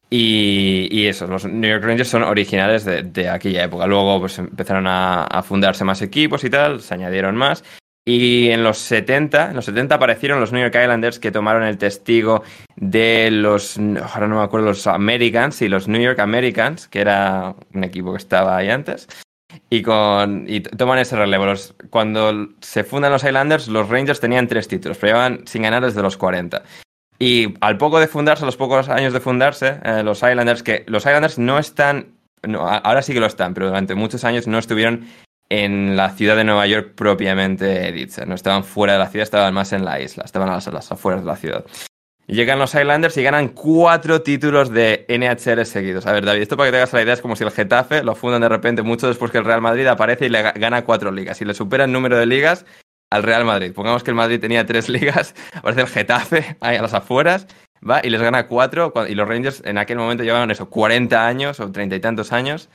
Y, 0.10 0.88
y 0.92 1.06
eso, 1.08 1.28
los 1.28 1.46
New 1.46 1.70
York 1.70 1.84
Rangers 1.84 2.10
son 2.10 2.24
originales 2.24 2.86
de, 2.86 3.30
aquella 3.30 3.64
época. 3.66 3.86
Luego 3.86 4.22
pues, 4.22 4.40
empezaron 4.40 4.86
a 4.88 5.44
fundarse 5.44 5.84
más 5.84 6.02
equipos 6.02 6.44
y 6.44 6.50
tal, 6.50 6.82
se 6.82 6.94
añadieron 6.94 7.36
más. 7.36 7.64
Y 8.08 8.52
en 8.52 8.64
los 8.64 8.78
70, 8.78 9.50
en 9.50 9.56
los 9.58 9.66
70 9.66 9.96
aparecieron 9.96 10.40
los 10.40 10.54
New 10.54 10.62
York 10.62 10.78
Islanders 10.82 11.20
que 11.20 11.30
tomaron 11.30 11.64
el 11.64 11.78
testigo 11.78 12.42
de 12.78 13.30
los, 13.30 13.78
ahora 13.78 14.30
no 14.30 14.38
me 14.38 14.44
acuerdo, 14.44 14.68
los 14.68 14.88
Americans 14.88 15.62
y 15.62 15.68
los 15.68 15.90
New 15.90 16.02
York 16.02 16.18
Americans, 16.20 16.88
que 16.88 17.02
era 17.02 17.54
un 17.74 17.84
equipo 17.84 18.14
que 18.14 18.20
estaba 18.20 18.56
ahí 18.56 18.70
antes. 18.70 19.10
Y, 19.70 19.82
con, 19.82 20.46
y 20.48 20.62
toman 20.62 21.00
ese 21.00 21.18
relevo. 21.18 21.48
Cuando 21.90 22.48
se 22.62 22.86
fundan 22.86 23.12
los 23.12 23.26
Islanders, 23.26 23.68
los 23.68 23.90
Rangers 23.90 24.22
tenían 24.22 24.48
tres 24.48 24.70
títulos, 24.70 24.98
pero 24.98 25.12
llevaban 25.12 25.46
sin 25.46 25.64
ganar 25.64 25.84
desde 25.84 26.02
los 26.02 26.16
40. 26.16 26.64
Y 27.20 27.56
al 27.60 27.78
poco 27.78 28.00
de 28.00 28.08
fundarse, 28.08 28.44
a 28.44 28.46
los 28.46 28.56
pocos 28.56 28.88
años 28.88 29.12
de 29.12 29.20
fundarse, 29.20 29.82
eh, 29.84 30.02
los 30.04 30.20
Islanders, 30.20 30.64
que 30.64 30.86
los 30.88 31.06
Islanders 31.06 31.40
no 31.40 31.60
están, 31.60 32.14
ahora 32.56 33.02
sí 33.02 33.12
que 33.12 33.20
lo 33.20 33.26
están, 33.26 33.54
pero 33.54 33.68
durante 33.68 33.96
muchos 33.96 34.24
años 34.24 34.48
no 34.48 34.60
estuvieron 34.60 35.08
en 35.50 35.96
la 35.96 36.10
ciudad 36.10 36.36
de 36.36 36.44
Nueva 36.44 36.68
York 36.68 36.94
propiamente 36.96 37.92
dicha. 37.92 38.26
No 38.26 38.36
estaban 38.36 38.64
fuera 38.64 38.94
de 38.94 39.00
la 39.00 39.08
ciudad, 39.08 39.24
estaban 39.24 39.54
más 39.54 39.74
en 39.74 39.86
la 39.86 40.00
isla, 40.00 40.24
estaban 40.24 40.50
a 40.50 40.60
las, 40.72 40.92
afueras 40.92 41.22
de 41.22 41.28
la 41.28 41.36
ciudad. 41.36 41.66
Llegan 42.28 42.60
los 42.60 42.76
Islanders 42.76 43.16
y 43.16 43.24
ganan 43.24 43.48
cuatro 43.50 44.22
títulos 44.22 44.70
de 44.70 45.06
NHL 45.08 45.66
seguidos. 45.66 46.06
A 46.08 46.12
ver, 46.12 46.26
David, 46.26 46.42
esto 46.42 46.58
para 46.58 46.68
que 46.68 46.72
te 46.72 46.78
hagas 46.78 46.92
la 46.92 47.02
idea 47.02 47.14
es 47.14 47.22
como 47.22 47.38
si 47.38 47.46
el 47.46 47.52
Getafe 47.52 48.04
lo 48.04 48.16
fundan 48.16 48.42
de 48.42 48.50
repente 48.50 48.82
mucho 48.82 49.08
después 49.08 49.32
que 49.32 49.38
el 49.38 49.46
Real 49.46 49.62
Madrid 49.62 49.88
aparece 49.88 50.26
y 50.26 50.30
le 50.30 50.42
gana 50.42 50.84
cuatro 50.84 51.10
ligas. 51.12 51.42
Y 51.42 51.46
le 51.46 51.54
supera 51.54 51.86
el 51.86 51.92
número 51.94 52.18
de 52.18 52.26
ligas 52.26 52.66
al 53.10 53.24
Real 53.24 53.46
Madrid. 53.46 53.72
Pongamos 53.74 54.04
que 54.04 54.12
el 54.12 54.16
Madrid 54.16 54.42
tenía 54.42 54.66
tres 54.66 54.90
ligas, 54.90 55.36
aparece 55.54 55.82
el 55.82 55.88
Getafe 55.88 56.58
ahí 56.60 56.76
a 56.76 56.82
las 56.82 56.94
afueras, 56.94 57.48
va 57.90 58.02
y 58.04 58.10
les 58.10 58.22
gana 58.22 58.48
cuatro. 58.48 58.92
Y 59.08 59.16
los 59.16 59.26
Rangers 59.26 59.62
en 59.64 59.78
aquel 59.78 59.98
momento 59.98 60.26
llevaban 60.26 60.52
eso, 60.52 60.70
40 60.70 61.26
años 61.26 61.62
o 61.62 61.72
treinta 61.72 61.96
y 61.96 62.02
tantos 62.02 62.34
años 62.34 62.70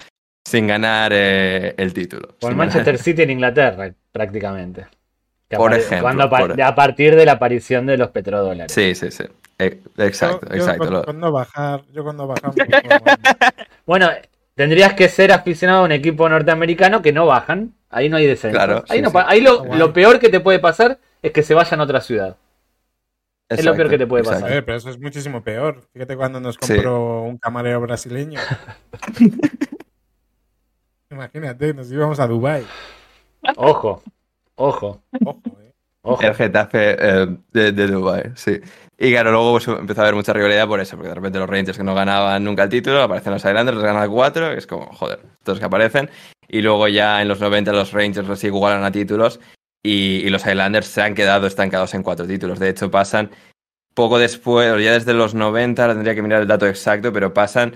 sin 0.52 0.66
ganar 0.66 1.12
eh, 1.14 1.74
el 1.78 1.94
título. 1.94 2.36
O 2.42 2.48
el 2.48 2.54
Manchester 2.54 2.98
City 3.02 3.22
en 3.22 3.30
Inglaterra, 3.30 3.90
prácticamente. 4.12 4.86
por 5.48 5.72
ejemplo. 5.72 6.02
Cuando 6.02 6.28
por... 6.28 6.60
A 6.60 6.74
partir 6.74 7.16
de 7.16 7.24
la 7.24 7.32
aparición 7.32 7.86
de 7.86 7.96
los 7.96 8.10
petrodólares. 8.10 8.70
Sí, 8.70 8.94
sí, 8.94 9.10
sí. 9.10 9.24
Exacto, 9.58 10.46
yo, 10.50 10.56
exacto. 10.56 10.92
Yo 10.92 11.04
cuando, 11.04 11.32
bajar, 11.32 11.82
yo 11.90 12.02
cuando 12.02 12.26
bajar. 12.26 12.52
bueno, 13.86 14.10
tendrías 14.54 14.92
que 14.92 15.08
ser 15.08 15.32
aficionado 15.32 15.80
a 15.80 15.84
un 15.84 15.92
equipo 15.92 16.28
norteamericano 16.28 17.00
que 17.00 17.14
no 17.14 17.24
bajan. 17.24 17.72
Ahí 17.88 18.10
no 18.10 18.18
hay 18.18 18.26
descenso. 18.26 18.54
Claro, 18.54 18.84
ahí, 18.90 18.98
sí, 18.98 19.02
no, 19.02 19.10
sí. 19.10 19.16
ahí 19.24 19.40
lo, 19.40 19.64
lo, 19.64 19.92
peor 19.94 20.18
que 20.18 20.28
te 20.28 20.40
puede 20.40 20.58
pasar 20.58 20.98
es 21.22 21.32
que 21.32 21.42
se 21.42 21.54
vayan 21.54 21.80
a 21.80 21.84
otra 21.84 22.02
ciudad. 22.02 22.36
Exacto, 23.48 23.60
es 23.60 23.64
lo 23.64 23.74
peor 23.74 23.88
que 23.88 23.98
te 23.98 24.06
puede 24.06 24.24
pasar. 24.24 24.50
Ver, 24.50 24.64
pero 24.66 24.76
eso 24.76 24.90
es 24.90 24.98
muchísimo 24.98 25.42
peor. 25.42 25.80
Fíjate 25.94 26.14
cuando 26.14 26.40
nos 26.40 26.58
compró 26.58 27.22
sí. 27.24 27.30
un 27.30 27.38
camarero 27.38 27.80
brasileño. 27.80 28.38
Imagínate, 31.12 31.74
nos 31.74 31.92
íbamos 31.92 32.18
a 32.20 32.26
Dubai. 32.26 32.64
Ojo, 33.56 34.02
ojo. 34.56 35.02
Ojo, 35.24 35.42
eh. 35.60 35.72
Ojo. 36.04 36.22
El 36.22 36.34
Getafe 36.34 36.96
eh, 36.98 37.26
de, 37.52 37.72
de 37.72 37.86
Dubai, 37.86 38.32
sí. 38.34 38.60
Y 38.98 39.10
claro, 39.12 39.30
luego 39.30 39.52
pues, 39.52 39.68
empezó 39.68 40.00
a 40.00 40.04
haber 40.04 40.14
mucha 40.14 40.32
rivalidad 40.32 40.66
por 40.66 40.80
eso, 40.80 40.96
porque 40.96 41.08
de 41.08 41.14
repente 41.14 41.38
los 41.38 41.48
Rangers 41.48 41.76
que 41.76 41.84
no 41.84 41.94
ganaban 41.94 42.42
nunca 42.42 42.62
el 42.64 42.68
título, 42.70 43.02
aparecen 43.02 43.32
los 43.32 43.44
Islanders, 43.44 43.76
les 43.76 43.84
ganan 43.84 44.10
cuatro, 44.10 44.54
y 44.54 44.56
es 44.56 44.66
como, 44.66 44.86
joder, 44.86 45.20
estos 45.38 45.58
que 45.58 45.64
aparecen. 45.64 46.08
Y 46.48 46.62
luego 46.62 46.88
ya 46.88 47.20
en 47.20 47.28
los 47.28 47.40
90 47.40 47.72
los 47.72 47.92
Rangers 47.92 48.26
los 48.26 48.42
igualan 48.44 48.84
a 48.84 48.90
títulos 48.90 49.38
y, 49.82 50.22
y, 50.24 50.30
los 50.30 50.46
Islanders 50.46 50.86
se 50.86 51.02
han 51.02 51.14
quedado 51.14 51.46
estancados 51.46 51.94
en 51.94 52.02
cuatro 52.02 52.26
títulos. 52.26 52.58
De 52.58 52.68
hecho, 52.68 52.90
pasan 52.90 53.30
poco 53.94 54.18
después, 54.18 54.82
ya 54.82 54.92
desde 54.92 55.14
los 55.14 55.34
90, 55.34 55.82
ahora 55.82 55.94
tendría 55.94 56.14
que 56.14 56.22
mirar 56.22 56.42
el 56.42 56.48
dato 56.48 56.66
exacto, 56.66 57.12
pero 57.12 57.34
pasan 57.34 57.74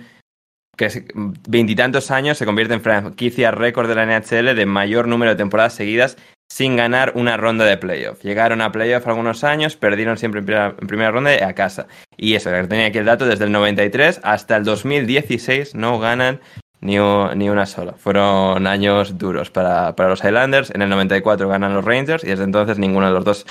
que 0.77 1.05
veintitantos 1.49 2.11
años 2.11 2.39
se 2.39 2.45
convierte 2.45 2.74
en 2.74 2.83
franquicia 2.83 3.51
récord 3.51 3.89
de 3.89 3.95
la 3.95 4.07
NHL 4.07 4.55
de 4.55 4.66
mayor 4.66 5.09
número 5.09 5.33
de 5.33 5.37
temporadas 5.37 5.74
seguidas 5.74 6.16
sin 6.49 6.77
ganar 6.77 7.12
una 7.14 7.37
ronda 7.37 7.64
de 7.64 7.77
playoff. 7.77 8.22
Llegaron 8.22 8.61
a 8.61 8.70
playoff 8.70 9.07
algunos 9.07 9.43
años, 9.45 9.77
perdieron 9.77 10.16
siempre 10.16 10.41
en 10.41 10.47
primera, 10.87 11.11
ronda 11.11 11.35
y 11.35 11.43
a 11.43 11.55
casa. 11.55 11.87
Y 12.16 12.35
eso, 12.35 12.51
tenía 12.68 12.87
aquí 12.87 12.99
el 12.99 13.05
dato, 13.05 13.27
desde 13.27 13.45
el 13.45 13.53
93 13.53 14.20
hasta 14.22 14.57
el 14.57 14.64
2016 14.64 15.74
no 15.74 15.99
ganan 15.99 16.41
ni, 16.81 16.97
ni 16.97 17.51
una 17.51 17.66
sola. 17.66 17.95
Fueron 17.99 18.66
años 18.66 19.18
duros 19.18 19.51
para, 19.51 19.97
para 19.97 20.11
los 20.11 20.22
Highlanders. 20.22 20.70
En 20.70 20.83
el 20.83 20.89
94 20.89 21.49
ganan 21.49 21.74
los 21.74 21.85
Rangers 21.85 22.22
y 22.22 22.29
desde 22.29 22.45
entonces 22.45 22.79
ninguno 22.79 23.07
de 23.09 23.12
los 23.12 23.24
dos 23.24 23.47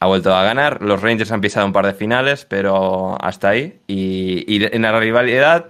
ha 0.00 0.06
vuelto 0.06 0.34
a 0.34 0.42
ganar. 0.42 0.80
Los 0.82 1.02
Rangers 1.02 1.30
han 1.30 1.42
pisado 1.42 1.66
un 1.66 1.74
par 1.74 1.84
de 1.84 1.92
finales, 1.92 2.46
pero 2.46 3.22
hasta 3.22 3.50
ahí. 3.50 3.80
Y 3.86 4.64
en 4.64 4.82
la 4.82 4.98
rivalidad 4.98 5.66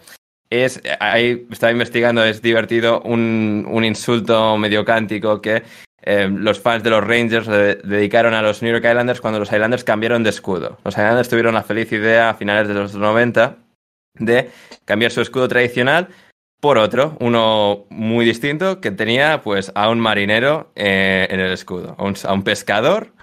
es, 0.50 0.82
ahí 0.98 1.46
estaba 1.50 1.72
investigando, 1.72 2.24
es 2.24 2.42
divertido, 2.42 3.00
un, 3.02 3.66
un 3.68 3.84
insulto 3.84 4.56
medio 4.58 4.84
cántico 4.84 5.40
que 5.40 5.62
eh, 6.02 6.28
los 6.28 6.58
fans 6.60 6.82
de 6.82 6.90
los 6.90 7.06
Rangers 7.06 7.46
dedicaron 7.46 8.34
a 8.34 8.42
los 8.42 8.62
New 8.62 8.72
York 8.72 8.84
Islanders 8.84 9.20
cuando 9.20 9.38
los 9.38 9.52
Islanders 9.52 9.84
cambiaron 9.84 10.22
de 10.22 10.30
escudo. 10.30 10.78
Los 10.84 10.94
Islanders 10.94 11.28
tuvieron 11.28 11.54
la 11.54 11.62
feliz 11.62 11.92
idea 11.92 12.30
a 12.30 12.34
finales 12.34 12.68
de 12.68 12.74
los 12.74 12.94
90 12.94 13.56
de 14.14 14.50
cambiar 14.84 15.12
su 15.12 15.20
escudo 15.20 15.46
tradicional 15.48 16.08
por 16.60 16.76
otro, 16.76 17.16
uno 17.20 17.86
muy 17.88 18.26
distinto, 18.26 18.80
que 18.80 18.90
tenía 18.90 19.40
pues 19.42 19.72
a 19.74 19.88
un 19.88 19.98
marinero 19.98 20.70
eh, 20.74 21.26
en 21.30 21.40
el 21.40 21.52
escudo, 21.52 21.94
a 21.98 22.04
un, 22.04 22.14
a 22.22 22.32
un 22.34 22.42
pescador 22.42 23.14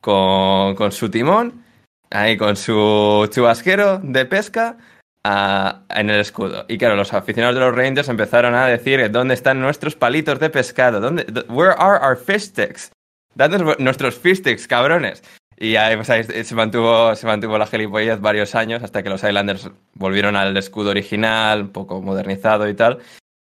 con, 0.00 0.74
con, 0.74 0.90
su 0.90 1.08
timón, 1.08 1.64
ahí 2.10 2.36
con 2.36 2.56
su 2.56 3.28
chubasquero 3.30 3.98
de 4.02 4.24
pesca 4.24 4.76
en 5.24 6.10
el 6.10 6.20
escudo. 6.20 6.64
Y 6.68 6.78
claro, 6.78 6.96
los 6.96 7.12
aficionados 7.12 7.54
de 7.54 7.60
los 7.60 7.74
Rangers 7.74 8.08
empezaron 8.08 8.54
a 8.54 8.66
decir 8.66 9.10
dónde 9.10 9.34
están 9.34 9.60
nuestros 9.60 9.94
palitos 9.96 10.38
de 10.40 10.50
pescado, 10.50 11.00
¿Dónde, 11.00 11.26
where 11.48 11.74
are 11.76 11.98
our 12.04 12.16
fish 12.16 12.42
sticks? 12.42 12.90
Dadnos 13.34 13.78
nuestros 13.78 14.16
fish 14.16 14.38
sticks, 14.38 14.66
cabrones. 14.66 15.22
Y 15.62 15.74
pues, 15.76 16.08
ahí 16.08 16.24
se, 16.24 16.54
mantuvo, 16.54 17.14
se 17.14 17.26
mantuvo 17.26 17.58
la 17.58 17.66
gilipollez 17.66 18.18
varios 18.20 18.54
años 18.54 18.82
hasta 18.82 19.02
que 19.02 19.10
los 19.10 19.22
Islanders 19.22 19.70
volvieron 19.92 20.34
al 20.34 20.56
escudo 20.56 20.90
original, 20.90 21.62
un 21.62 21.68
poco 21.68 22.00
modernizado 22.00 22.66
y 22.66 22.74
tal. 22.74 22.98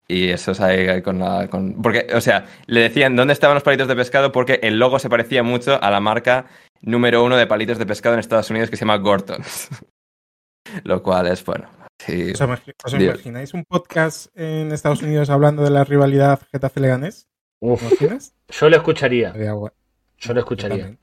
Y 0.07 0.29
eso 0.29 0.53
es 0.53 0.61
ahí 0.61 1.01
con 1.01 1.19
la. 1.19 1.49
Con... 1.49 1.81
Porque, 1.81 2.07
o 2.15 2.21
sea, 2.21 2.45
le 2.65 2.79
decían 2.79 3.17
dónde 3.17 3.33
estaban 3.33 3.55
los 3.55 3.63
palitos 3.63 3.89
de 3.89 3.95
pescado 3.97 4.31
porque 4.31 4.61
el 4.63 4.79
logo 4.79 4.99
se 4.99 5.09
parecía 5.09 5.43
mucho 5.43 5.83
a 5.83 5.91
la 5.91 5.99
marca 5.99 6.45
número 6.81 7.25
uno 7.25 7.35
de 7.35 7.45
palitos 7.45 7.77
de 7.77 7.85
pescado 7.85 8.13
en 8.13 8.21
Estados 8.21 8.49
Unidos 8.49 8.69
que 8.69 8.77
se 8.77 8.85
llama 8.85 8.97
Gortons. 8.97 9.69
Lo 10.83 11.01
cual 11.03 11.27
es 11.27 11.43
bueno. 11.43 11.69
Sí. 11.99 12.31
¿Os, 12.31 12.41
os 12.41 12.93
imagináis 12.93 13.53
un 13.53 13.65
podcast 13.65 14.27
en 14.37 14.71
Estados 14.71 15.01
Unidos 15.01 15.29
hablando 15.29 15.63
de 15.63 15.71
la 15.71 15.83
rivalidad 15.83 16.39
Getafe-Leganés? 16.51 17.27
Yo 17.59 18.69
lo 18.69 18.77
escucharía. 18.77 19.33
Yo 19.35 20.33
lo 20.33 20.39
escucharía. 20.39 20.97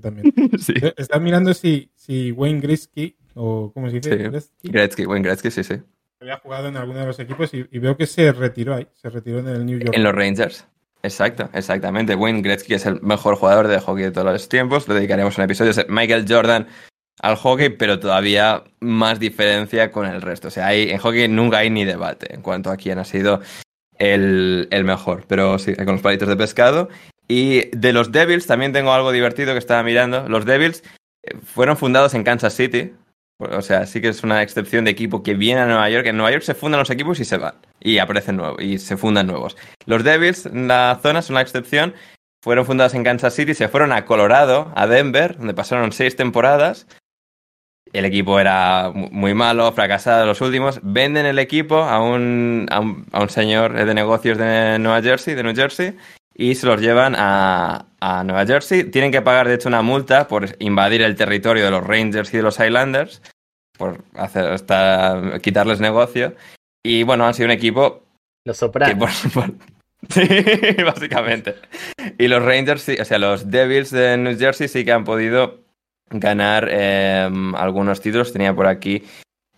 También. 0.00 0.32
también. 0.32 0.50
Sí. 0.58 0.74
Estaba 0.96 1.22
mirando 1.22 1.54
si, 1.54 1.90
si 1.94 2.32
Wayne 2.32 2.60
Gretzky, 2.60 3.16
o 3.34 3.70
¿cómo 3.72 3.88
se 3.88 3.96
dice? 3.96 4.10
Sí. 4.10 4.16
Gretzky. 4.16 4.68
Gretzky, 4.68 5.06
Wayne 5.06 5.28
Gretzky, 5.28 5.50
sí, 5.50 5.64
sí. 5.64 5.74
Había 6.20 6.38
jugado 6.38 6.68
en 6.68 6.76
alguno 6.76 7.00
de 7.00 7.06
los 7.06 7.18
equipos 7.18 7.52
y, 7.52 7.66
y, 7.70 7.78
veo 7.78 7.96
que 7.96 8.06
se 8.06 8.32
retiró 8.32 8.74
ahí. 8.74 8.86
Se 8.94 9.10
retiró 9.10 9.40
en 9.40 9.48
el 9.48 9.66
New 9.66 9.78
York. 9.78 9.94
En 9.94 10.02
los 10.04 10.14
Rangers. 10.14 10.66
Exacto, 11.02 11.50
exactamente. 11.52 12.14
Wayne 12.14 12.42
Gretzky 12.42 12.74
es 12.74 12.86
el 12.86 13.00
mejor 13.02 13.34
jugador 13.34 13.66
de 13.66 13.80
hockey 13.80 14.04
de 14.04 14.12
todos 14.12 14.32
los 14.32 14.48
tiempos. 14.48 14.86
Le 14.86 14.94
dedicaremos 14.94 15.36
un 15.36 15.44
episodio. 15.44 15.72
Michael 15.88 16.24
Jordan 16.28 16.68
al 17.22 17.36
hockey, 17.36 17.70
pero 17.70 18.00
todavía 18.00 18.64
más 18.80 19.20
diferencia 19.20 19.90
con 19.90 20.06
el 20.06 20.20
resto. 20.20 20.48
O 20.48 20.50
sea, 20.50 20.66
hay, 20.66 20.90
en 20.90 20.98
hockey 20.98 21.28
nunca 21.28 21.58
hay 21.58 21.70
ni 21.70 21.84
debate 21.84 22.34
en 22.34 22.42
cuanto 22.42 22.70
a 22.70 22.76
quién 22.76 22.98
ha 22.98 23.04
sido 23.04 23.40
el, 23.98 24.68
el 24.70 24.84
mejor. 24.84 25.24
Pero 25.28 25.58
sí, 25.58 25.74
con 25.74 25.86
los 25.86 26.02
palitos 26.02 26.28
de 26.28 26.36
pescado. 26.36 26.88
Y 27.28 27.68
de 27.76 27.92
los 27.92 28.10
Devils 28.10 28.46
también 28.46 28.72
tengo 28.72 28.92
algo 28.92 29.12
divertido 29.12 29.52
que 29.52 29.58
estaba 29.58 29.82
mirando. 29.84 30.28
Los 30.28 30.44
Devils 30.44 30.82
fueron 31.44 31.76
fundados 31.76 32.12
en 32.14 32.24
Kansas 32.24 32.54
City. 32.54 32.92
O 33.38 33.62
sea, 33.62 33.86
sí 33.86 34.00
que 34.00 34.08
es 34.08 34.22
una 34.24 34.42
excepción 34.42 34.84
de 34.84 34.90
equipo 34.90 35.22
que 35.22 35.34
viene 35.34 35.60
a 35.60 35.66
Nueva 35.66 35.88
York. 35.90 36.06
En 36.06 36.16
Nueva 36.16 36.32
York 36.32 36.42
se 36.42 36.54
fundan 36.54 36.80
los 36.80 36.90
equipos 36.90 37.20
y 37.20 37.24
se 37.24 37.38
van. 37.38 37.54
Y 37.80 37.98
aparecen 37.98 38.36
nuevos. 38.36 38.60
Y 38.60 38.78
se 38.78 38.96
fundan 38.96 39.28
nuevos. 39.28 39.56
Los 39.86 40.02
Devils 40.02 40.46
en 40.46 40.66
la 40.66 40.98
zona 41.00 41.22
son 41.22 41.34
una 41.34 41.42
excepción. 41.42 41.94
Fueron 42.42 42.66
fundados 42.66 42.94
en 42.94 43.04
Kansas 43.04 43.34
City, 43.34 43.54
se 43.54 43.68
fueron 43.68 43.92
a 43.92 44.04
Colorado, 44.04 44.72
a 44.74 44.88
Denver, 44.88 45.38
donde 45.38 45.54
pasaron 45.54 45.92
seis 45.92 46.16
temporadas 46.16 46.88
el 47.92 48.04
equipo 48.04 48.40
era 48.40 48.90
muy 48.94 49.34
malo, 49.34 49.70
fracasado 49.72 50.26
los 50.26 50.40
últimos, 50.40 50.80
venden 50.82 51.26
el 51.26 51.38
equipo 51.38 51.76
a 51.76 52.00
un, 52.00 52.66
a 52.70 52.80
un, 52.80 53.06
a 53.12 53.22
un 53.22 53.28
señor 53.28 53.74
de 53.74 53.94
negocios 53.94 54.38
de 54.38 54.78
Nueva 54.78 55.02
Jersey, 55.02 55.34
de 55.34 55.42
New 55.42 55.54
Jersey, 55.54 55.96
y 56.34 56.54
se 56.54 56.66
los 56.66 56.80
llevan 56.80 57.14
a, 57.16 57.86
a, 58.00 58.24
Nueva 58.24 58.46
Jersey. 58.46 58.84
Tienen 58.84 59.12
que 59.12 59.20
pagar, 59.20 59.46
de 59.46 59.54
hecho, 59.54 59.68
una 59.68 59.82
multa 59.82 60.26
por 60.26 60.56
invadir 60.58 61.02
el 61.02 61.16
territorio 61.16 61.64
de 61.64 61.70
los 61.70 61.86
Rangers 61.86 62.32
y 62.32 62.38
de 62.38 62.42
los 62.42 62.58
Highlanders, 62.58 63.20
por 63.76 64.04
hacer 64.14 64.46
hasta 64.46 65.38
quitarles 65.42 65.80
negocio. 65.80 66.34
Y 66.82 67.02
bueno, 67.02 67.26
han 67.26 67.34
sido 67.34 67.46
un 67.46 67.52
equipo... 67.52 68.04
Los 68.44 68.56
Sopranos. 68.56 69.20
Por, 69.32 69.32
por... 69.32 69.54
Sí, 70.08 70.26
básicamente. 70.84 71.54
Y 72.18 72.26
los 72.26 72.42
Rangers, 72.42 72.82
sí, 72.82 72.96
o 73.00 73.04
sea, 73.04 73.18
los 73.18 73.50
Devils 73.50 73.92
de 73.92 74.16
New 74.16 74.36
Jersey 74.36 74.66
sí 74.66 74.84
que 74.84 74.90
han 74.90 75.04
podido 75.04 75.61
ganar 76.12 76.68
eh, 76.70 77.28
algunos 77.54 78.00
títulos. 78.00 78.32
Tenía 78.32 78.54
por 78.54 78.66
aquí 78.66 79.02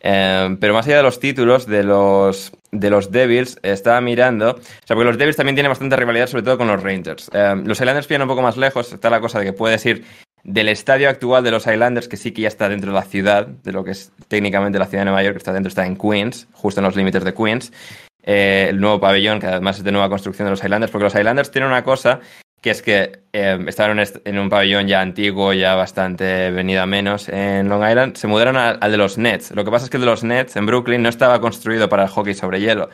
Eh, 0.06 0.56
pero 0.60 0.74
más 0.74 0.86
allá 0.86 0.98
de 0.98 1.02
los 1.02 1.18
títulos 1.18 1.64
de 1.64 1.82
los, 1.82 2.52
de 2.70 2.90
los 2.90 3.10
Devils, 3.10 3.58
estaba 3.62 4.02
mirando. 4.02 4.50
O 4.50 4.56
sea, 4.84 4.94
porque 4.96 5.04
los 5.04 5.16
Devils 5.16 5.36
también 5.36 5.56
tienen 5.56 5.70
bastante 5.70 5.96
rivalidad, 5.96 6.26
sobre 6.26 6.42
todo 6.42 6.58
con 6.58 6.68
los 6.68 6.82
Rangers. 6.82 7.30
Eh, 7.32 7.62
los 7.64 7.80
Islanders 7.80 8.06
pillan 8.06 8.20
un 8.20 8.28
poco 8.28 8.42
más 8.42 8.58
lejos. 8.58 8.92
Está 8.92 9.08
la 9.08 9.20
cosa 9.20 9.38
de 9.38 9.46
que 9.46 9.52
puedes 9.54 9.84
ir 9.86 10.04
del 10.42 10.68
estadio 10.68 11.08
actual 11.08 11.42
de 11.42 11.50
los 11.50 11.66
Islanders, 11.66 12.06
que 12.06 12.18
sí 12.18 12.32
que 12.32 12.42
ya 12.42 12.48
está 12.48 12.68
dentro 12.68 12.90
de 12.90 12.96
la 12.96 13.04
ciudad, 13.04 13.46
de 13.46 13.72
lo 13.72 13.82
que 13.82 13.92
es 13.92 14.12
técnicamente 14.28 14.78
la 14.78 14.84
ciudad 14.84 15.00
de 15.00 15.06
Nueva 15.06 15.22
York, 15.22 15.36
que 15.36 15.38
está 15.38 15.54
dentro, 15.54 15.68
está 15.68 15.86
en 15.86 15.96
Queens, 15.96 16.48
justo 16.52 16.80
en 16.80 16.84
los 16.84 16.96
límites 16.96 17.24
de 17.24 17.32
Queens. 17.32 17.72
Eh, 18.22 18.66
el 18.68 18.80
nuevo 18.80 19.00
pabellón, 19.00 19.40
que 19.40 19.46
además 19.46 19.78
es 19.78 19.84
de 19.84 19.92
nueva 19.92 20.10
construcción 20.10 20.44
de 20.44 20.50
los 20.50 20.62
Islanders, 20.62 20.92
porque 20.92 21.04
los 21.04 21.14
Islanders 21.14 21.50
tienen 21.50 21.70
una 21.70 21.82
cosa 21.82 22.20
que 22.64 22.70
es 22.70 22.80
que 22.80 23.20
eh, 23.34 23.58
estaban 23.66 24.02
en 24.24 24.38
un 24.38 24.48
pabellón 24.48 24.88
ya 24.88 25.02
antiguo, 25.02 25.52
ya 25.52 25.74
bastante 25.74 26.50
venido 26.50 26.80
a 26.80 26.86
menos 26.86 27.28
en 27.28 27.68
Long 27.68 27.86
Island, 27.86 28.16
se 28.16 28.26
mudaron 28.26 28.56
al, 28.56 28.80
de 28.80 28.96
los 28.96 29.18
Nets. 29.18 29.50
Lo 29.50 29.66
que 29.66 29.70
pasa 29.70 29.84
es 29.84 29.90
que 29.90 29.98
el 29.98 30.00
de 30.00 30.06
los 30.06 30.24
Nets 30.24 30.56
en 30.56 30.64
Brooklyn 30.64 31.02
no 31.02 31.10
estaba 31.10 31.42
construido 31.42 31.90
para 31.90 32.04
el 32.04 32.08
hockey 32.08 32.32
sobre 32.32 32.60
hielo. 32.60 32.88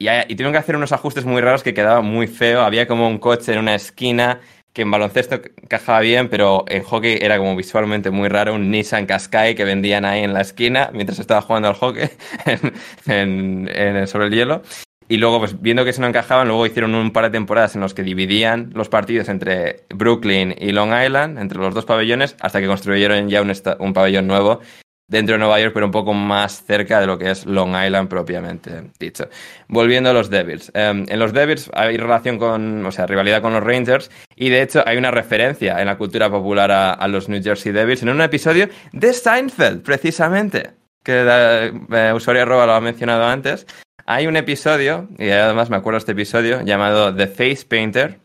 Y, 0.00 0.08
y 0.08 0.34
tuvieron 0.34 0.50
que 0.50 0.58
hacer 0.58 0.74
unos 0.74 0.90
ajustes 0.90 1.24
muy 1.26 1.40
raros 1.40 1.62
que 1.62 1.74
quedaba 1.74 2.00
muy 2.00 2.26
feo. 2.26 2.62
Había 2.62 2.88
como 2.88 3.06
un 3.06 3.18
coche 3.18 3.52
en 3.52 3.60
una 3.60 3.76
esquina 3.76 4.40
que 4.72 4.82
en 4.82 4.90
baloncesto 4.90 5.36
encajaba 5.62 6.00
bien, 6.00 6.28
pero 6.28 6.64
en 6.66 6.82
hockey 6.82 7.18
era 7.20 7.38
como 7.38 7.54
visualmente 7.54 8.10
muy 8.10 8.28
raro, 8.28 8.54
un 8.54 8.72
Nissan 8.72 9.06
Qashqai 9.06 9.54
que 9.54 9.64
vendían 9.64 10.04
ahí 10.04 10.24
en 10.24 10.34
la 10.34 10.40
esquina 10.40 10.90
mientras 10.92 11.20
estaba 11.20 11.40
jugando 11.40 11.68
al 11.68 11.74
hockey 11.74 12.08
en, 13.06 14.08
sobre 14.08 14.26
el 14.26 14.32
hielo. 14.32 14.62
Y 15.08 15.18
luego, 15.18 15.38
pues 15.38 15.60
viendo 15.60 15.84
que 15.84 15.90
eso 15.90 16.00
no 16.00 16.06
encajaban, 16.06 16.48
luego 16.48 16.66
hicieron 16.66 16.94
un 16.94 17.10
par 17.10 17.24
de 17.24 17.30
temporadas 17.30 17.74
en 17.74 17.82
los 17.82 17.92
que 17.92 18.02
dividían 18.02 18.70
los 18.74 18.88
partidos 18.88 19.28
entre 19.28 19.84
Brooklyn 19.94 20.54
y 20.58 20.72
Long 20.72 20.92
Island, 20.94 21.38
entre 21.38 21.58
los 21.58 21.74
dos 21.74 21.84
pabellones, 21.84 22.36
hasta 22.40 22.60
que 22.60 22.66
construyeron 22.66 23.28
ya 23.28 23.42
un, 23.42 23.92
pabellón 23.92 24.26
nuevo 24.26 24.60
dentro 25.06 25.34
de 25.34 25.38
Nueva 25.38 25.60
York, 25.60 25.72
pero 25.74 25.84
un 25.84 25.92
poco 25.92 26.14
más 26.14 26.64
cerca 26.64 27.00
de 27.00 27.06
lo 27.06 27.18
que 27.18 27.30
es 27.30 27.44
Long 27.44 27.76
Island 27.76 28.08
propiamente 28.08 28.90
dicho. 28.98 29.28
Volviendo 29.68 30.08
a 30.08 30.14
los 30.14 30.30
Devils. 30.30 30.72
Em, 30.74 31.04
en 31.06 31.18
los 31.18 31.34
Devils 31.34 31.70
hay 31.74 31.98
relación 31.98 32.38
con, 32.38 32.84
o 32.86 32.90
sea, 32.90 33.06
rivalidad 33.06 33.42
con 33.42 33.52
los 33.52 33.62
Rangers 33.62 34.10
y 34.34 34.48
de 34.48 34.62
hecho 34.62 34.82
hay 34.86 34.96
una 34.96 35.10
referencia 35.10 35.78
en 35.80 35.86
la 35.86 35.98
cultura 35.98 36.30
popular 36.30 36.72
a, 36.72 37.08
los 37.08 37.28
New 37.28 37.42
Jersey 37.42 37.72
Devils 37.72 38.02
en 38.02 38.08
un 38.08 38.22
episodio 38.22 38.70
de 38.92 39.12
Seinfeld, 39.12 39.82
precisamente, 39.82 40.70
que 41.04 41.72
eh, 41.92 42.12
usuario 42.12 42.42
arroba 42.42 42.66
lo 42.66 42.72
ha 42.72 42.80
mencionado 42.80 43.24
antes. 43.24 43.66
Hay 44.06 44.26
un 44.26 44.36
episodio, 44.36 45.08
y 45.18 45.30
además 45.30 45.70
me 45.70 45.76
acuerdo 45.76 45.98
este 45.98 46.12
episodio, 46.12 46.62
llamado 46.62 47.14
The 47.14 47.26
Face 47.26 47.64
Painter, 47.68 48.18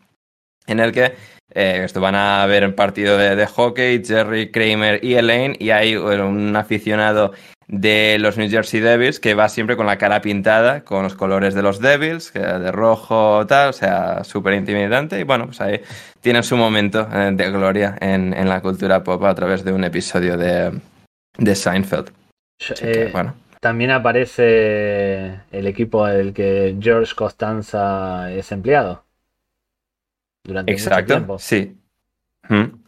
en 0.66 0.80
el 0.80 0.92
que 0.92 1.14
eh, 1.54 1.82
esto 1.84 2.00
van 2.00 2.14
a 2.14 2.44
ver 2.46 2.62
el 2.62 2.74
partido 2.74 3.16
de, 3.16 3.46
hockey, 3.46 4.02
Jerry 4.04 4.50
Kramer 4.50 5.04
y 5.04 5.14
Elaine, 5.14 5.56
y 5.58 5.70
hay 5.70 5.96
un 5.96 6.54
aficionado 6.56 7.32
de 7.66 8.16
los 8.18 8.36
New 8.36 8.50
Jersey 8.50 8.80
Devils 8.80 9.20
que 9.20 9.34
va 9.34 9.48
siempre 9.48 9.76
con 9.76 9.86
la 9.86 9.96
cara 9.96 10.20
pintada, 10.20 10.82
con 10.82 11.04
los 11.04 11.14
colores 11.14 11.54
de 11.54 11.62
los 11.62 11.80
Devils, 11.80 12.32
de 12.32 12.72
rojo 12.72 13.46
tal, 13.46 13.70
o 13.70 13.72
sea, 13.72 14.24
súper 14.24 14.54
intimidante. 14.54 15.20
Y 15.20 15.22
bueno, 15.22 15.46
pues 15.46 15.60
ahí 15.60 15.80
tiene 16.20 16.42
su 16.42 16.56
momento 16.56 17.08
eh, 17.12 17.30
de 17.32 17.50
gloria 17.50 17.96
en, 18.00 18.48
la 18.48 18.60
cultura 18.60 19.04
pop 19.04 19.22
a 19.24 19.34
través 19.34 19.64
de 19.64 19.72
un 19.72 19.84
episodio 19.84 20.36
de, 20.36 20.72
de 21.38 21.54
Seinfeld. 21.54 22.10
Eh, 22.82 23.10
bueno. 23.12 23.34
También 23.60 23.90
aparece 23.90 25.40
el 25.52 25.66
equipo 25.66 26.06
del 26.06 26.32
que 26.32 26.76
George 26.80 27.14
Costanza 27.14 28.32
es 28.32 28.52
empleado 28.52 29.04
durante 30.44 30.72
Exacto, 30.72 31.02
mucho 31.02 31.14
tiempo. 31.14 31.38
Sí. 31.38 31.76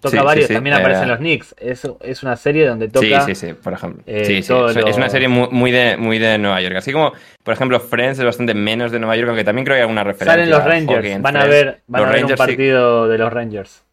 Toca 0.01 0.23
varios, 0.25 0.49
también 0.49 0.75
aparecen 0.75 1.05
eh, 1.05 1.09
los 1.09 1.19
Knicks. 1.19 1.55
Es, 1.59 1.89
es 2.01 2.23
una 2.23 2.37
serie 2.37 2.67
donde 2.67 2.89
toca. 2.89 3.21
Sí, 3.21 3.35
sí, 3.35 3.47
sí, 3.47 3.53
por 3.53 3.75
ejemplo. 3.75 4.03
Eh. 4.07 4.39
Es 4.39 4.51
una 4.97 5.09
serie 5.09 5.29
muy, 5.29 5.71
de, 5.71 5.97
muy 5.97 6.19
de 6.19 6.37
Nueva 6.39 6.61
York. 6.61 6.77
Así 6.77 6.91
como, 6.93 7.13
por 7.45 7.55
ejemplo, 7.55 7.79
Friends 7.79 8.19
es 8.19 8.25
bastante 8.25 8.55
menos 8.55 8.91
de 8.91 8.99
Nueva 8.99 9.15
York, 9.15 9.29
aunque 9.29 9.45
también 9.45 9.65
creo 9.65 9.75
que 9.75 9.79
hay 9.79 9.83
alguna 9.83 10.03
referencia. 10.03 10.33
Salen 10.33 10.51
los 10.51 10.65
Rangers. 10.65 11.23
Van 11.23 11.37
a 11.37 11.45
ver, 11.45 11.83
van 11.87 12.05
a 12.07 12.11
ver 12.11 12.25
un 12.25 12.35
partido 12.35 13.07
de 13.07 13.19
los 13.19 13.33
Rangers. 13.33 13.85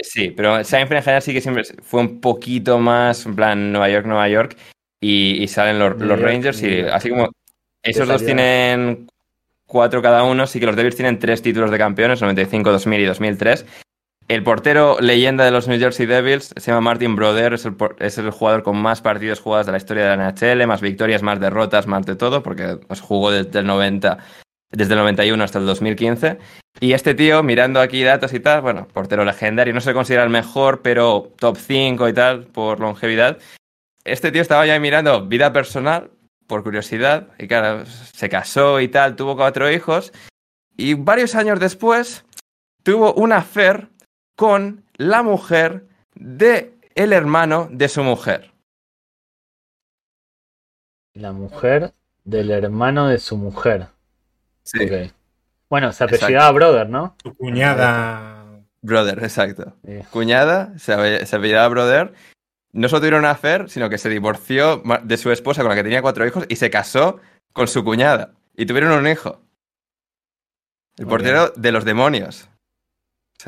Sí, 0.00 0.30
pero 0.30 0.64
Seinfeld 0.64 0.98
en 0.98 1.02
general 1.02 1.22
sí 1.22 1.34
que 1.34 1.42
siempre 1.42 1.64
fue 1.82 2.00
un 2.00 2.20
poquito 2.20 2.78
más, 2.78 3.26
en 3.26 3.36
plan, 3.36 3.72
Nueva 3.72 3.90
York, 3.90 4.06
Nueva 4.06 4.28
York. 4.28 4.56
Y, 5.04 5.48
salen 5.48 5.80
los, 5.80 5.98
los 5.98 6.20
Rangers 6.20 6.62
y 6.62 6.80
así 6.82 7.10
como 7.10 7.28
esos 7.82 8.06
dos 8.06 8.24
tienen 8.24 9.08
cuatro 9.66 10.00
cada 10.00 10.22
uno. 10.22 10.46
Sí 10.46 10.60
que 10.60 10.66
los 10.66 10.76
Devils 10.76 10.94
tienen 10.94 11.18
tres 11.18 11.42
títulos 11.42 11.72
de 11.72 11.78
campeones, 11.78 12.22
95, 12.22 12.70
2000 12.70 13.00
y 13.00 13.04
2003. 13.04 13.66
El 14.28 14.44
portero 14.44 14.98
leyenda 15.00 15.44
de 15.44 15.50
los 15.50 15.66
New 15.66 15.78
Jersey 15.78 16.06
Devils 16.06 16.54
se 16.56 16.70
llama 16.70 16.80
Martin 16.80 17.16
Broder, 17.16 17.54
es 17.54 17.66
el, 17.66 17.74
es 17.98 18.16
el, 18.18 18.30
jugador 18.30 18.62
con 18.62 18.76
más 18.76 19.02
partidos 19.02 19.40
jugados 19.40 19.66
de 19.66 19.72
la 19.72 19.78
historia 19.78 20.08
de 20.08 20.16
la 20.16 20.30
NHL, 20.30 20.66
más 20.66 20.80
victorias, 20.80 21.22
más 21.22 21.40
derrotas, 21.40 21.88
más 21.88 22.06
de 22.06 22.14
todo, 22.14 22.42
porque 22.42 22.78
pues, 22.86 23.00
jugó 23.00 23.32
desde 23.32 23.58
el 23.58 23.66
90, 23.66 24.18
desde 24.70 24.92
el 24.94 25.00
91 25.00 25.42
hasta 25.42 25.58
el 25.58 25.66
2015. 25.66 26.38
Y 26.80 26.92
este 26.92 27.14
tío, 27.14 27.42
mirando 27.42 27.80
aquí 27.80 28.02
datos 28.04 28.32
y 28.32 28.40
tal, 28.40 28.62
bueno, 28.62 28.86
portero 28.92 29.24
legendario, 29.24 29.74
no 29.74 29.80
se 29.80 29.92
considera 29.92 30.22
el 30.22 30.30
mejor, 30.30 30.80
pero 30.82 31.32
top 31.38 31.58
5 31.58 32.08
y 32.08 32.12
tal 32.12 32.44
por 32.46 32.78
longevidad. 32.78 33.38
Este 34.04 34.32
tío 34.32 34.42
estaba 34.42 34.66
ya 34.66 34.78
mirando 34.80 35.26
vida 35.26 35.52
personal 35.52 36.10
por 36.46 36.64
curiosidad, 36.64 37.28
y 37.38 37.46
claro, 37.46 37.86
se 37.86 38.28
casó 38.28 38.80
y 38.80 38.88
tal, 38.88 39.16
tuvo 39.16 39.36
cuatro 39.36 39.70
hijos, 39.70 40.12
y 40.76 40.94
varios 40.94 41.34
años 41.34 41.60
después 41.60 42.24
tuvo 42.82 43.14
una 43.14 43.38
affair 43.38 43.88
con 44.36 44.84
la 44.96 45.22
mujer 45.22 45.86
de 46.14 46.74
el 46.94 47.12
hermano 47.12 47.68
de 47.70 47.88
su 47.88 48.02
mujer. 48.02 48.52
La 51.14 51.32
mujer 51.32 51.94
del 52.24 52.50
hermano 52.50 53.08
de 53.08 53.18
su 53.18 53.36
mujer. 53.36 53.88
Sí. 54.64 54.78
Bueno, 55.68 55.92
se 55.92 56.04
apellidaba 56.04 56.50
Brother, 56.52 56.88
¿no? 56.88 57.16
Su 57.22 57.34
cuñada. 57.34 58.44
Brother, 58.80 59.22
exacto. 59.22 59.76
Cuñada, 60.10 60.76
se, 60.78 61.24
se 61.24 61.36
apellidaba 61.36 61.68
Brother 61.68 62.14
no 62.72 62.88
solo 62.88 63.00
tuvieron 63.00 63.20
una 63.20 63.32
affair, 63.32 63.68
sino 63.68 63.90
que 63.90 63.98
se 63.98 64.08
divorció 64.08 64.82
de 65.02 65.16
su 65.16 65.30
esposa 65.30 65.62
con 65.62 65.70
la 65.70 65.76
que 65.76 65.82
tenía 65.82 66.02
cuatro 66.02 66.26
hijos 66.26 66.46
y 66.48 66.56
se 66.56 66.70
casó 66.70 67.20
con 67.52 67.68
su 67.68 67.84
cuñada. 67.84 68.32
Y 68.56 68.66
tuvieron 68.66 68.92
un 68.92 69.06
hijo. 69.06 69.42
El 70.96 71.06
portero 71.06 71.52
de 71.56 71.72
los 71.72 71.84
demonios. 71.84 72.48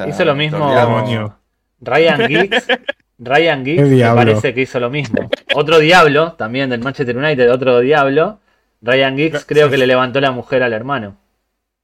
hizo 0.06 0.24
lo 0.24 0.34
mismo 0.34 1.38
Ryan 1.80 2.28
Giggs. 2.28 2.66
Ryan 3.18 3.64
Giggs 3.64 4.14
parece 4.14 4.54
que 4.54 4.62
hizo 4.62 4.80
lo 4.80 4.90
mismo. 4.90 5.30
Otro 5.54 5.78
diablo, 5.78 6.32
también 6.32 6.68
del 6.68 6.80
Manchester 6.80 7.16
United, 7.16 7.50
otro 7.50 7.80
diablo. 7.80 8.40
Ryan 8.82 9.16
Giggs 9.16 9.44
creo 9.44 9.70
que 9.70 9.78
le 9.78 9.86
levantó 9.86 10.20
la 10.20 10.32
mujer 10.32 10.62
al 10.62 10.72
hermano. 10.72 11.16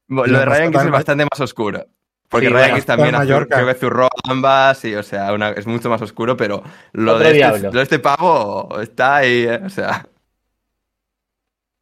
Lo 0.09 0.25
de 0.25 0.45
Ryan 0.45 0.73
Giggs 0.73 0.85
es 0.85 0.91
bastante 0.91 1.25
más 1.25 1.41
oscuro. 1.41 1.87
Porque 2.31 2.49
Ryan 2.49 2.81
también 2.83 3.17
creo 3.17 3.67
que 3.67 3.75
zurró 3.75 4.09
ambas 4.23 4.85
y, 4.85 4.95
o 4.95 5.03
sea, 5.03 5.35
es 5.57 5.67
mucho 5.67 5.91
más 5.91 6.01
oscuro, 6.01 6.37
pero 6.37 6.63
lo 6.93 7.19
de, 7.19 7.41
este, 7.41 7.71
de, 7.71 7.83
este, 7.83 7.99
pavo 7.99 8.81
está 8.81 9.17
ahí, 9.17 9.47
¿eh? 9.49 9.61
o 9.65 9.69
sea. 9.69 10.07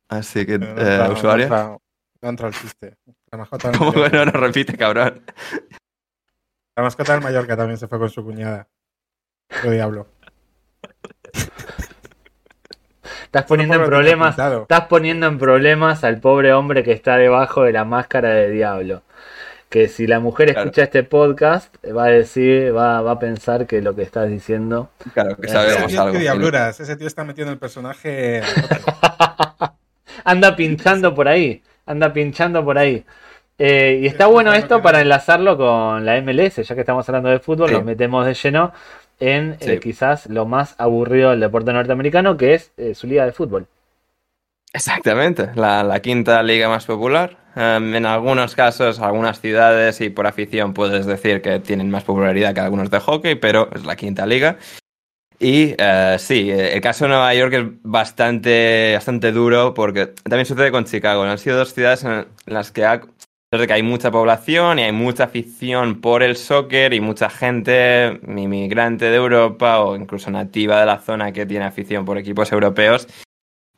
Así 0.08 0.46
que, 0.46 0.54
eh, 0.54 1.08
usuario. 1.12 1.78
No 2.22 2.28
entra, 2.30 2.48
el 2.48 2.54
chiste. 2.54 2.96
La 3.30 3.36
mascota 3.36 3.72
¿Cómo 3.76 3.92
que 3.92 4.08
no, 4.08 4.24
no 4.24 4.32
repite, 4.32 4.74
cabrón? 4.78 5.22
La 6.74 6.82
mascota 6.82 7.12
del 7.12 7.22
Mallorca 7.22 7.54
también 7.54 7.76
se 7.76 7.86
fue 7.86 7.98
con 7.98 8.08
su 8.08 8.24
cuñada. 8.24 8.66
Qué 9.62 9.70
diablo. 9.70 10.06
Estás 13.24 13.44
poniendo 13.44 13.74
en 13.74 13.84
problemas. 13.84 14.38
Estás 14.38 14.86
poniendo 14.86 15.26
en 15.26 15.38
problemas 15.38 16.04
al 16.04 16.20
pobre 16.20 16.54
hombre 16.54 16.82
que 16.82 16.92
está 16.92 17.18
debajo 17.18 17.64
de 17.64 17.72
la 17.72 17.84
máscara 17.84 18.30
de 18.30 18.50
diablo 18.50 19.02
que 19.68 19.88
si 19.88 20.06
la 20.06 20.18
mujer 20.18 20.50
escucha 20.50 20.84
este 20.84 21.02
podcast 21.02 21.74
va 21.84 22.04
a 22.04 22.08
decir, 22.08 22.74
va, 22.74 23.02
va, 23.02 23.12
a 23.12 23.18
pensar 23.18 23.66
que 23.66 23.82
lo 23.82 23.94
que 23.94 24.02
estás 24.02 24.30
diciendo. 24.30 24.90
Claro, 25.12 25.36
que 25.36 25.48
sabemos 25.48 25.92
ese 25.92 25.98
algo. 25.98 26.18
diabluras, 26.18 26.80
ese 26.80 26.96
tío 26.96 27.06
está 27.06 27.24
metiendo 27.24 27.52
el 27.52 27.58
personaje. 27.58 28.40
anda 30.24 30.56
pinchando 30.56 31.14
por 31.14 31.28
ahí, 31.28 31.62
anda 31.84 32.12
pinchando 32.12 32.64
por 32.64 32.78
ahí. 32.78 33.04
Eh, 33.58 34.00
y 34.02 34.06
está 34.06 34.26
bueno 34.26 34.54
esto 34.54 34.80
para 34.80 35.00
enlazarlo 35.00 35.56
con 35.56 36.06
la 36.06 36.20
MLS, 36.22 36.56
ya 36.56 36.74
que 36.74 36.80
estamos 36.80 37.08
hablando 37.08 37.28
de 37.28 37.40
fútbol, 37.40 37.72
nos 37.72 37.84
metemos 37.84 38.24
de 38.24 38.34
lleno 38.34 38.72
en 39.20 39.56
eh, 39.60 39.80
quizás 39.80 40.26
lo 40.26 40.46
más 40.46 40.76
aburrido 40.78 41.30
del 41.30 41.40
deporte 41.40 41.72
norteamericano, 41.72 42.36
que 42.36 42.54
es 42.54 42.72
eh, 42.76 42.94
su 42.94 43.06
liga 43.06 43.26
de 43.26 43.32
fútbol. 43.32 43.66
Exactamente, 44.72 45.50
la, 45.54 46.00
quinta 46.02 46.42
liga 46.42 46.68
más 46.68 46.84
popular. 46.84 47.38
Em, 47.56 47.94
en 47.94 48.06
algunos 48.06 48.54
casos, 48.54 49.00
algunas 49.00 49.40
ciudades 49.40 50.00
y 50.00 50.10
por 50.10 50.26
afición 50.26 50.74
puedes 50.74 51.06
decir 51.06 51.40
que 51.40 51.58
tienen 51.58 51.90
más 51.90 52.04
popularidad 52.04 52.54
que 52.54 52.60
algunos 52.60 52.90
de 52.90 53.00
hockey, 53.00 53.34
pero 53.36 53.70
es 53.74 53.84
la 53.84 53.96
quinta 53.96 54.26
liga. 54.26 54.58
Y 55.40 55.74
eh, 55.78 56.16
sí, 56.18 56.50
el 56.50 56.80
caso 56.80 57.04
de 57.04 57.10
Nueva 57.10 57.32
York 57.32 57.52
es 57.54 57.64
bastante, 57.82 58.92
bastante 58.94 59.32
duro 59.32 59.72
porque 59.72 60.06
también 60.06 60.46
sucede 60.46 60.70
con 60.70 60.84
Chicago. 60.84 61.22
Han 61.22 61.38
sido 61.38 61.58
dos 61.58 61.72
ciudades 61.72 62.04
en 62.04 62.26
las 62.46 62.72
que, 62.72 62.82
que 63.50 63.72
hay 63.72 63.82
mucha 63.82 64.10
población 64.10 64.80
y 64.80 64.82
hay 64.82 64.92
mucha 64.92 65.24
afición 65.24 66.00
por 66.00 66.22
el 66.22 66.36
soccer 66.36 66.92
y 66.92 67.00
mucha 67.00 67.30
gente 67.30 68.20
inmigrante 68.26 69.06
de 69.06 69.16
Europa 69.16 69.80
o 69.80 69.96
incluso 69.96 70.30
nativa 70.30 70.80
de 70.80 70.86
la 70.86 70.98
zona 70.98 71.32
que 71.32 71.46
tiene 71.46 71.64
afición 71.64 72.04
por 72.04 72.18
equipos 72.18 72.50
europeos 72.52 73.06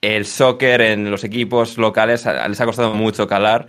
el 0.01 0.27
soccer 0.27 0.81
en 0.81 1.11
los 1.11 1.25
equipos 1.25 1.79
locales 1.79 2.27
les 2.27 2.61
ha 2.61 2.65
costado 2.65 2.95
mucho 2.95 3.27
calar. 3.27 3.69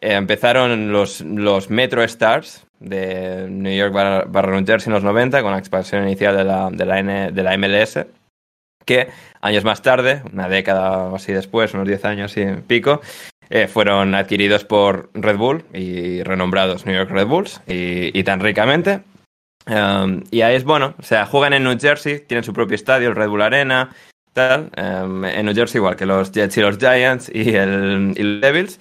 Eh, 0.00 0.14
empezaron 0.14 0.92
los, 0.92 1.22
Metro 1.70 2.02
Stars 2.02 2.66
de 2.80 3.46
New 3.48 3.74
York 3.74 3.92
barra, 3.92 4.50
New 4.50 4.66
Jersey 4.66 4.90
en 4.90 4.94
los 4.94 5.04
90 5.04 5.42
con 5.42 5.52
la 5.52 5.58
expansión 5.58 6.02
inicial 6.02 6.36
de 6.36 6.44
la, 7.44 7.56
MLS, 7.56 8.06
que 8.84 9.08
años 9.40 9.64
más 9.64 9.82
tarde, 9.82 10.22
una 10.32 10.48
década 10.48 11.04
o 11.04 11.16
así 11.16 11.32
después, 11.32 11.72
unos 11.74 11.86
10 11.86 12.04
años 12.04 12.36
y 12.36 12.46
pico, 12.66 13.00
eh, 13.48 13.68
fueron 13.68 14.14
adquiridos 14.14 14.64
por 14.64 15.10
Red 15.14 15.36
Bull 15.36 15.64
y 15.72 16.22
renombrados 16.22 16.84
New 16.84 16.96
York 16.96 17.10
Red 17.10 17.26
Bulls 17.26 17.60
y, 17.66 18.18
y 18.18 18.24
tan 18.24 18.40
ricamente. 18.40 19.02
Um, 19.66 20.24
y 20.32 20.40
ahí 20.40 20.56
es 20.56 20.64
bueno, 20.64 20.94
o 20.98 21.02
sea, 21.04 21.24
juegan 21.26 21.52
en 21.52 21.62
New 21.62 21.78
Jersey, 21.78 22.18
tienen 22.26 22.42
su 22.42 22.52
propio 22.52 22.74
estadio, 22.74 23.08
el 23.08 23.14
Red 23.14 23.28
Bull 23.28 23.42
Arena, 23.42 23.94
tal. 24.32 24.70
Um, 24.76 25.24
en 25.24 25.46
New 25.46 25.54
Jersey, 25.54 25.78
igual 25.78 25.96
que 25.96 26.06
los 26.06 26.32
Jets 26.32 26.56
y 26.56 26.60
los 26.60 26.78
Giants 26.78 27.30
y, 27.32 27.54
el, 27.54 28.14
y 28.16 28.22
los 28.22 28.40
Devils. 28.40 28.78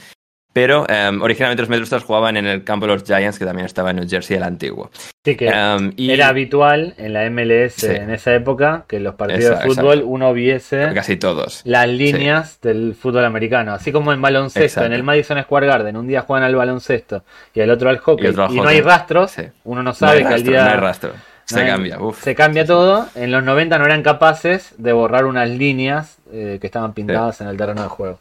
Pero 0.54 0.82
um, 0.82 1.22
originalmente 1.22 1.62
los 1.62 1.70
Metrostars 1.70 2.04
jugaban 2.04 2.36
en 2.36 2.46
el 2.46 2.66
campo 2.66 2.86
de 2.86 2.94
los 2.94 3.04
Giants, 3.06 3.40
que 3.40 3.46
también 3.46 3.66
estaba 3.66 3.92
en 3.92 3.98
New 3.98 4.10
Jersey, 4.10 4.36
el 4.36 4.44
antiguo. 4.44 4.92
Sí, 5.24 5.38
que 5.38 5.48
um, 5.48 5.94
y... 5.96 6.12
era 6.12 6.28
habitual 6.28 6.94
en 6.98 7.14
la 7.14 7.30
MLS 7.30 7.76
sí. 7.76 7.88
en 7.88 8.10
esa 8.10 8.36
época 8.36 8.84
que 8.88 9.00
los 9.00 9.16
partidos 9.16 9.46
exacto, 9.46 9.70
de 9.70 9.76
fútbol 9.76 9.94
exacto. 9.94 10.08
uno 10.08 10.34
viese 10.34 10.90
casi 10.94 11.16
todos 11.16 11.62
las 11.64 11.88
líneas 11.88 12.60
sí. 12.62 12.68
del 12.68 12.96
fútbol 12.96 13.24
americano. 13.24 13.74
Así 13.74 13.94
como 13.94 14.12
en 14.12 14.22
baloncesto, 14.22 14.66
exacto. 14.66 14.88
en 14.88 14.94
el 14.94 15.04
Madison 15.04 15.42
Square 15.42 15.68
Garden, 15.68 15.96
un 15.96 16.08
día 16.08 16.22
juegan 16.22 16.44
al 16.44 16.56
baloncesto 16.56 17.24
y 17.54 17.62
el 17.62 17.70
otro 17.70 17.90
al 17.90 18.00
hockey, 18.00 18.28
y, 18.28 18.32
y 18.32 18.60
no 18.60 18.68
hay 18.68 18.82
rastros, 18.82 19.32
sí. 19.32 19.44
uno 19.64 19.84
no 19.84 19.94
sabe 19.94 20.22
no 20.22 20.28
que 20.28 20.34
al 20.34 20.44
día. 20.44 20.66
No 20.66 20.72
hay 20.72 20.78
rastro. 20.78 21.14
Se 21.46 21.66
cambia. 21.66 22.02
Uf. 22.02 22.24
Se 22.24 22.36
cambia 22.36 22.66
todo. 22.66 23.08
En 23.16 23.32
los 23.32 23.44
90 23.44 23.78
no 23.78 23.86
eran 23.86 24.04
capaces 24.04 24.74
de 24.78 24.94
borrar 24.94 25.26
unas 25.26 25.50
líneas 25.50 26.18
eh, 26.32 26.58
que 26.60 26.68
estaban 26.68 26.94
pintadas 26.94 27.42
en 27.42 27.48
el 27.48 27.58
terreno 27.58 27.84
de 27.84 27.90
juego. 27.90 28.20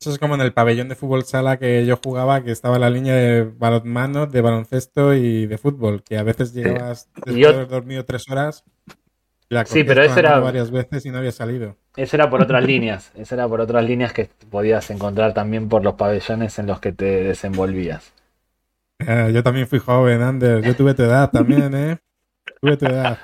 Eso 0.00 0.10
es 0.10 0.18
como 0.18 0.34
en 0.34 0.40
el 0.40 0.54
pabellón 0.54 0.88
de 0.88 0.94
fútbol 0.94 1.24
sala 1.24 1.58
que 1.58 1.84
yo 1.84 1.98
jugaba, 2.02 2.42
que 2.42 2.52
estaba 2.52 2.78
la 2.78 2.88
línea 2.88 3.14
de 3.14 3.44
balonmano, 3.44 4.26
de 4.26 4.40
baloncesto 4.40 5.12
y 5.12 5.46
de 5.46 5.58
fútbol, 5.58 6.02
que 6.02 6.16
a 6.16 6.22
veces 6.22 6.54
llegabas 6.54 7.00
sí. 7.00 7.08
después 7.16 7.36
yo... 7.36 7.48
de 7.48 7.54
haber 7.54 7.68
dormido 7.68 8.04
tres 8.06 8.26
horas. 8.30 8.64
La 9.50 9.66
sí, 9.66 9.84
pero 9.84 10.02
eso 10.02 10.18
era 10.18 10.38
varias 10.38 10.70
veces 10.70 11.04
y 11.04 11.10
no 11.10 11.18
había 11.18 11.32
salido. 11.32 11.76
Eso 11.96 12.16
era 12.16 12.30
por 12.30 12.40
otras 12.40 12.64
líneas, 12.66 13.12
eso 13.14 13.34
era 13.34 13.46
por 13.46 13.60
otras 13.60 13.84
líneas 13.84 14.14
que 14.14 14.30
podías 14.48 14.88
encontrar 14.90 15.34
también 15.34 15.68
por 15.68 15.84
los 15.84 15.94
pabellones 15.96 16.58
en 16.58 16.66
los 16.66 16.80
que 16.80 16.92
te 16.92 17.24
desenvolvías. 17.24 18.12
Eh, 19.00 19.32
yo 19.34 19.42
también 19.42 19.66
fui 19.66 19.80
joven, 19.80 20.22
Anders. 20.22 20.64
Yo 20.64 20.74
tuve 20.74 20.94
tu 20.94 21.02
edad 21.02 21.30
también, 21.30 21.74
¿eh? 21.74 21.98
Tuve 22.60 22.76
tu 22.76 22.86
edad. 22.86 23.18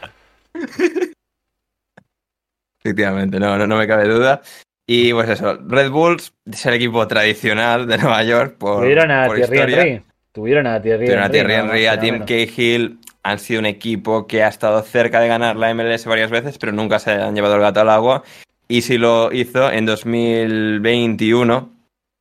Efectivamente, 2.80 3.38
no, 3.38 3.58
no, 3.58 3.66
no 3.66 3.76
me 3.76 3.86
cabe 3.86 4.08
duda. 4.08 4.42
Y 4.86 5.12
pues 5.12 5.28
eso, 5.28 5.58
Red 5.66 5.90
Bulls 5.90 6.32
es 6.44 6.64
el 6.64 6.74
equipo 6.74 7.06
tradicional 7.08 7.86
de 7.88 7.98
Nueva 7.98 8.22
York 8.22 8.56
por, 8.56 8.82
Tuvieron 8.82 9.10
a 9.10 9.26
por 9.26 9.36
Thierry 9.36 9.56
historia. 9.56 9.82
Henry. 9.82 10.02
Tuvieron 10.32 10.66
a 10.66 10.80
Thierry 10.80 11.06
Tuvieron 11.06 11.24
a. 11.24 11.30
Thierry 11.30 11.54
Henry, 11.54 11.86
a 11.86 11.98
Tim 11.98 12.24
Cahill. 12.24 12.98
Han 13.24 13.38
sido 13.40 13.58
un 13.58 13.66
equipo 13.66 14.28
que 14.28 14.44
ha 14.44 14.48
estado 14.48 14.80
cerca 14.82 15.18
de 15.18 15.26
ganar 15.26 15.56
la 15.56 15.74
MLS 15.74 16.04
varias 16.06 16.30
veces, 16.30 16.58
pero 16.58 16.72
nunca 16.72 17.00
se 17.00 17.10
han 17.10 17.34
llevado 17.34 17.56
el 17.56 17.60
gato 17.60 17.80
al 17.80 17.90
agua. 17.90 18.22
Y 18.68 18.82
si 18.82 18.98
lo 18.98 19.32
hizo 19.32 19.70
en 19.72 19.86
2021, 19.86 21.72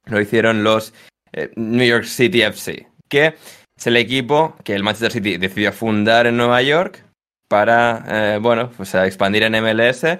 lo 0.05 0.21
hicieron 0.21 0.63
los 0.63 0.93
eh, 1.33 1.51
New 1.55 1.85
York 1.85 2.05
City 2.05 2.41
FC, 2.41 2.87
que 3.07 3.35
es 3.77 3.87
el 3.87 3.97
equipo 3.97 4.55
que 4.63 4.73
el 4.73 4.81
Manchester 4.81 5.11
City 5.11 5.37
decidió 5.37 5.71
fundar 5.71 6.25
en 6.25 6.37
Nueva 6.37 6.63
York 6.63 7.04
para, 7.47 8.03
eh, 8.07 8.39
bueno, 8.41 8.71
pues 8.75 8.95
a 8.95 9.05
expandir 9.05 9.43
en 9.43 9.53
MLS 9.53 10.19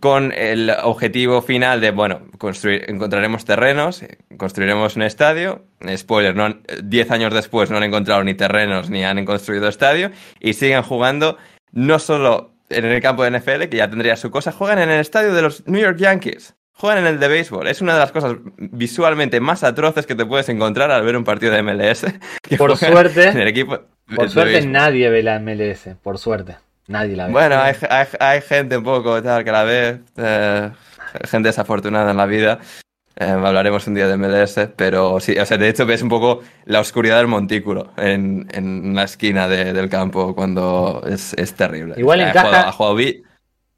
con 0.00 0.32
el 0.32 0.70
objetivo 0.82 1.42
final 1.42 1.80
de, 1.80 1.92
bueno, 1.92 2.22
construir, 2.38 2.84
encontraremos 2.88 3.44
terrenos, 3.44 4.04
construiremos 4.36 4.96
un 4.96 5.02
estadio. 5.02 5.64
Spoiler, 5.96 6.34
no, 6.34 6.56
10 6.82 7.10
años 7.12 7.32
después 7.32 7.70
no 7.70 7.76
han 7.76 7.84
encontrado 7.84 8.24
ni 8.24 8.34
terrenos 8.34 8.90
ni 8.90 9.04
han 9.04 9.24
construido 9.24 9.68
estadio 9.68 10.10
y 10.40 10.54
siguen 10.54 10.82
jugando 10.82 11.36
no 11.70 11.98
solo 11.98 12.52
en 12.68 12.84
el 12.84 13.00
campo 13.00 13.22
de 13.22 13.38
NFL, 13.38 13.68
que 13.68 13.76
ya 13.76 13.88
tendría 13.88 14.16
su 14.16 14.30
cosa, 14.30 14.50
juegan 14.50 14.78
en 14.80 14.90
el 14.90 15.00
estadio 15.00 15.34
de 15.34 15.42
los 15.42 15.66
New 15.66 15.80
York 15.80 15.98
Yankees. 15.98 16.54
Juegan 16.74 17.00
en 17.00 17.06
el 17.06 17.20
de 17.20 17.28
béisbol. 17.28 17.68
Es 17.68 17.80
una 17.80 17.92
de 17.92 18.00
las 18.00 18.10
cosas 18.12 18.36
visualmente 18.56 19.40
más 19.40 19.62
atroces 19.62 20.06
que 20.06 20.14
te 20.14 20.24
puedes 20.24 20.48
encontrar 20.48 20.90
al 20.90 21.04
ver 21.04 21.16
un 21.16 21.22
partido 21.22 21.52
de 21.52 21.62
MLS. 21.62 22.06
por 22.58 22.76
suerte, 22.76 23.28
en 23.28 23.38
el 23.38 23.48
equipo 23.48 23.78
por 24.14 24.30
suerte 24.30 24.66
nadie 24.66 25.10
ve 25.10 25.22
la 25.22 25.38
MLS, 25.38 25.88
por 26.02 26.18
suerte. 26.18 26.56
Nadie 26.88 27.16
la 27.16 27.26
ve. 27.26 27.32
Bueno, 27.32 27.60
hay, 27.60 27.74
hay, 27.88 28.06
hay 28.18 28.40
gente 28.40 28.76
un 28.76 28.84
poco 28.84 29.22
tal 29.22 29.44
que 29.44 29.52
la 29.52 29.64
ve, 29.64 30.00
eh, 30.16 30.70
gente 31.24 31.48
desafortunada 31.48 32.10
en 32.10 32.16
la 32.16 32.26
vida. 32.26 32.58
Eh, 33.16 33.24
hablaremos 33.24 33.86
un 33.86 33.94
día 33.94 34.08
de 34.08 34.16
MLS, 34.16 34.68
pero 34.74 35.20
sí, 35.20 35.38
o 35.38 35.44
sea, 35.44 35.58
de 35.58 35.68
hecho 35.68 35.84
ves 35.84 36.02
un 36.02 36.08
poco 36.08 36.40
la 36.64 36.80
oscuridad 36.80 37.18
del 37.18 37.28
montículo 37.28 37.92
en, 37.96 38.48
en 38.52 38.94
la 38.94 39.04
esquina 39.04 39.48
de, 39.48 39.72
del 39.72 39.90
campo 39.90 40.34
cuando 40.34 41.02
es, 41.06 41.34
es 41.34 41.54
terrible. 41.54 41.94
Igual 41.98 42.20
o 42.20 42.22
sea, 42.22 42.30
encaja, 42.30 42.46
ha 42.46 42.50
jugado, 42.50 42.68
ha 42.68 42.72
jugado 42.72 42.94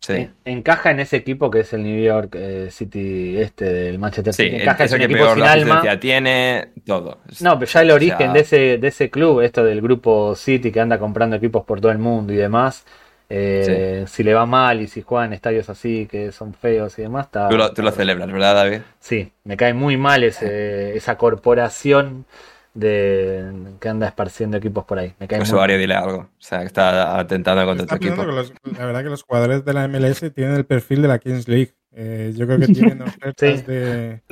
sí. 0.07 0.13
en, 0.13 0.35
encaja 0.45 0.91
en 0.91 1.01
ese 1.01 1.17
equipo 1.17 1.51
que 1.51 1.61
es 1.61 1.73
el 1.73 1.83
New 1.83 2.03
York 2.03 2.35
eh, 2.35 2.69
City 2.71 3.37
este 3.39 3.65
del 3.65 3.99
Manchester 3.99 4.33
sí, 4.33 4.45
City. 4.45 4.57
Encaja 4.57 4.85
es 4.85 4.93
en 4.93 5.03
el 5.03 5.03
un 5.03 5.09
que 5.09 5.15
equipo 5.15 5.35
peor 5.35 5.39
sin 5.39 5.47
alma. 5.47 6.01
tiene 6.01 6.69
todo. 6.87 7.19
No, 7.41 7.59
pero 7.59 7.71
ya 7.71 7.83
el 7.83 7.91
origen 7.91 8.17
o 8.17 8.19
sea... 8.19 8.33
de, 8.33 8.41
ese, 8.41 8.79
de 8.79 8.89
ese 8.89 9.11
club, 9.11 9.41
esto 9.41 9.65
del 9.65 9.81
grupo 9.81 10.35
City 10.35 10.71
que 10.71 10.81
anda 10.81 10.99
comprando 10.99 11.37
equipos 11.37 11.65
por 11.65 11.81
todo 11.81 11.93
el 11.93 11.99
mundo 11.99 12.33
y 12.33 12.37
demás, 12.37 12.85
eh, 13.31 14.05
sí. 14.07 14.13
Si 14.17 14.23
le 14.23 14.35
va 14.35 14.45
mal 14.45 14.83
y 14.83 14.87
si 14.87 15.01
juegan 15.01 15.33
estadios 15.33 15.71
así 15.71 16.07
que 16.11 16.31
son 16.31 16.53
feos 16.53 16.99
y 16.99 17.03
demás, 17.03 17.27
está. 17.27 17.49
Tú 17.49 17.57
lo, 17.57 17.73
tú 17.73 17.83
lo 17.83 17.91
celebras, 17.91 18.31
¿verdad, 18.31 18.55
David? 18.55 18.81
Sí, 19.01 19.33
me 19.45 19.57
cae 19.57 19.73
muy 19.73 19.97
mal 19.97 20.23
ese, 20.25 20.97
esa 20.97 21.17
corporación 21.17 22.27
de 22.75 23.77
que 23.81 23.89
anda 23.89 24.09
esparciendo 24.09 24.57
equipos 24.57 24.85
por 24.85 24.99
ahí. 24.99 25.15
Me 25.19 25.29
cae 25.29 25.41
Usuario, 25.41 25.79
dile 25.79 25.95
algo. 25.95 26.19
O 26.19 26.31
sea, 26.39 26.61
que 26.61 26.67
está 26.67 27.19
atentando 27.19 27.65
contra 27.65 27.85
está 27.85 27.99
tu 27.99 28.07
equipo. 28.07 28.25
Los, 28.25 28.53
la 28.65 28.87
verdad 28.87 29.03
que 29.05 29.11
los 29.11 29.23
jugadores 29.23 29.65
de 29.65 29.73
la 29.73 29.89
MLS 29.89 30.21
tienen 30.35 30.57
el 30.57 30.67
perfil 30.67 31.03
de 31.03 31.09
la 31.09 31.19
Kings 31.19 31.49
League. 31.49 31.73
Eh, 31.93 32.33
yo 32.37 32.47
creo 32.47 32.59
que 32.59 32.67
tienen 32.75 33.03
ofertas 33.03 33.61
sí. 33.61 33.67
de. 33.67 34.23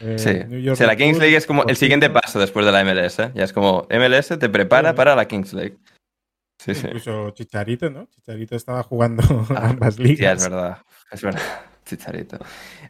Eh, 0.00 0.18
sí. 0.18 0.32
New 0.48 0.60
York 0.60 0.74
o 0.74 0.76
sea, 0.76 0.86
la 0.86 0.96
Kings 0.96 1.18
League 1.18 1.36
es 1.36 1.46
como 1.46 1.64
el 1.64 1.76
siguiente 1.76 2.08
paso 2.08 2.38
después 2.38 2.64
de 2.64 2.72
la 2.72 2.84
MLS. 2.84 3.18
¿eh? 3.18 3.32
Ya 3.34 3.44
es 3.44 3.52
como 3.52 3.86
MLS 3.90 4.38
te 4.38 4.48
prepara 4.48 4.90
sí. 4.90 4.96
para 4.96 5.16
la 5.16 5.26
Kings 5.26 5.52
League. 5.52 5.76
Sí, 6.58 6.72
Incluso 6.72 7.28
sí. 7.28 7.34
Chicharito, 7.34 7.90
¿no? 7.90 8.06
Chicharito 8.06 8.54
estaba 8.54 8.82
jugando 8.84 9.22
ah, 9.50 9.70
ambas 9.70 9.98
ligas. 9.98 10.40
Sí, 10.40 10.46
es 10.46 10.50
verdad. 10.50 10.78
Es 11.10 11.22
verdad. 11.22 11.42
Chicharito. 11.84 12.38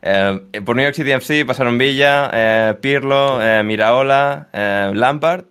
Eh, 0.02 0.40
por 0.64 0.76
New 0.76 0.84
York 0.84 0.94
City 0.94 1.12
FC 1.12 1.44
pasaron 1.44 1.78
Villa, 1.78 2.30
eh, 2.32 2.74
Pirlo, 2.80 3.40
eh, 3.42 3.62
Miraola, 3.62 4.48
Lampard. 4.94 5.44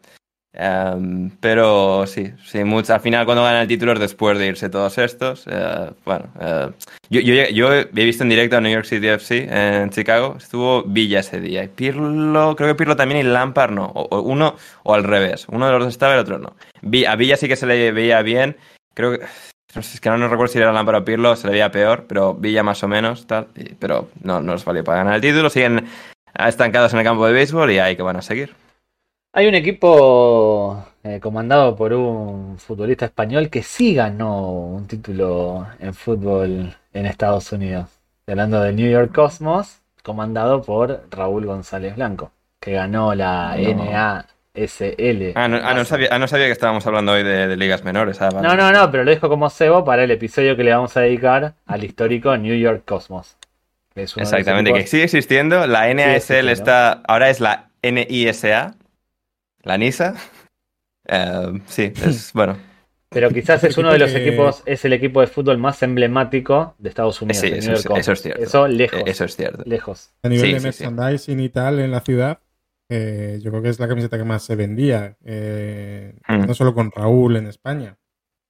pero 1.40 2.06
sí, 2.06 2.32
sí 2.46 2.64
mucho, 2.64 2.94
al 2.94 3.02
final 3.02 3.26
cuando 3.26 3.44
ganan 3.44 3.64
el 3.64 3.68
título 3.68 3.94
es 3.94 4.00
después 4.00 4.38
de 4.38 4.48
irse 4.48 4.70
todos 4.70 4.98
estos. 5.00 5.46
bueno, 6.06 6.30
yo, 7.10 7.20
yo, 7.20 7.34
yo, 7.50 7.74
he 7.74 7.86
visto 7.92 8.24
en 8.24 8.30
directo 8.30 8.58
a 8.58 8.62
New 8.62 8.72
York 8.72 8.86
City 8.86 9.08
FC 9.08 9.48
en 9.50 9.90
Chicago. 9.90 10.36
Estuvo 10.38 10.84
Villa 10.84 11.20
ese 11.20 11.40
día. 11.40 11.64
Y 11.64 11.68
Pirlo, 11.68 12.56
creo 12.56 12.70
que 12.70 12.76
Pirlo 12.76 12.96
también 12.96 13.26
y 13.26 13.30
Lampard 13.30 13.72
no. 13.72 13.86
O, 13.86 14.04
o 14.04 14.22
uno 14.22 14.56
o 14.84 14.94
al 14.94 15.04
revés. 15.04 15.48
Uno 15.50 15.66
de 15.66 15.72
los 15.74 15.84
dos 15.84 15.94
estaba 15.94 16.14
y 16.14 16.16
el 16.16 16.22
otro 16.22 16.40
no. 16.40 16.56
A 17.08 17.16
Villa 17.16 17.38
sí 17.38 17.48
que 17.48 17.56
se 17.56 17.66
le 17.66 17.92
veía 17.92 18.22
bien. 18.22 18.58
Creo 18.94 19.18
que 19.18 19.26
no 19.76 19.82
sé, 19.82 19.96
es 19.96 20.02
que 20.02 20.10
no, 20.10 20.18
no 20.18 20.28
recuerdo 20.28 20.52
si 20.52 20.60
era 20.60 20.72
Lampard 20.72 21.02
o 21.02 21.06
Pirlo, 21.06 21.36
se 21.36 21.48
le 21.48 21.54
veía 21.54 21.72
peor, 21.72 22.06
pero 22.08 22.34
Villa 22.34 22.64
más 22.64 22.84
o 22.84 22.88
menos, 22.88 23.26
tal, 23.28 23.48
y, 23.56 23.74
pero 23.76 24.10
no, 24.22 24.42
no 24.42 24.54
les 24.54 24.66
valió 24.66 24.84
para 24.84 25.00
ganar 25.00 25.16
el 25.16 25.22
título, 25.22 25.50
siguen 25.50 25.88
estancados 26.34 26.94
en 26.94 27.00
el 27.00 27.06
campo 27.06 27.26
de 27.26 27.34
béisbol 27.34 27.72
y 27.72 27.80
ahí 27.80 27.96
que 27.96 28.04
van 28.04 28.18
a 28.18 28.22
seguir. 28.22 28.56
Hay 29.36 29.48
un 29.48 29.56
equipo 29.56 30.86
eh, 31.04 31.20
comandado 31.20 31.76
por 31.76 31.92
un 31.94 32.58
futbolista 32.60 33.06
español 33.06 33.50
que 33.50 33.64
sí 33.64 33.96
ganó 33.96 34.52
un 34.52 34.86
título 34.88 35.68
en 35.80 35.94
fútbol 35.94 36.76
en 36.94 37.06
Estados 37.08 37.52
Unidos. 37.52 37.90
Hablando 38.28 38.62
del 38.62 38.76
New 38.76 38.90
York 38.90 39.12
Cosmos, 39.12 39.82
comandado 40.04 40.62
por 40.62 41.08
Raúl 41.10 41.48
González 41.48 41.96
Blanco, 41.96 42.32
que 42.60 42.74
ganó 42.74 43.16
la 43.16 43.58
no. 43.58 43.84
NA 43.84 44.26
SL. 44.54 45.32
Ah 45.36 45.48
no, 45.48 45.58
ah, 45.64 45.74
no, 45.74 45.84
sabía, 45.84 46.10
ah, 46.12 46.20
no 46.20 46.28
sabía 46.28 46.46
que 46.46 46.52
estábamos 46.52 46.86
hablando 46.86 47.14
hoy 47.14 47.24
de, 47.24 47.48
de 47.48 47.58
ligas 47.58 47.84
menores. 47.84 48.22
Ah, 48.22 48.30
vale. 48.30 48.48
No, 48.48 48.56
no, 48.56 48.72
no, 48.72 48.92
pero 48.92 49.04
lo 49.04 49.12
dejo 49.12 49.30
como 49.30 49.50
cebo 49.50 49.84
para 49.84 50.04
el 50.04 50.12
episodio 50.12 50.56
que 50.56 50.64
le 50.64 50.72
vamos 50.72 50.96
a 50.96 51.02
dedicar 51.02 51.56
al 51.66 51.84
histórico 51.84 52.36
New 52.38 52.56
York 52.56 52.84
Cosmos. 52.86 53.38
Que 53.94 54.04
es 54.04 54.18
Exactamente, 54.18 54.74
que 54.74 54.88
sigue 54.88 55.04
existiendo. 55.04 55.68
La 55.68 55.94
NASL 55.94 56.50
está. 56.50 57.04
Ahora 57.08 57.30
es 57.30 57.40
la 57.40 57.70
NISA. 57.84 58.76
La 59.62 59.78
NISA. 59.78 60.16
Uh, 61.10 61.60
sí, 61.68 61.94
es 62.04 62.32
bueno. 62.34 62.58
Pero 63.10 63.30
quizás 63.30 63.64
es 63.64 63.78
uno 63.78 63.92
de 63.92 64.00
los 64.00 64.12
equipos, 64.16 64.64
es 64.66 64.84
el 64.86 64.94
equipo 64.94 65.22
de 65.22 65.28
fútbol 65.28 65.60
más 65.60 65.84
emblemático 65.84 66.76
de 66.80 66.90
Estados 66.90 67.22
Unidos. 67.22 67.42
Sí, 67.42 67.48
eso, 67.48 67.74
es, 67.74 67.86
eso, 67.86 68.12
es 68.12 68.22
cierto. 68.22 68.42
Eso 68.42 68.68
lejos. 68.68 69.02
Eso 69.06 69.26
es 69.26 69.36
cierto. 69.36 69.64
Lejos. 69.66 70.12
A 70.24 70.30
nivel 70.30 70.48
sí, 70.48 70.54
de 70.54 70.60
merchandising 70.60 71.38
sí, 71.38 71.44
y 71.44 71.50
tal 71.50 71.80
en 71.80 71.92
la 71.92 72.02
ciudad, 72.02 72.40
eh, 72.90 73.40
yo 73.42 73.52
creo 73.52 73.64
que 73.64 73.70
es 73.70 73.80
la 73.80 73.88
camiseta 73.88 74.18
que 74.18 74.24
más 74.24 74.44
se 74.44 74.56
vendía. 74.56 75.16
Eh, 75.26 76.14
mm. 76.28 76.46
No 76.48 76.54
solo 76.54 76.74
con 76.74 76.92
Raúl 76.92 77.38
en 77.38 77.48
España. 77.48 77.96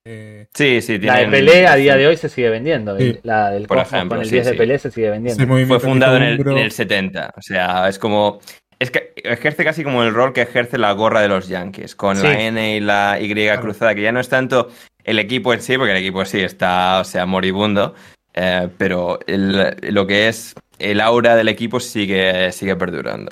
Eh, 0.06 0.48
Sí, 0.54 0.82
sí, 0.82 0.98
La 1.00 1.14
de 1.14 1.20
tienen- 1.20 1.32
Pelé 1.32 1.68
a 1.68 1.76
día 1.76 1.96
de 1.96 2.08
hoy 2.08 2.18
se 2.18 2.28
sigue 2.30 2.50
vendiendo. 2.50 2.98
Sí. 2.98 3.20
La 3.24 3.52
del 3.52 3.68
Por 3.68 3.78
ejemplo, 3.78 4.10
con 4.10 4.20
el 4.20 4.26
sí, 4.26 4.34
10 4.36 4.46
de 4.48 4.52
sí. 4.52 4.58
Pelé 4.58 4.80
se 4.80 4.92
sigue 4.92 5.10
vendiendo. 5.10 5.48
Fue 5.68 5.80
fundado 5.80 6.18
en 6.18 6.24
el, 6.24 6.42
en 6.42 6.58
el 6.58 6.72
70. 6.72 7.34
O 7.38 7.42
sea, 7.42 7.88
es 7.88 7.98
como. 8.00 8.40
Es 8.80 8.92
que 8.92 9.14
ejerce 9.16 9.64
casi 9.64 9.82
como 9.84 10.04
el 10.04 10.14
rol 10.14 10.34
que 10.34 10.42
ejerce 10.42 10.78
la 10.78 10.92
gorra 10.92 11.22
de 11.22 11.30
los 11.30 11.48
Yankees, 11.48 11.96
con 11.96 12.18
Sí. 12.18 12.24
la 12.24 12.42
N 12.42 12.76
y 12.76 12.80
la 12.82 13.18
Y 13.22 13.34
cruzada, 13.62 13.96
que 13.96 14.02
ya 14.02 14.12
no 14.12 14.20
es 14.20 14.28
tanto 14.28 14.70
el 15.06 15.20
equipo 15.20 15.54
en 15.54 15.62
sí, 15.62 15.78
porque 15.78 15.92
el 15.92 15.98
equipo 16.00 16.26
sí 16.26 16.42
está, 16.42 17.00
o 17.00 17.06
sea, 17.06 17.26
moribundo, 17.26 17.96
eh, 18.34 18.68
pero 18.78 19.20
el- 19.26 19.78
lo 19.94 20.06
que 20.06 20.28
es 20.28 20.54
el 20.80 21.00
aura 21.00 21.38
del 21.38 21.48
equipo 21.48 21.80
sigue, 21.80 22.52
sigue 22.52 22.76
perdurando. 22.76 23.32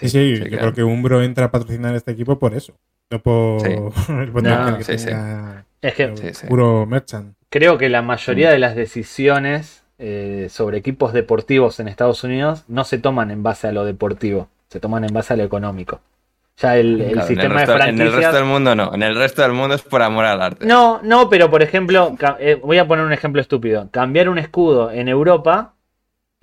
Sí, 0.00 0.08
sí, 0.08 0.36
sí, 0.36 0.38
yo 0.38 0.44
claro. 0.46 0.58
creo 0.58 0.72
que 0.74 0.82
Umbro 0.84 1.22
entra 1.22 1.46
a 1.46 1.50
patrocinar 1.50 1.94
este 1.94 2.12
equipo 2.12 2.38
por 2.38 2.54
eso. 2.54 2.74
No 3.10 3.20
por 3.20 3.60
Sí. 3.60 3.68
el 4.12 4.30
potencial 4.32 4.70
No, 4.72 4.78
que 4.78 4.84
sí, 4.84 4.98
sí. 4.98 5.06
tenga 5.06 5.64
Es 5.82 5.94
que 5.94 6.02
el 6.04 6.16
Sí, 6.18 6.34
sí. 6.34 6.46
puro 6.46 6.86
merchant. 6.86 7.34
creo 7.50 7.78
que 7.78 7.88
la 7.88 8.02
mayoría 8.02 8.50
de 8.50 8.58
las 8.58 8.74
decisiones 8.76 9.84
eh, 9.98 10.48
sobre 10.50 10.78
equipos 10.78 11.12
deportivos 11.12 11.78
en 11.80 11.86
Estados 11.88 12.24
Unidos 12.24 12.64
no 12.68 12.84
se 12.84 12.98
toman 12.98 13.30
en 13.30 13.42
base 13.44 13.68
a 13.68 13.72
lo 13.72 13.84
deportivo, 13.84 14.48
se 14.68 14.80
toman 14.80 15.04
en 15.04 15.14
base 15.14 15.34
a 15.34 15.36
lo 15.36 15.44
económico. 15.44 16.00
Ya 16.56 16.76
el, 16.76 17.00
el 17.00 17.12
Claro, 17.12 17.20
el 17.22 17.26
sistema 17.28 17.54
resto, 17.54 17.72
de 17.72 17.76
en 17.78 17.82
el 17.88 17.94
franquicias. 17.96 18.14
resto 18.22 18.36
del 18.36 18.44
mundo 18.44 18.74
no. 18.76 18.94
En 18.94 19.02
el 19.02 19.16
resto 19.16 19.42
del 19.42 19.52
mundo 19.52 19.74
es 19.74 19.82
por 19.82 20.02
amor 20.02 20.24
al 20.24 20.40
arte. 20.40 20.66
No, 20.66 21.00
no, 21.02 21.28
pero 21.28 21.50
por 21.50 21.62
ejemplo, 21.62 22.16
eh, 22.38 22.60
voy 22.62 22.78
a 22.78 22.86
poner 22.86 23.04
un 23.04 23.12
ejemplo 23.12 23.40
estúpido. 23.40 23.88
Cambiar 23.90 24.28
un 24.28 24.38
escudo 24.38 24.90
en 24.92 25.08
Europa 25.08 25.74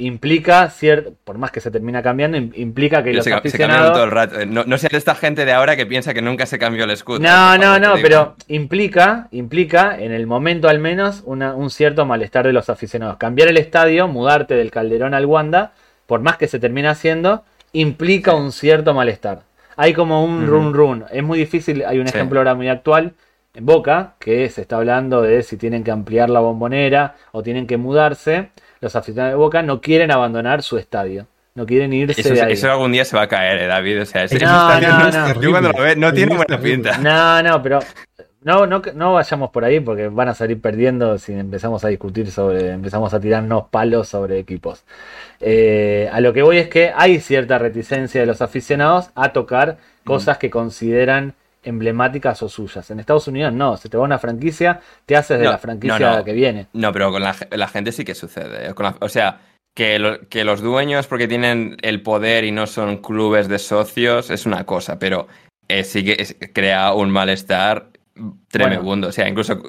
implica 0.05 0.69
cierto, 0.69 1.13
por 1.23 1.37
más 1.37 1.51
que 1.51 1.59
se 1.61 1.71
termina 1.71 2.01
cambiando, 2.03 2.37
im- 2.37 2.51
implica 2.55 3.03
que 3.03 3.11
Se, 3.11 3.15
los 3.17 3.23
se 3.25 3.33
aficionados 3.33 3.93
todo 3.93 4.03
el 4.03 4.11
rato. 4.11 4.39
Eh, 4.39 4.45
No, 4.45 4.63
no 4.65 4.77
sean 4.77 4.89
de 4.91 4.97
esta 4.97 5.15
gente 5.15 5.45
de 5.45 5.51
ahora 5.53 5.75
que 5.75 5.85
piensa 5.85 6.13
que 6.13 6.21
nunca 6.21 6.45
se 6.45 6.57
cambió 6.59 6.83
el 6.85 6.91
escudo. 6.91 7.19
No, 7.19 7.57
no, 7.57 7.79
no, 7.79 7.93
pero 8.01 8.35
implica, 8.47 9.27
implica, 9.31 9.97
en 9.99 10.11
el 10.11 10.27
momento 10.27 10.67
al 10.69 10.79
menos, 10.79 11.23
una- 11.25 11.53
un 11.55 11.69
cierto 11.69 12.05
malestar 12.05 12.45
de 12.45 12.53
los 12.53 12.69
aficionados. 12.69 13.17
Cambiar 13.17 13.47
el 13.49 13.57
estadio, 13.57 14.07
mudarte 14.07 14.53
del 14.55 14.71
Calderón 14.71 15.13
al 15.13 15.25
Wanda, 15.25 15.71
por 16.05 16.21
más 16.21 16.37
que 16.37 16.47
se 16.47 16.59
termine 16.59 16.87
haciendo, 16.89 17.43
implica 17.73 18.33
un 18.35 18.51
cierto 18.51 18.93
malestar. 18.93 19.43
Hay 19.77 19.93
como 19.93 20.23
un 20.25 20.43
Ujú. 20.43 20.51
run 20.51 20.73
run. 20.73 21.05
Es 21.11 21.23
muy 21.23 21.39
difícil, 21.39 21.83
hay 21.85 21.99
un 21.99 22.07
Sí. 22.07 22.13
ejemplo 22.15 22.39
ahora 22.39 22.53
muy 22.55 22.67
actual 22.67 23.13
en 23.53 23.65
Boca, 23.65 24.13
que 24.19 24.49
se 24.49 24.61
está 24.61 24.77
hablando 24.77 25.21
de 25.21 25.43
si 25.43 25.57
tienen 25.57 25.83
que 25.83 25.91
ampliar 25.91 26.29
la 26.29 26.39
bombonera 26.39 27.15
o 27.31 27.41
tienen 27.43 27.67
que 27.67 27.77
mudarse. 27.77 28.49
Los 28.81 28.95
aficionados 28.95 29.33
de 29.33 29.37
Boca 29.37 29.61
no 29.61 29.79
quieren 29.79 30.11
abandonar 30.11 30.63
su 30.63 30.77
estadio. 30.77 31.27
No 31.53 31.65
quieren 31.65 31.91
irse 31.93 32.19
Eso, 32.21 32.33
de 32.33 32.41
ahí. 32.41 32.53
eso 32.53 32.71
algún 32.71 32.91
día 32.93 33.03
se 33.05 33.15
va 33.15 33.23
a 33.23 33.27
caer, 33.27 33.59
eh, 33.63 33.67
David. 33.67 34.01
O 34.01 34.05
sea, 34.05 34.23
ese- 34.23 34.39
No, 34.39 34.45
ese 34.45 34.85
estadio 34.85 34.89
no, 34.89 35.05
no. 35.05 35.11
terrible. 35.27 35.43
Yo 35.43 35.51
cuando 35.51 35.71
lo 35.73 35.83
veo, 35.83 35.95
no 35.97 36.07
Es 36.07 36.13
tiene 36.13 36.35
buena 36.35 36.45
terrible. 36.57 36.91
pinta. 36.91 36.97
No, 36.97 37.43
no, 37.43 37.61
pero 37.61 37.79
no, 38.43 38.65
no, 38.65 38.81
no 38.95 39.13
vayamos 39.13 39.49
por 39.51 39.65
ahí 39.65 39.79
porque 39.81 40.07
van 40.07 40.29
a 40.29 40.33
salir 40.33 40.59
perdiendo 40.61 41.17
si 41.17 41.33
empezamos 41.33 41.83
a 41.83 41.89
discutir 41.89 42.31
sobre, 42.31 42.71
empezamos 42.71 43.13
a 43.13 43.19
tirarnos 43.19 43.65
palos 43.69 44.07
sobre 44.07 44.39
equipos. 44.39 44.83
Eh, 45.41 46.09
a 46.11 46.21
lo 46.21 46.31
que 46.33 46.41
voy 46.41 46.57
es 46.57 46.69
que 46.69 46.91
hay 46.95 47.19
cierta 47.19 47.57
reticencia 47.57 48.21
de 48.21 48.27
los 48.27 48.41
aficionados 48.41 49.09
a 49.15 49.33
tocar 49.33 49.77
cosas 50.05 50.37
que 50.37 50.49
consideran 50.49 51.33
emblemáticas 51.63 52.41
o 52.43 52.49
suyas. 52.49 52.89
En 52.91 52.99
Estados 52.99 53.27
Unidos 53.27 53.53
no, 53.53 53.77
se 53.77 53.89
te 53.89 53.97
va 53.97 54.03
una 54.03 54.19
franquicia, 54.19 54.79
te 55.05 55.15
haces 55.15 55.37
de 55.39 55.45
No, 55.45 55.51
la 55.51 55.57
franquicia 55.57 55.99
no, 55.99 56.17
no. 56.17 56.23
que 56.23 56.33
viene. 56.33 56.67
No, 56.73 56.91
pero 56.91 57.11
con 57.11 57.21
la, 57.21 57.33
ge- 57.33 57.47
la 57.51 57.67
gente 57.67 57.91
sí 57.91 58.03
que 58.05 58.15
sucede. 58.15 58.69
eh, 58.69 58.73
con 58.73 58.85
la- 58.85 58.95
o 58.99 59.09
sea, 59.09 59.41
que, 59.75 59.99
lo- 59.99 60.27
que 60.27 60.43
los 60.43 60.61
dueños, 60.61 61.07
porque 61.07 61.27
tienen 61.27 61.77
el 61.81 62.01
poder 62.01 62.43
y 62.43 62.51
no 62.51 62.67
son 62.67 62.97
clubes 62.97 63.47
de 63.47 63.59
socios, 63.59 64.29
es 64.29 64.45
una 64.45 64.65
cosa, 64.65 64.99
pero 64.99 65.27
eh, 65.67 65.83
sí 65.83 66.03
que 66.03 66.17
es- 66.19 66.35
crea 66.53 66.93
un 66.93 67.09
malestar 67.11 67.87
tremendo. 68.49 69.07
O 69.07 69.11
sea, 69.11 69.27
incluso, 69.29 69.61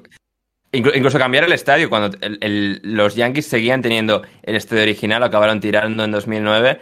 inclu- 0.73 0.97
incluso 0.97 1.19
cambiar 1.19 1.45
el 1.45 1.53
estadio, 1.53 1.89
cuando 1.89 2.17
el- 2.21 2.39
el- 2.41 2.81
los 2.83 3.15
Yankees 3.15 3.47
seguían 3.47 3.83
teniendo 3.83 4.23
el 4.43 4.57
estadio 4.57 4.83
original, 4.83 5.21
lo 5.21 5.27
acabaron 5.27 5.61
tirando 5.61 6.03
en 6.05 6.11
2009, 6.11 6.81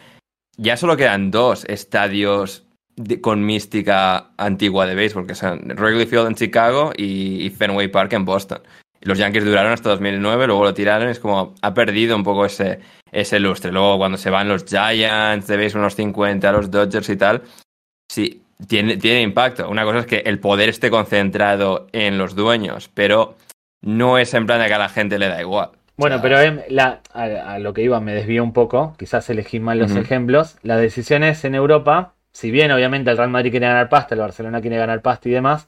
ya 0.56 0.76
solo 0.76 0.96
quedan 0.96 1.30
dos 1.30 1.64
estadios 1.66 2.64
de- 2.96 3.20
con 3.20 3.44
mística 3.44 4.30
antigua 4.36 4.86
de 4.86 4.94
béisbol, 4.94 5.26
que 5.26 5.34
son 5.34 5.60
Wrigley 5.76 6.06
Field 6.06 6.26
en 6.28 6.34
Chicago 6.34 6.92
y, 6.96 7.44
y 7.44 7.50
Fenway 7.50 7.88
Park 7.88 8.12
en 8.14 8.24
Boston. 8.24 8.60
Los 9.02 9.16
Yankees 9.18 9.44
duraron 9.44 9.72
hasta 9.72 9.88
2009, 9.90 10.46
luego 10.46 10.64
lo 10.64 10.74
tiraron, 10.74 11.08
es 11.08 11.18
como 11.20 11.54
ha 11.62 11.72
perdido 11.72 12.14
un 12.16 12.22
poco 12.22 12.44
ese, 12.44 12.80
ese 13.10 13.40
lustre. 13.40 13.72
Luego 13.72 13.96
cuando 13.96 14.18
se 14.18 14.28
van 14.28 14.48
los 14.48 14.64
Giants 14.64 15.46
de 15.46 15.56
béisbol 15.56 15.82
los 15.82 15.94
50, 15.94 16.52
los 16.52 16.70
Dodgers 16.70 17.08
y 17.08 17.16
tal, 17.16 17.42
sí, 18.12 18.42
tiene, 18.68 18.98
tiene 18.98 19.22
impacto. 19.22 19.70
Una 19.70 19.84
cosa 19.84 20.00
es 20.00 20.06
que 20.06 20.18
el 20.26 20.38
poder 20.38 20.68
esté 20.68 20.90
concentrado 20.90 21.86
en 21.92 22.18
los 22.18 22.34
dueños, 22.34 22.90
pero 22.92 23.36
no 23.82 24.18
es 24.18 24.34
en 24.34 24.44
plan 24.44 24.60
de 24.60 24.66
que 24.66 24.74
a 24.74 24.78
la 24.78 24.90
gente 24.90 25.18
le 25.18 25.28
da 25.28 25.40
igual. 25.40 25.70
Bueno, 25.96 26.18
pero 26.20 26.38
em, 26.40 26.60
la- 26.68 27.00
a, 27.14 27.54
a 27.54 27.58
lo 27.58 27.72
que 27.72 27.82
iba 27.82 28.00
me 28.00 28.14
desvío 28.14 28.42
un 28.44 28.52
poco, 28.52 28.94
quizás 28.98 29.28
elegí 29.30 29.60
mal 29.60 29.78
los 29.78 29.92
Ujú. 29.92 30.00
ejemplos. 30.00 30.56
Las 30.62 30.80
decisiones 30.80 31.42
en 31.46 31.54
Europa, 31.54 32.12
si 32.32 32.50
bien 32.50 32.70
obviamente 32.72 33.10
el 33.10 33.16
Real 33.16 33.30
Madrid 33.30 33.50
quiere 33.50 33.66
ganar 33.66 33.88
pasta, 33.88 34.14
el 34.14 34.20
Barcelona 34.20 34.60
quiere 34.60 34.76
ganar 34.76 35.02
pasta 35.02 35.28
y 35.28 35.32
demás, 35.32 35.66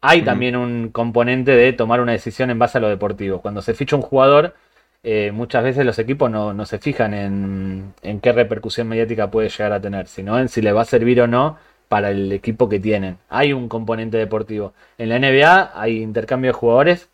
hay 0.00 0.22
también 0.22 0.56
un 0.56 0.90
componente 0.90 1.52
de 1.52 1.72
tomar 1.72 2.00
una 2.00 2.12
decisión 2.12 2.50
en 2.50 2.58
base 2.58 2.78
a 2.78 2.80
lo 2.80 2.88
deportivo. 2.88 3.40
Cuando 3.40 3.62
se 3.62 3.74
ficha 3.74 3.96
un 3.96 4.02
jugador, 4.02 4.54
eh, 5.04 5.30
muchas 5.32 5.64
veces 5.64 5.86
los 5.86 5.98
equipos 5.98 6.30
no, 6.30 6.52
no 6.52 6.66
se 6.66 6.78
fijan 6.78 7.14
en, 7.14 7.94
en 8.02 8.20
qué 8.20 8.32
repercusión 8.32 8.88
mediática 8.88 9.30
puede 9.30 9.48
llegar 9.48 9.72
a 9.72 9.80
tener, 9.80 10.08
sino 10.08 10.38
en 10.38 10.48
si 10.48 10.60
le 10.62 10.72
va 10.72 10.82
a 10.82 10.84
servir 10.84 11.20
o 11.20 11.26
no 11.28 11.58
para 11.88 12.10
el 12.10 12.32
equipo 12.32 12.68
que 12.68 12.80
tienen. 12.80 13.18
Hay 13.28 13.52
un 13.52 13.68
componente 13.68 14.16
deportivo. 14.16 14.72
En 14.98 15.08
la 15.10 15.18
NBA 15.18 15.72
hay 15.80 16.02
intercambio 16.02 16.50
de 16.50 16.54
jugadores 16.54 17.08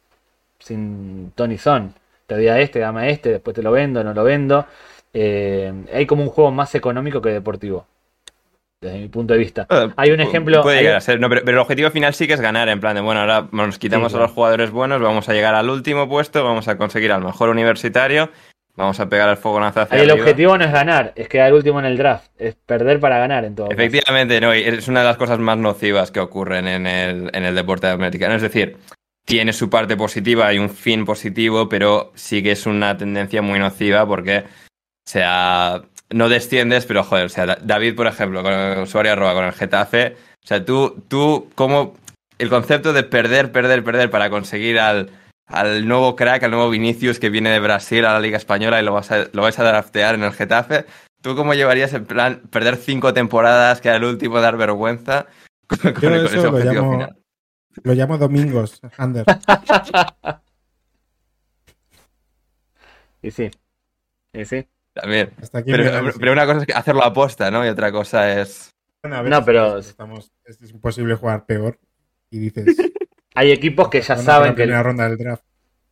sin 0.60 1.32
Tony 1.34 1.58
Son. 1.58 1.94
Te 2.26 2.34
doy 2.36 2.48
a 2.48 2.60
este, 2.60 2.78
dame 2.80 3.02
a 3.02 3.08
este, 3.08 3.30
después 3.30 3.54
te 3.54 3.62
lo 3.62 3.72
vendo, 3.72 4.04
no 4.04 4.14
lo 4.14 4.24
vendo. 4.24 4.66
Eh, 5.12 5.72
hay 5.92 6.06
como 6.06 6.22
un 6.22 6.28
juego 6.28 6.50
más 6.52 6.74
económico 6.74 7.20
que 7.22 7.30
deportivo, 7.30 7.86
desde 8.80 8.98
mi 8.98 9.08
punto 9.08 9.32
de 9.34 9.40
vista. 9.40 9.66
Hay 9.96 10.10
un 10.10 10.20
ejemplo- 10.20 10.62
Puede 10.62 10.78
hay- 10.78 10.82
llegar 10.84 10.98
a 10.98 11.00
ser, 11.00 11.18
no, 11.20 11.28
pero, 11.28 11.42
pero 11.44 11.56
el 11.58 11.62
objetivo 11.62 11.90
final 11.90 12.14
sí 12.14 12.26
que 12.26 12.34
es 12.34 12.40
ganar, 12.40 12.68
en 12.68 12.80
plan 12.80 12.94
de, 12.94 13.00
bueno, 13.00 13.20
ahora 13.20 13.48
nos 13.50 13.78
quitamos 13.78 14.12
Sí, 14.12 14.18
a 14.18 14.20
los 14.22 14.30
jugadores 14.30 14.70
buenos, 14.70 15.00
vamos 15.00 15.28
a 15.28 15.32
llegar 15.32 15.54
al 15.54 15.68
último 15.68 16.08
puesto, 16.08 16.44
vamos 16.44 16.68
a 16.68 16.78
conseguir 16.78 17.10
al 17.10 17.22
mejor 17.24 17.48
universitario, 17.48 18.30
vamos 18.76 19.00
a 19.00 19.08
pegar 19.08 19.28
el 19.30 19.36
fogonazo 19.36 19.80
hacia 19.80 19.96
el 20.00 20.10
arriba. 20.10 20.24
objetivo 20.24 20.56
no 20.56 20.64
es 20.64 20.72
ganar, 20.72 21.12
es 21.16 21.28
quedar 21.28 21.52
último 21.52 21.80
en 21.80 21.86
el 21.86 21.96
draft, 21.96 22.30
es 22.38 22.54
perder 22.54 23.00
para 23.00 23.18
ganar 23.18 23.44
en 23.44 23.56
todo 23.56 23.68
caso. 23.68 23.80
Efectivamente, 23.80 24.40
no, 24.40 24.54
y 24.54 24.60
es 24.62 24.86
una 24.86 25.00
de 25.00 25.06
las 25.06 25.16
cosas 25.16 25.40
más 25.40 25.58
nocivas 25.58 26.12
que 26.12 26.20
ocurren 26.20 26.68
en 26.68 26.86
el, 26.86 27.30
en 27.34 27.44
el 27.44 27.54
deporte 27.56 27.88
americano. 27.88 28.34
Es 28.36 28.42
decir, 28.42 28.76
tiene 29.26 29.52
su 29.52 29.68
parte 29.68 29.96
positiva 29.96 30.54
y 30.54 30.58
un 30.58 30.70
fin 30.70 31.04
positivo, 31.04 31.68
pero 31.68 32.12
sí 32.14 32.44
que 32.44 32.52
es 32.52 32.64
una 32.64 32.96
tendencia 32.96 33.42
muy 33.42 33.58
nociva 33.58 34.06
porque, 34.06 34.38
o 34.38 35.10
sea, 35.10 35.82
no 36.10 36.28
desciendes, 36.28 36.86
pero 36.86 37.04
joder, 37.04 37.26
o 37.26 37.28
sea, 37.28 37.46
Da- 37.46 37.58
David, 37.62 37.94
por 37.96 38.06
ejemplo, 38.06 38.42
con 38.42 38.52
el 38.52 38.78
usuario 38.82 39.12
arroba, 39.12 39.34
con 39.34 39.44
el 39.44 39.52
Getafe, 39.52 40.16
o 40.42 40.46
sea, 40.46 40.64
tú, 40.64 41.04
tú, 41.08 41.50
como 41.54 41.94
el 42.38 42.48
concepto 42.48 42.92
de 42.92 43.02
perder, 43.02 43.52
perder, 43.52 43.82
perder 43.84 44.10
para 44.10 44.30
conseguir 44.30 44.78
al, 44.78 45.10
al 45.46 45.86
nuevo 45.86 46.16
crack, 46.16 46.42
al 46.44 46.50
nuevo 46.52 46.70
Vinicius 46.70 47.18
que 47.18 47.30
viene 47.30 47.50
de 47.50 47.60
Brasil 47.60 48.04
a 48.06 48.12
la 48.14 48.20
Liga 48.20 48.36
Española 48.38 48.80
y 48.80 48.84
lo, 48.84 48.92
vas 48.94 49.10
a, 49.10 49.26
lo 49.32 49.42
vais 49.42 49.58
a 49.58 49.64
draftear 49.64 50.14
en 50.14 50.22
el 50.24 50.32
Getafe, 50.32 50.86
¿tú 51.20 51.34
cómo 51.36 51.52
llevarías 51.54 51.92
en 51.94 52.06
plan 52.06 52.40
perder 52.50 52.76
cinco 52.76 53.12
temporadas, 53.12 53.80
que 53.80 53.88
era 53.88 53.96
el 53.98 54.04
último, 54.04 54.40
dar 54.40 54.56
vergüenza 54.56 55.26
con, 55.66 55.78
con- 55.78 55.92
Yo 55.94 56.00
con 56.00 56.14
eso 56.14 56.26
ese 56.26 56.36
lo 56.42 56.48
objetivo 56.50 56.72
llamo- 56.74 56.92
final? 56.92 57.16
Lo 57.84 57.92
llamo 57.94 58.18
Domingos, 58.18 58.80
Ander. 58.96 59.24
Y 63.22 63.30
sí, 63.32 63.50
y 64.32 64.44
sí. 64.44 64.66
También. 65.00 65.30
Hasta 65.40 65.58
aquí 65.58 65.70
Pero, 65.70 66.32
una 66.32 66.46
cosa 66.46 66.60
es 66.60 66.66
que 66.66 66.72
hacerlo 66.72 67.04
a 67.04 67.12
posta, 67.12 67.50
¿no? 67.50 67.64
Y 67.64 67.68
otra 67.68 67.92
cosa 67.92 68.40
es... 68.40 68.74
Bueno, 69.02 69.16
a 69.16 69.22
ver, 69.22 69.30
No, 69.30 69.44
pero- 69.44 69.78
estamos, 69.78 70.32
es, 70.44 70.60
es 70.60 70.70
imposible 70.70 71.14
jugar 71.14 71.46
peor. 71.46 71.78
Y 72.30 72.38
dices. 72.38 72.76
Hay 73.34 73.52
equipos 73.52 73.88
que 73.88 74.00
ya 74.00 74.14
"Bueno, 74.14 74.26
saben 74.30 74.50
que 74.54 74.62
primera 74.64 74.82
ronda 74.82 75.08
del 75.08 75.16
draft. 75.16 75.42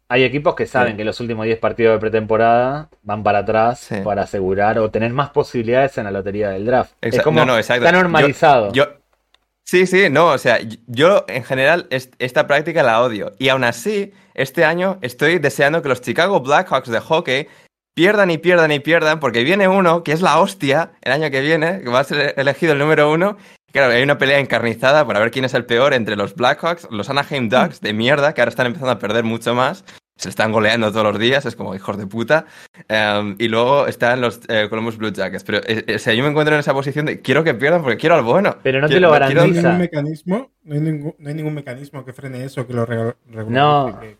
hay 0.08 0.24
equipos 0.24 0.54
que 0.56 0.66
saben 0.66 0.92
Sí. 0.92 0.96
que 0.98 1.04
los 1.04 1.20
últimos 1.20 1.44
10 1.46 1.58
partidos 1.60 1.94
de 1.94 2.00
pretemporada 2.00 2.88
van 3.02 3.22
para 3.22 3.38
atrás 3.40 3.78
Sí. 3.80 3.96
para 4.02 4.22
asegurar 4.22 4.78
o 4.80 4.90
tener 4.90 5.12
más 5.12 5.30
posibilidades 5.30 5.96
en 5.98 6.04
la 6.04 6.10
lotería 6.10 6.50
del 6.50 6.66
draft. 6.66 6.94
Es 7.00 7.14
Exa- 7.14 7.22
como 7.22 7.40
no, 7.40 7.46
no, 7.46 7.56
exacto. 7.58 7.84
está 7.86 7.96
normalizado. 7.96 8.72
Yo, 8.72 8.86
sí, 9.64 9.86
sí, 9.86 10.08
no, 10.10 10.28
o 10.32 10.38
sea, 10.38 10.58
yo 10.86 11.24
en 11.28 11.44
general 11.44 11.86
est- 11.90 12.14
esta 12.18 12.46
práctica 12.48 12.82
la 12.82 13.00
odio. 13.02 13.32
Y 13.38 13.48
aún 13.48 13.62
así, 13.64 14.12
este 14.34 14.64
año 14.64 14.98
estoy 15.02 15.38
deseando 15.38 15.82
que 15.82 15.88
los 15.88 16.00
Chicago 16.00 16.40
Blackhawks 16.40 16.88
de 16.90 17.00
hockey 17.00 17.46
pierdan 17.96 18.30
y 18.30 18.36
pierdan 18.36 18.70
y 18.72 18.78
pierdan, 18.80 19.18
porque 19.20 19.42
viene 19.42 19.68
uno 19.68 20.04
que 20.04 20.12
es 20.12 20.20
la 20.20 20.38
hostia 20.38 20.90
el 21.00 21.12
año 21.12 21.30
que 21.30 21.40
viene, 21.40 21.80
que 21.80 21.88
va 21.88 22.00
a 22.00 22.04
ser 22.04 22.34
elegido 22.36 22.74
el 22.74 22.78
número 22.78 23.10
uno. 23.10 23.38
Claro, 23.72 23.92
hay 23.92 24.02
una 24.02 24.18
pelea 24.18 24.38
encarnizada 24.38 25.06
para 25.06 25.18
ver 25.18 25.30
quién 25.30 25.46
es 25.46 25.54
el 25.54 25.64
peor 25.64 25.94
entre 25.94 26.14
los 26.14 26.34
Blackhawks, 26.34 26.88
los 26.90 27.08
Anaheim 27.08 27.48
Ducks 27.48 27.80
de 27.80 27.94
mierda, 27.94 28.34
que 28.34 28.42
ahora 28.42 28.50
están 28.50 28.66
empezando 28.66 28.92
a 28.92 28.98
perder 28.98 29.24
mucho 29.24 29.54
más, 29.54 29.82
se 30.18 30.28
están 30.28 30.52
goleando 30.52 30.90
todos 30.92 31.04
los 31.04 31.18
días, 31.18 31.46
es 31.46 31.56
como 31.56 31.74
hijos 31.74 31.96
de 31.96 32.06
puta. 32.06 32.44
Um, 32.88 33.34
y 33.38 33.48
luego 33.48 33.86
están 33.86 34.20
los 34.20 34.40
eh, 34.48 34.66
Columbus 34.68 34.98
Blue 34.98 35.10
Jackets. 35.12 35.44
Pero 35.44 35.58
eh, 35.66 35.84
eh, 35.86 35.94
o 35.96 35.98
sea, 35.98 36.12
yo 36.12 36.22
me 36.22 36.28
encuentro 36.30 36.54
en 36.54 36.60
esa 36.60 36.74
posición 36.74 37.06
de 37.06 37.20
quiero 37.22 37.44
que 37.44 37.54
pierdan 37.54 37.82
porque 37.82 37.96
quiero 37.98 38.14
al 38.14 38.22
bueno. 38.22 38.56
Pero 38.62 38.80
no 38.80 38.88
te 38.88 39.00
lo 39.00 39.10
quiero- 39.10 39.18
No 39.20 39.24
hay 39.26 39.34
garantiza. 39.34 39.62
ningún 39.62 39.78
mecanismo, 39.78 40.50
no 40.64 40.74
hay 40.74 40.80
ningún, 40.80 41.14
no 41.18 41.28
hay 41.30 41.34
ningún 41.34 41.54
mecanismo 41.54 42.04
que 42.04 42.12
frene 42.12 42.44
eso, 42.44 42.66
que 42.66 42.72
lo 42.74 42.84
re- 42.86 43.16
regularice, 43.26 43.50
No. 43.52 43.98
que- 44.00 44.16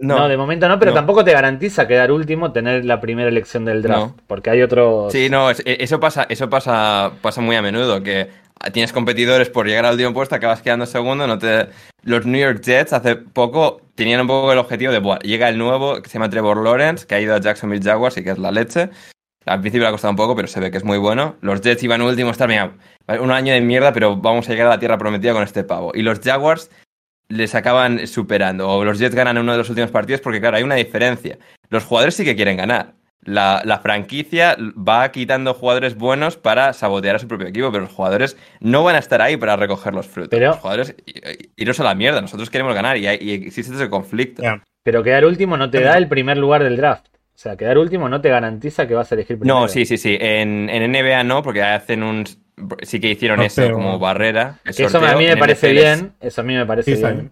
No, 0.00 0.28
de 0.28 0.36
momento 0.36 0.66
no, 0.68 0.78
pero 0.78 0.92
no. 0.92 0.94
tampoco 0.96 1.24
te 1.24 1.32
garantiza 1.32 1.86
quedar 1.86 2.10
último, 2.10 2.52
tener 2.52 2.84
la 2.84 3.00
primera 3.00 3.28
elección 3.28 3.64
del 3.66 3.82
draft. 3.82 4.00
No. 4.00 4.16
Porque 4.26 4.50
hay 4.50 4.62
otros. 4.62 5.12
Sí, 5.12 5.28
no, 5.28 5.50
e- 5.50 5.56
eso 5.64 6.00
pasa, 6.00 6.26
eso 6.28 6.48
pasa, 6.48 7.12
pasa 7.20 7.40
muy 7.40 7.54
a 7.56 7.62
menudo, 7.62 8.02
que 8.02 8.28
tienes 8.72 8.92
competidores 8.92 9.50
por 9.50 9.66
llegar 9.66 9.84
al 9.84 9.92
último 9.92 10.12
puesto, 10.14 10.34
acabas 10.34 10.62
quedando 10.62 10.86
segundo, 10.86 11.26
no 11.26 11.38
te... 11.38 11.68
Los 12.02 12.24
New 12.26 12.40
York 12.40 12.62
Jets 12.62 12.92
hace 12.94 13.16
poco 13.16 13.82
tenían 13.94 14.22
un 14.22 14.26
poco 14.26 14.52
el 14.52 14.58
objetivo 14.58 14.90
de, 14.92 14.98
"Buah, 15.00 15.18
llega 15.20 15.48
el 15.48 15.58
nuevo, 15.58 16.00
que 16.00 16.08
se 16.08 16.14
llama 16.14 16.30
Trevor 16.30 16.62
Lawrence, 16.64 17.06
que 17.06 17.14
ha 17.14 17.20
ido 17.20 17.34
a 17.34 17.40
Jacksonville 17.40 17.82
Jaguars 17.82 18.16
y 18.16 18.24
que 18.24 18.30
es 18.30 18.38
la 18.38 18.50
leche. 18.50 18.88
Al 19.46 19.60
principio 19.60 19.82
le 19.84 19.88
ha 19.88 19.92
costado 19.92 20.10
un 20.12 20.16
poco, 20.16 20.34
pero 20.36 20.48
se 20.48 20.60
ve 20.60 20.70
que 20.70 20.76
es 20.78 20.84
muy 20.84 20.98
bueno. 20.98 21.36
Los 21.40 21.60
Jets 21.62 21.82
iban 21.82 22.00
últimos, 22.02 22.36
tal, 22.38 22.48
mira, 22.48 22.72
un 23.20 23.30
año 23.30 23.52
de 23.52 23.60
mierda, 23.60 23.92
pero 23.92 24.16
vamos 24.16 24.48
a 24.48 24.52
llegar 24.52 24.66
a 24.66 24.70
la 24.70 24.78
tierra 24.78 24.98
prometida 24.98 25.32
con 25.32 25.42
este 25.42 25.64
pavo. 25.64 25.92
Y 25.94 26.02
los 26.02 26.20
Jaguars 26.20 26.70
les 27.30 27.54
acaban 27.54 28.06
superando, 28.06 28.68
o 28.68 28.84
los 28.84 28.98
Jets 28.98 29.14
ganan 29.14 29.38
uno 29.38 29.52
de 29.52 29.58
los 29.58 29.68
últimos 29.70 29.90
partidos, 29.90 30.20
porque 30.20 30.40
claro, 30.40 30.58
hay 30.58 30.62
una 30.62 30.74
diferencia. 30.74 31.38
Los 31.70 31.84
jugadores 31.84 32.14
sí 32.14 32.24
que 32.24 32.36
quieren 32.36 32.58
ganar. 32.58 32.92
La, 33.22 33.60
la 33.66 33.78
franquicia 33.80 34.56
va 34.76 35.10
quitando 35.12 35.52
jugadores 35.54 35.94
buenos 35.96 36.36
para 36.36 36.72
sabotear 36.72 37.16
a 37.16 37.18
su 37.18 37.28
propio 37.28 37.46
equipo, 37.48 37.70
pero 37.70 37.84
los 37.84 37.92
jugadores 37.92 38.36
no 38.60 38.82
van 38.82 38.96
a 38.96 38.98
estar 38.98 39.20
ahí 39.22 39.36
para 39.36 39.56
recoger 39.56 39.94
los 39.94 40.06
frutos. 40.06 40.30
Pero- 40.30 40.48
Los 40.52 40.58
jugadores, 40.58 40.96
iros 41.56 41.78
a 41.80 41.84
la 41.84 41.94
mierda, 41.94 42.20
nosotros 42.20 42.48
queremos 42.50 42.74
ganar 42.74 42.96
y, 42.96 43.06
hay- 43.06 43.18
y 43.20 43.32
existe 43.46 43.74
ese 43.74 43.88
conflicto. 43.90 44.42
Pero 44.82 45.02
quedar 45.02 45.26
último 45.26 45.56
no 45.58 45.70
te 45.70 45.80
da 45.82 45.98
el 45.98 46.08
primer 46.08 46.38
lugar 46.38 46.64
del 46.64 46.76
draft. 46.78 47.06
O 47.08 47.42
sea, 47.42 47.56
quedar 47.56 47.78
último 47.78 48.08
no 48.08 48.20
te 48.20 48.28
garantiza 48.30 48.86
que 48.88 48.94
vas 48.94 49.12
a 49.12 49.14
elegir 49.14 49.38
primero. 49.38 49.60
No, 49.60 49.68
sí, 49.68 49.84
sí, 49.86 49.96
sí. 49.98 50.16
En, 50.20 50.68
en 50.70 50.90
NBA 50.90 51.22
no, 51.24 51.42
porque 51.42 51.62
hacen 51.62 52.02
un. 52.02 52.24
Sí 52.82 53.00
que 53.00 53.10
hicieron 53.10 53.40
eso 53.42 53.56
Sorteo. 53.62 53.76
como 53.76 53.98
barrera. 53.98 54.58
eso 54.64 54.98
a 55.04 55.16
mí 55.16 55.26
me 55.26 55.36
parece 55.36 55.68
NFL 55.68 55.76
bien. 55.80 56.12
Eso 56.20 56.40
a 56.40 56.44
mí 56.44 56.54
me 56.54 56.66
parece 56.66 56.94
Sí, 56.96 57.02
bien. 57.02 57.14
bien. 57.16 57.30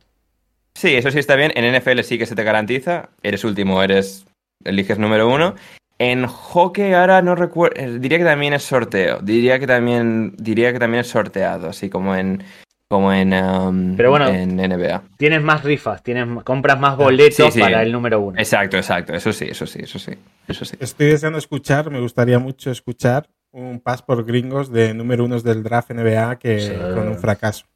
Sí, 0.74 0.94
eso 0.94 1.10
sí 1.10 1.18
está 1.18 1.34
bien. 1.36 1.52
En 1.54 1.64
NFL 1.76 2.00
sí 2.02 2.18
que 2.18 2.26
se 2.26 2.34
te 2.34 2.44
garantiza. 2.44 3.08
Eres 3.22 3.44
último, 3.44 3.82
eres. 3.82 4.26
Eliges 4.64 4.98
número 4.98 5.28
uno. 5.28 5.54
En 5.98 6.26
hockey 6.26 6.92
ahora 6.92 7.20
no 7.22 7.34
recuerdo. 7.34 7.98
Diría 7.98 8.18
que 8.18 8.24
también 8.24 8.52
es 8.52 8.62
sorteo. 8.62 9.18
Diría 9.20 9.58
que 9.58 9.66
también. 9.66 10.34
Diría 10.36 10.72
que 10.72 10.78
también 10.78 11.00
es 11.00 11.08
sorteado, 11.08 11.68
así 11.70 11.88
como 11.90 12.14
en. 12.14 12.44
Como 12.88 13.12
en. 13.12 13.34
um, 13.34 13.96
Pero 13.96 14.10
bueno. 14.10 14.28
En 14.28 14.56
NBA. 14.56 15.02
Tienes 15.16 15.42
más 15.42 15.64
rifas, 15.64 16.02
tienes, 16.02 16.26
compras 16.44 16.78
más 16.78 16.96
boletos 16.96 17.34
Sí, 17.46 17.50
sí. 17.52 17.60
para 17.60 17.82
el 17.82 17.90
número 17.92 18.20
uno. 18.20 18.38
Exacto, 18.38 18.76
exacto. 18.76 19.12
Eso 19.14 19.32
sí, 19.32 19.46
eso 19.50 19.66
sí, 19.66 19.80
eso 19.82 19.98
sí. 19.98 20.12
Eso 20.46 20.64
sí. 20.64 20.76
Estoy 20.80 21.08
deseando 21.08 21.38
escuchar, 21.38 21.90
me 21.90 22.00
gustaría 22.00 22.38
mucho 22.38 22.70
escuchar 22.70 23.28
un 23.52 23.80
pass 23.80 24.02
por 24.02 24.24
gringos 24.24 24.70
de 24.72 24.94
número 24.94 25.24
unos 25.24 25.42
del 25.42 25.62
draft 25.62 25.90
NBA 25.90 26.36
que 26.38 26.60
Sí. 26.60 26.72
con 26.94 27.08
un 27.08 27.18
fracaso. 27.18 27.66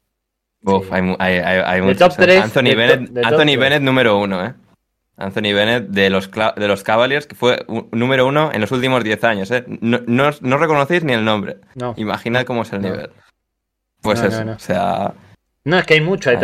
Uf, 0.65 0.91
hay, 0.93 1.15
hay, 1.19 1.33
hay, 1.39 1.61
hay 1.65 1.81
De 1.81 1.87
muchos, 1.87 1.99
top 2.15 2.17
tres, 2.23 2.41
Anthony 2.43 2.63
de 2.63 2.75
Bennett, 2.75 2.99
top- 3.07 3.09
de 3.13 3.21
top 3.21 3.31
Anthony. 3.33 3.57
Bennett 3.59 3.81
número 3.81 4.17
uno, 4.17 4.45
¿eh? 4.45 4.53
Anthony 5.17 5.53
Bennett 5.53 5.87
de 5.89 6.09
los, 6.09 6.29
de 6.31 6.67
los 6.67 6.83
Cavaliers, 6.83 7.27
que 7.27 7.35
fue 7.35 7.63
un- 7.67 7.89
número 7.91 8.25
uno 8.25 8.49
en 8.53 8.61
los 8.61 8.71
últimos 8.71 9.03
10 9.03 9.23
años, 9.25 9.51
¿eh? 9.51 9.63
No, 9.67 9.99
no, 10.07 10.29
no 10.41 10.57
reconocéis 10.57 11.03
ni 11.03 11.13
el 11.13 11.25
nombre. 11.25 11.57
No. 11.75 11.93
Imaginad 11.97 12.45
cómo 12.45 12.61
es 12.63 12.71
el 12.73 12.81
No. 12.81 12.89
nivel. 12.89 13.09
Pues 14.01 14.21
No, 14.21 14.27
eso, 14.27 14.39
no, 14.39 14.45
no. 14.45 14.51
o 14.53 14.59
sea... 14.59 15.13
No, 15.65 15.77
es 15.77 15.85
que 15.85 15.93
hay 15.95 16.01
mucho. 16.01 16.29
hay 16.29 16.37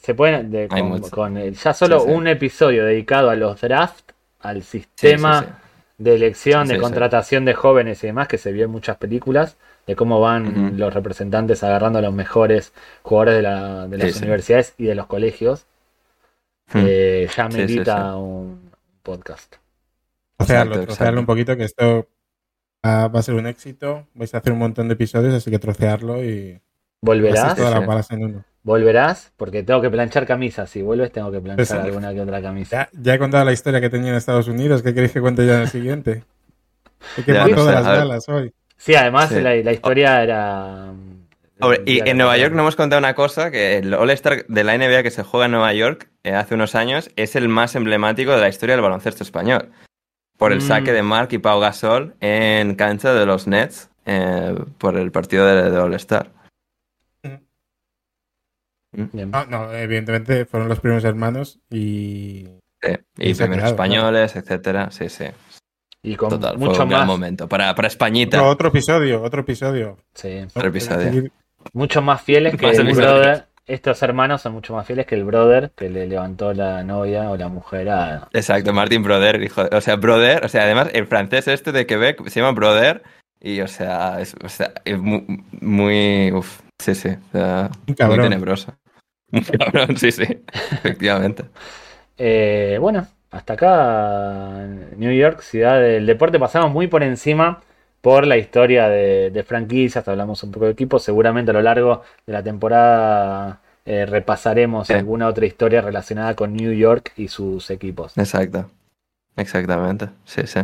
se 0.00 0.14
pueden. 0.14 0.50
de- 0.50 0.68
Hay 0.70 0.80
con, 0.82 0.88
mucho. 0.88 1.10
con 1.10 1.36
el- 1.36 1.54
ya 1.56 1.72
solo 1.72 2.00
Sí, 2.00 2.06
sí. 2.06 2.12
un 2.12 2.26
episodio 2.28 2.84
dedicado 2.84 3.30
a 3.30 3.36
los 3.36 3.60
draft, 3.60 4.12
al 4.40 4.62
sí, 4.62 4.80
sistema 4.80 5.40
sí, 5.40 5.46
sí. 5.46 5.52
De 6.00 6.14
elección, 6.16 6.62
Sí, 6.66 6.70
de 6.72 6.74
sí, 6.74 6.78
sí. 6.78 6.82
contratación 6.82 7.44
de 7.44 7.54
jóvenes 7.54 8.02
y 8.02 8.08
demás, 8.08 8.26
que 8.26 8.38
se 8.38 8.50
vio 8.52 8.64
en 8.64 8.70
muchas 8.72 8.96
películas, 8.96 9.56
de 9.86 9.94
cómo 9.96 10.20
van 10.20 10.78
los 10.78 10.92
representantes 10.94 11.62
agarrando 11.62 11.98
a 11.98 12.02
los 12.02 12.12
mejores 12.14 12.72
jugadores 13.02 13.34
de, 13.36 13.42
la- 13.42 13.86
de 13.86 13.98
las 13.98 14.06
Sí, 14.08 14.12
sí. 14.14 14.18
universidades 14.24 14.74
y 14.78 14.84
de 14.84 14.94
los 14.94 15.06
colegios. 15.06 15.66
Hmm. 16.72 16.84
eh, 16.86 17.28
ya 17.36 17.50
sí. 17.50 17.78
un 18.16 18.70
podcast. 19.02 19.56
Trocearlo, 20.36 20.72
Exacto, 20.74 20.86
trocearlo 20.94 21.20
un 21.20 21.26
poquito, 21.26 21.56
que 21.56 21.64
esto 21.64 22.08
ah, 22.82 23.08
va 23.14 23.20
a 23.20 23.22
ser 23.22 23.34
un 23.34 23.46
éxito. 23.46 24.06
Vais 24.14 24.32
a 24.34 24.38
hacer 24.38 24.52
un 24.52 24.58
montón 24.60 24.88
de 24.88 24.94
episodios, 24.94 25.34
así 25.34 25.50
que 25.50 25.58
trocearlo 25.58 26.24
y 26.24 26.60
¿Volverás? 27.02 27.56
todas 27.56 27.72
las 27.74 27.86
balas 27.86 28.10
en 28.12 28.24
uno. 28.24 28.44
¿Volverás? 28.62 29.32
Porque 29.36 29.62
tengo 29.62 29.80
que 29.80 29.88
planchar 29.90 30.26
camisas. 30.26 30.68
Si 30.68 30.82
vuelves, 30.82 31.10
tengo 31.12 31.30
que 31.32 31.40
planchar 31.40 31.80
alguna 31.80 32.12
que 32.12 32.20
otra 32.20 32.42
camisa. 32.42 32.88
Ya, 32.92 33.00
ya 33.02 33.14
he 33.14 33.18
contado 33.18 33.44
la 33.44 33.52
historia 33.52 33.80
que 33.80 33.88
tenía 33.90 34.10
en 34.10 34.16
Estados 34.16 34.48
Unidos, 34.48 34.82
¿qué 34.82 34.92
queréis 34.92 35.12
que 35.12 35.20
cuente 35.20 35.46
ya 35.46 35.56
en 35.56 35.60
el 35.62 35.68
siguiente? 35.68 36.24
He 37.16 37.22
quemado 37.22 37.48
no 37.48 37.56
todas 37.56 37.76
sé, 37.76 37.82
las 37.90 37.98
balas 37.98 38.28
hoy. 38.28 38.52
Sí, 38.76 38.94
además 38.94 39.30
Sí. 39.30 39.40
la, 39.40 39.54
la 39.56 39.72
historia 39.72 40.22
era. 40.22 40.92
Hombre, 41.62 41.82
y 41.86 42.06
en 42.08 42.16
Nueva 42.16 42.36
York 42.38 42.54
no 42.54 42.60
hemos 42.62 42.76
contado 42.76 42.98
una 42.98 43.14
cosa, 43.14 43.50
que 43.50 43.78
el 43.78 43.92
All-Star 43.92 44.46
de 44.46 44.64
la 44.64 44.76
NBA 44.78 45.02
que 45.02 45.10
se 45.10 45.22
juega 45.22 45.46
en 45.46 45.52
Nueva 45.52 45.72
York 45.74 46.08
eh, 46.24 46.32
hace 46.34 46.54
unos 46.54 46.74
años 46.74 47.10
es 47.16 47.36
el 47.36 47.48
más 47.48 47.74
emblemático 47.74 48.30
de 48.32 48.40
la 48.40 48.48
historia 48.48 48.74
del 48.76 48.82
baloncesto 48.82 49.22
español. 49.24 49.70
Por 50.38 50.52
el 50.52 50.58
Mm. 50.58 50.62
saque 50.62 50.92
de 50.92 51.02
Mark 51.02 51.28
y 51.32 51.38
Pau 51.38 51.60
Gasol 51.60 52.14
en 52.20 52.74
cancha 52.76 53.12
de 53.12 53.26
los 53.26 53.46
Nets 53.46 53.90
eh, 54.06 54.54
por 54.78 54.96
el 54.96 55.10
partido 55.12 55.44
de, 55.46 55.70
de 55.70 55.78
All-Star. 55.78 56.30
Bien. 58.92 59.30
No, 59.30 59.44
no, 59.46 59.72
evidentemente 59.72 60.44
fueron 60.46 60.68
los 60.68 60.80
primeros 60.80 61.04
hermanos 61.04 61.58
y 61.70 62.48
Sí, 62.82 62.92
Y 63.18 63.34
primeros 63.34 63.48
quedado, 63.56 63.66
españoles, 63.70 64.36
etcétera. 64.36 64.90
Sí, 64.90 65.08
sí. 65.10 65.26
Y 66.02 66.16
con 66.16 66.30
Total, 66.30 66.56
fue 66.58 66.68
mucho 66.68 66.82
un 66.84 66.88
gran 66.88 67.00
más. 67.02 67.06
momento. 67.08 67.46
Para, 67.48 67.74
para 67.74 67.88
Españita. 67.88 68.38
otro, 68.38 68.50
otro 68.50 68.68
episodio, 68.68 69.22
otro 69.22 69.42
episodio. 69.42 69.98
Sí. 70.14 70.46
Otro 70.54 70.68
episodio. 70.70 71.30
Mucho 71.74 72.00
más 72.00 72.22
fieles 72.22 72.56
que 72.56 72.66
Más 72.66 72.78
el 72.78 72.86
episodios. 72.88 73.18
brother. 73.20 73.46
Estos 73.66 74.02
hermanos 74.02 74.40
son 74.40 74.54
mucho 74.54 74.74
más 74.74 74.86
fieles 74.86 75.06
que 75.06 75.14
el 75.14 75.24
brother 75.24 75.70
que 75.76 75.90
le 75.90 76.06
levantó 76.06 76.52
la 76.54 76.82
novia 76.82 77.30
o 77.30 77.36
la 77.36 77.48
mujer 77.48 77.90
a. 77.90 78.28
Exacto, 78.32 78.72
Martin 78.72 79.02
Broder, 79.02 79.42
hijo 79.42 79.62
de- 79.62 79.76
O 79.76 79.80
sea, 79.82 79.96
Broder, 79.96 80.44
o 80.44 80.48
sea, 80.48 80.62
además 80.62 80.88
el 80.94 81.06
francés 81.06 81.46
este 81.48 81.70
de 81.70 81.86
Quebec 81.86 82.26
se 82.28 82.40
llama 82.40 82.52
Broder. 82.52 83.02
Y, 83.38 83.60
o 83.60 83.68
sea, 83.68 84.20
es, 84.20 84.34
o 84.42 84.48
sea, 84.48 84.72
es 84.84 84.98
mu- 84.98 85.24
muy. 85.60 86.32
uf, 86.32 86.60
sí, 86.80 86.94
sí. 86.94 87.10
muy. 88.34 88.74
Un 89.32 89.42
cabrón, 89.42 89.96
sí, 89.96 90.10
sí. 90.10 90.24
Efectivamente. 90.72 91.44
Eh, 92.18 92.78
bueno, 92.80 93.06
hasta 93.30 93.52
acá 93.52 94.66
New 94.96 95.12
York, 95.12 95.40
ciudad 95.42 95.80
del 95.80 96.06
deporte, 96.06 96.38
pasamos 96.38 96.72
muy 96.72 96.88
por 96.88 97.02
encima 97.02 97.60
por 98.00 98.26
la 98.26 98.36
historia 98.38 98.88
de, 98.88 99.30
de 99.30 99.42
franquicias, 99.44 100.06
hablamos 100.08 100.42
un 100.42 100.50
poco 100.50 100.64
de 100.66 100.72
equipos, 100.72 101.02
seguramente 101.02 101.50
a 101.50 101.54
lo 101.54 101.62
largo 101.62 102.02
de 102.26 102.32
la 102.32 102.42
temporada 102.42 103.60
eh, 103.84 104.06
repasaremos 104.06 104.86
Sí. 104.88 104.94
alguna 104.94 105.28
otra 105.28 105.46
historia 105.46 105.80
relacionada 105.80 106.34
con 106.34 106.54
New 106.54 106.72
York 106.72 107.12
y 107.16 107.28
sus 107.28 107.70
equipos. 107.70 108.16
Exacto. 108.18 108.70
Exactamente. 109.36 110.08
Sí, 110.24 110.42
sí. 110.46 110.60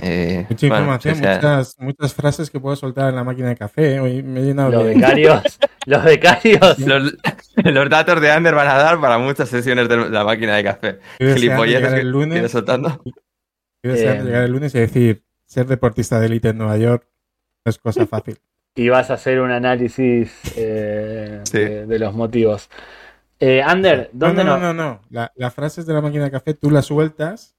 Eh, 0.00 0.46
Mucha 0.48 0.66
bueno, 0.68 0.76
información, 0.84 1.14
sí. 1.16 1.20
muchas, 1.20 1.76
muchas 1.78 2.14
frases 2.14 2.50
que 2.50 2.58
puedo 2.58 2.74
soltar 2.76 3.10
en 3.10 3.16
la 3.16 3.24
máquina 3.24 3.48
de 3.48 3.56
café. 3.56 4.00
Hoy 4.00 4.22
me 4.22 4.40
he 4.40 4.44
llenado 4.44 4.70
Los 4.70 4.84
de... 4.86 4.94
becarios, 4.94 5.42
los 5.86 6.02
becarios. 6.04 6.78
Los, 6.78 7.14
los 7.62 7.90
datos 7.90 8.20
de 8.20 8.30
Ander 8.30 8.54
van 8.54 8.68
a 8.68 8.74
dar 8.74 9.00
para 9.00 9.18
muchas 9.18 9.48
sesiones 9.48 9.88
de 9.88 10.08
la 10.08 10.24
máquina 10.24 10.56
de 10.56 10.64
café. 10.64 10.98
Gilipolleces 11.18 11.92
el 11.92 12.10
lunes, 12.10 12.50
soltando. 12.50 13.02
Eh, 13.84 14.20
llegar 14.24 14.44
el 14.44 14.52
lunes 14.52 14.74
y 14.74 14.78
decir, 14.78 15.24
ser 15.44 15.66
deportista 15.66 16.18
de 16.20 16.26
élite 16.26 16.48
en 16.50 16.58
Nueva 16.58 16.78
York 16.78 17.06
no 17.64 17.70
es 17.70 17.78
cosa 17.78 18.06
fácil. 18.06 18.38
y 18.74 18.88
vas 18.88 19.10
a 19.10 19.14
hacer 19.14 19.40
un 19.40 19.50
análisis 19.50 20.32
eh, 20.56 21.40
Sí. 21.44 21.58
de, 21.58 21.86
de 21.86 21.98
los 21.98 22.14
motivos. 22.14 22.70
Eh, 23.38 23.60
Ander, 23.60 24.08
No, 24.14 24.26
¿dónde 24.28 24.44
no, 24.44 24.58
no, 24.58 24.72
no, 24.72 24.82
no. 24.84 25.00
La- 25.10 25.32
las 25.34 25.52
frases 25.52 25.84
de 25.84 25.92
la 25.92 26.00
máquina 26.00 26.24
de 26.24 26.30
café 26.30 26.54
tú 26.54 26.70
las 26.70 26.86
sueltas, 26.86 27.56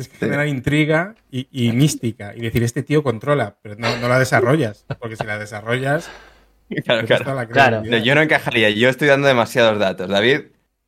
tienes 0.00 0.08
que 0.08 0.14
Sí. 0.16 0.20
generar 0.26 0.46
intriga 0.48 1.14
y, 1.30 1.46
y 1.50 1.72
mística 1.72 2.34
y 2.34 2.40
decir, 2.40 2.62
este 2.62 2.82
tío 2.82 3.02
controla, 3.02 3.56
pero 3.62 3.76
no, 3.76 3.96
no 3.98 4.08
la 4.08 4.18
desarrollas, 4.18 4.84
porque 4.98 5.16
si 5.16 5.24
la 5.24 5.38
desarrollas, 5.38 6.10
Claro, 6.84 6.84
claro. 6.84 7.06
cuesta 7.06 7.34
la 7.34 7.46
Claro. 7.46 7.76
No, 7.76 7.82
credibilidad. 7.82 8.04
yo 8.04 8.14
no 8.14 8.22
encajaría, 8.22 8.70
yo 8.70 8.88
estoy 8.88 9.08
dando 9.08 9.26
demasiados 9.28 9.78
datos. 9.78 10.08
David, 10.08 10.42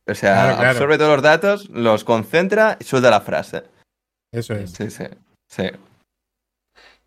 o 0.07 0.13
sea, 0.15 0.33
Claro, 0.33 0.55
claro. 0.55 0.69
absorbe 0.71 0.97
todos 0.97 1.11
los 1.13 1.21
datos, 1.23 1.69
los 1.69 2.03
concentra 2.03 2.77
y 2.79 2.83
suelta 2.85 3.09
la 3.09 3.21
frase. 3.21 3.63
Eso 4.31 4.53
es. 4.55 4.71
Sí, 4.71 4.89
sí. 4.89 5.03
Sí, 5.49 5.63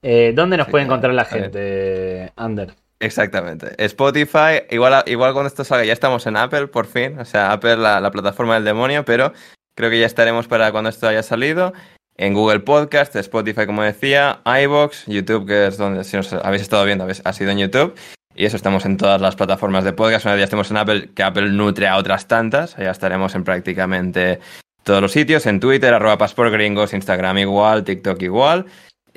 eh, 0.03 0.33
¿dónde 0.35 0.57
nos 0.57 0.67
Sí, 0.67 0.71
puede 0.73 0.85
encontrar 0.85 1.15
la 1.15 1.25
gente, 1.25 2.33
Ander? 2.37 2.75
exactamente. 3.01 3.73
Spotify, 3.85 4.63
igual, 4.71 5.03
igual 5.07 5.33
cuando 5.33 5.49
esto 5.49 5.65
salga, 5.65 5.85
ya 5.85 5.93
estamos 5.93 6.27
en 6.27 6.37
Apple, 6.37 6.69
por 6.69 6.87
fin. 6.87 7.19
O 7.19 7.25
sea, 7.25 7.53
Apple, 7.53 7.77
la, 7.77 8.01
la 8.01 8.11
plataforma 8.11 8.55
del 8.55 8.65
demonio, 8.65 9.05
pero 9.05 9.33
creo 9.75 9.91
que 9.91 9.99
ya 9.99 10.07
estaremos 10.07 10.47
para 10.49 10.71
cuando 10.71 10.91
esto 10.91 11.09
haya 11.09 11.23
salido. 11.23 11.73
En 12.19 12.35
Google 12.35 12.61
Podcast, 12.61 13.15
Spotify, 13.17 13.67
como 13.67 13.83
decía, 13.83 14.41
iBox, 14.45 15.05
YouTube, 15.07 15.47
que 15.47 15.67
es 15.67 15.77
donde 15.77 16.05
si 16.05 16.17
os 16.17 16.33
habéis 16.33 16.63
estado 16.63 16.85
viendo, 16.85 17.07
ha 17.25 17.33
sido 17.33 17.51
en 17.51 17.59
YouTube. 17.59 17.95
Y 18.35 18.45
eso 18.45 18.57
estamos 18.57 18.85
en 18.85 18.97
todas 18.97 19.21
las 19.21 19.35
plataformas 19.35 19.85
de 19.85 19.93
podcast. 19.93 20.25
Una 20.27 20.35
vez 20.35 20.41
ya 20.41 20.45
estemos 20.45 20.71
en 20.71 20.77
Apple, 20.77 21.11
que 21.15 21.23
Apple 21.23 21.51
nutre 21.51 21.89
a 21.89 21.97
otras 21.97 22.29
tantas. 22.29 22.77
Ya 22.77 22.91
estaremos 22.91 23.35
en 23.35 23.45
prácticamente 23.45 24.41
todos 24.83 25.01
los 25.03 25.13
sitios, 25.13 25.47
en 25.47 25.59
Twitter, 25.59 25.93
arroba 25.93 26.17
pasportgringos, 26.17 26.93
Instagram 26.93 27.39
igual, 27.39 27.83
TikTok 27.83 28.23
igual. 28.23 28.67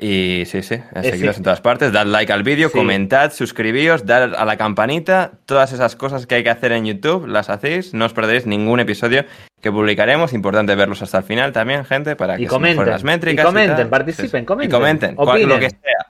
Y 0.02 0.44
sí, 0.46 0.62
sí, 0.62 0.80
seguidnos 1.02 1.36
en 1.36 1.42
todas 1.42 1.60
partes, 1.60 1.92
dad 1.92 2.06
like 2.06 2.32
al 2.32 2.42
vídeo, 2.42 2.72
comentad, 2.72 3.34
suscribíos, 3.34 4.06
dad 4.06 4.34
a 4.34 4.46
la 4.46 4.56
campanita, 4.56 5.32
todas 5.44 5.74
esas 5.74 5.94
cosas 5.94 6.26
que 6.26 6.36
hay 6.36 6.42
que 6.42 6.48
hacer 6.48 6.72
en 6.72 6.86
YouTube, 6.86 7.26
las 7.26 7.50
hacéis, 7.50 7.92
no 7.92 8.06
os 8.06 8.14
perderéis 8.14 8.46
ningún 8.46 8.80
episodio 8.80 9.26
que 9.60 9.70
publicaremos, 9.70 10.32
importante 10.32 10.74
verlos 10.74 11.02
hasta 11.02 11.18
el 11.18 11.24
final 11.24 11.52
también, 11.52 11.84
gente, 11.84 12.16
para 12.16 12.38
que 12.38 12.44
y 12.44 12.46
comenten, 12.46 12.86
las 12.86 13.04
métricas. 13.04 13.44
Y 13.44 13.46
comenten, 13.46 13.90
participen, 13.90 14.46
comenten. 14.46 14.70
Y 14.70 15.16
comenten, 15.16 15.16
lo 15.46 15.58
que 15.58 15.68
sea. 15.68 16.06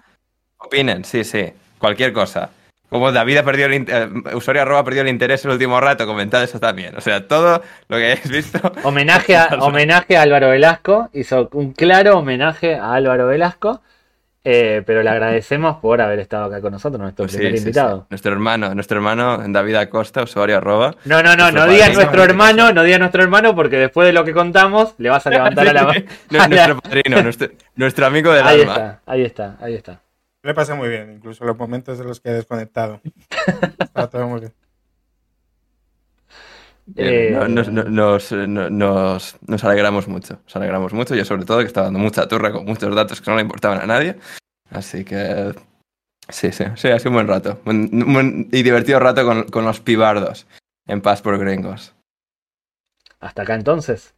Opinen, 0.59 1.05
sí, 1.05 1.25
sí, 1.25 1.47
cualquier 1.79 2.13
cosa. 2.13 2.51
Como 2.91 3.13
David 3.13 3.39
ha 3.39 3.45
perdido 3.45 3.69
el 3.69 3.87
eh, 3.89 4.35
usuario 4.35 4.63
arroba 4.63 4.81
ha 4.81 4.85
perdido 4.85 5.03
el 5.03 5.09
interés 5.09 5.45
el 5.45 5.53
último 5.53 5.81
rato, 5.81 6.07
comentad 6.07 6.43
eso 6.43 6.59
también. 6.59 6.97
O 6.97 7.01
sea, 7.01 7.27
todo 7.29 7.63
lo 7.89 7.97
que 7.97 8.05
hayáis 8.05 8.29
visto. 8.29 8.61
Homenaje 8.83 9.37
a, 9.37 9.47
homenaje 9.61 10.17
a 10.17 10.23
Álvaro 10.23 10.51
Velasco. 10.51 11.09
Hizo 11.13 11.49
un 11.53 11.73
claro 11.73 12.19
homenaje 12.19 12.75
a 12.75 12.93
Álvaro 12.95 13.29
Velasco. 13.29 13.81
Eh, 14.43 14.83
pero 14.87 15.03
le 15.03 15.11
agradecemos 15.11 15.77
por 15.77 16.01
haber 16.01 16.19
estado 16.19 16.47
acá 16.47 16.63
con 16.63 16.73
nosotros, 16.73 16.99
nuestro 16.99 17.27
pues 17.27 17.37
primer 17.37 17.59
invitado. 17.59 18.07
Nuestro 18.09 18.33
hermano, 18.33 18.75
nuestro 18.75 18.97
hermano 18.97 19.39
David 19.47 19.75
Acosta, 19.75 20.23
usuario 20.23 20.57
arroba. 20.57 20.95
No, 21.05 21.23
no, 21.23 21.37
no, 21.37 21.53
no 21.53 21.67
digas 21.67 21.95
nuestro 21.95 22.25
hermano, 22.25 22.73
no 22.73 22.83
digas 22.83 23.01
nuestro 23.01 23.23
hermano, 23.23 23.55
porque 23.55 23.77
después 23.77 24.07
de 24.07 24.15
lo 24.15 24.25
que 24.25 24.33
contamos, 24.33 24.95
le 24.97 25.11
vas 25.11 25.27
a 25.27 25.31
levantar 25.31 25.69
a 25.69 25.73
la 25.75 25.85
mano. 25.85 26.01
nuestro 26.31 26.81
padrino, 26.81 27.23
nuestro, 27.77 28.07
amigo 28.07 28.33
del 28.33 28.47
ahí 28.47 28.61
alma. 28.63 28.73
Está, 28.73 29.01
ahí 29.05 29.23
está, 29.25 29.57
ahí 29.61 29.75
está. 29.75 30.01
Me 30.43 30.55
pasa 30.55 30.75
muy 30.75 30.89
bien, 30.89 31.13
incluso 31.13 31.45
los 31.45 31.57
momentos 31.57 32.01
en 32.01 32.07
los 32.07 32.21
que 32.21 32.31
he 32.31 32.33
desconectado. 32.33 33.01
Está 33.79 34.09
todo 34.09 34.27
muy 34.27 34.41
bien. 34.41 34.55
Eh, 36.97 37.37
nos, 37.49 38.33
nos, 38.33 39.65
alegramos 39.65 40.09
mucho, 40.09 40.41
nos 40.43 40.57
alegramos 40.57 40.93
mucho. 40.93 41.15
Yo 41.15 41.25
sobre 41.25 41.45
todo 41.45 41.61
que 41.61 41.67
estaba 41.67 41.87
dando 41.87 42.01
mucha 42.01 42.27
turra 42.27 42.53
con 42.53 42.65
muchos 42.65 42.95
datos 42.95 43.21
que 43.21 43.31
no 43.31 43.37
le 43.37 43.43
importaban 43.43 43.81
a 43.81 43.87
nadie. 43.87 44.17
Así 44.71 45.05
que 45.05 45.53
sí, 46.29 46.53
sí, 46.53 46.65
sí, 46.77 46.89
ha 46.89 46.99
sido 46.99 47.11
un 47.11 47.15
buen 47.15 47.29
rato. 47.29 47.61
y 47.67 48.63
divertido 48.63 48.99
rato 48.99 49.25
con, 49.51 49.65
los 49.65 49.81
pibardos 49.81 50.47
en 50.87 51.01
Paz 51.01 51.23
por 51.23 51.39
Gringos. 51.39 51.95
Hasta 53.21 53.43
acá 53.43 53.55
entonces. 53.55 54.15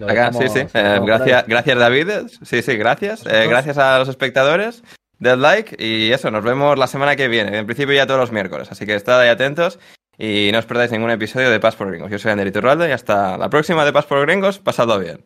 Acá, 0.00 0.32
sí, 0.32 0.48
sí. 0.48 0.60
Eh, 0.74 1.00
gracias, 1.04 1.46
gracias 1.46 1.78
David. 1.78 2.10
Sí, 2.42 2.62
sí, 2.62 2.76
gracias. 2.76 3.26
Eh, 3.26 3.46
gracias 3.48 3.78
a 3.78 3.98
los 3.98 4.08
espectadores. 4.08 4.82
Dead 5.18 5.38
like 5.38 5.76
y 5.78 6.12
eso, 6.12 6.30
nos 6.30 6.44
vemos 6.44 6.78
la 6.78 6.86
semana 6.86 7.16
que 7.16 7.28
viene. 7.28 7.56
En 7.58 7.66
principio 7.66 7.94
ya 7.94 8.06
todos 8.06 8.20
los 8.20 8.32
miércoles, 8.32 8.68
así 8.70 8.86
que 8.86 8.94
estad 8.94 9.20
ahí 9.20 9.28
atentos 9.28 9.78
y 10.18 10.50
no 10.52 10.58
os 10.58 10.66
perdáis 10.66 10.90
ningún 10.92 11.10
episodio 11.10 11.50
de 11.50 11.60
Paz 11.60 11.76
por 11.76 11.88
Gringos. 11.88 12.10
Yo 12.10 12.18
soy 12.18 12.32
Ander 12.32 12.46
Iturralde 12.46 12.88
y 12.88 12.92
hasta 12.92 13.36
la 13.38 13.48
próxima 13.48 13.84
de 13.84 13.92
Paz 13.92 14.06
por 14.06 14.20
Gringos. 14.20 14.58
Pasadlo 14.58 14.98
bien. 14.98 15.24